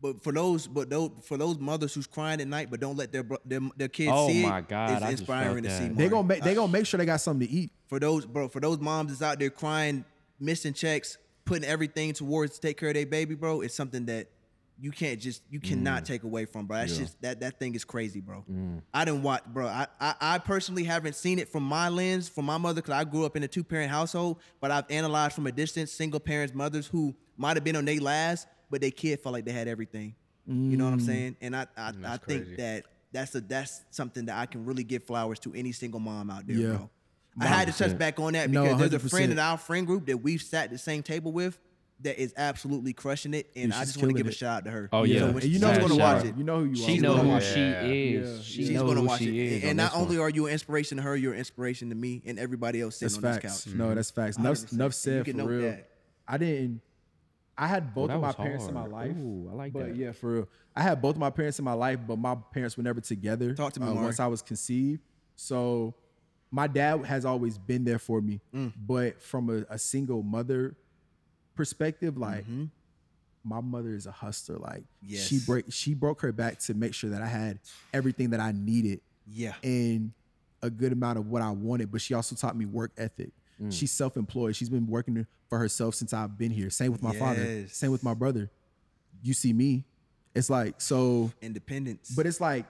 But 0.00 0.22
for 0.22 0.32
those, 0.32 0.66
but 0.66 0.90
those, 0.90 1.10
for 1.24 1.38
those 1.38 1.58
mothers 1.58 1.94
who's 1.94 2.06
crying 2.06 2.40
at 2.40 2.46
night 2.46 2.70
but 2.70 2.80
don't 2.80 2.96
let 2.96 3.12
their 3.12 3.24
their, 3.44 3.60
their 3.76 3.88
kids 3.88 4.12
Oh 4.14 4.28
see 4.28 4.42
my 4.42 4.58
it, 4.58 4.68
God, 4.68 4.90
it's 4.90 5.02
I 5.02 5.10
just 5.10 5.20
inspiring 5.22 5.64
felt 5.64 5.64
to 5.64 5.70
see. 5.70 5.88
that. 5.88 5.96
They 5.96 6.04
Mari. 6.04 6.10
gonna 6.10 6.28
make 6.28 6.42
they 6.42 6.54
gonna 6.54 6.72
make 6.72 6.86
sure 6.86 6.98
they 6.98 7.06
got 7.06 7.20
something 7.20 7.46
to 7.46 7.52
eat. 7.52 7.70
for 7.88 7.98
those 7.98 8.26
bro, 8.26 8.48
for 8.48 8.60
those 8.60 8.78
moms 8.78 9.10
that's 9.10 9.22
out 9.22 9.38
there 9.38 9.50
crying, 9.50 10.04
missing 10.38 10.74
checks, 10.74 11.16
putting 11.44 11.64
everything 11.64 12.12
towards 12.12 12.54
to 12.56 12.60
take 12.60 12.78
care 12.78 12.90
of 12.90 12.94
their 12.94 13.06
baby, 13.06 13.34
bro. 13.34 13.62
It's 13.62 13.74
something 13.74 14.04
that 14.06 14.28
you 14.78 14.90
can't 14.90 15.18
just 15.20 15.42
you 15.50 15.58
cannot 15.60 16.02
Mm. 16.02 16.06
take 16.06 16.22
away 16.24 16.44
from, 16.44 16.66
bro. 16.66 16.76
That's 16.78 16.96
just 16.98 17.20
that 17.22 17.40
that 17.40 17.58
thing 17.58 17.74
is 17.74 17.84
crazy, 17.84 18.20
bro. 18.20 18.44
Mm. 18.50 18.82
I 18.92 19.04
didn't 19.04 19.22
watch, 19.22 19.44
bro. 19.46 19.66
I, 19.66 19.86
I 20.00 20.14
I 20.20 20.38
personally 20.38 20.84
haven't 20.84 21.14
seen 21.16 21.38
it 21.38 21.48
from 21.48 21.62
my 21.62 21.88
lens, 21.88 22.28
from 22.28 22.44
my 22.44 22.58
mother, 22.58 22.82
because 22.82 22.94
I 22.94 23.04
grew 23.04 23.24
up 23.24 23.36
in 23.36 23.42
a 23.42 23.48
two 23.48 23.64
parent 23.64 23.90
household. 23.90 24.38
But 24.60 24.70
I've 24.70 24.84
analyzed 24.90 25.34
from 25.34 25.46
a 25.46 25.52
distance 25.52 25.92
single 25.92 26.20
parents, 26.20 26.54
mothers 26.54 26.86
who 26.86 27.14
might 27.38 27.56
have 27.56 27.64
been 27.64 27.76
on 27.76 27.84
their 27.86 28.00
last, 28.00 28.46
but 28.70 28.80
their 28.80 28.90
kid 28.90 29.20
felt 29.20 29.32
like 29.32 29.44
they 29.44 29.52
had 29.52 29.68
everything. 29.68 30.14
You 30.48 30.76
know 30.76 30.84
what 30.84 30.92
I'm 30.92 31.00
saying? 31.00 31.36
And 31.40 31.56
I 31.56 31.66
I, 31.76 31.92
I 32.04 32.16
think 32.18 32.44
crazy. 32.44 32.56
that 32.56 32.84
that's 33.12 33.34
a 33.34 33.40
that's 33.40 33.80
something 33.90 34.26
that 34.26 34.36
I 34.36 34.46
can 34.46 34.64
really 34.64 34.84
give 34.84 35.02
flowers 35.04 35.38
to 35.40 35.52
any 35.54 35.72
single 35.72 35.98
mom 36.00 36.30
out 36.30 36.46
there, 36.46 36.56
Yeah. 36.56 36.68
bro. 36.76 36.90
I 37.40 37.46
had 37.46 37.66
to 37.66 37.72
touch 37.76 37.98
back 37.98 38.18
on 38.20 38.32
that 38.34 38.48
No, 38.50 38.62
because 38.62 38.90
there's 38.90 39.04
a 39.04 39.08
friend 39.08 39.32
in 39.32 39.38
our 39.38 39.58
friend 39.58 39.86
group 39.86 40.06
that 40.06 40.18
we've 40.18 40.40
sat 40.40 40.64
at 40.66 40.70
the 40.70 40.78
same 40.78 41.02
table 41.02 41.32
with 41.32 41.58
that 42.00 42.20
is 42.20 42.34
absolutely 42.36 42.92
crushing 42.92 43.32
it, 43.32 43.50
and 43.56 43.70
Yeah, 43.72 43.78
I 43.78 43.84
just 43.84 43.96
want 43.96 44.08
to 44.10 44.14
killing 44.14 44.16
give 44.16 44.26
a 44.26 44.32
shout 44.32 44.58
out 44.58 44.64
to 44.66 44.70
her. 44.70 44.88
Oh, 44.92 45.04
yeah. 45.04 45.20
So 45.20 45.30
when 45.32 45.40
she- 45.42 45.48
you 45.48 45.58
know 45.58 45.68
she's 45.72 45.78
Mad 45.78 45.88
gonna 45.88 46.02
watch 46.02 46.16
out. 46.20 46.26
it. 46.26 46.36
You 46.36 46.44
know 46.44 46.58
who 46.60 46.64
you 46.66 46.72
are. 46.72 46.74
She 46.76 46.82
She's 46.92 47.02
know 47.02 47.10
gonna 47.16 47.22
who 47.22 47.28
watch 47.30 47.44
she 47.44 47.60
it. 47.60 47.84
is. 47.90 48.36
Yeah. 48.36 48.42
She 48.42 48.52
She's 48.66 48.70
know 48.70 48.86
gonna 48.86 49.00
who 49.00 49.06
watch 49.06 49.18
she 49.20 49.28
it, 49.46 49.52
is. 49.52 49.62
and 49.62 49.70
on 49.70 49.76
not 49.76 49.94
only 49.94 50.16
one. 50.18 50.26
are 50.26 50.30
you 50.30 50.46
an 50.46 50.52
inspiration 50.52 50.96
to 50.98 51.02
her, 51.04 51.16
you're 51.16 51.32
an 51.32 51.38
inspiration 51.38 51.88
to 51.88 51.94
me 51.94 52.22
and 52.26 52.38
everybody 52.38 52.80
else 52.82 52.98
That's 52.98 53.14
sitting 53.14 53.26
on 53.28 53.34
facts. 53.40 53.64
this 53.64 53.72
couch. 53.72 53.74
No, 53.78 53.94
that's 53.94 54.10
facts. 54.10 54.36
Enough, 54.36 54.56
100%. 54.58 54.72
enough 54.74 54.88
You 54.88 54.92
said 54.92 55.24
can 55.24 55.38
for 55.38 55.44
real. 55.46 55.60
that. 55.62 55.88
I 56.28 56.36
didn't. 56.38 56.80
I 57.58 57.66
had 57.66 57.94
both 57.94 58.08
that 58.08 58.16
of 58.16 58.20
my 58.20 58.26
was 58.26 58.36
parents 58.36 58.66
in 58.66 58.74
my 58.74 58.86
life. 58.86 59.16
Ooh, 59.16 59.48
I 59.50 59.54
like 59.54 59.72
but 59.72 59.86
that. 59.86 59.96
yeah, 59.96 60.12
for 60.12 60.30
real. 60.34 60.48
I 60.76 60.82
had 60.82 61.00
both 61.00 61.14
of 61.14 61.20
my 61.20 61.30
parents 61.30 61.58
in 61.58 61.64
my 61.64 61.72
life, 61.72 61.98
but 62.06 62.18
my 62.18 62.34
parents 62.52 62.76
were 62.76 62.82
never 62.82 63.00
together. 63.00 63.54
Talk 63.54 63.72
to 63.72 63.80
me, 63.80 63.88
uh, 63.88 63.94
once 63.94 64.20
I 64.20 64.26
was 64.26 64.42
conceived. 64.42 65.00
So 65.36 65.94
my 66.50 66.66
dad 66.66 67.06
has 67.06 67.24
always 67.24 67.56
been 67.56 67.84
there 67.84 67.98
for 67.98 68.20
me. 68.20 68.42
Mm. 68.54 68.74
But 68.86 69.22
from 69.22 69.48
a, 69.48 69.64
a 69.72 69.78
single 69.78 70.22
mother 70.22 70.76
perspective, 71.56 72.16
like 72.16 72.42
Mm-hmm. 72.44 72.64
my 73.44 73.60
mother 73.60 73.94
is 73.94 74.06
a 74.06 74.10
hustler. 74.12 74.58
Like 74.58 74.84
she 75.08 75.38
break 75.44 75.66
she 75.70 75.94
broke 75.94 76.20
her 76.20 76.32
back 76.32 76.58
to 76.60 76.74
make 76.74 76.94
sure 76.94 77.10
that 77.10 77.22
I 77.22 77.26
had 77.26 77.58
everything 77.92 78.30
that 78.30 78.40
I 78.40 78.52
needed 78.52 79.00
Yeah. 79.26 79.54
and 79.64 80.12
a 80.62 80.70
good 80.70 80.92
amount 80.92 81.18
of 81.18 81.26
what 81.28 81.42
I 81.42 81.50
wanted, 81.50 81.90
but 81.92 82.00
she 82.00 82.14
also 82.14 82.34
taught 82.36 82.56
me 82.56 82.64
work 82.64 82.92
ethic. 82.96 83.30
Mm. 83.62 83.72
She's 83.72 83.92
self-employed. 83.92 84.56
She's 84.56 84.68
been 84.68 84.86
working 84.86 85.26
for 85.48 85.58
herself 85.58 85.94
since 85.94 86.12
I've 86.12 86.36
been 86.38 86.50
here. 86.50 86.70
Same 86.70 86.92
with 86.92 87.02
my 87.02 87.14
father. 87.16 87.66
Same 87.68 87.90
with 87.92 88.02
my 88.02 88.14
brother. 88.14 88.50
You 89.22 89.32
see 89.34 89.52
me. 89.52 89.84
It's 90.34 90.50
like 90.50 90.80
so, 90.80 91.30
Independence. 91.40 92.12
but 92.14 92.26
it's 92.26 92.40
like, 92.40 92.66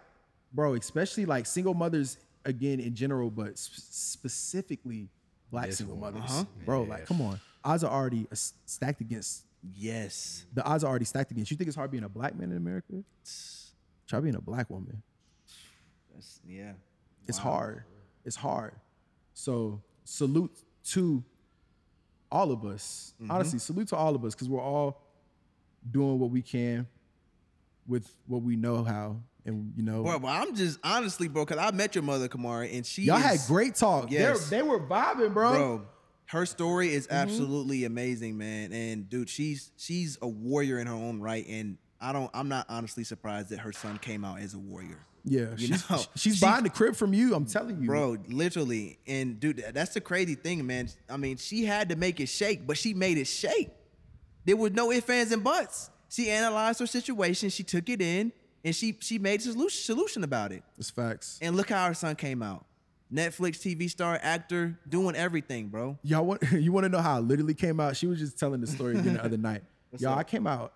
bro, 0.53 0.75
especially 0.75 1.27
like 1.27 1.47
single 1.47 1.75
mothers 1.75 2.17
again 2.45 2.79
in 2.81 2.95
general, 2.95 3.31
but 3.31 3.59
sp- 3.59 3.83
specifically 4.31 5.09
black 5.51 5.73
single 5.73 5.97
mothers, 5.97 6.23
Uh-huh. 6.25 6.45
bro. 6.65 6.83
Like, 6.83 7.07
come 7.07 7.21
on, 7.23 7.41
odds 7.67 7.85
are 7.85 7.91
already 7.93 8.27
uh, 8.33 8.37
stacked 8.65 9.01
against. 9.01 9.45
yes. 9.75 10.47
The 10.55 10.65
odds 10.65 10.85
are 10.85 10.89
already 10.89 11.05
stacked 11.05 11.31
against. 11.33 11.51
You 11.51 11.57
think 11.57 11.69
it's 11.69 11.77
hard 11.77 11.91
being 11.91 12.05
a 12.05 12.09
black 12.09 12.35
man 12.39 12.51
in 12.51 12.57
America? 12.57 13.03
Try 14.07 14.21
being 14.21 14.37
a 14.37 14.41
black 14.41 14.71
woman. 14.71 15.03
That's, 16.15 16.41
yeah. 16.47 16.73
It's 17.27 17.39
hard. 17.39 17.83
It's 18.25 18.37
hard. 18.37 18.75
So 19.35 19.83
salute 20.05 20.57
to 20.93 21.23
all 22.31 22.53
of 22.53 22.65
us. 22.65 23.15
Mm-hmm. 23.21 23.31
Honestly, 23.33 23.59
salute 23.59 23.89
to 23.89 23.97
all 23.97 24.15
of 24.15 24.25
us 24.25 24.35
because 24.35 24.49
we're 24.49 24.63
all 24.63 25.03
doing 25.91 26.19
what 26.19 26.31
we 26.31 26.43
can 26.43 26.87
with 27.87 28.09
what 28.27 28.43
we 28.43 28.57
know 28.57 28.83
how, 28.83 29.17
and 29.45 29.73
you 29.77 29.83
know, 29.85 30.03
Bro, 30.03 30.19
but 30.21 30.29
I'm 30.29 30.57
just 30.57 30.79
honestly, 30.83 31.29
bro, 31.29 31.45
because 31.45 31.59
I 31.59 31.71
met 31.71 31.95
your 31.95 32.03
mother, 32.03 32.29
Kamari, 32.29 32.75
and 32.77 32.85
she 32.85 33.03
y'all 33.03 33.19
is, 33.19 33.23
had 33.23 33.39
great 33.47 33.77
talk. 33.77 34.11
They're- 34.11 34.21
Yes. 34.33 34.49
They 34.51 34.63
were 34.63 34.81
vibing, 34.81 35.33
bro. 35.33 35.53
bro. 35.53 35.83
Her 36.27 36.45
story 36.47 36.93
is 36.93 37.07
Mm-hmm. 37.07 37.17
absolutely 37.17 37.85
amazing, 37.85 38.37
man. 38.37 38.73
And 38.73 39.09
dude, 39.09 39.29
she's 39.29 39.71
she's 39.77 40.19
a 40.23 40.29
warrior 40.29 40.79
in 40.79 40.87
her 40.87 40.93
own 40.95 41.21
right. 41.21 41.47
And 41.49 41.79
I 42.01 42.13
don't, 42.13 42.31
I'm 42.35 42.49
not 42.49 42.67
honestly 42.69 43.05
surprised 43.05 43.51
that 43.51 43.61
her 43.61 43.73
son 43.73 43.99
came 43.99 44.25
out 44.25 44.41
as 44.41 44.53
a 44.53 44.59
warrior, 44.59 44.99
Yeah, 45.25 45.53
You 45.57 45.69
she's, 45.69 45.89
know, 45.91 45.97
she's 46.17 46.37
she- 46.37 46.41
buying 46.45 46.65
the 46.65 46.69
crib 46.71 46.95
from 46.95 47.15
you. 47.15 47.35
I'm 47.35 47.47
telling 47.47 47.81
you, 47.81 47.87
bro. 47.87 48.19
Literally, 48.29 48.99
and 49.07 49.41
dude, 49.41 49.65
that's 49.73 49.95
the 49.95 50.01
crazy 50.03 50.35
thing, 50.35 50.67
man. 50.67 50.89
I 51.09 51.17
mean, 51.17 51.37
she 51.39 51.65
had 51.65 51.89
to 51.89 51.97
make 51.97 52.21
it 52.21 52.27
shake, 52.29 52.67
but 52.67 52.77
she 52.77 52.93
made 52.93 53.17
it 53.17 53.27
shake. 53.27 53.71
There 54.45 54.57
was 54.57 54.73
no 54.73 54.93
ifs, 54.93 55.09
ands, 55.09 55.33
and 55.33 55.43
buts. 55.43 55.91
She 56.11 56.29
analyzed 56.31 56.81
her 56.81 56.87
situation, 56.87 57.49
she 57.49 57.63
took 57.63 57.89
it 57.89 58.03
in, 58.03 58.31
and 58.65 58.77
she 58.77 58.97
she 59.01 59.19
made 59.19 59.41
a 59.41 59.45
solution 59.45 59.81
solution 59.83 60.23
about 60.23 60.53
it. 60.53 60.63
It's 60.77 60.91
facts. 60.91 61.39
And 61.41 61.57
look 61.57 61.71
how 61.71 61.87
her 61.89 61.95
son 61.95 62.15
came 62.17 62.43
out. 62.43 62.66
Netflix 63.13 63.59
TV 63.61 63.89
star, 63.89 64.19
actor, 64.23 64.79
doing 64.89 65.15
everything, 65.15 65.69
bro. 65.69 65.99
Y'all 66.03 66.25
want 66.27 66.43
you 66.53 66.73
want 66.73 66.85
to 66.85 66.89
know 66.89 66.99
how 67.01 67.17
I 67.17 67.21
literally 67.21 67.55
came 67.55 67.79
out? 67.81 67.97
She 67.97 68.07
was 68.07 68.19
just 68.19 68.39
telling 68.39 68.61
the 68.61 68.67
story 68.67 68.97
again 68.99 69.15
the 69.15 69.25
other 69.25 69.37
night. 69.37 69.63
Y'all, 69.99 70.19
I 70.19 70.25
came 70.25 70.47
out 70.47 70.73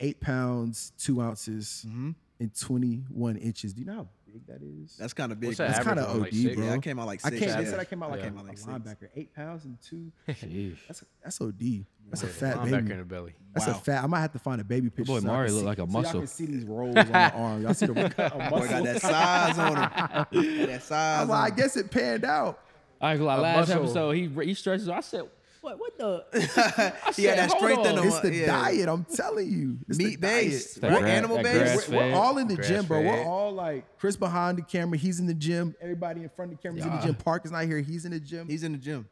eight 0.00 0.20
pounds 0.20 0.92
two 0.98 1.20
ounces 1.20 1.84
Mm-hmm. 1.86 2.10
and 2.40 2.58
twenty 2.58 3.04
one 3.10 3.36
inches. 3.36 3.72
Do 3.74 3.80
you 3.80 3.86
know 3.86 3.94
how 3.94 4.08
big 4.38 4.46
that 4.46 4.60
is. 4.62 4.96
That's 4.96 5.12
kind 5.12 5.32
of 5.32 5.40
big. 5.40 5.48
What's 5.48 5.58
that 5.58 5.68
That's 5.68 5.80
average 5.80 5.96
kinda 6.04 6.10
one, 6.12 6.20
like 6.20 6.32
OD, 6.32 6.34
six? 6.42 6.56
bro. 6.56 6.64
Yeah, 6.66 6.72
I 6.72 6.78
came 6.78 6.98
out 6.98 7.06
like 7.06 7.20
I 7.24 7.28
six. 7.30 7.40
came. 7.40 7.48
yeah. 7.48 7.56
They 7.60 7.64
said 7.66 7.80
I 7.80 7.84
came 7.84 8.02
out 8.02 8.10
like 8.10 8.20
Yeah. 8.20 8.26
a, 8.26 8.28
Came 8.30 8.38
out 8.38 8.44
like 8.46 8.54
a 8.54 8.56
six. 8.58 8.70
linebacker, 8.70 9.08
eight 9.16 9.34
pounds 9.34 9.64
and 9.64 9.78
two. 9.80 10.12
Sheesh. 10.28 10.76
That's 10.88 11.04
that's 11.22 11.40
OD. 11.40 11.84
That's 12.08 12.22
a 12.22 12.26
fat 12.28 12.56
Linebacker 12.58 12.70
baby. 12.70 12.92
in 12.92 12.98
the 12.98 13.04
belly. 13.04 13.34
That's 13.52 13.66
a 13.66 13.70
Wow. 13.72 13.76
fat. 13.78 14.04
I 14.04 14.06
might 14.06 14.20
have 14.20 14.32
to 14.32 14.38
find 14.38 14.60
a 14.60 14.64
baby 14.64 14.90
picture. 14.90 15.12
boy 15.12 15.18
so 15.20 15.26
I 15.28 15.32
Mario 15.32 15.46
can 15.48 15.54
look 15.54 15.62
see- 15.62 15.66
like 15.66 15.78
a 15.78 15.80
so 15.80 15.86
muscle. 15.86 16.12
Y'all 16.12 16.20
can 16.20 16.26
see 16.28 16.46
these 16.46 16.64
rolls 16.64 16.96
on 16.96 17.06
the 17.06 17.12
arm. 17.34 17.62
Y'all 17.62 17.74
see 17.74 17.86
the 17.86 17.92
a 17.92 18.38
muscle. 18.38 18.58
Boy 18.60 18.68
got 18.68 18.84
that 18.84 19.00
size 19.02 19.58
on 19.58 19.68
him. 19.76 20.66
that 20.66 20.82
size. 20.82 21.22
I'm 21.22 21.28
like, 21.28 21.38
I 21.38 21.42
on 21.46 21.50
him. 21.50 21.56
guess 21.56 21.76
it 21.76 21.90
panned 21.90 22.24
out. 22.24 22.60
I 23.00 23.10
ain't 23.12 23.18
gonna 23.20 23.28
lie, 23.28 23.36
A 23.38 23.40
last 23.42 23.68
muscle. 23.68 23.82
episode 23.84 24.10
he 24.12 24.28
he 24.44 24.54
stretches. 24.54 24.88
I 24.88 25.00
said, 25.00 25.22
what 25.66 25.78
what 25.80 25.98
the? 25.98 26.24
I 27.06 27.12
He 27.12 27.24
had 27.24 27.36
said, 27.36 27.38
that 27.38 27.48
hold 27.50 27.62
strength 27.62 27.86
in 27.86 27.98
on. 27.98 28.02
him. 28.04 28.08
It's 28.08 28.20
the 28.20 28.34
yeah. 28.34 28.46
diet. 28.46 28.88
I'm 28.88 29.04
telling 29.04 29.50
you. 29.50 29.78
It's 29.88 29.98
the 29.98 30.04
Meat 30.04 30.20
diet. 30.20 30.44
based, 30.44 30.80
That 30.80 30.92
what 30.92 31.00
gra- 31.00 31.10
animal 31.10 31.36
that 31.38 31.42
based? 31.44 31.58
grass 31.58 31.88
We're, 31.88 31.96
we're 31.96 32.02
fed. 32.04 32.14
all 32.14 32.38
in 32.38 32.48
the 32.48 32.56
gym, 32.56 32.84
bro. 32.86 32.98
We're 33.00 33.04
Grass-fed. 33.06 33.26
all 33.26 33.52
like 33.52 33.98
Chris 33.98 34.16
behind 34.16 34.58
the 34.58 34.62
camera. 34.62 34.96
He's 34.98 35.18
in 35.20 35.26
the 35.26 35.34
gym. 35.34 35.74
Everybody 35.80 36.22
in 36.22 36.28
front 36.30 36.52
of 36.52 36.58
the 36.58 36.62
camera's 36.62 36.84
in 36.84 36.92
the 36.92 36.98
gym. 37.02 37.14
Park 37.16 37.44
is 37.44 37.50
not 37.50 37.64
here. 37.64 37.80
He's 37.80 38.04
in 38.04 38.12
the 38.12 38.20
gym. 38.20 38.46
He's 38.48 38.62
in 38.62 38.72
the 38.72 38.78
gym. 38.78 39.08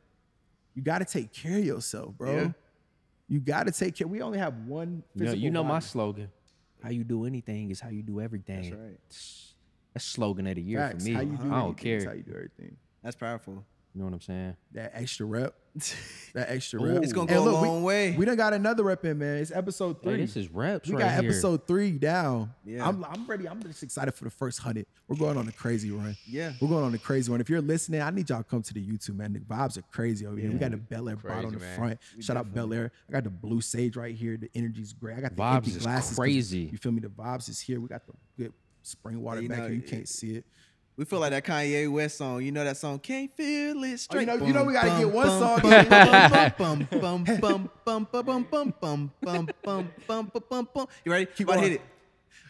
you 0.74 0.82
got 0.82 0.98
to 0.98 1.05
take 1.05 1.32
care 1.32 1.59
of 1.59 1.64
yourself, 1.64 2.14
bro. 2.16 2.34
Yeah. 2.34 2.48
You 3.28 3.40
got 3.40 3.66
to 3.66 3.72
take 3.72 3.96
care. 3.96 4.07
We 4.07 4.20
only 4.22 4.38
have 4.38 4.55
one. 4.66 5.02
You 5.14 5.24
know, 5.24 5.30
Physical 5.30 5.42
you 5.42 5.50
know 5.50 5.64
my 5.64 5.70
body. 5.76 5.84
slogan. 5.86 6.28
How 6.82 6.90
you 6.90 7.02
do 7.05 7.24
anything 7.24 7.70
is 7.70 7.80
how 7.80 7.88
you 7.88 8.02
do 8.02 8.20
everything. 8.20 8.62
That's 8.62 8.74
right. 8.74 8.98
That's 9.94 10.05
slogan 10.05 10.46
of 10.46 10.55
the 10.57 10.61
year 10.62 10.78
Facts. 10.80 11.02
for 11.05 11.09
me. 11.11 11.14
How 11.14 11.20
you 11.22 11.36
do 11.38 11.44
I 11.46 11.48
don't 11.48 11.52
anything 11.68 11.92
is 11.92 12.02
care. 12.05 12.11
How 12.12 12.16
you 12.16 12.22
do 12.22 12.32
everything. 12.34 12.76
That's 13.02 13.16
powerful. 13.16 13.64
You 13.95 14.01
know 14.01 14.07
what 14.07 14.14
I'm 14.14 14.20
saying? 14.22 14.57
That 14.72 14.90
extra 14.95 15.24
rep. 15.26 15.55
That 16.34 16.51
extra 16.51 16.82
Ooh. 16.82 16.86
rep. 16.95 17.03
It's 17.05 17.12
gonna 17.12 17.32
And 17.32 17.45
go 17.45 17.49
a 17.49 17.53
look, 17.53 17.62
we- 17.62 17.68
long 17.68 17.82
way. 17.84 18.16
We 18.16 18.24
done 18.24 18.36
got 18.36 18.53
another 18.55 18.82
rep 18.82 19.05
in, 19.05 19.18
man. 19.18 19.36
It's 19.36 19.53
episode 19.53 20.03
three. 20.03 20.14
Hey, 20.14 20.20
this 20.22 20.36
is 20.36 20.51
reps 20.51 20.88
we 20.88 20.97
right 20.97 21.03
got 21.03 21.20
here. 21.20 21.30
episode 21.30 21.64
three 21.68 21.92
down. 21.92 22.53
Yeah. 22.64 22.88
I'm, 22.88 23.05
I'm 23.05 23.24
ready. 23.28 23.49
I'm 23.49 23.62
just 23.62 23.84
excited 23.84 24.12
for 24.14 24.24
the 24.24 24.30
first 24.30 24.59
hundred. 24.59 24.86
We're 25.07 25.14
going 25.16 25.36
on 25.36 25.47
a 25.47 25.53
crazy 25.53 25.92
run. 25.92 26.16
Yeah. 26.26 26.53
We're 26.61 26.66
going 26.68 26.82
on 26.84 26.92
a 26.92 26.99
crazy 26.99 27.30
one. 27.30 27.40
If 27.40 27.49
you're 27.49 27.61
listening, 27.61 28.03
I 28.03 28.11
need 28.11 28.28
y'all 28.30 28.38
to 28.38 28.45
come 28.45 28.62
to 28.62 28.74
the 28.74 28.84
YouTube, 28.84 29.14
man. 29.16 29.32
The 29.32 29.38
vibes 29.38 29.78
are 29.78 29.82
crazy 29.92 30.26
over 30.26 30.36
here. 30.36 30.51
We 30.51 30.59
got 30.59 30.72
the 30.72 30.76
Belaire 30.76 31.22
bottle 31.22 31.47
on 31.47 31.53
the 31.53 31.61
man. 31.61 31.76
front. 31.78 32.01
Shout 32.18 32.36
out 32.36 32.53
Belaire. 32.53 32.90
I 33.09 33.12
got 33.12 33.22
the 33.22 33.30
blue 33.30 33.61
sage 33.61 33.97
right 33.97 34.14
here. 34.14 34.36
The 34.36 34.51
energy's 34.57 34.92
great. 34.92 35.16
I 35.18 35.20
got 35.20 35.36
the 35.36 35.42
Vibes 35.42 35.55
empty 35.55 35.70
is 36.01 36.16
crazy. 36.16 36.68
You 36.72 36.78
feel 36.78 36.90
me? 36.90 37.01
The 37.01 37.09
vibes 37.09 37.49
is 37.49 37.61
here. 37.61 37.80
We 37.80 37.86
got 37.86 38.05
the 38.09 38.12
good 38.36 38.53
spring 38.82 39.22
water 39.22 39.40
You 39.40 39.49
back 39.49 39.59
know, 39.59 39.64
here. 39.66 39.74
You 39.74 39.82
it- 39.82 39.86
can't 39.86 40.09
see 40.09 40.34
it. 40.36 40.45
We 40.97 41.05
feel 41.05 41.18
like 41.18 41.30
that 41.30 41.45
Kanye 41.45 41.90
West 41.90 42.18
song. 42.18 42.40
You 42.42 42.53
know 42.53 42.62
that 42.64 42.76
song? 42.76 43.01
Can't 43.01 43.30
feel 43.32 43.82
it 43.82 43.99
straight. 43.99 44.28
Oh 44.28 44.36
know- 44.36 44.47
you 44.47 44.53
know 44.53 44.64
we 44.64 44.72
gotta 44.74 44.90
Bum, 44.90 44.99
get 45.01 45.12
one 45.12 45.26
bum, 45.26 45.40
song 45.40 45.61
bum, 45.61 45.88
bum, 45.88 46.86
bum, 46.88 46.88
bum, 46.88 46.88
bum, 47.01 47.68
bum, 47.84 48.09
bum, 48.09 48.09
bum, 48.12 48.47
bum, 48.51 48.74
bum, 48.80 49.14
bum, 49.20 49.51
bum, 49.64 49.90
bum, 50.07 50.30
bum, 50.32 50.42
bum, 50.49 50.68
bum. 50.72 50.86
You 51.05 51.12
ready? 51.12 51.26
Keep 51.26 51.49
About 51.49 51.55
to 51.57 51.61
hit 51.62 51.72
it. 51.72 51.80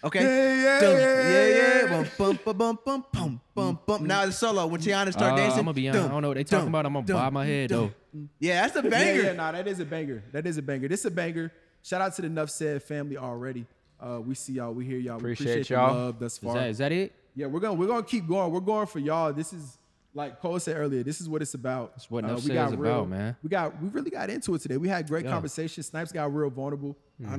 Okay. 0.04 0.20
Yeah, 0.20 0.54
yeah, 0.54 0.80
yeah, 0.82 0.98
yeah, 0.98 1.46
yeah. 1.48 1.82
yeah. 1.84 1.88
Bum, 2.18 2.36
bum, 2.44 2.56
bum, 2.58 2.78
bum, 2.84 3.04
bum, 3.12 3.40
bum, 3.54 3.78
bum. 3.86 4.06
Now 4.06 4.26
the 4.26 4.32
solo 4.32 4.66
when 4.66 4.80
Tiana 4.80 5.10
start 5.12 5.32
Uh, 5.32 5.36
dancing. 5.36 5.60
I'm 5.60 5.64
gonna 5.64 5.72
be 5.72 5.88
honest. 5.88 6.04
I 6.04 6.08
don't 6.12 6.20
know 6.22 6.28
what 6.28 6.36
they 6.36 6.44
talking 6.44 6.68
about. 6.68 6.84
I'm 6.84 6.92
gonna 6.92 7.06
bob 7.06 7.32
my 7.32 7.46
head 7.46 7.70
though. 7.70 7.92
Yeah, 8.38 8.66
that's 8.66 8.76
a 8.76 8.82
banger. 8.82 9.22
yeah, 9.22 9.32
nah, 9.32 9.52
that 9.52 9.66
is 9.66 9.80
a 9.80 9.84
banger. 9.86 10.22
That 10.32 10.46
is 10.46 10.58
a 10.58 10.62
banger. 10.62 10.86
This 10.88 11.00
is 11.00 11.06
a 11.06 11.10
banger. 11.10 11.50
Shout 11.82 12.02
out 12.02 12.14
to 12.16 12.22
the 12.22 12.28
Nough 12.28 12.50
Said 12.50 12.82
family 12.82 13.16
already. 13.16 13.64
Uh, 13.98 14.20
we 14.20 14.34
see 14.34 14.52
y'all. 14.54 14.72
We 14.74 14.84
hear 14.84 14.98
y'all. 14.98 15.14
We 15.16 15.32
Appreciate 15.32 15.52
appreciate 15.52 15.70
y'all. 15.76 15.94
the 15.94 16.00
love 16.00 16.18
thus 16.18 16.34
Is 16.34 16.40
that 16.52 16.68
is 16.68 16.78
that 16.78 16.92
it? 16.92 17.12
Yeah, 17.34 17.46
we're 17.46 17.60
gonna 17.60 17.74
we're 17.74 17.86
gonna 17.86 18.02
keep 18.04 18.26
going. 18.28 18.52
We're 18.52 18.60
going 18.60 18.86
for 18.86 18.98
y'all. 18.98 19.32
This 19.32 19.52
is 19.52 19.78
like 20.14 20.40
Cole 20.40 20.58
said 20.60 20.76
earlier. 20.76 21.02
This 21.02 21.20
is 21.20 21.28
what 21.28 21.42
it's 21.42 21.54
about. 21.54 21.92
That's 21.94 22.10
what 22.10 22.24
Uh, 22.24 22.38
we 22.44 22.54
got 22.54 22.70
is 22.72 22.76
real- 22.78 22.92
about, 22.92 23.08
man. 23.08 23.36
We 23.42 23.48
got 23.48 23.80
we 23.82 23.88
really 23.88 24.10
got 24.10 24.30
into 24.30 24.54
it 24.54 24.60
today. 24.60 24.76
We 24.76 24.88
had 24.88 25.08
great 25.08 25.24
Yeah. 25.24 25.32
conversation. 25.32 25.82
Snipes 25.82 26.12
got 26.12 26.32
real 26.32 26.50
vulnerable. 26.50 26.96
100%. 27.20 27.30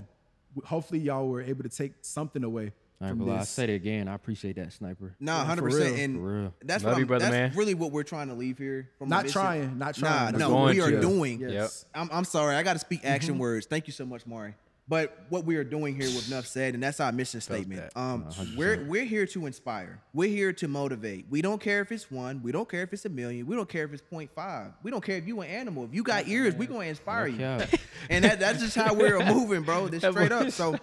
Um, 0.00 0.06
w- 0.54 0.66
hopefully 0.66 1.00
y'all 1.00 1.28
were 1.28 1.40
able 1.42 1.62
to 1.64 1.68
take 1.68 1.92
something 2.02 2.44
away 2.44 2.72
I 3.00 3.06
ain't 3.08 3.16
from 3.16 3.26
gonna. 3.26 3.32
I 3.32 3.40
this. 3.40 3.48
say 3.48 3.64
it 3.64 3.70
again. 3.70 4.06
I 4.06 4.14
appreciate 4.14 4.54
that 4.56 4.72
sniper. 4.72 5.16
Nah, 5.18 5.44
hundred 5.44 5.62
percent. 5.62 5.98
and 5.98 6.16
for 6.16 6.40
real. 6.42 6.54
that's 6.64 6.84
Love 6.84 6.92
what 6.92 6.98
you, 6.98 7.04
I'm, 7.04 7.08
brother, 7.08 7.24
that's 7.24 7.32
man. 7.32 7.52
really 7.58 7.74
what 7.74 7.90
we're 7.90 8.02
trying 8.04 8.28
to 8.28 8.34
leave 8.34 8.58
here. 8.58 8.88
From 8.98 9.08
the 9.08 9.16
Not 9.16 9.24
mission. 9.24 9.40
trying, 9.40 9.78
not 9.78 10.00
Nah, 10.00 10.30
trying. 10.30 10.38
no, 10.38 10.64
we 10.66 10.80
are 10.80 10.90
to. 10.92 11.00
doing. 11.00 11.40
Yes. 11.40 11.84
I'm, 11.94 12.08
I'm 12.12 12.24
sorry, 12.24 12.54
I 12.54 12.62
got 12.62 12.74
to 12.74 12.78
speak 12.78 13.00
action 13.04 13.38
words. 13.38 13.66
Thank 13.66 13.88
you 13.88 13.92
so 13.92 14.06
much, 14.06 14.24
Mari. 14.26 14.54
But 14.90 15.16
what 15.28 15.44
we 15.44 15.54
are 15.54 15.62
doing 15.62 15.94
here 15.94 16.08
with 16.08 16.28
Nough 16.28 16.46
said, 16.48 16.74
and 16.74 16.82
that's 16.82 16.98
our 16.98 17.12
mission 17.12 17.40
statement. 17.40 17.92
Um, 17.94 18.26
we're 18.56 18.84
we're 18.86 19.04
here 19.04 19.24
to 19.28 19.46
inspire. 19.46 20.02
We're 20.12 20.28
here 20.28 20.52
to 20.54 20.66
motivate. 20.66 21.26
We 21.30 21.42
don't 21.42 21.60
care 21.60 21.80
if 21.80 21.92
it's 21.92 22.10
one. 22.10 22.42
We 22.42 22.50
don't 22.50 22.68
care 22.68 22.82
if 22.82 22.92
it's 22.92 23.04
a 23.04 23.08
million. 23.08 23.46
We 23.46 23.54
don't 23.54 23.68
care 23.68 23.84
if 23.84 23.92
it's 23.92 24.02
0.5. 24.12 24.72
We 24.82 24.90
don't 24.90 25.02
care 25.04 25.16
if 25.16 25.28
you 25.28 25.40
an 25.42 25.48
animal. 25.48 25.84
If 25.84 25.94
you 25.94 26.02
got 26.02 26.26
ears, 26.26 26.56
we 26.56 26.66
gonna 26.66 26.86
inspire 26.86 27.28
No 27.28 27.32
you. 27.32 27.38
cap. 27.38 27.80
and 28.10 28.24
that, 28.24 28.40
that's 28.40 28.58
just 28.58 28.74
how 28.74 28.92
we're 28.92 29.24
moving, 29.24 29.62
bro. 29.62 29.86
This 29.86 30.02
straight 30.10 30.32
up. 30.32 30.50
So 30.50 30.74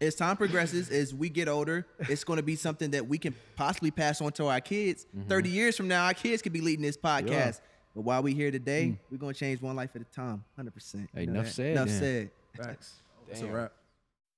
as 0.00 0.14
time 0.14 0.36
progresses, 0.36 0.88
as 0.90 1.12
we 1.12 1.28
get 1.28 1.48
older, 1.48 1.88
it's 2.08 2.22
going 2.22 2.36
to 2.36 2.42
be 2.44 2.54
something 2.54 2.92
that 2.92 3.08
we 3.08 3.18
can 3.18 3.34
possibly 3.56 3.90
pass 3.90 4.20
on 4.20 4.30
to 4.32 4.46
our 4.46 4.60
kids. 4.60 5.06
30 5.28 5.48
years 5.48 5.76
from 5.76 5.88
now, 5.88 6.04
our 6.06 6.14
kids 6.14 6.40
could 6.40 6.52
be 6.52 6.60
leading 6.60 6.84
this 6.84 6.96
podcast. 6.96 7.60
But 7.96 8.02
while 8.02 8.22
we 8.22 8.32
here 8.32 8.52
today, 8.52 8.96
we're 9.10 9.18
going 9.18 9.34
to 9.34 9.38
change 9.40 9.60
one 9.60 9.74
life 9.74 9.90
at 9.96 10.02
a 10.02 10.04
time. 10.04 10.44
100%. 10.58 11.08
Hey, 11.14 11.24
enough 11.24 11.46
that? 11.46 11.50
said 11.52 11.66
Enough 11.72 11.88
then. 11.88 11.98
said. 11.98 12.30
Facts. 12.64 12.94
Damn. 13.26 13.40
That's 13.40 13.42
a 13.42 13.52
wrap. 13.52 13.72